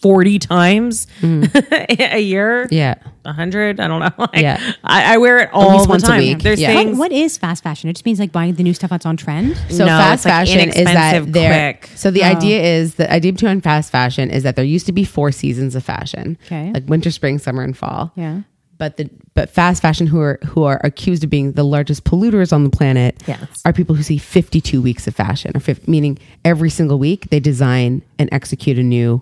40 0.03 0.37
times 0.39 1.07
a 1.23 2.19
year 2.19 2.65
Mm. 2.67 2.71
Yeah. 2.71 2.95
a 3.25 3.31
hundred. 3.33 3.79
I 3.79 3.87
don't 3.87 4.01
know. 4.01 4.11
Like, 4.17 4.29
Yeah. 4.47 4.59
I, 4.83 5.13
I 5.13 5.17
wear 5.17 5.39
it 5.39 5.49
all 5.53 5.71
least 5.71 5.85
the 5.85 5.89
once 5.91 6.03
a 6.03 6.07
time. 6.07 6.19
week. 6.19 6.39
There's 6.43 6.59
Yeah. 6.59 6.73
What- 6.75 6.83
things. 6.85 6.97
what 6.99 7.11
is 7.13 7.37
fast 7.37 7.63
fashion? 7.63 7.89
It 7.89 7.93
just 7.93 8.05
means 8.05 8.19
like 8.19 8.33
buying 8.33 8.53
the 8.55 8.63
new 8.63 8.73
stuff 8.73 8.89
that's 8.89 9.05
on 9.05 9.15
trend. 9.17 9.55
So 9.69 9.85
No, 9.85 9.87
fast 9.87 10.13
it's 10.13 10.25
like 10.25 10.33
fashion 10.33 10.69
is 10.69 10.75
that 10.75 10.81
inexpensive, 11.15 11.33
there. 11.33 11.73
quick. 11.73 11.89
So 11.95 12.11
the 12.11 12.23
idea 12.23 12.61
is 12.61 12.95
the 12.95 13.09
idea 13.11 13.31
behind 13.33 13.63
fast 13.63 13.91
fashion 13.91 14.29
is 14.29 14.43
that 14.43 14.55
there 14.57 14.65
used 14.65 14.85
to 14.87 14.91
be 14.91 15.05
four 15.05 15.31
seasons 15.31 15.73
of 15.75 15.83
fashion, 15.85 16.37
Okay. 16.47 16.71
like 16.73 16.87
winter, 16.89 17.09
spring, 17.11 17.39
summer, 17.39 17.63
and 17.63 17.75
fall. 17.77 18.11
Yeah. 18.17 18.41
But 18.77 18.97
the 18.97 19.09
but 19.35 19.49
fast 19.49 19.81
fashion 19.81 20.07
who 20.07 20.19
are 20.19 20.39
who 20.45 20.63
are 20.63 20.81
accused 20.83 21.23
of 21.23 21.29
being 21.29 21.53
the 21.53 21.63
largest 21.63 22.03
polluters 22.03 22.51
on 22.51 22.63
the 22.65 22.69
planet 22.69 23.23
Yes. 23.25 23.61
are 23.63 23.71
people 23.71 23.95
who 23.95 24.03
see 24.03 24.17
52 24.17 24.81
weeks 24.81 25.07
of 25.07 25.15
fashion 25.15 25.51
or 25.55 25.61
50, 25.61 25.89
meaning 25.89 26.17
every 26.43 26.69
single 26.69 26.99
week 26.99 27.29
they 27.29 27.39
design 27.39 28.01
and 28.19 28.27
execute 28.33 28.77
a 28.77 28.83
new 28.83 29.21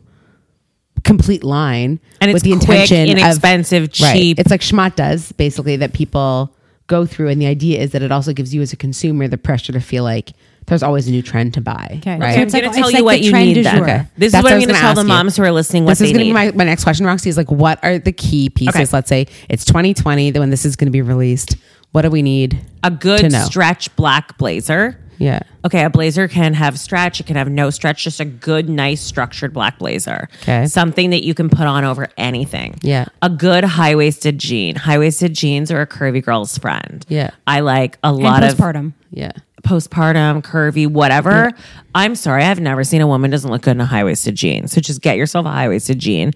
complete 1.04 1.44
line 1.44 2.00
And 2.20 2.32
it's 2.32 2.44
quick, 2.66 2.92
inexpensive, 2.92 3.92
cheap. 3.92 4.40
It's 4.40 4.52
like 4.52 4.62
Schmott 4.62 4.96
does 4.96 5.32
basically 5.34 5.76
that 5.78 5.94
people 5.94 6.56
go 6.88 7.06
through 7.06 7.30
and 7.30 7.42
the 7.42 7.46
idea 7.48 7.80
is 7.80 7.92
that 7.92 8.02
it 8.02 8.12
also 8.12 8.34
gives 8.34 8.54
you 8.54 8.62
as 8.62 8.74
a 8.74 8.76
consumer 8.78 9.28
the 9.28 9.38
pressure 9.38 9.72
to 9.74 9.80
feel 9.80 10.04
like 10.04 10.32
there's 10.68 10.84
always 10.84 11.08
a 11.08 11.12
new 11.12 11.22
trend 11.22 11.54
to 11.56 11.62
buy. 11.62 11.96
Okay. 12.00 12.20
Right. 12.20 12.36
So 12.36 12.42
I'm 12.42 12.48
going 12.48 12.52
like- 12.52 12.52
to 12.52 12.60
tell 12.62 12.66
it's 12.70 12.78
you 12.78 12.84
like 13.00 13.04
what 13.04 13.22
you 13.22 13.34
need. 13.34 13.66
Then. 13.66 13.82
Okay. 13.82 14.06
This 14.18 14.32
That's 14.32 14.42
is 14.42 14.44
what 14.44 14.44
what 14.44 14.52
I 14.52 14.56
I'm 14.56 14.62
going 14.62 14.68
to 14.68 14.74
tell 14.74 14.94
the 14.94 15.00
ask 15.02 15.08
you. 15.08 15.08
moms 15.08 15.38
who 15.38 15.44
are 15.44 15.52
listening. 15.52 15.86
What 15.86 15.92
this 15.98 16.02
is 16.02 16.12
going 16.12 16.20
to 16.20 16.30
be 16.30 16.34
my, 16.34 16.52
my 16.52 16.64
next 16.66 16.84
question, 16.84 17.06
Roxy. 17.06 17.30
Is 17.30 17.38
like, 17.38 17.50
what 17.50 17.84
are 17.84 17.98
the 17.98 18.12
key 18.12 18.50
pieces? 18.50 18.76
Okay. 18.76 18.88
Let's 18.94 19.10
say 19.10 19.28
it's 19.50 19.66
2020, 19.66 20.32
then 20.32 20.40
when 20.40 20.50
this 20.52 20.64
is 20.66 20.76
going 20.76 20.86
to 20.86 20.92
be 20.92 21.02
released. 21.02 21.56
What 21.94 22.04
do 22.04 22.10
we 22.10 22.22
need? 22.22 22.60
a 22.84 22.90
to 22.90 22.96
good 22.96 23.32
know. 23.32 23.44
stretch 23.46 23.94
black 23.96 24.38
blazer. 24.38 24.98
Yeah. 25.22 25.40
Okay, 25.64 25.84
a 25.84 25.90
blazer 25.90 26.28
can 26.28 26.54
have 26.56 26.80
stretch, 26.80 27.20
it 27.20 27.28
can 27.28 27.36
have 27.36 27.48
no 27.50 27.70
stretch, 27.70 28.04
just 28.04 28.20
a 28.20 28.26
good, 28.26 28.68
nice, 28.68 29.00
structured 29.02 29.54
black 29.54 29.78
blazer. 29.78 30.28
Okay. 30.42 30.66
Something 30.66 31.12
that 31.12 31.24
you 31.24 31.34
can 31.36 31.50
put 31.50 31.68
on 31.68 31.84
over 31.84 32.08
anything. 32.18 32.76
Yeah. 32.82 33.06
A 33.22 33.30
good 33.30 33.64
high 33.64 33.96
waisted 33.96 34.40
jean. 34.40 34.76
High 34.76 34.98
waisted 34.98 35.34
jeans 35.36 35.70
are 35.72 35.82
a 35.82 35.88
curvy 35.88 36.24
girl's 36.24 36.58
friend. 36.58 37.06
Yeah. 37.08 37.30
I 37.46 37.60
like 37.60 37.98
a 38.04 38.08
And 38.08 38.18
lot 38.18 38.44
of 38.44 38.56
postpartum. 38.56 38.94
Yeah. 39.12 39.32
postpartum, 39.62 40.42
curvy, 40.42 40.88
whatever. 40.88 41.52
I'm 41.94 42.16
sorry, 42.16 42.44
I've 42.44 42.60
never 42.60 42.84
seen 42.84 43.02
a 43.02 43.08
woman 43.08 43.30
doesn't 43.30 43.50
look 43.52 43.62
good 43.62 43.72
in 43.72 43.82
a 43.82 43.86
high 43.86 44.04
waisted 44.04 44.36
jean. 44.36 44.68
So 44.68 44.82
just 44.82 45.02
get 45.02 45.18
yourself 45.18 45.46
a 45.46 45.50
high 45.52 45.68
waisted 45.70 46.00
jean. 46.00 46.32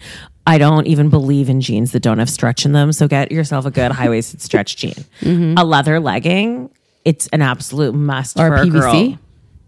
I 0.48 0.60
don't 0.60 0.86
even 0.86 1.10
believe 1.10 1.50
in 1.50 1.60
jeans 1.60 1.92
that 1.94 2.02
don't 2.02 2.20
have 2.20 2.30
stretch 2.30 2.66
in 2.66 2.72
them. 2.72 2.92
So 2.94 3.08
get 3.08 3.32
yourself 3.32 3.66
a 3.66 3.72
good 3.72 3.92
high 3.92 4.10
waisted 4.10 4.42
stretch 4.42 4.78
jean. 4.78 4.94
Mm-hmm. 5.22 5.58
A 5.58 5.64
leather 5.64 6.00
legging, 6.00 6.70
it's 7.06 7.28
an 7.28 7.42
absolute 7.42 7.94
must 7.96 8.38
Or 8.40 8.50
for 8.50 8.56
a 8.56 8.66
PVC? 8.66 8.72
girl. 9.12 9.20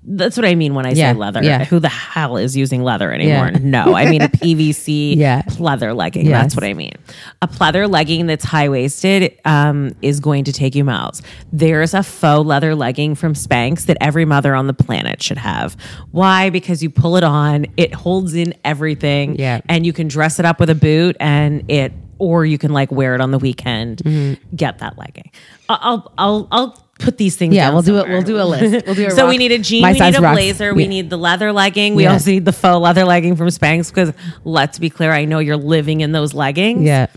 That's 0.10 0.38
what 0.38 0.46
I 0.46 0.56
mean 0.56 0.74
when 0.74 0.86
I 0.86 0.92
Yeah, 0.92 1.12
say 1.12 1.18
leather. 1.18 1.44
yeah. 1.44 1.66
Who 1.66 1.80
the 1.80 1.90
hell 1.90 2.38
is 2.38 2.56
using 2.56 2.82
leather 2.82 3.12
anymore? 3.12 3.50
Yeah. 3.52 3.60
No, 3.62 3.94
I 3.94 4.10
mean 4.10 4.22
a 4.22 4.30
PVC 4.30 5.18
Yeah. 5.18 5.42
pleather 5.42 5.94
legging. 5.94 6.28
Yes. 6.28 6.44
That's 6.44 6.56
what 6.56 6.64
I 6.64 6.74
mean. 6.74 6.94
A 7.42 7.48
pleather 7.50 7.92
legging 7.92 8.26
that's 8.26 8.46
high 8.46 8.70
waisted 8.70 9.38
um, 9.44 9.94
is 10.02 10.22
going 10.22 10.46
to 10.46 10.54
take 10.54 10.76
you 10.76 10.86
miles. 10.86 11.22
There's 11.52 11.94
a 11.94 12.04
faux 12.04 12.48
leather 12.48 12.74
legging 12.74 13.16
from 13.16 13.34
Spanx 13.34 13.86
that 13.88 13.98
every 14.00 14.24
mother 14.24 14.56
on 14.56 14.68
the 14.68 14.74
planet 14.74 15.22
should 15.22 15.40
have. 15.40 15.76
Why? 16.12 16.52
Because 16.52 16.82
you 16.82 16.90
pull 16.90 17.18
it 17.18 17.26
on, 17.26 17.66
it 17.76 17.94
holds 17.94 18.34
in 18.34 18.54
everything, 18.64 19.36
Yeah. 19.38 19.60
and 19.68 19.86
you 19.86 19.92
can 19.92 20.08
dress 20.08 20.40
it 20.40 20.46
up 20.46 20.62
with 20.62 20.70
a 20.70 20.76
boot, 20.76 21.18
and 21.20 21.70
it, 21.70 21.92
or 22.18 22.46
you 22.46 22.58
can 22.58 22.72
like 22.72 22.94
wear 22.94 23.14
it 23.14 23.20
on 23.20 23.32
the 23.32 23.40
weekend. 23.40 23.98
Mm-hmm. 24.06 24.56
Get 24.56 24.80
that 24.80 24.98
legging. 24.98 25.32
I'll, 25.68 26.10
I'll, 26.18 26.48
I'll. 26.50 26.87
Put 27.00 27.18
these 27.18 27.36
things. 27.36 27.54
Yeah, 27.54 27.66
down 27.66 27.74
we'll 27.76 27.84
do 27.84 27.98
it. 28.00 28.08
We'll 28.10 28.22
do 28.24 28.40
a 28.40 28.44
list. 28.44 28.86
We'll 28.86 28.96
do 28.96 29.06
a 29.08 29.12
so 29.12 29.24
rock- 29.24 29.30
we 29.30 29.38
need 29.38 29.52
a 29.52 29.60
jean, 29.60 29.82
my 29.84 29.94
we 29.94 30.00
need 30.00 30.16
a 30.16 30.22
rocks. 30.22 30.36
blazer, 30.36 30.74
we 30.74 30.88
need 30.88 31.10
the 31.10 31.18
leather 31.18 31.52
legging. 31.52 31.94
We 31.96 32.04
Yeah. 32.04 32.14
also 32.14 32.32
need 32.32 32.46
the 32.46 32.54
faux 32.54 32.82
leather 32.82 33.04
legging 33.06 33.36
from 33.36 33.48
Spanx 33.50 33.90
because 33.90 34.14
let's 34.44 34.80
be 34.80 34.90
clear, 34.90 35.12
I 35.12 35.26
know 35.26 35.40
you're 35.40 35.58
living 35.58 36.02
in 36.02 36.12
those 36.12 36.34
leggings. 36.34 36.84
Yeah. 36.84 37.08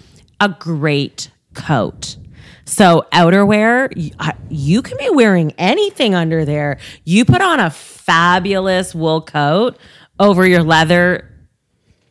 A 0.40 0.48
great 0.50 1.30
coat. 1.54 2.16
So 2.66 3.06
outerwear, 3.12 3.90
y- 3.96 4.10
I- 4.20 4.34
you 4.48 4.82
can 4.82 4.96
be 4.98 5.08
wearing 5.10 5.52
anything 5.58 6.14
under 6.14 6.44
there. 6.44 6.78
You 7.04 7.24
put 7.24 7.40
on 7.40 7.58
a 7.58 7.70
fabulous 7.70 8.94
wool 8.94 9.22
coat 9.22 9.76
over 10.18 10.46
your 10.46 10.62
leather 10.62 11.26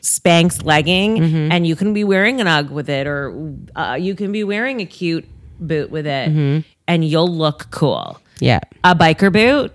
Spanx 0.02 0.64
legging, 0.66 1.18
Mm-hmm. 1.18 1.52
and 1.52 1.68
you 1.68 1.76
can 1.76 1.94
be 1.94 2.04
wearing 2.04 2.40
an 2.42 2.48
UGG 2.48 2.70
with 2.72 2.90
it, 2.90 3.06
or 3.06 3.54
uh, 3.76 3.98
you 4.00 4.16
can 4.16 4.32
be 4.32 4.44
wearing 4.46 4.80
a 4.82 4.86
cute 4.86 5.26
boot 5.60 5.92
with 5.92 6.08
it, 6.08 6.30
Mm-hmm. 6.30 6.60
And 6.90 7.06
you'll 7.06 7.34
look 7.34 7.72
cool 7.72 8.20
Yeah. 8.42 8.60
a 8.84 8.94
biker 8.96 9.32
boot 9.32 9.72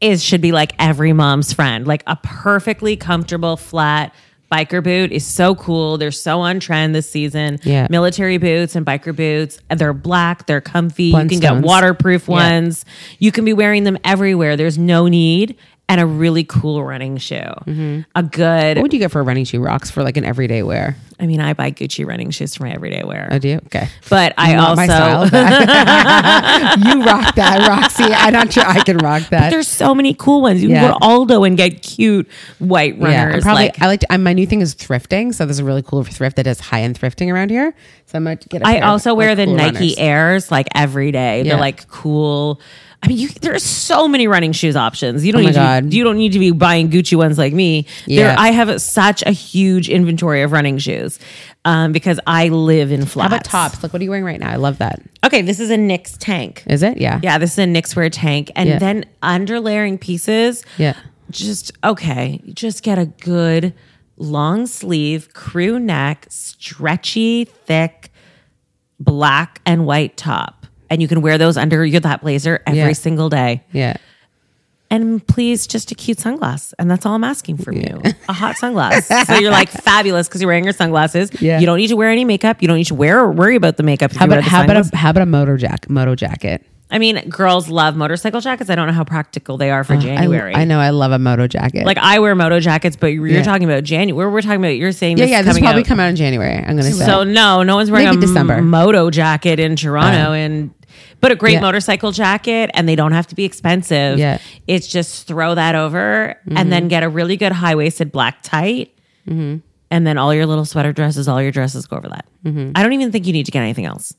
is 0.00 0.24
should 0.24 0.40
be 0.40 0.50
like 0.52 0.72
every 0.78 1.12
mom's 1.12 1.52
friend. 1.52 1.86
Like 1.86 2.02
a 2.06 2.16
perfectly 2.16 2.96
comfortable 2.96 3.56
flat 3.56 4.14
biker 4.50 4.82
boot 4.82 5.12
is 5.12 5.26
so 5.26 5.54
cool. 5.56 5.98
They're 5.98 6.10
so 6.10 6.40
on 6.40 6.58
trend 6.60 6.94
this 6.94 7.10
season. 7.10 7.58
Yeah. 7.64 7.86
Military 7.90 8.38
boots 8.38 8.74
and 8.76 8.86
biker 8.86 9.14
boots. 9.14 9.58
They're 9.68 9.92
black, 9.92 10.46
they're 10.46 10.60
comfy. 10.62 11.04
You 11.04 11.26
can 11.26 11.38
get 11.40 11.56
waterproof 11.62 12.28
Yeah. 12.28 12.34
ones. 12.34 12.84
You 13.18 13.30
can 13.30 13.44
be 13.44 13.52
wearing 13.52 13.84
them 13.84 13.98
everywhere. 14.04 14.56
There's 14.56 14.78
no 14.78 15.06
need. 15.06 15.56
And 15.90 16.00
a 16.02 16.06
really 16.06 16.44
cool 16.44 16.84
running 16.84 17.16
shoe. 17.16 17.36
Mm-hmm. 17.36 18.00
A 18.14 18.22
good 18.22 18.76
What 18.76 18.82
would 18.82 18.92
you 18.92 18.98
get 18.98 19.10
for 19.10 19.20
a 19.20 19.22
running 19.22 19.44
shoe 19.46 19.60
rocks 19.60 19.90
for 19.90 20.02
like 20.02 20.16
an 20.18 20.24
everyday 20.24 20.62
wear? 20.62 20.96
I 21.20 21.26
mean, 21.26 21.40
I 21.40 21.52
buy 21.52 21.72
Gucci 21.72 22.06
running 22.06 22.30
shoes 22.30 22.54
for 22.54 22.62
my 22.64 22.70
everyday 22.72 23.02
wear. 23.02 23.26
I 23.30 23.38
do? 23.38 23.56
Okay. 23.66 23.88
but 24.08 24.34
I 24.38 24.54
also 24.54 24.82
you 26.88 27.02
rock 27.04 27.34
that, 27.34 27.66
Roxy. 27.68 28.04
I'm 28.04 28.32
not 28.32 28.52
sure 28.52 28.64
I 28.64 28.80
can 28.84 28.98
rock 28.98 29.22
that. 29.30 29.40
But 29.46 29.50
there's 29.50 29.68
so 29.68 29.94
many 29.94 30.14
cool 30.14 30.42
ones. 30.42 30.62
You 30.62 30.68
Yeah. 30.68 30.80
can 30.82 30.92
go 30.92 30.98
to 30.98 31.04
Aldo 31.04 31.44
and 31.44 31.56
get 31.56 31.82
cute 31.82 32.28
white 32.58 32.98
runners. 32.98 33.12
Yeah, 33.12 33.24
I'm 33.34 33.40
probably. 33.42 33.62
like, 33.64 33.82
I 33.82 33.86
like. 33.86 34.00
To, 34.00 34.18
my 34.18 34.32
new 34.32 34.46
thing 34.46 34.60
is 34.60 34.74
thrifting. 34.74 35.34
So 35.34 35.44
there's 35.44 35.58
a 35.58 35.64
really 35.64 35.82
cool 35.82 36.04
thrift 36.04 36.36
that 36.36 36.44
does 36.44 36.60
high 36.60 36.82
end 36.82 36.98
thrifting 36.98 37.32
around 37.32 37.50
here. 37.50 37.74
So 38.06 38.16
I 38.16 38.20
might 38.20 38.48
get. 38.48 38.62
a 38.62 38.66
I 38.66 38.74
pair 38.74 38.84
of, 38.84 38.90
also 38.90 39.14
wear 39.14 39.30
like, 39.30 39.38
the 39.38 39.44
cool 39.46 39.54
Nike 39.56 39.74
runners. 39.74 39.94
Airs 39.98 40.50
like 40.50 40.68
every 40.74 41.12
day. 41.12 41.38
Yeah. 41.42 41.50
They're 41.52 41.60
like 41.60 41.88
cool. 41.88 42.60
I 43.02 43.06
mean, 43.08 43.18
you, 43.18 43.28
there 43.28 43.54
are 43.54 43.60
so 43.60 44.08
many 44.08 44.26
running 44.26 44.50
shoes 44.52 44.74
options. 44.74 45.24
You 45.24 45.32
don't 45.32 45.42
Oh 45.42 45.46
need 45.46 45.52
to 45.52 45.58
God. 45.60 45.90
be, 45.90 45.96
you 45.96 46.02
don't 46.04 46.16
need 46.16 46.32
to 46.32 46.38
be 46.40 46.50
buying 46.50 46.90
Gucci 46.90 47.16
ones 47.16 47.38
like 47.38 47.52
me. 47.52 47.86
There, 48.06 48.16
Yeah. 48.32 48.36
I 48.36 48.50
have 48.50 48.80
such 48.82 49.22
a 49.22 49.30
huge 49.30 49.88
inventory 49.88 50.42
of 50.42 50.50
running 50.50 50.78
shoes 50.78 51.20
um, 51.64 51.92
because 51.92 52.18
I 52.26 52.48
live 52.48 52.90
in 52.90 53.00
How 53.02 53.06
flats. 53.06 53.28
about 53.32 53.44
tops? 53.44 53.82
Like, 53.84 53.92
what 53.92 54.00
are 54.00 54.04
you 54.04 54.10
wearing 54.10 54.24
right 54.24 54.40
now? 54.40 54.50
I 54.50 54.56
love 54.56 54.78
that. 54.78 55.00
Okay, 55.24 55.42
this 55.42 55.60
is 55.60 55.70
a 55.70 55.76
Knix 55.76 56.16
tank. 56.18 56.64
Is 56.66 56.82
it? 56.82 56.98
Yeah. 56.98 57.20
Yeah, 57.22 57.38
this 57.38 57.52
is 57.52 57.58
a 57.58 57.66
Knixwear 57.66 58.10
tank, 58.12 58.50
and 58.56 58.68
Yeah. 58.68 58.78
then 58.80 59.04
underlayering 59.22 60.00
pieces. 60.00 60.64
Yeah. 60.76 60.94
just 61.30 61.70
okay. 61.84 62.40
Just 62.52 62.82
get 62.82 62.98
a 62.98 63.06
good 63.06 63.74
long 64.16 64.66
sleeve 64.66 65.32
crew 65.34 65.78
neck, 65.78 66.26
stretchy, 66.30 67.44
thick, 67.44 68.10
black 68.98 69.60
and 69.64 69.86
white 69.86 70.16
top, 70.16 70.57
and 70.90 71.00
you 71.02 71.08
can 71.08 71.20
wear 71.20 71.38
those 71.38 71.56
under 71.56 71.84
your 71.84 72.00
that 72.00 72.20
blazer 72.22 72.60
every 72.66 72.78
Yeah. 72.80 72.92
single 72.92 73.28
day. 73.28 73.62
Yeah. 73.72 73.96
And 74.90 75.26
please, 75.26 75.66
just 75.66 75.90
a 75.92 75.94
cute 75.94 76.16
sunglass, 76.16 76.72
and 76.78 76.90
that's 76.90 77.04
all 77.04 77.14
I'm 77.14 77.22
asking 77.24 77.58
from 77.58 77.76
you. 77.76 78.00
A 78.26 78.32
hot 78.32 78.56
sunglass. 78.56 79.02
so 79.26 79.34
you're 79.34 79.50
like 79.50 79.68
fabulous 79.84 80.28
because 80.28 80.40
you're 80.40 80.48
wearing 80.48 80.64
your 80.64 80.72
sunglasses. 80.72 81.30
Yeah. 81.42 81.58
You 81.60 81.66
don't 81.66 81.76
need 81.76 81.88
to 81.88 81.96
wear 81.96 82.08
any 82.08 82.24
makeup. 82.24 82.62
You 82.62 82.68
don't 82.68 82.78
need 82.78 82.86
to 82.86 82.94
wear 82.94 83.20
or 83.20 83.30
worry 83.30 83.54
about 83.56 83.76
the 83.76 83.82
makeup. 83.82 84.12
How 84.12 84.24
about 84.24 84.42
how 84.44 84.64
about 84.64 84.76
a 84.92 84.96
how 84.96 85.10
about 85.10 85.22
a 85.22 85.26
moto 85.26 85.58
jack 85.58 85.90
moto 85.90 86.14
jacket? 86.14 86.64
I 86.90 86.98
mean, 86.98 87.28
girls 87.28 87.68
love 87.68 87.96
motorcycle 87.96 88.40
jackets. 88.40 88.70
I 88.70 88.74
don't 88.76 88.86
know 88.86 88.94
how 88.94 89.04
practical 89.04 89.58
they 89.58 89.70
are 89.70 89.84
for 89.84 89.92
I- 89.92 89.98
January. 89.98 90.54
I, 90.54 90.64
know 90.64 90.80
I 90.80 90.88
love 90.88 91.12
a 91.12 91.18
moto 91.18 91.46
jacket. 91.46 91.84
Like 91.84 91.98
I 91.98 92.18
wear 92.20 92.34
moto 92.34 92.58
jackets, 92.60 92.96
but 92.96 93.08
you're 93.08 93.26
Yeah. 93.26 93.42
talking 93.42 93.64
about 93.70 93.84
January. 93.84 94.32
We're 94.32 94.40
talking 94.40 94.56
about 94.56 94.68
you're 94.68 94.92
saying 94.92 95.18
yeah, 95.18 95.24
this 95.26 95.30
yeah. 95.32 95.40
is 95.40 95.44
This 95.48 95.54
will 95.56 95.60
probably 95.64 95.82
out. 95.82 95.86
come 95.86 96.00
out 96.00 96.08
in 96.08 96.16
January. 96.16 96.54
I'm 96.56 96.64
gonna 96.78 96.84
say. 96.84 97.04
So 97.04 97.24
no, 97.24 97.62
no 97.62 97.76
one's 97.76 97.90
wearing 97.90 98.06
Maybe 98.08 98.16
a 98.16 98.20
December. 98.22 98.54
Uh. 98.54 98.62
moto 98.62 99.10
jacket 99.10 99.60
in 99.60 99.76
Toronto, 99.76 100.32
and 100.32 100.70
but 101.20 101.32
a 101.32 101.36
great 101.36 101.54
Yeah. 101.54 101.60
motorcycle 101.60 102.12
jacket, 102.12 102.70
and 102.74 102.88
they 102.88 102.96
don't 102.96 103.12
have 103.12 103.26
to 103.28 103.34
be 103.34 103.44
expensive. 103.44 104.18
Yeah. 104.18 104.36
Mm-hmm. 104.38 104.62
it's 104.66 104.86
just 104.86 105.26
throw 105.26 105.54
that 105.54 105.74
over, 105.74 106.36
and 106.54 106.70
then 106.72 106.88
get 106.88 107.02
a 107.02 107.08
really 107.08 107.36
good 107.36 107.52
high 107.52 107.74
waisted 107.74 108.12
black 108.12 108.42
tight, 108.42 108.92
and 109.26 109.62
then 109.90 110.18
all 110.18 110.34
your 110.34 110.46
little 110.46 110.64
sweater 110.64 110.92
dresses, 110.92 111.28
all 111.28 111.40
your 111.42 111.50
dresses 111.52 111.86
go 111.86 111.96
over 111.96 112.08
that. 112.08 112.26
Mm-hmm. 112.44 112.72
I 112.74 112.82
don't 112.82 112.92
even 112.92 113.10
think 113.12 113.26
you 113.26 113.32
need 113.32 113.46
to 113.46 113.52
get 113.52 113.60
anything 113.62 113.84
else. 113.86 114.14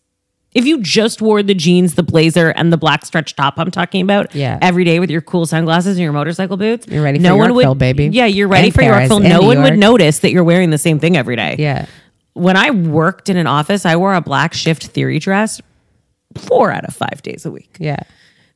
If 0.52 0.66
you 0.66 0.82
just 0.82 1.22
wore 1.22 1.44
the 1.44 1.54
jeans, 1.54 1.94
the 1.94 2.02
blazer, 2.02 2.50
and 2.50 2.74
the 2.74 2.78
black 2.78 3.06
stretch 3.06 3.36
top 3.36 3.60
I'm 3.60 3.70
talking 3.70 4.02
about 4.02 4.34
Yeah. 4.34 4.58
every 4.64 4.84
day 4.84 5.00
with 5.00 5.12
your 5.12 5.22
cool 5.22 5.46
sunglasses 5.46 5.98
and 5.98 6.00
your 6.04 6.12
motorcycle 6.12 6.58
boots, 6.58 6.88
You're 6.88 7.04
ready 7.04 7.20
for 7.20 7.24
no 7.24 7.36
one 7.38 7.50
Yorkville, 7.52 7.70
would, 7.72 7.78
baby. 7.78 8.08
Yeah, 8.08 8.26
you're 8.26 8.48
ready 8.48 8.68
And 8.70 8.74
for 8.74 8.82
Paris 8.82 9.10
Yorkville. 9.12 9.30
No 9.30 9.42
New 9.42 9.46
one 9.48 9.62
would 9.62 9.78
notice 9.78 10.20
that 10.20 10.32
you're 10.32 10.44
wearing 10.44 10.72
the 10.72 10.80
same 10.80 10.98
thing 10.98 11.16
every 11.16 11.36
day 11.36 11.56
yeah. 11.60 11.86
when 12.34 12.58
I 12.58 12.72
worked 12.72 13.30
in 13.30 13.38
an 13.38 13.46
office, 13.46 13.86
I 13.86 13.96
wore 13.96 14.16
a 14.16 14.22
black 14.22 14.56
shift 14.56 14.88
theory 14.88 15.20
dress 15.20 15.62
four 16.38 16.72
out 16.72 16.86
of 16.86 16.96
five 16.96 17.22
days 17.24 17.46
a 17.46 17.52
week 17.52 17.76
Yeah. 17.80 18.00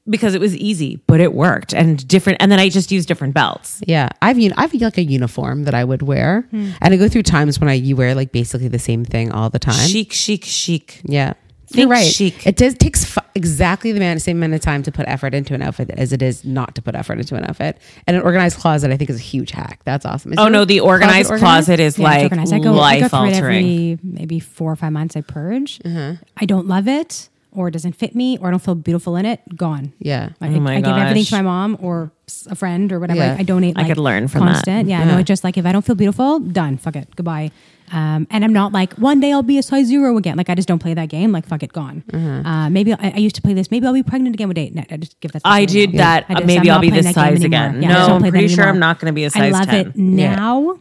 because 0.09 0.35
it 0.35 0.41
was 0.41 0.55
easy, 0.55 1.01
but 1.07 1.19
it 1.19 1.33
worked 1.33 1.73
and 1.73 2.05
different. 2.07 2.37
And 2.41 2.51
then 2.51 2.59
I 2.59 2.69
just 2.69 2.91
used 2.91 3.07
different 3.07 3.33
belts. 3.33 3.81
Yeah, 3.87 4.09
I've 4.21 4.37
un- 4.37 4.53
I've 4.57 4.73
like 4.73 4.97
a 4.97 5.03
uniform 5.03 5.63
that 5.63 5.73
I 5.73 5.83
would 5.83 6.01
wear, 6.01 6.45
Hmm. 6.51 6.71
and 6.81 6.93
I 6.93 6.97
go 6.97 7.07
through 7.09 7.23
times 7.23 7.59
when 7.59 7.69
I 7.69 7.73
you 7.73 7.95
wear 7.95 8.13
like 8.15 8.31
basically 8.31 8.67
the 8.67 8.79
same 8.79 9.05
thing 9.05 9.31
all 9.31 9.49
the 9.49 9.59
time. 9.59 9.87
Chic, 9.87 10.11
chic, 10.13 10.43
chic. 10.45 11.01
Yeah, 11.05 11.33
Think 11.67 11.77
you're 11.79 11.87
right. 11.87 12.05
chic. 12.11 12.45
It 12.45 12.55
does 12.57 12.75
takes 12.75 13.17
f- 13.17 13.25
exactly 13.33 13.91
the 13.93 13.97
amount, 13.97 14.21
same 14.21 14.37
amount 14.37 14.53
of 14.53 14.61
time 14.61 14.83
to 14.83 14.91
put 14.91 15.07
effort 15.07 15.33
into 15.33 15.55
an 15.55 15.61
outfit 15.63 15.89
as 15.97 16.13
it 16.13 16.21
is 16.21 16.43
not 16.45 16.75
to 16.75 16.81
put 16.83 16.93
effort 16.95 17.17
into 17.17 17.35
an 17.35 17.45
outfit. 17.45 17.79
And 18.05 18.15
an 18.17 18.21
organized 18.23 18.59
closet, 18.59 18.91
I 18.91 18.97
think, 18.97 19.09
is 19.09 19.15
a 19.17 19.23
huge 19.23 19.51
hack. 19.51 19.79
That's 19.85 20.05
awesome. 20.05 20.33
Is 20.33 20.37
Oh 20.39 20.49
no, 20.49 20.65
the 20.65 20.81
organized 20.81 21.31
organized? 21.31 21.41
closet 21.67 21.79
is 21.79 21.97
Yeah, 21.97 22.05
it's 22.07 22.13
like 22.15 22.23
organized. 22.23 22.53
I 22.53 22.59
go, 22.59 22.63
I 22.71 22.73
go 22.73 22.77
life 22.79 22.99
through 22.99 23.05
it 23.05 23.13
altering. 23.33 23.37
every 23.37 23.97
maybe 24.03 24.39
four 24.39 24.71
or 24.71 24.75
five 24.75 24.91
months. 24.91 25.15
I 25.15 25.21
purge. 25.21 25.79
Uh-huh. 25.83 26.13
I 26.37 26.45
don't 26.45 26.67
love 26.67 26.87
it, 26.87 27.29
or 27.55 27.67
it 27.67 27.71
doesn't 27.71 27.93
fit 27.93 28.15
me, 28.15 28.37
or 28.39 28.47
I 28.47 28.51
don't 28.51 28.61
feel 28.63 28.75
beautiful 28.75 29.15
in 29.15 29.25
it. 29.25 29.41
Gone. 29.55 29.93
Yeah. 29.99 30.29
I, 30.41 30.47
Oh 30.47 30.59
my 30.59 30.75
I 30.77 30.81
give 30.81 30.95
everything 30.95 31.25
to 31.25 31.35
my 31.35 31.41
mom 31.41 31.77
or 31.81 32.11
a 32.47 32.55
friend 32.55 32.91
or 32.91 32.99
whatever. 32.99 33.19
Yeah. 33.19 33.35
I, 33.37 33.39
I 33.39 33.43
donate. 33.43 33.77
I 33.77 33.87
could 33.87 33.97
learn 33.97 34.27
from 34.27 34.41
that. 34.45 34.53
constant. 34.53 34.89
Yeah, 34.89 35.03
no, 35.05 35.17
it's 35.19 35.27
just 35.27 35.43
like 35.43 35.57
if 35.57 35.65
I 35.65 35.71
don't 35.71 35.83
feel 35.85 35.95
beautiful, 35.95 36.39
done. 36.39 36.77
Fuck 36.77 36.95
it, 36.95 37.15
goodbye. 37.15 37.51
Um, 37.91 38.25
and 38.31 38.43
I'm 38.43 38.53
not 38.53 38.71
like 38.71 38.93
one 38.93 39.19
day 39.19 39.31
I'll 39.33 39.43
be 39.43 39.57
a 39.59 39.63
size 39.63 39.85
zero 39.87 40.17
again. 40.17 40.35
Like 40.37 40.49
I 40.49 40.55
just 40.55 40.67
don't 40.67 40.79
play 40.79 40.93
that 40.95 41.09
game. 41.09 41.31
Like 41.31 41.45
fuck 41.45 41.61
it, 41.63 41.71
gone. 41.73 42.03
Mm-hmm. 42.11 42.45
Uh, 42.47 42.69
maybe 42.69 42.93
I, 42.93 43.11
I 43.15 43.17
used 43.17 43.35
to 43.35 43.41
play 43.41 43.53
this. 43.53 43.69
Maybe 43.69 43.85
I'll 43.85 43.93
be 43.93 44.01
pregnant 44.03 44.35
again 44.35 44.47
with 44.47 44.55
date. 44.55 44.73
No, 44.73 44.83
I 44.89 44.97
just 44.97 45.19
give 45.19 45.31
that. 45.33 45.43
to 45.43 45.47
I 45.47 45.65
did 45.65 45.89
else. 45.89 45.97
that. 45.97 46.25
I 46.29 46.33
just- 46.35 46.45
Maybe 46.47 46.69
I'm 46.71 46.75
I'll 46.75 46.81
be 46.81 46.89
playing 46.89 47.03
this 47.03 47.13
size 47.13 47.43
again. 47.43 47.83
Yeah, 47.83 47.89
No, 47.89 48.15
I'm 48.15 48.21
pretty 48.29 48.47
sure. 48.47 48.67
I'm 48.67 48.79
not 48.79 48.99
gonna 48.99 49.13
be 49.13 49.25
a 49.25 49.29
size 49.29 49.53
I 49.53 49.57
love 49.59 49.67
10. 49.67 49.87
it 49.87 49.95
now, 49.95 50.79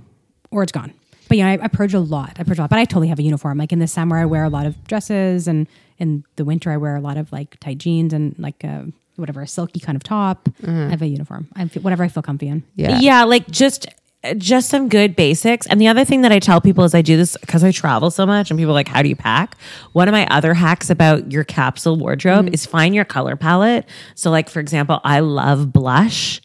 or 0.50 0.62
it's 0.62 0.72
gone. 0.72 0.94
But 1.28 1.38
yeah, 1.38 1.48
I, 1.48 1.58
I 1.64 1.68
purge 1.68 1.94
a 1.94 2.00
lot. 2.00 2.36
I 2.38 2.44
purge 2.44 2.58
a 2.58 2.62
lot. 2.62 2.70
But 2.70 2.78
I 2.78 2.84
totally 2.84 3.08
have 3.08 3.18
a 3.18 3.22
uniform. 3.22 3.58
Like 3.58 3.72
in 3.72 3.78
the 3.78 3.86
summer, 3.86 4.18
I 4.18 4.24
wear 4.26 4.44
a 4.44 4.50
lot 4.50 4.64
of 4.66 4.82
dresses, 4.84 5.48
and 5.48 5.66
in 6.02 6.24
the 6.34 6.44
winter, 6.44 6.70
I 6.70 6.76
wear 6.76 6.96
a 6.96 7.00
lot 7.00 7.16
of 7.16 7.32
like 7.32 7.58
tight 7.60 7.78
jeans 7.78 8.12
and 8.12 8.34
like 8.36 8.64
a, 8.64 8.88
whatever 9.14 9.40
a 9.40 9.46
silky 9.46 9.78
kind 9.78 9.94
of 9.94 10.02
top. 10.02 10.44
Mm-hmm. 10.60 10.88
I 10.88 10.90
have 10.90 11.00
a 11.00 11.06
uniform. 11.06 11.46
I 11.54 11.66
feel, 11.68 11.82
whatever 11.82 12.02
I 12.02 12.08
feel 12.08 12.24
comfy 12.24 12.48
in. 12.48 12.64
Yeah. 12.74 12.98
yeah 12.98 13.24
like 13.24 13.48
just 13.48 13.86
just 14.36 14.68
some 14.68 14.88
good 14.88 15.16
basics 15.16 15.66
and 15.66 15.80
the 15.80 15.88
other 15.88 16.04
thing 16.04 16.20
that 16.20 16.30
i 16.30 16.38
tell 16.38 16.60
people 16.60 16.84
is 16.84 16.94
i 16.94 17.02
do 17.02 17.16
this 17.16 17.36
because 17.38 17.64
i 17.64 17.72
travel 17.72 18.08
so 18.08 18.24
much 18.24 18.52
and 18.52 18.56
people 18.56 18.70
are 18.70 18.74
like 18.74 18.86
how 18.86 19.02
do 19.02 19.08
you 19.08 19.16
pack 19.16 19.56
one 19.94 20.06
of 20.06 20.12
my 20.12 20.24
other 20.28 20.54
hacks 20.54 20.90
about 20.90 21.32
your 21.32 21.42
capsule 21.42 21.96
wardrobe 21.96 22.44
mm-hmm. 22.44 22.54
is 22.54 22.64
find 22.64 22.94
your 22.94 23.04
color 23.04 23.34
palette 23.34 23.84
so 24.14 24.30
like 24.30 24.48
for 24.48 24.60
example 24.60 25.00
i 25.02 25.18
love 25.18 25.72
blush 25.72 26.40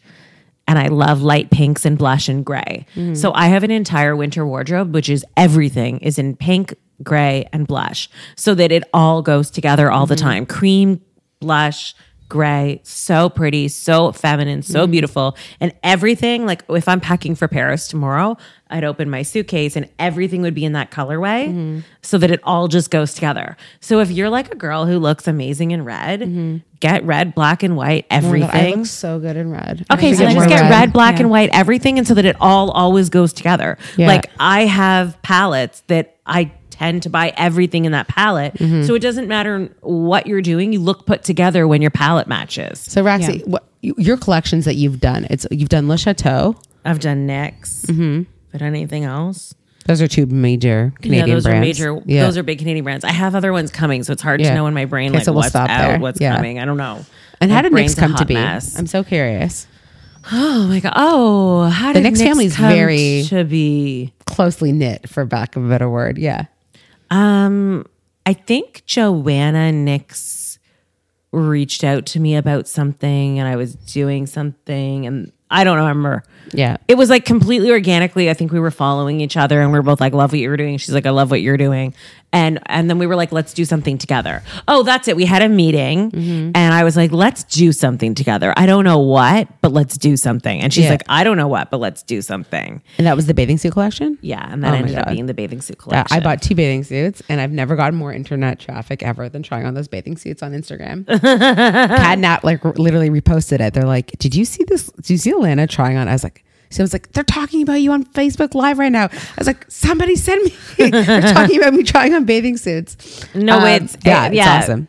and 0.66 0.78
I 0.78 0.88
love 0.88 1.22
light 1.22 1.50
pinks 1.50 1.86
and 1.86 1.96
blush 1.96 2.28
and 2.28 2.44
gray. 2.44 2.84
Mm-hmm. 2.94 3.14
So 3.14 3.32
I 3.32 3.46
have 3.46 3.64
an 3.64 3.70
entire 3.70 4.14
winter 4.14 4.46
wardrobe, 4.46 4.92
which 4.92 5.08
is 5.08 5.24
everything 5.34 5.98
is 6.00 6.18
in 6.18 6.36
pink, 6.36 6.74
gray, 7.02 7.48
and 7.52 7.66
blush, 7.66 8.08
so 8.36 8.54
that 8.54 8.72
it 8.72 8.84
all 8.92 9.22
goes 9.22 9.50
together 9.50 9.90
all 9.90 10.06
the 10.06 10.14
mm-hmm. 10.14 10.24
time. 10.24 10.46
Cream, 10.46 11.00
blush, 11.40 11.94
gray, 12.28 12.80
so 12.84 13.28
pretty, 13.28 13.68
so 13.68 14.12
feminine, 14.12 14.62
so 14.62 14.82
mm-hmm. 14.82 14.92
beautiful. 14.92 15.36
And 15.60 15.72
everything, 15.82 16.46
like 16.46 16.62
if 16.68 16.88
I'm 16.88 17.00
packing 17.00 17.34
for 17.34 17.48
Paris 17.48 17.88
tomorrow, 17.88 18.36
I'd 18.70 18.84
open 18.84 19.08
my 19.08 19.22
suitcase 19.22 19.76
and 19.76 19.88
everything 19.98 20.42
would 20.42 20.54
be 20.54 20.64
in 20.64 20.72
that 20.72 20.90
colorway 20.90 21.48
mm-hmm. 21.48 21.78
so 22.02 22.18
that 22.18 22.30
it 22.30 22.40
all 22.42 22.68
just 22.68 22.90
goes 22.90 23.14
together. 23.14 23.56
So 23.80 24.00
if 24.00 24.10
you're 24.10 24.28
like 24.28 24.52
a 24.52 24.56
girl 24.56 24.84
who 24.84 24.98
looks 24.98 25.26
amazing 25.26 25.70
in 25.70 25.84
red, 25.84 26.62
get 26.80 27.02
red, 27.04 27.34
black, 27.34 27.62
and 27.62 27.76
white, 27.76 28.04
Oh 28.10 28.20
God, 28.20 28.24
everything. 28.24 28.74
I 28.74 28.76
look 28.76 28.86
so 28.86 29.18
good 29.18 29.36
in 29.38 29.50
red. 29.50 29.86
Okay, 29.90 30.12
so 30.12 30.24
just 30.28 30.48
get 30.48 30.68
red, 30.70 30.92
black, 30.92 31.14
Yeah. 31.14 31.22
and 31.22 31.30
white, 31.30 31.48
everything, 31.52 31.98
and 31.98 32.06
so 32.06 32.12
that 32.12 32.26
it 32.26 32.36
all 32.40 32.70
always 32.72 33.08
goes 33.08 33.32
together. 33.32 33.78
Yeah. 33.96 34.06
Like 34.06 34.30
I 34.38 34.66
have 34.66 35.20
palettes 35.22 35.82
that 35.86 36.16
I 36.26 36.52
tend 36.78 37.02
to 37.02 37.10
buy 37.10 37.32
everything 37.36 37.84
in 37.84 37.92
that 37.92 38.08
palette, 38.08 38.54
Mm-hmm. 38.54 38.84
so 38.84 38.94
it 38.94 39.00
doesn't 39.00 39.28
matter 39.28 39.68
what 39.80 40.26
you're 40.26 40.42
doing. 40.42 40.72
You 40.72 40.80
look 40.80 41.06
put 41.06 41.24
together 41.24 41.66
when 41.66 41.82
your 41.82 41.90
palette 41.90 42.28
matches. 42.28 42.78
So 42.80 43.02
Roxy, 43.02 43.40
what 43.46 43.64
your 43.82 44.16
collections 44.16 44.64
that 44.64 44.74
you've 44.76 45.00
done? 45.00 45.26
It's 45.30 45.46
you've 45.50 45.68
done 45.68 45.88
Le 45.88 45.98
Chateau. 45.98 46.56
I've 46.84 47.00
done 47.00 47.26
Knix, 47.26 47.84
mm-hmm. 47.86 48.22
but 48.52 48.62
anything 48.62 49.04
else? 49.04 49.54
Those 49.86 50.02
are 50.02 50.08
two 50.08 50.26
major 50.26 50.92
Canadian 51.00 51.26
brands. 51.26 51.28
yeah, 51.28 51.34
those 51.34 51.44
brands. 51.44 51.80
are 51.80 51.94
major. 51.94 52.02
Yeah. 52.06 52.24
Those 52.24 52.36
are 52.36 52.42
big 52.42 52.58
Canadian 52.58 52.84
brands. 52.84 53.04
I 53.04 53.12
have 53.12 53.34
other 53.34 53.52
ones 53.52 53.70
coming, 53.70 54.02
so 54.02 54.12
it's 54.12 54.20
hard 54.22 54.40
Yeah. 54.40 54.50
to 54.50 54.54
know 54.54 54.66
in 54.66 54.74
my 54.74 54.84
brain 54.84 55.10
Okay, 55.10 55.18
like 55.18 55.24
so 55.24 55.32
we'll 55.32 55.42
what's 55.42 55.54
out, 55.54 55.68
there. 55.68 55.98
what's 55.98 56.20
Yeah. 56.20 56.36
coming. 56.36 56.58
I 56.58 56.64
don't 56.66 56.76
know. 56.76 57.04
and 57.40 57.50
My 57.50 57.56
how 57.56 57.62
did 57.62 57.72
brain's 57.72 57.94
Knix 57.94 57.98
come 57.98 58.14
to 58.16 58.24
be? 58.26 58.34
mess. 58.34 58.78
I'm 58.78 58.86
so 58.86 59.02
curious. 59.02 59.66
Oh 60.30 60.66
my 60.68 60.80
god! 60.80 60.92
Oh, 60.96 61.64
how 61.64 61.92
The 61.94 62.02
did 62.02 62.12
Knix 62.12 62.16
Knix 62.18 62.22
family's 62.24 62.56
come 62.56 62.72
very- 62.74 63.22
to 63.28 63.44
be? 63.44 64.12
Closely 64.26 64.72
knit, 64.72 65.08
for 65.08 65.24
lack 65.30 65.56
of 65.56 65.64
a 65.64 65.68
better 65.68 65.88
word. 65.88 66.18
Yeah. 66.18 66.44
Um, 67.10 67.86
I 68.26 68.32
think 68.32 68.82
Joanna 68.84 69.72
Knix 69.72 70.58
reached 71.32 71.84
out 71.84 72.06
to 72.06 72.20
me 72.20 72.36
about 72.36 72.68
something, 72.68 73.38
and 73.38 73.48
I 73.48 73.56
was 73.56 73.74
doing 73.74 74.26
something, 74.26 75.06
and 75.06 75.32
I 75.50 75.64
don't 75.64 75.78
remember. 75.78 76.24
Yeah. 76.52 76.78
It 76.88 76.96
was 76.96 77.10
like 77.10 77.24
completely 77.26 77.70
organically. 77.70 78.30
I 78.30 78.34
think 78.34 78.52
we 78.52 78.60
were 78.60 78.70
following 78.70 79.20
each 79.20 79.36
other, 79.36 79.60
and 79.60 79.70
we 79.72 79.78
are 79.78 79.82
both 79.82 80.00
like, 80.00 80.14
"Love 80.14 80.32
what 80.32 80.38
you're 80.40 80.56
doing." 80.56 80.78
She's 80.78 80.94
like, 80.94 81.04
"I 81.04 81.10
love 81.10 81.30
what 81.30 81.42
you're 81.42 81.58
doing," 81.58 81.92
and 82.32 82.58
and 82.66 82.88
then 82.88 82.98
we 82.98 83.06
were 83.06 83.16
like, 83.16 83.32
"Let's 83.32 83.52
do 83.52 83.66
something 83.66 83.98
together." 83.98 84.42
Oh, 84.66 84.82
that's 84.82 85.08
it. 85.08 85.16
We 85.16 85.26
had 85.26 85.42
a 85.42 85.48
meeting, 85.50 86.10
Mm-hmm. 86.10 86.50
and 86.54 86.72
I 86.72 86.84
was 86.84 86.96
like, 86.96 87.12
"Let's 87.12 87.44
do 87.44 87.70
something 87.70 88.14
together." 88.14 88.54
I 88.56 88.64
don't 88.64 88.84
know 88.84 88.98
what, 88.98 89.46
but 89.60 89.72
let's 89.74 89.98
do 89.98 90.16
something. 90.16 90.58
And 90.62 90.72
she's 90.72 90.84
Yeah. 90.84 90.92
like, 90.92 91.02
"I 91.06 91.22
don't 91.22 91.36
know 91.36 91.48
what, 91.48 91.70
but 91.70 91.80
let's 91.80 92.02
do 92.02 92.22
something." 92.22 92.80
And 92.96 93.06
that 93.06 93.14
was 93.14 93.26
the 93.26 93.34
bathing 93.34 93.58
suit 93.58 93.72
collection? 93.74 94.16
Yeah, 94.22 94.46
and 94.50 94.64
that 94.64 94.72
Oh 94.72 94.76
ended 94.76 94.96
up 94.96 95.08
being 95.08 95.26
the 95.26 95.34
bathing 95.34 95.60
suit 95.60 95.76
collection. 95.76 96.16
I 96.16 96.20
bought 96.20 96.40
two 96.40 96.54
bathing 96.54 96.82
suits 96.82 97.22
and 97.28 97.42
I've 97.42 97.52
never 97.52 97.76
gotten 97.76 97.98
more 97.98 98.12
internet 98.14 98.58
traffic 98.58 99.02
ever 99.02 99.28
than 99.28 99.42
trying 99.42 99.66
on 99.66 99.74
those 99.74 99.88
bathing 99.88 100.16
suits 100.16 100.42
on 100.42 100.52
Instagram. 100.52 101.04
Catnap 101.58 102.42
like 102.42 102.64
r- 102.64 102.72
literally 102.72 103.10
reposted 103.10 103.60
it. 103.60 103.74
They're 103.74 103.84
like, 103.84 104.12
"Did 104.18 104.34
you 104.34 104.44
see 104.46 104.64
this? 104.64 104.86
Did 104.92 105.10
you 105.10 105.18
see 105.18 105.34
Alana 105.38 105.68
trying 105.68 105.96
on?" 105.96 106.08
I 106.08 106.12
was 106.12 106.24
like, 106.24 106.44
"So 106.70 106.82
I 106.82 106.84
was 106.84 106.92
like, 106.92 107.12
they're 107.12 107.24
talking 107.24 107.62
about 107.62 107.80
you 107.80 107.92
on 107.92 108.04
Facebook 108.04 108.54
Live 108.54 108.78
right 108.78 108.92
now." 108.92 109.04
I 109.06 109.34
was 109.38 109.46
like, 109.46 109.64
"Somebody 109.70 110.16
send 110.16 110.44
me." 110.44 110.54
they're 110.90 111.32
talking 111.32 111.58
about 111.58 111.74
me 111.74 111.82
trying 111.82 112.14
on 112.14 112.24
bathing 112.24 112.56
suits. 112.56 113.24
No, 113.34 113.58
Um, 113.58 113.66
it's 113.66 113.96
yeah, 114.04 114.26
it- 114.26 114.34
it's 114.34 114.46
awesome. 114.46 114.88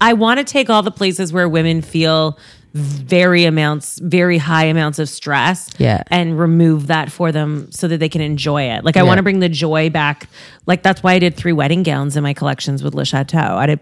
I 0.00 0.12
want 0.14 0.38
to 0.38 0.44
take 0.44 0.68
all 0.70 0.82
the 0.82 0.90
places 0.90 1.32
where 1.32 1.48
women 1.48 1.82
feel 1.82 2.36
very 2.74 3.44
amounts, 3.44 3.98
very 4.02 4.38
high 4.38 4.64
amounts 4.64 4.98
of 4.98 5.06
stress, 5.08 5.68
Yeah. 5.78 6.02
and 6.10 6.38
remove 6.38 6.86
that 6.86 7.12
for 7.12 7.30
them 7.30 7.70
so 7.70 7.86
that 7.86 7.98
they 8.00 8.08
can 8.08 8.22
enjoy 8.22 8.62
it. 8.62 8.82
Like 8.82 8.96
I 8.96 9.00
Yeah. 9.00 9.06
want 9.08 9.18
to 9.18 9.22
bring 9.22 9.40
the 9.40 9.48
joy 9.50 9.90
back. 9.90 10.26
Like 10.66 10.82
that's 10.82 11.02
why 11.02 11.12
I 11.12 11.18
did 11.18 11.36
three 11.36 11.52
wedding 11.52 11.82
gowns 11.82 12.16
in 12.16 12.22
my 12.22 12.32
collections 12.32 12.82
with 12.82 12.94
Le 12.94 13.04
Chateau. 13.04 13.56
I 13.58 13.66
did 13.66 13.80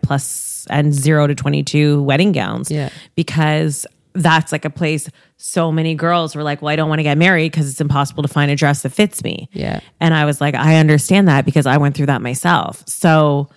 and 0.69 0.93
zero 0.93 1.27
to 1.29 1.35
22 1.37 2.03
wedding 2.03 2.33
gowns. 2.33 2.71
Yeah. 2.71 2.91
Because 3.15 3.87
that's 4.15 4.51
like 4.53 4.65
a 4.65 4.71
place 4.71 5.09
so 5.43 5.73
many 5.73 5.95
girls 5.95 6.37
were 6.37 6.43
like, 6.43 6.61
well, 6.61 6.71
I 6.71 6.77
don't 6.77 6.89
want 6.91 6.99
to 6.99 7.03
get 7.03 7.17
married 7.17 7.51
because 7.51 7.71
it's 7.71 7.81
impossible 7.81 8.23
to 8.23 8.29
find 8.29 8.51
a 8.51 8.57
dress 8.57 8.83
that 8.83 8.91
fits 8.91 9.25
me. 9.25 9.49
Yeah. 9.53 9.81
And 9.99 10.13
I 10.13 10.27
was 10.27 10.39
like, 10.41 10.55
I 10.55 10.77
understand 10.77 11.29
that 11.29 11.45
because 11.47 11.65
I 11.67 11.79
went 11.79 11.97
through 11.97 12.07
that 12.07 12.21
myself. 12.21 12.85
So 12.87 13.49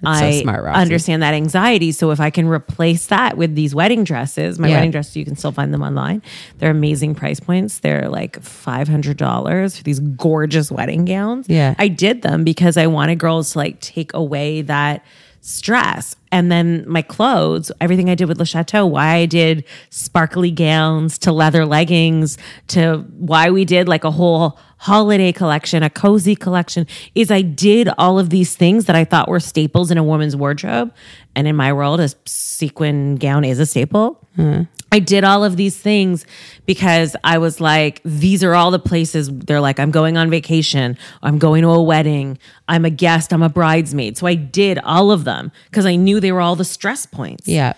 That's 0.00 0.20
so 0.20 0.26
I 0.26 0.40
smart, 0.42 0.64
understand 0.66 1.22
that 1.24 1.34
anxiety. 1.34 1.90
So 1.90 2.12
if 2.12 2.20
I 2.20 2.30
can 2.30 2.46
replace 2.46 3.06
that 3.06 3.36
with 3.36 3.56
these 3.56 3.74
wedding 3.74 4.04
dresses, 4.04 4.60
my 4.60 4.68
Yeah. 4.68 4.76
wedding 4.76 4.92
dresses, 4.92 5.16
you 5.16 5.24
can 5.24 5.34
still 5.34 5.50
find 5.50 5.74
them 5.74 5.82
online. 5.82 6.22
They're 6.58 6.70
amazing 6.70 7.16
price 7.16 7.40
points. 7.40 7.80
They're 7.80 8.08
like 8.08 8.40
five 8.40 8.86
hundred 8.86 9.16
dollars 9.16 9.76
for 9.76 9.82
these 9.82 9.98
gorgeous 9.98 10.70
wedding 10.70 11.04
gowns. 11.04 11.48
Yeah. 11.48 11.74
I 11.80 11.88
did 11.88 12.22
them 12.22 12.44
because 12.44 12.76
I 12.76 12.86
wanted 12.86 13.18
girls 13.18 13.52
to 13.52 13.58
like 13.58 13.80
take 13.80 14.14
away 14.14 14.62
that 14.62 15.04
stress. 15.40 16.14
And 16.30 16.52
then 16.52 16.84
my 16.86 17.02
clothes, 17.02 17.72
everything 17.80 18.10
I 18.10 18.14
did 18.14 18.28
with 18.28 18.38
Le 18.38 18.46
Chateau, 18.46 18.86
why 18.86 19.16
I 19.16 19.26
did 19.26 19.64
sparkly 19.90 20.50
gowns 20.50 21.18
to 21.18 21.32
leather 21.32 21.64
leggings 21.64 22.38
to 22.68 23.04
why 23.16 23.50
we 23.50 23.64
did 23.64 23.88
like 23.88 24.04
a 24.04 24.10
whole 24.10 24.58
holiday 24.78 25.32
collection, 25.32 25.82
a 25.82 25.90
cozy 25.90 26.36
collection, 26.36 26.86
is 27.14 27.30
I 27.30 27.42
did 27.42 27.88
all 27.98 28.18
of 28.18 28.30
these 28.30 28.54
things 28.54 28.84
that 28.84 28.96
I 28.96 29.04
thought 29.04 29.28
were 29.28 29.40
staples 29.40 29.90
in 29.90 29.98
a 29.98 30.04
woman's 30.04 30.36
wardrobe. 30.36 30.94
And 31.34 31.46
in 31.46 31.56
my 31.56 31.72
world, 31.72 32.00
a 32.00 32.10
sequin 32.26 33.16
gown 33.16 33.44
is 33.44 33.58
a 33.58 33.66
staple. 33.66 34.26
Hmm. 34.36 34.62
I 34.90 35.00
did 35.00 35.22
all 35.22 35.44
of 35.44 35.56
these 35.56 35.76
things 35.76 36.24
because 36.64 37.14
I 37.22 37.38
was 37.38 37.60
like, 37.60 38.00
these 38.04 38.42
are 38.42 38.54
all 38.54 38.70
the 38.70 38.78
places 38.78 39.28
they're 39.30 39.60
like, 39.60 39.78
I'm 39.78 39.90
going 39.90 40.16
on 40.16 40.30
vacation, 40.30 40.96
I'm 41.22 41.38
going 41.38 41.62
to 41.62 41.68
a 41.68 41.82
wedding, 41.82 42.38
I'm 42.68 42.86
a 42.86 42.90
guest, 42.90 43.34
I'm 43.34 43.42
a 43.42 43.50
bridesmaid. 43.50 44.16
So 44.16 44.26
I 44.26 44.34
did 44.34 44.78
all 44.78 45.10
of 45.10 45.24
them 45.24 45.52
because 45.66 45.84
I 45.84 45.96
knew 45.96 46.17
they 46.20 46.32
were 46.32 46.40
all 46.40 46.56
the 46.56 46.64
stress 46.64 47.06
points. 47.06 47.46
Yeah. 47.48 47.74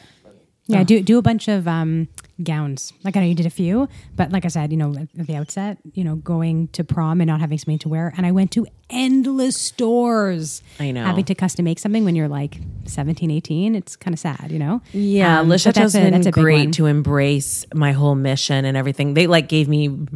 Yeah, 0.67 0.85
do 0.85 1.03
do 1.03 1.19
a 1.19 1.23
bunch 1.23 1.49
of 1.49 1.67
um, 1.67 2.07
gowns. 2.45 2.93
Like 3.03 3.17
I 3.17 3.21
know 3.21 3.27
you 3.27 3.35
did 3.35 3.45
a 3.45 3.51
few, 3.51 3.89
but 4.15 4.31
like 4.31 4.45
I 4.45 4.49
said, 4.49 4.71
you 4.71 4.77
know, 4.77 4.95
at 5.19 5.27
the 5.27 5.35
outset, 5.35 5.79
you 5.95 6.05
know, 6.05 6.15
going 6.15 6.69
to 6.69 6.85
prom 6.85 7.21
and 7.21 7.27
not 7.27 7.41
having 7.41 7.59
something 7.59 7.81
to 7.81 7.89
wear, 7.89 8.15
and 8.17 8.25
I 8.25 8.31
went 8.31 8.53
to 8.53 8.69
endless 8.89 9.57
stores. 9.57 10.63
I 10.79 10.93
know. 10.93 11.05
having 11.05 11.25
to 11.25 11.35
custom 11.35 11.65
make 11.65 11.81
something 11.81 12.05
when 12.05 12.15
you're 12.15 12.29
like 12.29 12.59
17, 12.85 13.33
18, 13.33 13.75
it's 13.75 13.97
kind 13.97 14.15
of 14.15 14.21
sad, 14.21 14.53
you 14.53 14.61
know. 14.61 14.81
Yeah, 14.93 15.41
Um, 15.41 15.49
Le 15.49 15.55
but 15.55 15.61
Chateau's 15.61 15.93
that's 15.95 16.05
been 16.05 16.13
that's 16.13 16.27
a 16.27 16.31
great 16.31 16.67
one. 16.67 16.73
to 16.73 16.87
embrace 16.87 17.67
my 17.75 17.91
whole 17.91 18.15
mission 18.15 18.65
and 18.65 18.77
everything. 18.77 19.15
They 19.15 19.27
like 19.27 19.49
gave 19.49 19.67
me 19.69 20.07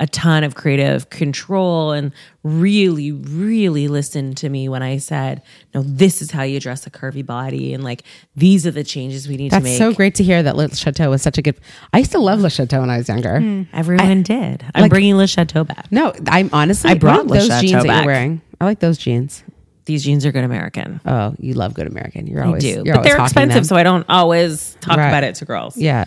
a 0.00 0.06
ton 0.08 0.42
of 0.44 0.54
creative 0.56 1.08
control 1.10 1.92
and 1.92 2.12
really, 2.42 3.12
really 3.12 3.86
listened 3.88 4.36
to 4.38 4.48
me 4.48 4.68
when 4.68 4.82
I 4.82 4.98
said, 4.98 5.40
"No, 5.74 5.82
this 5.82 6.20
is 6.20 6.30
how 6.32 6.42
you 6.42 6.56
address 6.56 6.86
a 6.86 6.90
curvy 6.90 7.24
body," 7.24 7.72
and 7.72 7.84
like 7.84 8.02
these 8.34 8.66
are 8.66 8.70
the 8.72 8.82
changes 8.84 9.28
we 9.28 9.36
need 9.36 9.50
to 9.50 9.56
That's 9.56 9.64
make. 9.64 9.78
so 9.78 9.92
great 9.92 10.16
to 10.16 10.24
hear 10.24 10.42
that 10.42 10.56
Le 10.56 10.74
Chateau 10.74 11.10
was 11.10 11.22
such 11.22 11.38
a 11.38 11.42
good. 11.42 11.56
I 11.92 11.98
used 11.98 12.12
to 12.12 12.18
love 12.18 12.40
Le 12.40 12.50
Chateau 12.50 12.80
when 12.80 12.90
I 12.90 12.98
was 12.98 13.08
younger. 13.08 13.38
Hmm. 13.40 13.62
Everyone 13.72 14.22
did. 14.24 14.64
I'm 14.74 14.82
like- 14.82 14.90
bringing 14.90 15.16
Le 15.16 15.26
Chateau 15.28 15.64
back. 15.64 15.86
No, 15.92 16.12
I'm 16.26 16.50
honestly. 16.52 16.90
I 16.90 16.94
brought 16.94 17.26
what 17.26 17.28
Le 17.28 17.36
are 17.36 17.40
those 17.40 17.48
Chateau 17.48 17.60
jeans 17.68 17.72
that 17.82 17.86
back. 17.86 18.04
you're 18.04 18.12
wearing. 18.12 18.40
I 18.60 18.64
like 18.64 18.80
those 18.80 18.98
jeans. 18.98 19.44
These 19.86 20.02
jeans 20.02 20.24
are 20.26 20.32
good 20.32 20.44
American. 20.44 21.00
Oh, 21.04 21.34
you 21.38 21.52
love 21.54 21.74
Good 21.74 21.86
American. 21.86 22.26
You're 22.26 22.42
I 22.42 22.46
always. 22.46 22.62
do, 22.62 22.68
You're 22.68 22.84
but 22.84 22.96
always 22.96 23.12
they're 23.12 23.22
expensive, 23.22 23.54
them. 23.54 23.64
so 23.64 23.76
I 23.76 23.82
don't 23.82 24.06
always 24.08 24.76
talk 24.80 24.96
Right. 24.96 25.08
about 25.08 25.24
it 25.24 25.34
to 25.36 25.44
girls. 25.44 25.76
yeah, 25.76 26.04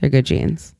they're 0.00 0.10
good 0.10 0.26
jeans. 0.26 0.74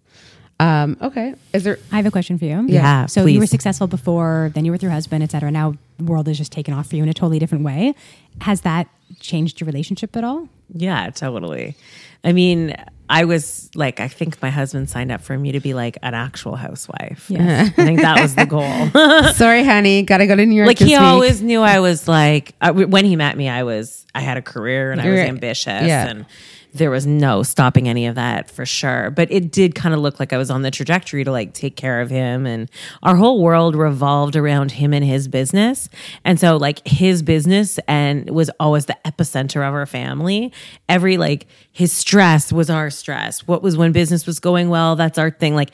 Um, 0.61 0.97
okay, 1.01 1.35
is 1.55 1.65
there? 1.65 1.79
I 1.91 1.97
have 1.97 2.07
a 2.07 2.11
question 2.11 2.39
for 2.39 2.45
you. 2.45 2.67
Yeah, 2.69 3.07
So 3.07 3.25
you 3.27 3.41
were 3.41 3.47
successful 3.47 3.87
before, 3.87 4.51
then 4.55 4.65
you 4.65 4.71
were 4.71 4.75
with 4.75 4.83
your 4.83 4.93
husband, 4.93 5.23
et 5.23 5.31
cetera. 5.31 5.51
Now 5.51 5.75
the 5.99 6.05
world 6.05 6.27
has 6.29 6.37
just 6.39 6.53
taken 6.53 6.75
off 6.75 6.89
for 6.89 6.97
you 6.97 7.03
in 7.03 7.09
a 7.09 7.15
totally 7.15 7.39
different 7.39 7.65
way. 7.65 7.95
Has 8.43 8.61
that 8.63 8.87
changed 9.21 9.61
your 9.61 9.67
relationship 9.67 10.17
at 10.17 10.25
all? 10.25 10.49
Yeah, 10.75 11.09
totally. 11.11 11.75
I 12.23 12.33
mean, 12.33 12.77
I 13.09 13.25
was 13.25 13.71
like, 13.75 13.99
I 13.99 14.07
think 14.09 14.41
my 14.43 14.51
husband 14.51 14.89
signed 14.91 15.11
up 15.11 15.23
for 15.23 15.37
me 15.37 15.53
to 15.53 15.61
be 15.61 15.73
like 15.75 15.97
an 16.03 16.13
actual 16.15 16.55
housewife. 16.57 17.29
Yeah. 17.31 17.63
I 17.77 17.85
think 17.85 18.01
that 18.03 18.21
was 18.21 18.35
the 18.35 18.45
goal. 18.57 19.33
Sorry, 19.35 19.65
honey, 19.65 20.03
gotta 20.03 20.27
go 20.27 20.37
to 20.37 20.45
New 20.47 20.55
York. 20.55 20.67
like 20.69 20.79
this 20.79 20.89
he 20.89 20.95
week. 20.95 21.01
always 21.03 21.41
knew 21.43 21.63
I 21.63 21.81
was 21.81 22.07
like 22.07 22.55
uh, 22.61 22.73
when 22.73 23.05
he 23.07 23.17
met 23.17 23.37
me, 23.37 23.49
I 23.49 23.63
was 23.63 24.07
I 24.15 24.21
had 24.21 24.37
a 24.37 24.43
career 24.43 24.93
and 24.93 25.01
I 25.01 25.05
was 25.09 25.15
You're- 25.17 25.29
ambitious 25.29 25.87
yeah. 25.89 26.07
and 26.09 26.27
there 26.73 26.91
was 26.91 27.07
no 27.07 27.43
stopping 27.43 27.89
any 27.89 28.07
of 28.07 28.15
that 28.15 28.51
for 28.51 28.65
sure. 28.65 29.11
But 29.11 29.31
it 29.31 29.51
did 29.51 29.75
kind 29.75 29.95
of 29.95 30.01
look 30.01 30.21
like 30.21 30.33
I 30.33 30.39
was 30.39 30.51
on 30.51 30.63
the 30.63 30.71
trajectory 30.71 31.25
to 31.25 31.33
like 31.33 31.53
take 31.53 31.77
care 31.77 32.01
of 32.01 32.11
him 32.11 32.47
and 32.47 32.71
our 33.03 33.17
whole 33.17 33.43
world 33.43 33.75
revolved 33.75 34.37
around 34.37 34.73
him 34.73 34.93
and 34.93 35.05
his 35.05 35.29
business. 35.29 35.89
And 36.25 36.39
so 36.39 36.57
like 36.57 36.87
his 36.87 37.23
business 37.23 37.79
and 37.89 38.31
was 38.31 38.51
always 38.61 38.87
the 38.87 38.97
epicenter 39.05 39.67
of 39.67 39.75
our 39.75 39.87
family. 39.87 40.53
Every 40.89 41.17
like 41.17 41.47
his 41.73 41.93
stress 41.93 42.53
was 42.53 42.71
our 42.71 42.91
stress. 42.91 43.47
What 43.47 43.63
was 43.63 43.77
when 43.77 43.93
business 43.93 44.27
was 44.27 44.41
going 44.41 44.69
well, 44.69 44.97
that's 44.97 45.19
our 45.19 45.31
thing. 45.31 45.55
Like 45.55 45.71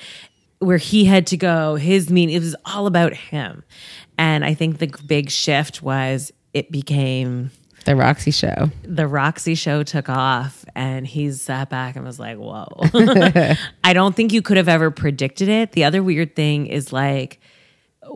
where 0.59 0.79
he 0.79 1.05
had 1.05 1.27
to 1.29 1.37
go, 1.37 1.77
his 1.77 2.11
mean 2.11 2.31
it 2.31 2.41
was 2.41 2.57
all 2.65 2.87
about 2.87 3.13
him. 3.13 3.63
And 4.19 4.45
I 4.45 4.55
think 4.55 4.79
the 4.79 4.89
big 5.07 5.31
shift 5.31 5.83
was 5.83 6.33
it 6.55 6.71
became 6.71 7.51
the 7.85 7.95
Roxy 7.95 8.33
show. 8.33 8.71
the 8.83 9.07
Roxy 9.07 9.55
show 9.55 9.83
took 9.85 10.09
off 10.09 10.65
and 10.77 11.07
he 11.07 11.33
sat 11.33 11.71
back 11.71 11.97
and 11.97 12.05
was 12.05 12.21
like, 12.21 12.37
whoa. 12.37 12.67
I 13.83 13.95
don't 13.95 14.15
think 14.15 14.35
you 14.35 14.43
could 14.43 14.59
have 14.59 14.69
ever 14.69 14.91
predicted 14.91 15.49
it. 15.49 15.73
The 15.73 15.85
other 15.85 16.03
weird 16.03 16.37
thing 16.37 16.67
is 16.67 16.93
like 16.93 17.41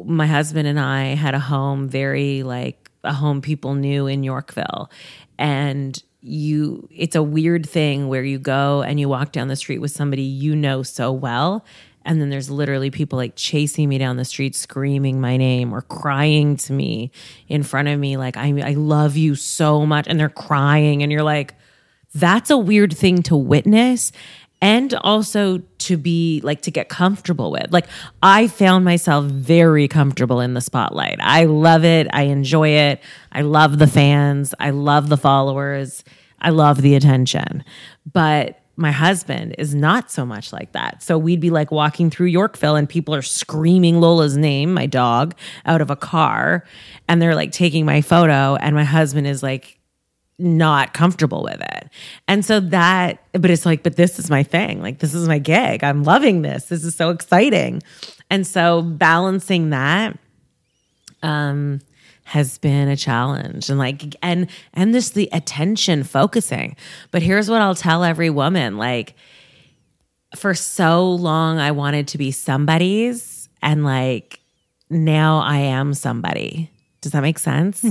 my 0.04 0.26
husband 0.26 0.68
and 0.68 0.78
I 0.78 1.14
had 1.14 1.34
a 1.34 1.40
home 1.40 1.88
very 1.88 2.42
like 2.42 2.90
a 3.02 3.14
home 3.14 3.40
people 3.40 3.74
knew 3.74 4.06
in 4.06 4.22
Yorkville. 4.22 4.90
And 5.38 6.00
you 6.20 6.86
it's 6.94 7.16
a 7.16 7.22
weird 7.22 7.66
thing 7.66 8.08
where 8.08 8.22
you 8.22 8.38
go 8.38 8.82
and 8.82 9.00
you 9.00 9.08
walk 9.08 9.32
down 9.32 9.48
the 9.48 9.56
street 9.56 9.78
with 9.78 9.90
somebody 9.90 10.20
you 10.20 10.54
know 10.54 10.82
so 10.82 11.10
well 11.10 11.64
and 12.04 12.20
then 12.20 12.28
there's 12.28 12.50
literally 12.50 12.90
people 12.90 13.16
like 13.16 13.32
chasing 13.36 13.88
me 13.88 13.96
down 13.96 14.18
the 14.18 14.24
street 14.26 14.54
screaming 14.54 15.18
my 15.18 15.38
name 15.38 15.72
or 15.72 15.80
crying 15.80 16.58
to 16.58 16.74
me 16.74 17.10
in 17.48 17.62
front 17.62 17.88
of 17.88 17.98
me 17.98 18.18
like 18.18 18.36
I 18.36 18.48
I 18.62 18.74
love 18.74 19.16
you 19.16 19.34
so 19.34 19.86
much 19.86 20.06
and 20.08 20.20
they're 20.20 20.28
crying 20.28 21.02
and 21.02 21.10
you're 21.10 21.22
like 21.22 21.54
that's 22.14 22.50
a 22.50 22.58
weird 22.58 22.96
thing 22.96 23.22
to 23.24 23.36
witness 23.36 24.12
and 24.62 24.92
also 24.94 25.58
to 25.78 25.96
be 25.96 26.40
like 26.44 26.62
to 26.62 26.70
get 26.70 26.88
comfortable 26.88 27.50
with. 27.50 27.72
Like 27.72 27.86
I 28.22 28.46
found 28.48 28.84
myself 28.84 29.24
very 29.24 29.88
comfortable 29.88 30.40
in 30.40 30.54
the 30.54 30.60
spotlight. 30.60 31.18
I 31.20 31.44
love 31.44 31.84
it. 31.84 32.08
I 32.12 32.22
enjoy 32.24 32.68
it. 32.68 33.00
I 33.32 33.40
love 33.42 33.78
the 33.78 33.86
fans. 33.86 34.54
I 34.60 34.70
love 34.70 35.08
the 35.08 35.16
followers. 35.16 36.04
I 36.40 36.50
love 36.50 36.82
the 36.82 36.94
attention. 36.94 37.64
But 38.10 38.60
my 38.76 38.92
husband 38.92 39.54
is 39.58 39.74
not 39.74 40.10
so 40.10 40.24
much 40.24 40.52
like 40.52 40.72
that. 40.72 41.02
So 41.02 41.18
we'd 41.18 41.40
be 41.40 41.50
like 41.50 41.70
walking 41.70 42.08
through 42.08 42.28
Yorkville 42.28 42.76
and 42.76 42.88
people 42.88 43.14
are 43.14 43.22
screaming 43.22 44.00
Lola's 44.00 44.38
name, 44.38 44.72
my 44.72 44.86
dog, 44.86 45.34
out 45.66 45.82
of 45.82 45.90
a 45.90 45.96
car 45.96 46.64
and 47.06 47.20
they're 47.20 47.34
like 47.34 47.52
taking 47.52 47.84
my 47.84 48.00
photo 48.00 48.56
and 48.56 48.74
my 48.74 48.84
husband 48.84 49.26
is 49.26 49.42
like 49.42 49.79
not 50.40 50.94
comfortable 50.94 51.42
with 51.42 51.60
it. 51.60 51.88
And 52.26 52.44
so 52.44 52.60
that, 52.60 53.22
but 53.32 53.50
it's 53.50 53.66
like, 53.66 53.82
but 53.82 53.96
this 53.96 54.18
is 54.18 54.30
my 54.30 54.42
thing. 54.42 54.80
Like, 54.80 54.98
this 54.98 55.14
is 55.14 55.28
my 55.28 55.38
gig. 55.38 55.84
I'm 55.84 56.02
loving 56.04 56.42
this. 56.42 56.66
This 56.66 56.84
is 56.84 56.94
so 56.94 57.10
exciting. 57.10 57.82
And 58.30 58.46
so 58.46 58.82
balancing 58.82 59.70
that, 59.70 60.18
um, 61.22 61.80
has 62.30 62.58
been 62.58 62.86
a 62.86 62.96
challenge 62.96 63.68
and 63.68 63.76
like 63.76 64.14
and 64.22 64.46
and 64.74 64.94
this 64.94 65.10
the 65.10 65.28
attention 65.32 66.04
focusing 66.04 66.76
but 67.10 67.22
here's 67.22 67.50
what 67.50 67.60
i'll 67.60 67.74
tell 67.74 68.04
every 68.04 68.30
woman 68.30 68.76
like 68.76 69.14
for 70.36 70.54
so 70.54 71.10
long 71.10 71.58
i 71.58 71.72
wanted 71.72 72.06
to 72.06 72.16
be 72.16 72.30
somebody's 72.30 73.48
and 73.62 73.84
like 73.84 74.38
now 74.88 75.40
i 75.40 75.56
am 75.56 75.92
somebody 75.92 76.70
does 77.00 77.10
that 77.10 77.22
make 77.22 77.36
sense 77.36 77.82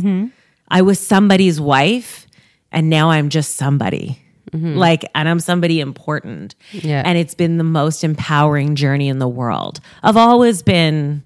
i 0.70 0.82
was 0.82 1.02
somebody's 1.02 1.60
wife 1.60 2.26
and 2.72 2.90
now 2.90 3.10
i'm 3.10 3.30
just 3.30 3.56
somebody. 3.56 4.22
Mm-hmm. 4.52 4.78
Like 4.78 5.06
and 5.14 5.30
i'm 5.30 5.40
somebody 5.40 5.80
important. 5.80 6.56
Yeah. 6.72 7.04
and 7.06 7.18
it's 7.18 7.36
been 7.36 7.58
the 7.58 7.64
most 7.64 8.04
empowering 8.04 8.76
journey 8.76 9.08
in 9.08 9.20
the 9.20 9.28
world. 9.28 9.80
I've 10.02 10.18
always 10.18 10.64
been 10.64 11.24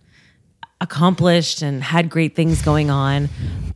accomplished 0.81 1.61
and 1.61 1.81
had 1.81 2.09
great 2.09 2.35
things 2.35 2.61
going 2.61 2.89
on 2.89 3.29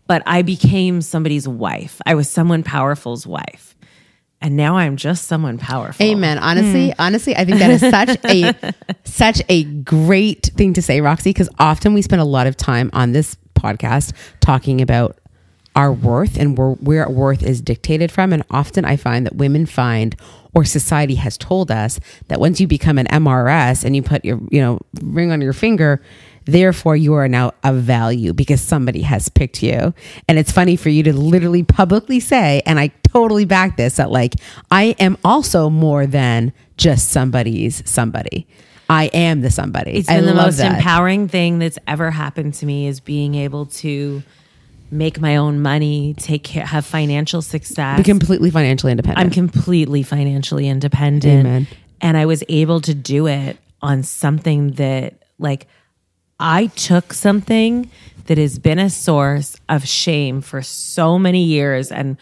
but 0.07 0.21
i 0.25 0.41
became 0.41 1.01
somebody's 1.01 1.47
wife. 1.47 2.01
I 2.05 2.15
was 2.15 2.29
someone 2.29 2.63
powerful's 2.63 3.27
wife. 3.27 3.75
And 4.39 4.55
now 4.55 4.77
i'm 4.77 4.97
just 4.97 5.27
someone 5.27 5.57
powerful. 5.57 6.05
Amen. 6.05 6.37
Honestly, 6.37 6.87
hmm. 6.89 6.95
honestly, 6.99 7.35
I 7.35 7.45
think 7.45 7.59
that 7.59 7.71
is 7.71 7.81
such 7.81 8.17
a 8.25 8.73
such 9.03 9.41
a 9.49 9.63
great 9.63 10.51
thing 10.55 10.73
to 10.73 10.81
say, 10.81 11.01
Roxy, 11.01 11.31
because 11.31 11.49
often 11.59 11.93
we 11.93 12.01
spend 12.01 12.21
a 12.21 12.25
lot 12.25 12.45
of 12.45 12.55
time 12.55 12.89
on 12.93 13.13
this 13.13 13.35
podcast 13.55 14.13
talking 14.39 14.81
about 14.81 15.17
our 15.77 15.93
worth 15.93 16.37
and 16.37 16.57
where, 16.57 16.71
where 16.71 17.05
our 17.05 17.11
worth 17.11 17.43
is 17.43 17.61
dictated 17.61 18.11
from. 18.11 18.33
And 18.33 18.43
often 18.49 18.83
I 18.83 18.97
find 18.97 19.25
that 19.25 19.35
women 19.35 19.65
find 19.65 20.15
or 20.53 20.65
society 20.65 21.15
has 21.15 21.37
told 21.37 21.69
us 21.69 21.99
that 22.29 22.39
once 22.39 22.59
you 22.59 22.65
become 22.67 22.97
an 22.97 23.05
MRS 23.05 23.85
and 23.85 23.95
you 23.95 24.01
put 24.01 24.25
your, 24.25 24.41
you 24.49 24.59
know, 24.59 24.79
ring 25.01 25.31
on 25.31 25.39
your 25.39 25.53
finger, 25.53 26.01
Therefore, 26.47 26.95
you 26.95 27.13
are 27.15 27.27
now 27.27 27.51
of 27.65 27.75
value 27.81 28.31
because 28.31 28.61
somebody 28.61 29.01
has 29.01 29.27
picked 29.27 29.61
you. 29.61 29.93
And 30.29 30.39
it's 30.39 30.49
funny 30.49 30.77
for 30.77 30.87
you 30.87 31.03
to 31.03 31.11
literally 31.11 31.61
publicly 31.61 32.21
say, 32.21 32.61
and 32.65 32.79
I 32.79 32.93
totally 33.03 33.43
back 33.43 33.75
this, 33.75 33.97
that 33.97 34.11
like, 34.11 34.35
I 34.71 34.95
am 34.97 35.17
also 35.25 35.69
more 35.69 36.07
than 36.07 36.53
just 36.77 37.09
somebody's 37.09 37.83
somebody. 37.85 38.47
I 38.89 39.07
am 39.07 39.41
the 39.41 39.51
somebody. 39.51 39.91
It's 39.91 40.09
I 40.09 40.15
been 40.15 40.25
the 40.25 40.33
love 40.33 40.45
most 40.45 40.57
that. 40.57 40.77
empowering 40.77 41.27
thing 41.27 41.59
that's 41.59 41.77
ever 41.85 42.11
happened 42.11 42.53
to 42.55 42.65
me 42.65 42.87
is 42.87 43.01
being 43.01 43.35
able 43.35 43.65
to 43.65 44.23
make 44.91 45.19
my 45.19 45.35
own 45.35 45.61
money, 45.61 46.13
take 46.17 46.43
care, 46.43 46.65
have 46.65 46.85
financial 46.85 47.41
success. 47.41 47.97
Be 47.97 48.03
completely 48.03 48.49
financially 48.51 48.91
independent. 48.91 49.25
I'm 49.25 49.31
completely 49.31 50.03
financially 50.03 50.67
independent. 50.67 51.47
Amen. 51.47 51.67
And 52.01 52.17
I 52.17 52.25
was 52.25 52.43
able 52.47 52.79
to 52.81 52.93
do 52.93 53.27
it 53.27 53.57
on 53.81 54.03
something 54.03 54.71
that, 54.73 55.15
like, 55.39 55.67
I 56.39 56.67
took 56.67 57.13
something 57.13 57.89
that 58.25 58.37
has 58.37 58.59
been 58.59 58.79
a 58.79 58.89
source 58.89 59.55
of 59.69 59.87
shame 59.87 60.41
for 60.41 60.61
so 60.61 61.17
many 61.17 61.43
years 61.43 61.91
and 61.91 62.17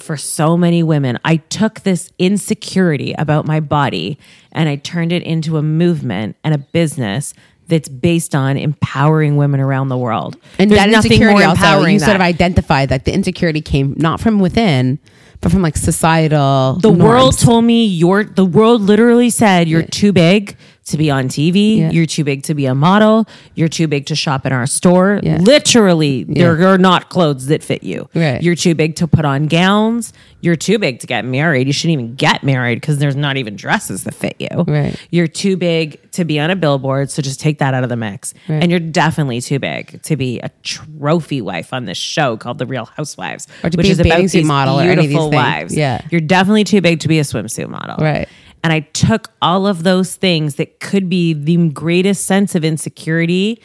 for 0.00 0.16
so 0.16 0.56
many 0.56 0.82
women. 0.82 1.18
I 1.24 1.36
took 1.36 1.80
this 1.80 2.10
insecurity 2.18 3.14
about 3.18 3.46
my 3.46 3.60
body 3.60 4.18
and 4.50 4.68
I 4.68 4.76
turned 4.76 5.12
it 5.12 5.22
into 5.22 5.58
a 5.58 5.62
movement 5.62 6.36
and 6.42 6.54
a 6.54 6.58
business 6.58 7.34
that's 7.72 7.88
based 7.88 8.34
on 8.34 8.56
empowering 8.56 9.36
women 9.36 9.60
around 9.60 9.88
the 9.88 9.98
world. 9.98 10.36
and 10.58 10.70
There's 10.70 10.80
that 10.80 10.90
nothing 10.90 11.12
insecurity 11.12 11.40
more 11.40 11.48
also, 11.48 11.86
you 11.86 11.98
sort 11.98 12.12
of 12.12 12.18
that. 12.18 12.26
identified 12.26 12.88
that 12.90 13.04
the 13.04 13.12
insecurity 13.12 13.60
came 13.60 13.94
not 13.96 14.20
from 14.20 14.38
within, 14.38 14.98
but 15.40 15.50
from 15.50 15.62
like 15.62 15.76
societal. 15.76 16.74
the 16.80 16.90
world 16.90 17.38
told 17.38 17.64
me 17.64 17.84
you're 17.84 18.24
the 18.24 18.44
world 18.44 18.82
literally 18.82 19.30
said 19.30 19.68
you're 19.68 19.82
too 19.82 20.12
big 20.12 20.56
to 20.84 20.96
be 20.96 21.10
on 21.10 21.28
TV. 21.28 21.78
Yeah. 21.78 21.90
You're 21.90 22.06
too 22.06 22.24
big 22.24 22.42
to 22.44 22.54
be 22.54 22.66
a 22.66 22.74
model. 22.74 23.26
You're 23.54 23.68
too 23.68 23.86
big 23.86 24.06
to 24.06 24.16
shop 24.16 24.44
in 24.46 24.52
our 24.52 24.66
store. 24.66 25.20
Yeah. 25.22 25.36
Literally, 25.38 26.24
there 26.24 26.66
are 26.68 26.78
not 26.78 27.08
clothes 27.08 27.46
that 27.46 27.62
fit 27.62 27.82
you. 27.84 28.08
Right. 28.14 28.42
You're 28.42 28.56
too 28.56 28.74
big 28.74 28.96
to 28.96 29.06
put 29.06 29.24
on 29.24 29.46
gowns. 29.46 30.12
You're 30.40 30.56
too 30.56 30.78
big 30.80 30.98
to 31.00 31.06
get 31.06 31.24
married. 31.24 31.68
You 31.68 31.72
shouldn't 31.72 31.92
even 32.00 32.14
get 32.16 32.42
married 32.42 32.80
because 32.80 32.98
there's 32.98 33.14
not 33.14 33.36
even 33.36 33.54
dresses 33.54 34.02
that 34.04 34.14
fit 34.14 34.34
you. 34.40 34.64
Right. 34.66 34.96
You're 35.10 35.28
too 35.28 35.56
big 35.56 36.00
to 36.12 36.24
be 36.24 36.40
on 36.40 36.50
a 36.50 36.56
billboard, 36.56 37.10
so 37.10 37.22
just 37.22 37.38
take 37.38 37.58
that 37.58 37.74
out 37.74 37.84
of 37.84 37.88
the 37.88 37.96
mix. 37.96 38.34
Right. 38.48 38.60
And 38.60 38.70
you're 38.70 38.80
definitely 38.80 39.40
too 39.40 39.60
big 39.60 40.02
to 40.02 40.16
be 40.16 40.40
a 40.40 40.50
trophy 40.64 41.40
wife 41.40 41.72
on 41.72 41.84
this 41.84 41.96
show 41.96 42.36
called 42.36 42.58
The 42.58 42.66
Real 42.66 42.86
Housewives, 42.86 43.46
Or 43.62 43.70
to 43.70 43.76
which 43.76 43.84
be 43.84 43.90
a 43.90 43.92
is 43.92 44.00
about 44.00 44.10
bathing 44.10 44.28
suit 44.28 44.38
these 44.38 44.46
model 44.46 44.78
or 44.80 44.82
any 44.82 44.92
of 44.92 44.96
these 44.98 45.08
beautiful 45.08 45.30
things. 45.30 45.42
wives. 45.42 45.76
Yeah. 45.76 46.02
You're 46.10 46.20
definitely 46.20 46.64
too 46.64 46.80
big 46.80 47.00
to 47.00 47.08
be 47.08 47.20
a 47.20 47.22
swimsuit 47.22 47.68
model. 47.68 47.96
Right. 48.04 48.28
And 48.64 48.72
I 48.72 48.80
took 48.80 49.32
all 49.42 49.66
of 49.66 49.82
those 49.82 50.14
things 50.14 50.54
that 50.56 50.78
could 50.80 51.08
be 51.08 51.32
the 51.32 51.68
greatest 51.70 52.26
sense 52.26 52.54
of 52.54 52.64
insecurity 52.64 53.60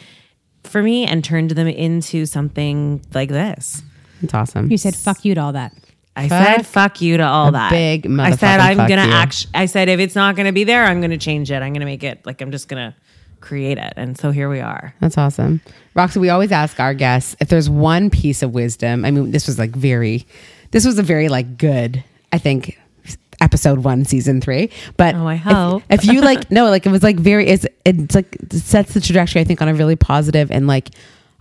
for 0.64 0.82
me 0.82 1.06
and 1.06 1.24
turned 1.24 1.52
them 1.52 1.68
into 1.68 2.26
something 2.26 3.02
like 3.14 3.30
this. 3.30 3.84
It's 4.22 4.34
awesome. 4.34 4.72
You 4.72 4.78
said 4.78 4.96
fuck 4.96 5.24
you 5.24 5.36
to 5.36 5.42
all 5.42 5.54
that. 5.54 5.74
I 6.16 6.28
Fuck 6.28 6.46
said 6.48 6.66
fuck 6.66 7.02
you 7.02 7.18
to 7.18 7.24
all 7.24 7.52
that. 7.52 7.70
big 7.70 8.08
I 8.20 8.36
said 8.36 8.60
I'm 8.60 8.78
gonna 8.78 9.06
you. 9.06 9.14
act 9.14 9.46
I 9.54 9.68
said 9.68 9.88
if 9.88 10.00
it's 10.00 10.16
not 10.16 10.36
gonna 10.36 10.52
be 10.52 10.64
there, 10.64 10.84
I'm 10.84 11.00
gonna 11.00 11.18
change 11.20 11.52
it. 11.52 11.62
I'm 11.62 11.74
gonna 11.74 11.86
make 11.86 12.04
it 12.04 12.26
like 12.26 12.42
I'm 12.42 12.52
just 12.52 12.68
gonna 12.68 12.96
create 13.40 13.78
it. 13.78 13.94
And 13.98 14.18
so 14.18 14.32
here 14.32 14.50
we 14.50 14.60
are. 14.60 14.96
That's 15.00 15.16
awesome. 15.16 15.62
Roxy, 15.94 16.20
we 16.20 16.30
always 16.30 16.52
ask 16.52 16.80
our 16.80 16.96
guests 16.96 17.36
if 17.40 17.50
there's 17.50 17.70
one 17.70 18.10
piece 18.10 18.42
of 18.42 18.52
wisdom. 18.52 19.06
I 19.06 19.12
mean, 19.12 19.30
this 19.30 19.46
was 19.46 19.60
like 19.60 19.70
very, 19.76 20.26
this 20.72 20.86
was 20.88 20.98
a 20.98 21.04
very 21.04 21.30
like 21.30 21.60
good, 21.60 22.04
I 22.32 22.40
think, 22.40 22.80
episode 23.42 23.80
one, 23.80 24.06
season 24.06 24.42
three. 24.42 24.70
But 24.98 25.16
Oh, 25.16 25.28
I 25.28 25.36
if- 25.36 25.42
hope. 25.42 25.84
If, 25.90 26.06
you 26.06 26.22
like, 26.22 26.50
no, 26.52 26.70
like 26.70 26.86
it 26.86 26.90
was 26.92 27.04
like 27.04 27.18
very, 27.18 27.48
it's, 27.48 27.66
it's 27.86 28.16
like, 28.16 28.36
it 28.36 28.54
sets 28.54 28.94
the 28.94 29.02
trajectory, 29.02 29.42
I 29.42 29.44
think, 29.44 29.62
on 29.62 29.68
a 29.68 29.74
really 29.74 29.96
positive 29.96 30.50
and 30.52 30.68
like 30.68 30.90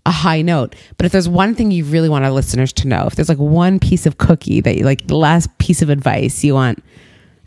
a 0.05 0.11
high 0.11 0.43
note. 0.43 0.75
But 0.99 1.07
if 1.07 1.13
there's 1.13 1.29
one 1.29 1.55
thing 1.55 1.71
you 1.71 1.85
really 1.85 2.09
want 2.09 2.25
our 2.25 2.31
listeners 2.31 2.73
to 2.75 2.89
know, 2.89 3.07
if 3.07 3.15
there's 3.17 3.29
like 3.29 3.39
one 3.39 3.79
piece 3.81 4.07
of 4.07 4.19
cookie 4.19 4.61
that 4.61 4.77
you 4.77 4.85
like, 4.85 5.07
the 5.09 5.17
last 5.17 5.57
piece 5.59 5.83
of 5.83 5.91
advice 5.91 6.45
you 6.45 6.55
want 6.55 6.83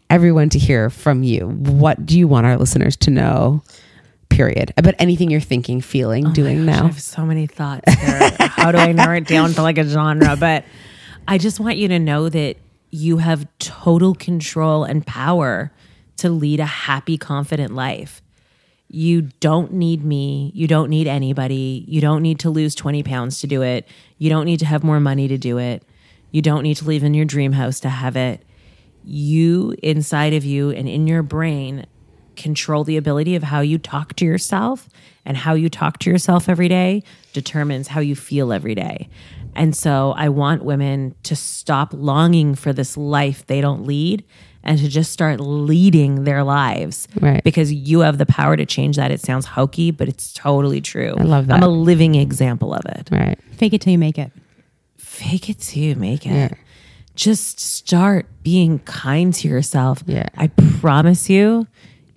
everyone 0.09 0.49
to 0.49 0.59
hear 0.59 0.89
from 0.89 1.23
you, 1.23 1.47
what 1.47 2.05
do 2.05 2.17
you 2.17 2.27
want 2.27 2.45
our 2.47 2.57
listeners 2.57 2.95
to 2.97 3.11
know? 3.11 3.63
Period. 4.29 4.73
About 4.77 4.93
anything 4.99 5.31
you're 5.31 5.39
thinking, 5.41 5.81
feeling, 5.81 6.27
oh 6.27 6.33
doing 6.33 6.59
I 6.61 6.63
now. 6.63 6.83
have 6.87 7.01
so 7.01 7.25
many 7.25 7.47
thoughts 7.47 7.83
there. 7.95 8.31
How 8.39 8.71
do 8.71 8.77
I 8.77 8.91
narrow 8.91 9.17
it 9.17 9.25
down 9.27 9.53
to 9.53 9.61
like 9.63 9.77
a 9.77 9.83
genre? 9.83 10.35
But 10.35 10.65
I 11.27 11.37
just 11.37 11.59
want 11.59 11.77
you 11.77 11.87
to 11.87 11.97
know 11.99 12.29
that 12.29 12.57
you 12.89 13.17
have 13.17 13.47
total 13.59 14.15
control 14.15 14.83
and 14.83 15.05
power 15.05 15.71
to 16.17 16.29
lead 16.29 16.59
a 16.59 16.65
happy, 16.65 17.17
confident 17.17 17.73
life. 17.73 18.21
You 18.87 19.29
don't 19.39 19.73
need 19.73 20.03
me. 20.03 20.51
You 20.55 20.67
don't 20.67 20.89
need 20.89 21.07
anybody. 21.07 21.85
You 21.87 22.01
don't 22.01 22.23
need 22.23 22.39
to 22.39 22.49
lose 22.49 22.73
20 22.73 23.03
pounds 23.03 23.39
to 23.41 23.47
do 23.47 23.61
it. 23.61 23.87
You 24.17 24.29
don't 24.29 24.45
need 24.45 24.59
to 24.59 24.65
have 24.65 24.83
more 24.83 24.99
money 24.99 25.27
to 25.27 25.37
do 25.37 25.59
it. 25.59 25.83
You 26.31 26.41
don't 26.41 26.63
need 26.63 26.77
to 26.77 26.85
live 26.85 27.03
in 27.03 27.13
your 27.13 27.25
dream 27.25 27.51
house 27.53 27.79
to 27.81 27.89
have 27.89 28.15
it. 28.15 28.43
You, 29.03 29.75
inside 29.83 30.33
of 30.33 30.43
you 30.43 30.71
and 30.71 30.89
in 30.89 31.07
your 31.07 31.23
brain, 31.23 31.85
control 32.35 32.83
the 32.83 32.97
ability 32.97 33.35
of 33.35 33.43
how 33.43 33.61
you 33.61 33.77
talk 33.77 34.15
to 34.15 34.25
yourself 34.25 34.89
and 35.25 35.37
how 35.37 35.53
you 35.53 35.69
talk 35.69 35.99
to 35.99 36.09
yourself 36.09 36.49
every 36.49 36.67
day 36.67 37.03
determines 37.33 37.89
how 37.89 37.99
you 37.99 38.15
feel 38.15 38.51
every 38.51 38.73
day. 38.73 39.09
And 39.55 39.75
so 39.75 40.13
I 40.15 40.29
want 40.29 40.63
women 40.63 41.15
to 41.23 41.35
stop 41.35 41.93
longing 41.93 42.55
for 42.55 42.73
this 42.73 42.95
life 42.95 43.45
they 43.47 43.61
don't 43.61 43.85
lead 43.85 44.23
and 44.63 44.77
to 44.79 44.87
just 44.87 45.11
start 45.11 45.39
leading 45.39 46.23
their 46.23 46.43
lives. 46.43 47.07
Right. 47.19 47.43
Because 47.43 47.71
you 47.71 48.01
have 48.01 48.17
the 48.17 48.25
power 48.25 48.57
to 48.57 48.65
change 48.65 48.97
that. 48.97 49.11
It 49.11 49.21
sounds 49.21 49.45
hokey, 49.45 49.91
but 49.91 50.07
it's 50.07 50.33
totally 50.33 50.81
true. 50.81 51.15
I 51.17 51.23
love 51.23 51.47
that. 51.47 51.57
I'm 51.57 51.63
a 51.63 51.69
living 51.69 52.15
example 52.15 52.73
of 52.73 52.85
it. 52.85 53.09
Right. 53.11 53.39
Fake 53.51 53.73
it 53.73 53.81
till 53.81 53.91
you 53.91 53.97
make 53.97 54.17
it. 54.17 54.31
Fake 54.97 55.49
it 55.49 55.59
till 55.59 55.83
you 55.83 55.95
make 55.95 56.25
it. 56.25 56.53
Just 57.15 57.59
start 57.59 58.27
being 58.43 58.79
kind 58.79 59.33
to 59.35 59.47
yourself. 59.47 60.03
Yeah. 60.05 60.29
I 60.37 60.47
promise 60.47 61.29
you, 61.29 61.67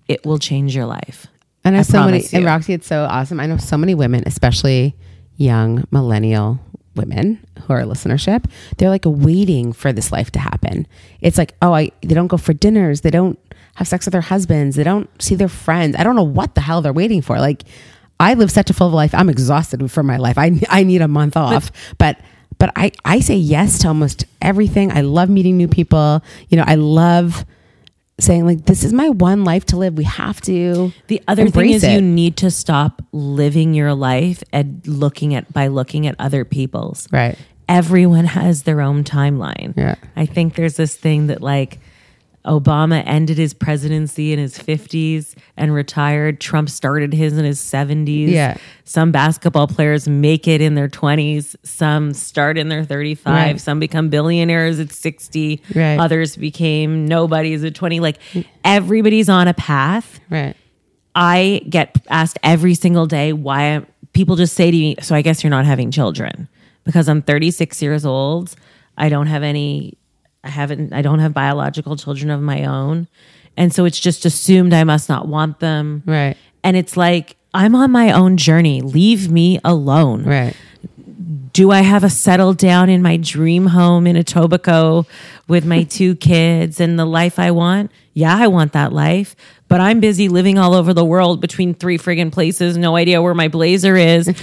it 0.09 0.24
will 0.24 0.38
change 0.38 0.74
your 0.76 0.86
life. 0.86 1.26
I 1.64 1.70
know 1.70 1.78
I 1.78 1.82
so 1.82 2.00
many, 2.04 2.18
promise 2.18 2.34
and. 2.34 2.44
Roxy, 2.44 2.72
it's 2.72 2.86
so 2.86 3.04
awesome. 3.04 3.40
I 3.40 3.46
know 3.46 3.56
so 3.56 3.76
many 3.76 3.94
women, 3.94 4.24
especially 4.26 4.96
young 5.36 5.84
millennial 5.90 6.60
women 6.94 7.44
who 7.62 7.73
are 7.73 7.82
listenership. 7.82 8.44
They're 8.78 8.90
like 8.90 9.05
waiting 9.06 9.73
for 9.73 9.93
this 9.93 10.12
life 10.12 10.31
to 10.32 10.39
happen. 10.39 10.86
It's 11.20 11.39
like, 11.39 11.55
oh, 11.62 11.74
I 11.74 11.90
they 12.02 12.14
don't 12.14 12.27
go 12.28 12.36
for 12.36 12.52
dinners, 12.52 13.01
they 13.02 13.10
don't 13.10 13.39
have 13.77 13.89
sex 13.89 14.06
with 14.06 14.12
their 14.12 14.20
husbands, 14.20 14.77
they 14.77 14.85
don't 14.85 15.09
see 15.20 15.35
their 15.35 15.48
friends. 15.48 15.97
I 15.98 16.05
don't 16.05 16.16
know 16.16 16.23
what 16.23 16.55
the 16.55 16.60
hell 16.60 16.82
they're 16.82 16.93
waiting 16.93 17.23
for. 17.23 17.39
Like, 17.39 17.62
I 18.20 18.35
live 18.35 18.51
such 18.51 18.70
a 18.70 18.74
full 18.74 18.90
life. 18.90 19.14
I'm 19.14 19.28
exhausted 19.28 19.90
from 19.90 20.06
my 20.06 20.16
life. 20.16 20.39
I 20.39 20.60
I 20.69 20.85
need 20.85 21.02
a 21.02 21.09
month 21.09 21.36
off, 21.36 21.70
but. 21.98 22.19
But 22.59 22.70
I, 22.77 22.93
I 23.05 23.19
say 23.19 23.35
yes 23.35 23.81
to 23.81 23.89
almost 23.89 24.24
everything. 24.40 24.93
I 24.93 25.01
love 25.01 25.28
meeting 25.28 25.56
new 25.56 25.66
people. 25.66 26.23
You 26.48 26.59
know, 26.59 26.64
I 26.64 26.77
love 26.77 27.44
saying 28.23 28.47
like 28.47 28.65
this 28.65 28.85
is 28.85 28.93
my 28.93 29.09
one 29.09 29.44
life 29.44 29.66
to 29.66 29.77
live. 29.77 29.94
We 29.94 30.05
have 30.05 30.40
to. 30.43 30.93
The 31.09 31.23
other 31.28 31.49
thing 31.49 31.70
is 31.70 31.85
it. 31.85 31.93
you 31.93 32.01
need 32.01 32.36
to 32.39 32.51
stop 32.51 33.03
living 33.12 33.74
your 33.74 33.94
life 33.94 34.43
and 34.53 34.86
looking 34.86 35.35
at 35.35 35.53
by 35.53 35.66
looking 35.69 36.07
at 36.07 36.16
other 36.19 36.44
people's. 36.44 37.09
Right. 37.12 37.36
Everyone 37.69 38.24
has 38.24 38.65
their 38.65 38.81
own 38.81 39.05
timeline. 39.05 39.77
Yeah. 39.77 39.94
I 40.16 40.27
think 40.27 40.55
there's 40.55 40.77
this 40.77 40.97
thing 40.97 41.28
that 41.28 41.40
like 41.40 41.78
Obama 42.44 43.02
ended 43.06 43.39
his 43.39 43.55
presidency 43.55 44.32
in 44.32 44.39
his 44.39 44.59
50s 44.59 45.35
and 45.56 45.73
retired. 45.73 46.40
Trump 46.40 46.69
started 46.69 47.12
his 47.12 47.39
in 47.39 47.44
his 47.44 47.60
70s. 47.60 48.28
Yeah. 48.28 48.56
Some 48.85 49.12
basketball 49.12 49.69
players 49.69 50.09
make 50.09 50.48
it 50.48 50.60
in 50.60 50.74
their 50.74 50.89
20s. 50.89 51.55
Some 51.62 52.12
start 52.12 52.59
in 52.59 52.69
their 52.69 52.85
35. 52.85 53.32
Right. 53.32 53.60
Some 53.60 53.78
become 53.78 54.09
billionaires 54.09 54.81
at 54.81 54.90
60. 54.90 55.62
Right. 55.74 55.98
Others 55.98 56.36
became 56.36 57.06
nobodies 57.06 57.62
at 57.62 57.74
20. 57.74 58.01
Like 58.01 58.19
everybody's 58.64 59.28
on 59.28 59.47
a 59.47 59.55
path. 59.55 60.19
Right. 60.28 60.56
I 61.14 61.62
get 61.69 61.97
asked 62.09 62.39
every 62.43 62.74
single 62.74 63.06
day 63.06 63.32
why 63.32 63.74
I'm, 63.74 63.86
people 64.14 64.35
just 64.35 64.55
say 64.55 64.70
to 64.70 64.77
me, 64.77 64.97
So 65.01 65.14
I 65.14 65.23
guess 65.23 65.44
you're 65.44 65.51
not 65.51 65.64
having 65.64 65.90
children 65.90 66.48
because 66.85 67.09
I'm 67.09 67.23
36 67.23 67.81
years 67.82 68.05
old. 68.05 68.55
I 68.98 69.09
don't 69.09 69.27
have 69.27 69.43
any, 69.43 69.97
I 70.44 70.48
haven't, 70.48 70.93
I 70.93 71.02
don't 71.02 71.20
have 71.20 71.32
biological 71.32 71.97
children 71.97 72.31
of 72.31 72.40
my 72.40 72.64
own. 72.64 73.09
And 73.56 73.73
so 73.73 73.85
it's 73.85 74.01
just 74.01 74.24
assumed 74.24 74.73
I 74.73 74.85
must 74.85 75.09
not 75.09 75.28
want 75.28 75.60
them. 75.60 76.02
Right. 76.06 76.36
And 76.64 76.77
it's 76.77 76.97
like, 76.97 77.36
I'm 77.55 77.74
on 77.74 77.90
my 77.90 78.12
own 78.12 78.36
journey. 78.36 78.81
Leave 78.81 79.31
me 79.31 79.60
alone. 79.64 80.24
Right. 80.24 80.56
Do 81.52 81.70
I 81.70 81.82
have 81.82 82.02
a 82.02 82.09
settled 82.09 82.56
down 82.56 82.89
in 82.89 83.02
my 83.02 83.19
dream 83.19 83.66
home 83.66 84.06
in 84.06 84.16
Etobicoke 84.16 85.06
with 85.48 85.66
my 85.66 85.82
two 85.82 86.16
kids 86.16 86.81
and 86.81 86.98
the 86.98 87.05
life 87.05 87.39
I 87.39 87.51
want? 87.51 87.90
Yeah, 88.14 88.35
I 88.35 88.47
want 88.47 88.73
that 88.73 88.93
life. 88.93 89.36
But 89.73 89.81
I'm 89.81 90.01
busy 90.01 90.28
living 90.28 90.59
all 90.59 90.74
over 90.74 90.93
the 90.93 91.03
world 91.05 91.40
between 91.40 91.73
three 91.73 91.97
friggin' 91.97 92.31
places, 92.31 92.77
no 92.77 92.94
idea 92.94 93.23
where 93.23 93.32
my 93.32 93.49
blazer 93.49 93.97
is, 93.97 94.27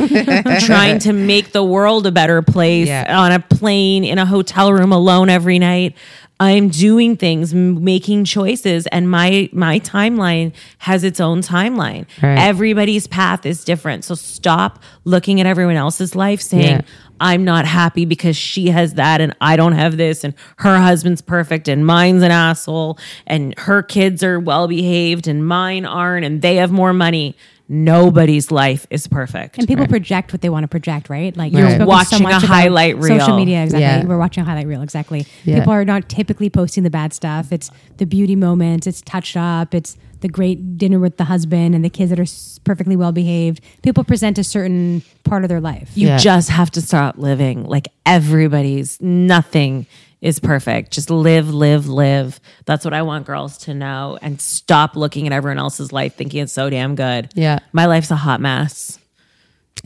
trying 0.66 0.98
to 1.02 1.14
make 1.14 1.52
the 1.52 1.64
world 1.64 2.08
a 2.08 2.12
better 2.12 2.42
place 2.42 2.88
Yeah. 2.88 3.06
on 3.22 3.32
a 3.32 3.40
plane, 3.40 4.04
in 4.04 4.18
a 4.18 4.26
hotel 4.26 4.74
room 4.74 4.92
alone 4.92 5.30
every 5.30 5.60
night. 5.60 5.96
I'm 6.42 6.70
doing 6.70 7.18
things, 7.18 7.54
making 7.54 8.24
choices, 8.24 8.88
and 8.88 9.10
my 9.12 9.50
my 9.52 9.80
timeline 9.80 10.54
has 10.78 11.04
its 11.04 11.20
own 11.20 11.42
timeline. 11.42 12.06
Right. 12.22 12.40
Everybody's 12.40 13.08
path 13.08 13.46
is 13.46 13.66
different. 13.66 14.06
So 14.06 14.16
stop 14.16 14.82
looking 15.04 15.42
at 15.42 15.46
everyone 15.46 15.76
else's 15.76 16.16
life 16.16 16.42
saying, 16.42 16.78
Yeah. 16.78 16.82
I'm 17.20 17.44
not 17.44 17.66
happy 17.66 18.06
because 18.06 18.38
she 18.38 18.68
has 18.68 18.94
that 18.94 19.20
and 19.20 19.36
I 19.42 19.58
don't 19.58 19.74
have 19.74 19.98
this 19.98 20.24
and 20.24 20.34
her 20.60 20.78
husband's 20.78 21.22
perfect 21.22 21.68
and 21.68 21.86
mine's 21.86 22.24
an 22.24 22.32
asshole 22.32 22.98
and 23.28 23.54
her 23.60 23.84
kids 23.84 24.24
are 24.24 24.40
well 24.40 24.70
behaved 24.70 25.28
and 25.28 25.46
mine 25.46 25.86
aren't 25.86 26.26
and 26.26 26.42
they 26.42 26.56
have 26.56 26.72
more 26.72 26.94
money. 26.94 27.36
Nobody's 27.72 28.50
life 28.50 28.88
is 28.90 29.08
perfect. 29.08 29.60
And 29.60 29.68
people 29.68 29.86
project 29.86 30.34
what 30.34 30.42
they 30.42 30.50
want 30.50 30.64
to 30.64 30.68
project, 30.68 31.08
right? 31.08 31.38
Like 31.38 31.54
Right. 31.54 31.60
you're 31.60 31.70
spoken 31.70 31.86
Watching 31.88 32.18
so 32.18 32.24
much 32.24 32.44
a 32.44 32.48
highlight 32.48 32.98
reel. 32.98 33.20
social 33.20 33.38
media. 33.38 33.62
Exactly, 33.64 33.82
Yeah. 33.84 34.06
we're 34.06 34.18
watching 34.18 34.42
a 34.42 34.46
highlight 34.46 34.66
reel. 34.66 34.82
Exactly. 34.82 35.28
Yeah. 35.46 35.60
People 35.60 35.74
are 35.74 35.86
not 35.86 36.10
typically 36.10 36.50
posting 36.50 36.84
the 36.84 36.90
bad 36.90 37.14
stuff. 37.14 37.52
It's 37.52 37.70
the 37.98 38.06
beauty 38.08 38.36
moments. 38.36 38.88
It's 38.88 39.02
touched 39.02 39.38
up. 39.38 39.76
It's 39.76 39.98
the 40.22 40.28
great 40.28 40.80
dinner 40.80 40.98
with 41.00 41.18
the 41.18 41.26
husband 41.26 41.76
and 41.76 41.86
the 41.86 41.90
kids 41.92 42.10
that 42.10 42.20
are 42.20 42.26
perfectly 42.64 42.96
well 42.96 43.12
behaved. 43.12 43.62
People 43.84 44.04
present 44.04 44.40
a 44.40 44.44
certain 44.44 45.04
part 45.24 45.44
of 45.44 45.50
their 45.50 45.62
life. 45.62 45.92
You 45.94 46.08
Yeah. 46.08 46.18
just 46.18 46.50
have 46.50 46.72
to 46.72 46.82
stop 46.82 47.20
living 47.20 47.64
like 47.66 47.88
everybody's 48.06 48.98
nothing 49.00 49.86
is 50.22 50.40
perfect. 50.40 50.92
Just 50.92 51.10
live, 51.10 51.54
live, 51.54 51.88
live. 51.88 52.40
That's 52.66 52.84
what 52.84 52.94
I 52.94 53.02
want 53.04 53.26
girls 53.26 53.58
to 53.60 53.74
know 53.74 54.18
and 54.22 54.40
stop 54.42 54.96
looking 54.96 55.26
at 55.28 55.34
everyone 55.34 55.60
else's 55.60 55.94
life 55.94 56.16
thinking 56.16 56.42
it's 56.44 56.54
so 56.54 56.70
damn 56.70 56.96
good. 56.96 57.30
Yeah. 57.36 57.60
My 57.72 57.86
life's 57.86 58.12
a 58.12 58.16
hot 58.18 58.42
mess. 58.42 59.00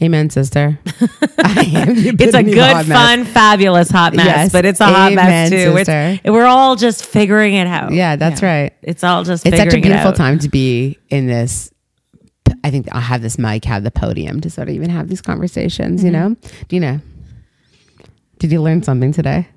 Amen, 0.02 0.32
sister. 0.32 0.80
I 1.38 1.72
am 1.76 1.94
the 1.96 2.16
It's 2.20 2.34
a 2.34 2.42
good, 2.42 2.88
fun, 2.88 3.26
fabulous 3.26 3.92
hot 3.92 4.16
mess, 4.16 4.26
Yes. 4.26 4.52
but 4.52 4.66
it's 4.66 4.80
a 4.80 4.86
hot 4.86 5.14
mess 5.14 5.52
too. 5.52 5.72
sister. 5.78 6.20
It's, 6.24 6.32
we're 6.32 6.46
all 6.48 6.76
just 6.76 7.06
figuring 7.06 7.54
it 7.54 7.68
out. 7.68 7.94
Yeah, 7.94 8.16
that's 8.16 8.42
right. 8.42 8.74
It's 8.82 9.04
all 9.04 9.24
just 9.24 9.46
It's 9.46 9.56
such 9.56 9.72
a 9.72 9.80
beautiful 9.80 10.12
time 10.14 10.40
to 10.40 10.50
be 10.50 10.98
in 11.10 11.28
this. 11.28 11.70
I 12.64 12.72
think 12.72 12.88
I'll 12.92 13.02
have 13.02 13.22
this 13.22 13.38
mic, 13.38 13.66
have 13.66 13.84
the 13.84 13.92
podium 13.92 14.42
to 14.42 14.50
sort 14.50 14.68
of 14.68 14.74
even 14.74 14.90
have 14.90 15.10
these 15.10 15.22
conversations. 15.22 16.04
You 16.04 16.12
Mm-hmm. 16.12 16.30
know, 16.30 16.36
Dina, 16.70 17.02
did 18.40 18.52
you 18.52 18.64
learn 18.64 18.82
something 18.82 19.12
today? 19.12 19.48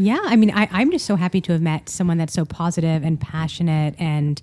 Yeah, 0.00 0.20
I 0.22 0.34
mean, 0.36 0.50
I, 0.50 0.66
I'm 0.72 0.90
just 0.90 1.04
so 1.04 1.14
happy 1.16 1.42
to 1.42 1.52
have 1.52 1.60
met 1.60 1.90
someone 1.90 2.16
that's 2.16 2.32
so 2.32 2.46
positive 2.46 3.04
and 3.04 3.20
passionate 3.20 3.94
and 3.98 4.40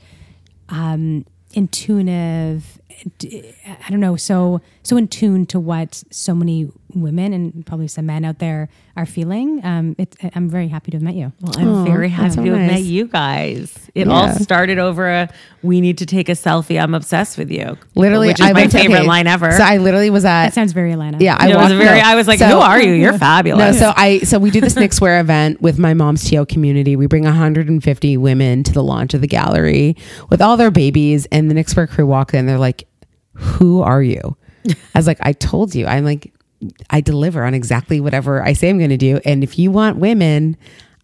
um, 0.69 1.25
intuitive. 1.51 2.79
D- 3.17 3.53
I 3.65 3.89
don't 3.89 3.99
know, 3.99 4.15
so 4.15 4.61
so 4.83 4.97
in 4.97 5.07
tune 5.07 5.45
to 5.47 5.59
what 5.59 6.03
so 6.11 6.33
many 6.33 6.69
women 6.95 7.33
and 7.33 7.65
probably 7.65 7.87
some 7.87 8.05
men 8.07 8.25
out 8.25 8.39
there 8.39 8.69
are 8.95 9.05
feeling. 9.05 9.63
Um, 9.63 9.95
it, 9.99 10.15
I'm 10.33 10.49
very 10.49 10.67
happy 10.69 10.89
to 10.91 10.97
have 10.97 11.03
met 11.03 11.13
you. 11.15 11.31
Well, 11.41 11.53
I'm 11.57 11.85
very 11.85 12.09
happy 12.09 12.35
so 12.35 12.43
to 12.43 12.53
have 12.55 12.71
met 12.71 12.81
you 12.81 13.07
guys. 13.07 13.77
It 13.93 14.07
all 14.07 14.31
started 14.33 14.79
over 14.79 15.07
a 15.07 15.29
we 15.61 15.81
need 15.81 15.97
to 15.99 16.05
take 16.05 16.29
a 16.29 16.33
selfie. 16.33 16.81
I'm 16.81 16.95
obsessed 16.95 17.37
with 17.37 17.51
you. 17.51 17.77
Literally, 17.95 18.29
which 18.29 18.39
is 18.39 18.45
I 18.45 18.53
my 18.53 18.61
went 18.61 18.71
favorite 18.71 18.99
okay, 18.99 19.07
line 19.07 19.27
ever. 19.27 19.51
So 19.51 19.63
I 19.63 19.77
literally 19.77 20.09
was 20.09 20.25
at 20.25 20.45
That 20.45 20.53
sounds 20.53 20.71
very 20.71 20.91
Atlanta. 20.93 21.17
Yeah, 21.19 21.35
I 21.37 21.49
It 21.51 21.55
was 21.55 21.71
very- 21.73 21.83
no. 22.01 22.07
I 22.07 22.15
was 22.15 22.27
like, 22.27 22.39
So- 22.39 22.47
"Who 22.47 22.57
are 22.57 22.81
you? 22.81 22.93
You're 22.93 23.17
fabulous." 23.17 23.57
No, 23.57 23.63
fabulous." 23.65 23.79
so 23.79 23.93
I 23.95 24.19
so 24.19 24.39
we 24.39 24.49
do 24.49 24.61
this 24.61 24.75
Knixwear 24.75 25.19
event 25.21 25.61
with 25.61 25.77
my 25.77 25.93
mom's 25.93 26.27
TO 26.29 26.45
community. 26.45 26.95
We 26.95 27.05
bring 27.07 27.23
150 27.23 28.17
women 28.17 28.63
to 28.63 28.73
the 28.73 28.83
launch 28.83 29.13
of 29.13 29.21
the 29.21 29.27
gallery 29.27 29.95
with 30.29 30.41
all 30.41 30.57
their 30.57 30.71
babies, 30.71 31.27
and 31.31 31.51
the 31.51 31.55
Knixwear 31.55 31.87
crew 31.89 32.05
walk 32.07 32.33
in. 32.33 32.45
They're 32.45 32.57
like, 32.57 32.86
"Who 33.37 33.81
are 33.81 34.03
you?" 34.03 34.35
I 34.67 34.73
was 34.99 35.07
like, 35.07 35.19
"I 35.21 35.33
told 35.33 35.75
you." 35.75 35.85
I'm 35.85 36.05
like, 36.05 36.33
"I 36.89 37.01
deliver 37.01 37.43
on 37.43 37.53
exactly 37.53 37.99
whatever 37.99 38.43
I 38.43 38.53
say 38.53 38.69
I'm 38.69 38.77
going 38.77 38.89
to 38.89 38.97
do, 38.97 39.19
and 39.25 39.43
if 39.43 39.57
you 39.57 39.71
want 39.71 39.97
women." 39.97 40.57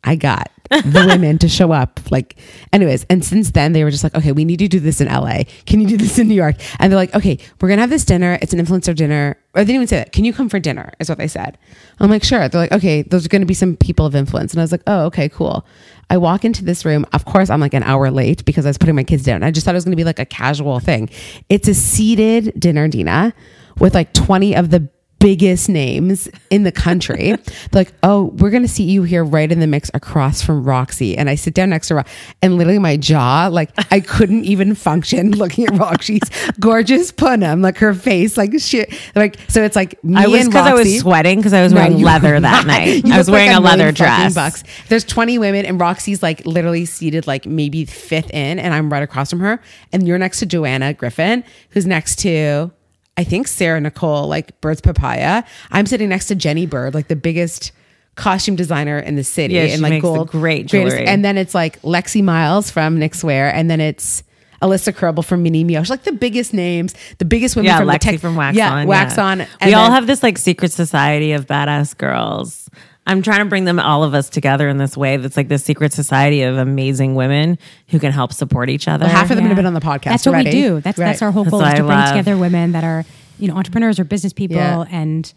I 0.04 0.18
got 0.18 0.52
the 0.70 1.06
women 1.08 1.38
to 1.40 1.48
show 1.48 1.72
up. 1.72 2.00
Like, 2.12 2.36
anyways, 2.72 3.06
and 3.10 3.24
since 3.24 3.52
then 3.52 3.74
they 3.74 3.84
were 3.84 3.92
just 3.92 4.04
like, 4.04 4.16
okay, 4.16 4.32
we 4.32 4.46
need 4.46 4.60
to 4.60 4.68
do 4.68 4.80
this 4.80 5.00
in 5.00 5.08
LA. 5.08 5.44
Can 5.66 5.80
you 5.80 5.88
do 5.88 5.98
this 5.98 6.20
in 6.20 6.28
New 6.28 6.34
York? 6.34 6.56
And 6.80 6.92
they're 6.92 7.00
like, 7.00 7.16
okay, 7.16 7.38
we're 7.62 7.70
gonna 7.70 7.82
have 7.82 7.90
this 7.90 8.06
dinner. 8.06 8.38
It's 8.42 8.54
an 8.54 8.60
influencer 8.60 8.96
dinner. 8.96 9.38
Or 9.56 9.62
they 9.62 9.66
didn't 9.66 9.76
even 9.76 9.88
say 9.88 9.98
that. 9.98 10.12
Can 10.12 10.26
you 10.26 10.34
come 10.34 10.50
for 10.50 10.60
dinner? 10.60 10.92
Is 11.00 11.10
what 11.10 11.18
they 11.18 11.28
said. 11.28 11.58
I'm 12.00 12.10
like, 12.10 12.24
sure. 12.24 12.48
They're 12.50 12.62
like, 12.62 12.72
okay, 12.72 13.04
those 13.04 13.26
are 13.26 13.30
gonna 13.30 13.46
be 13.46 13.54
some 13.54 13.78
people 13.78 14.06
of 14.06 14.16
influence. 14.16 14.52
And 14.54 14.60
I 14.60 14.64
was 14.64 14.72
like, 14.72 14.84
oh, 14.88 15.06
okay, 15.06 15.30
cool. 15.30 15.66
I 16.14 16.18
walk 16.18 16.46
into 16.46 16.64
this 16.64 16.86
room. 16.86 17.08
Of 17.12 17.26
course, 17.26 17.50
I'm 17.50 17.60
like 17.60 17.74
an 17.74 17.82
hour 17.82 18.12
late 18.12 18.46
because 18.46 18.68
I 18.68 18.70
was 18.70 18.78
putting 18.78 18.94
my 18.94 19.04
kids 19.04 19.24
down. 19.24 19.42
I 19.42 19.50
just 19.50 19.66
thought 19.66 19.74
it 19.74 19.78
was 19.78 19.84
gonna 19.84 19.96
be 19.96 20.04
like 20.04 20.20
a 20.20 20.28
casual 20.28 20.80
thing. 20.80 21.10
It's 21.50 21.68
a 21.68 21.74
seated 21.74 22.54
dinner, 22.60 22.88
Dina, 22.88 23.34
with 23.80 23.96
like 23.96 24.14
20 24.14 24.56
of 24.56 24.70
the 24.70 24.88
biggest 25.24 25.70
names 25.70 26.28
in 26.50 26.64
the 26.64 26.72
country. 26.72 27.36
Like, 27.72 27.92
oh, 28.04 28.26
we're 28.38 28.52
gonna 28.52 28.68
see 28.68 28.84
you 28.84 29.04
here 29.04 29.24
right 29.24 29.52
in 29.52 29.60
the 29.60 29.66
mix 29.68 29.90
across 29.94 30.42
from 30.44 30.64
Roxy. 30.64 31.18
And 31.18 31.28
I 31.30 31.36
sit 31.36 31.54
down 31.56 31.70
next 31.72 31.88
to 31.88 31.96
Roxy, 31.96 32.14
and 32.42 32.58
literally 32.58 32.78
my 32.78 32.98
jaw, 32.98 33.48
like 33.52 33.72
I 33.92 34.00
couldn't 34.00 34.44
even 34.46 34.76
function 34.76 35.32
looking 35.38 35.66
at 35.66 35.80
Roxy's 35.80 36.22
gorgeous 36.60 37.12
punum, 37.12 37.64
like 37.64 37.78
her 37.78 37.94
face, 37.94 38.38
like 38.38 38.60
shit. 38.60 38.94
Like 39.16 39.38
so, 39.48 39.64
it's 39.64 39.76
like 39.76 40.04
me 40.04 40.22
I 40.22 40.28
was 40.28 40.42
and 40.42 40.52
because 40.52 40.68
I 40.68 40.74
was 40.74 41.00
sweating 41.00 41.40
because 41.40 41.54
I 41.54 41.64
was 41.64 41.74
No, 41.74 41.80
wearing 41.80 42.02
leather 42.02 42.40
that 42.40 42.68
night. 42.68 43.06
I 43.06 43.18
was 43.18 43.28
look 43.28 43.40
like 43.40 43.50
wearing 43.50 43.58
a, 43.58 43.60
leather 43.60 43.92
dress. 43.92 44.36
Bucks. 44.36 44.64
There's 44.90 45.06
20 45.06 45.40
women, 45.40 45.66
and 45.66 45.80
Roxy's 45.80 46.22
like 46.22 46.46
literally 46.46 46.86
seated 46.86 47.26
like 47.26 47.46
maybe 47.46 47.86
fifth 47.86 48.30
in, 48.32 48.60
and 48.60 48.74
I'm 48.74 48.92
right 48.92 49.04
across 49.04 49.30
from 49.32 49.40
her. 49.40 49.62
And 49.92 50.08
you're 50.08 50.20
next 50.20 50.40
to 50.40 50.46
Joanna 50.46 50.94
Griffiths, 50.94 51.48
who's 51.70 51.88
next 51.88 52.18
to 52.20 52.72
I 53.18 53.24
think 53.24 53.48
Sarah 53.48 53.80
Nicole, 53.80 54.28
like 54.28 54.60
Bird's 54.62 54.82
Papaya. 54.82 55.44
I'm 55.72 55.86
sitting 55.86 56.10
next 56.10 56.28
to 56.28 56.36
Jenny 56.36 56.66
Bird, 56.66 56.94
like 56.94 57.08
the 57.10 57.16
biggest 57.16 57.72
costume 58.16 58.56
designer 58.56 59.00
in 59.00 59.16
the 59.16 59.24
city, 59.24 59.54
Yeah, 59.56 59.62
and 59.64 59.72
she 59.74 59.78
like 59.78 59.90
makes 59.92 60.04
the 60.04 60.14
gold 60.14 60.30
great 60.30 60.70
greatest- 60.70 60.98
And 60.98 61.24
then 61.26 61.38
it's 61.38 61.56
like 61.56 61.82
Lexi 61.82 62.24
Miles 62.24 62.70
from 62.72 62.98
Knixwear, 63.00 63.52
and 63.54 63.70
then 63.70 63.80
it's. 63.82 64.24
Alyssa 64.62 64.94
Kerbel 64.94 65.26
from 65.26 65.44
Mini 65.44 65.66
Mioche, 65.66 65.90
like 65.90 66.04
the 66.04 66.14
biggest 66.14 66.54
names, 66.54 66.96
the 67.18 67.26
biggest 67.26 67.58
women 67.58 67.66
Yeah, 67.66 67.80
from 67.80 67.88
Lexi 67.90 67.94
the 68.00 68.00
tech, 68.00 68.20
from 68.22 68.38
Wax 68.38 68.56
yeah, 68.56 68.72
On. 68.74 68.88
Wax 68.88 69.18
yeah. 69.18 69.26
On. 69.26 69.38
We 69.66 69.74
all 69.74 69.84
then- 69.88 69.92
have 69.92 70.08
this 70.08 70.24
like 70.24 70.38
secret 70.38 70.72
society 70.72 71.34
of 71.34 71.48
badass 71.48 71.98
girls. 71.98 72.70
I'm 73.06 73.22
trying 73.22 73.40
to 73.40 73.46
bring 73.46 73.66
them 73.66 73.80
all 73.80 74.04
of 74.04 74.14
us 74.14 74.30
together 74.30 74.70
in 74.70 74.78
this 74.78 74.96
way. 74.96 75.18
That's 75.18 75.36
like 75.36 75.50
this 75.50 75.64
secret 75.66 75.92
society 75.92 76.44
of 76.44 76.58
amazing 76.58 77.16
women 77.16 77.58
who 77.90 78.00
can 78.00 78.12
help 78.14 78.32
support 78.34 78.70
each 78.70 78.88
other. 78.88 79.08
half 79.08 79.30
of 79.30 79.36
them 79.36 79.46
Yeah. 79.46 79.50
have 79.50 79.58
been 79.58 79.66
on 79.66 79.74
the 79.74 79.82
podcast. 79.82 80.04
That's 80.06 80.26
what 80.26 80.44
we 80.46 80.50
do. 80.52 80.80
That's 80.80 80.98
that's 80.98 81.22
our 81.22 81.32
whole 81.32 81.44
That's 81.44 81.52
goal 81.52 81.60
what 81.62 81.68
is 81.68 81.74
to 81.74 81.84
I 81.84 81.86
bring 81.88 81.98
love. 81.98 82.10
together 82.10 82.38
women 82.38 82.72
that 82.72 82.84
are 82.84 83.04
you 83.40 83.48
know 83.50 83.56
entrepreneurs 83.56 84.00
or 84.00 84.04
business 84.06 84.32
people 84.32 84.56
Yeah. 84.58 84.86
and 84.90 85.32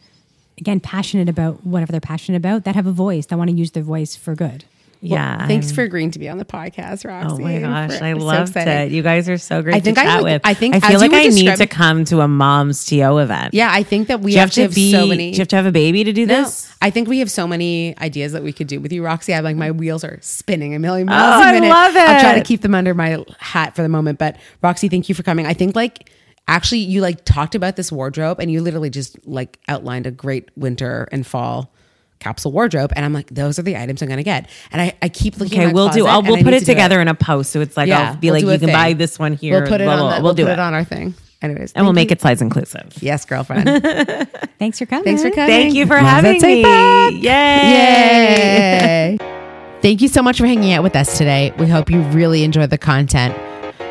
again 0.58 0.80
passionate 0.80 1.28
about 1.28 1.66
whatever 1.66 1.90
they're 1.92 2.00
passionate 2.00 2.36
about 2.38 2.64
that 2.64 2.74
have 2.76 2.86
a 2.86 2.92
voice 2.92 3.26
that 3.26 3.36
want 3.38 3.50
to 3.50 3.56
use 3.56 3.72
their 3.72 3.82
voice 3.82 4.14
for 4.16 4.34
good. 4.34 4.64
Yeah. 5.00 5.46
Thanks 5.46 5.68
I'm- 5.68 5.74
for 5.76 5.82
agreeing 5.82 6.10
to 6.12 6.18
be 6.18 6.28
on 6.28 6.38
the 6.38 6.44
podcast, 6.44 7.04
Roxy. 7.08 7.34
Oh 7.34 7.38
my 7.38 7.58
gosh, 7.58 7.98
For- 7.98 8.04
I 8.04 8.10
it's 8.12 8.20
so 8.20 8.26
loved 8.26 8.56
it. 8.56 8.92
You 8.92 9.02
guys 9.02 9.28
are 9.28 9.38
so 9.38 9.62
great 9.62 9.74
I 9.76 9.80
think 9.80 9.96
to 9.96 10.02
I 10.02 10.04
chat 10.06 10.22
would- 10.22 10.32
with. 10.32 10.42
I 10.44 10.54
think 10.54 10.74
I 10.74 10.80
feel 10.80 11.00
like 11.00 11.12
I 11.12 11.24
need 11.28 11.56
to 11.56 11.66
come 11.66 12.04
to 12.06 12.20
a 12.20 12.28
mom's 12.28 12.84
TO 12.84 13.18
event. 13.18 13.54
Yeah, 13.54 13.70
I 13.72 13.82
think 13.82 14.08
that 14.08 14.20
we 14.20 14.34
have 14.34 14.48
actually 14.48 14.62
to 14.64 14.68
have 14.68 14.74
be? 14.74 14.92
so 14.92 15.06
many. 15.06 15.30
Do 15.30 15.36
you 15.36 15.40
have 15.40 15.48
to 15.48 15.56
have 15.56 15.66
a 15.66 15.72
baby 15.72 16.04
to 16.04 16.12
do 16.12 16.26
No, 16.26 16.42
this? 16.42 16.72
I 16.82 16.90
think 16.90 17.08
we 17.08 17.18
have 17.20 17.30
so 17.30 17.46
many 17.46 17.96
ideas 17.98 18.32
that 18.32 18.42
we 18.42 18.52
could 18.52 18.66
do 18.66 18.80
with 18.80 18.92
you, 18.92 19.04
Roxy. 19.04 19.34
I'm 19.34 19.44
like 19.44 19.56
my 19.56 19.70
wheels 19.70 20.04
are 20.04 20.18
spinning 20.22 20.74
a 20.74 20.78
million 20.78 21.06
miles 21.06 21.40
oh, 21.40 21.44
a 21.44 21.48
I 21.48 21.52
minute. 21.52 21.68
love 21.68 21.96
I'll 21.96 22.20
try 22.20 22.34
to 22.38 22.44
keep 22.44 22.60
them 22.62 22.74
under 22.74 22.94
my 22.94 23.24
hat 23.38 23.74
for 23.76 23.82
the 23.82 23.88
moment. 23.88 24.18
But 24.18 24.36
Roxy, 24.62 24.88
thank 24.88 25.08
you 25.08 25.14
for 25.14 25.22
coming. 25.22 25.46
I 25.46 25.54
think 25.54 25.74
like 25.76 26.10
actually 26.48 26.78
you 26.78 27.00
like 27.00 27.24
talked 27.24 27.54
about 27.54 27.76
this 27.76 27.90
wardrobe 27.90 28.38
and 28.40 28.50
you 28.50 28.60
literally 28.62 28.90
just 28.90 29.18
like 29.26 29.58
outlined 29.68 30.06
a 30.06 30.10
great 30.10 30.48
winter 30.56 31.08
and 31.10 31.26
fall 31.26 31.72
capsule 32.18 32.50
wardrobe 32.52 32.92
and 32.96 33.04
I'm 33.04 33.12
like 33.12 33.28
those 33.28 33.58
are 33.58 33.62
the 33.62 33.76
items 33.76 34.00
I'm 34.02 34.08
gonna 34.08 34.22
get 34.22 34.48
and 34.72 34.80
I, 34.80 34.94
I 35.02 35.08
keep 35.08 35.36
looking 35.38 35.58
Okay, 35.58 35.64
at 35.68 35.68
my 35.68 35.72
we'll 35.74 35.88
do. 35.90 36.06
I'll, 36.06 36.22
we'll 36.22 36.42
put 36.42 36.54
it 36.54 36.60
to 36.60 36.64
together 36.66 37.00
in 37.00 37.08
a 37.08 37.14
post, 37.14 37.52
so 37.52 37.60
it's 37.60 37.76
like 37.76 37.88
Yeah, 37.88 38.10
I'll 38.10 38.16
be 38.16 38.28
we'll 38.30 38.34
like, 38.40 38.42
you 38.44 38.58
can 38.58 38.60
thing. 38.60 38.72
buy 38.72 38.92
this 38.94 39.18
one 39.18 39.34
here. 39.34 39.60
we'll 39.60 39.68
put 39.68 39.80
it 39.80 39.84
blah, 39.84 39.92
on 39.94 39.98
blah, 40.00 40.14
the, 40.16 40.20
blah. 40.20 40.24
we'll, 40.24 40.34
do 40.34 40.46
it, 40.48 40.52
it 40.52 40.58
on 40.58 40.72
our 40.74 40.84
thing 40.84 41.14
anyways 41.42 41.72
and 41.74 41.84
we'll 41.84 41.94
thank 41.94 42.08
make 42.08 42.12
it 42.12 42.20
size 42.22 42.40
inclusive. 42.40 42.94
yes 43.02 43.24
girlfriend 43.26 43.66
Thanks 44.58 44.78
for 44.78 44.86
coming. 44.86 45.04
thanks 45.04 45.22
for 45.22 45.30
coming 45.30 45.48
Thank 45.50 45.74
you 45.74 45.86
for 45.86 46.00
Moms 46.00 46.08
having 46.08 46.40
me. 46.40 46.62
Yay! 46.62 47.20
Yay! 47.20 49.18
Thank 49.82 50.00
you 50.00 50.08
so 50.08 50.22
much 50.22 50.38
for 50.38 50.46
hanging 50.46 50.72
out 50.72 50.82
with 50.82 50.96
us 50.96 51.18
today. 51.18 51.52
We 51.58 51.68
hope 51.68 51.90
you 51.90 52.00
really 52.08 52.42
enjoyed 52.42 52.70
the 52.70 52.78
content. 52.78 53.36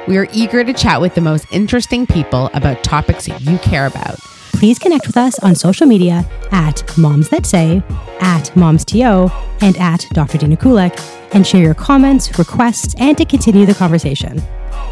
We 0.08 0.18
are 0.18 0.28
eager 0.34 0.64
to 0.64 0.74
chat 0.74 1.00
with 1.00 1.16
the 1.16 1.22
most 1.22 1.46
interesting 1.52 2.06
people 2.06 2.50
about 2.54 2.84
topics 2.84 3.28
you 3.28 3.58
care 3.60 3.86
about. 3.86 4.18
Please 4.56 4.80
connect 4.80 5.06
with 5.06 5.18
us 5.18 5.38
on 5.40 5.54
social 5.54 5.86
media 5.86 6.26
at 6.52 6.82
Moms 6.98 7.30
That 7.30 7.46
Say, 7.46 7.84
at 8.22 8.46
MomsTO, 8.56 9.30
and 9.62 9.78
at 9.78 10.08
Dr. 10.12 10.38
Dina 10.38 10.56
Kulak, 10.56 10.98
and 11.34 11.46
share 11.46 11.62
your 11.62 11.74
comments, 11.74 12.40
requests, 12.40 12.96
and 12.98 13.18
to 13.18 13.26
continue 13.26 13.66
the 13.66 13.74
conversation. 13.74 14.42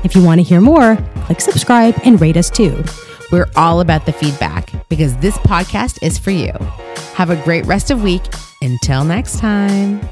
If 0.03 0.15
you 0.15 0.23
want 0.23 0.39
to 0.39 0.43
hear 0.43 0.59
more, 0.59 0.97
click 1.25 1.39
subscribe 1.39 1.95
and 2.03 2.19
rate 2.19 2.35
us 2.35 2.49
too. 2.49 2.83
We're 3.31 3.49
all 3.55 3.79
about 3.79 4.05
the 4.05 4.13
feedback 4.13 4.69
because 4.89 5.15
this 5.17 5.37
podcast 5.39 5.97
is 6.03 6.17
for 6.19 6.31
you. 6.31 6.51
Have 7.15 7.29
a 7.29 7.41
great 7.43 7.65
rest 7.65 7.89
of 7.89 8.03
week. 8.03 8.21
Until 8.61 9.03
next 9.03 9.39
time. 9.39 10.07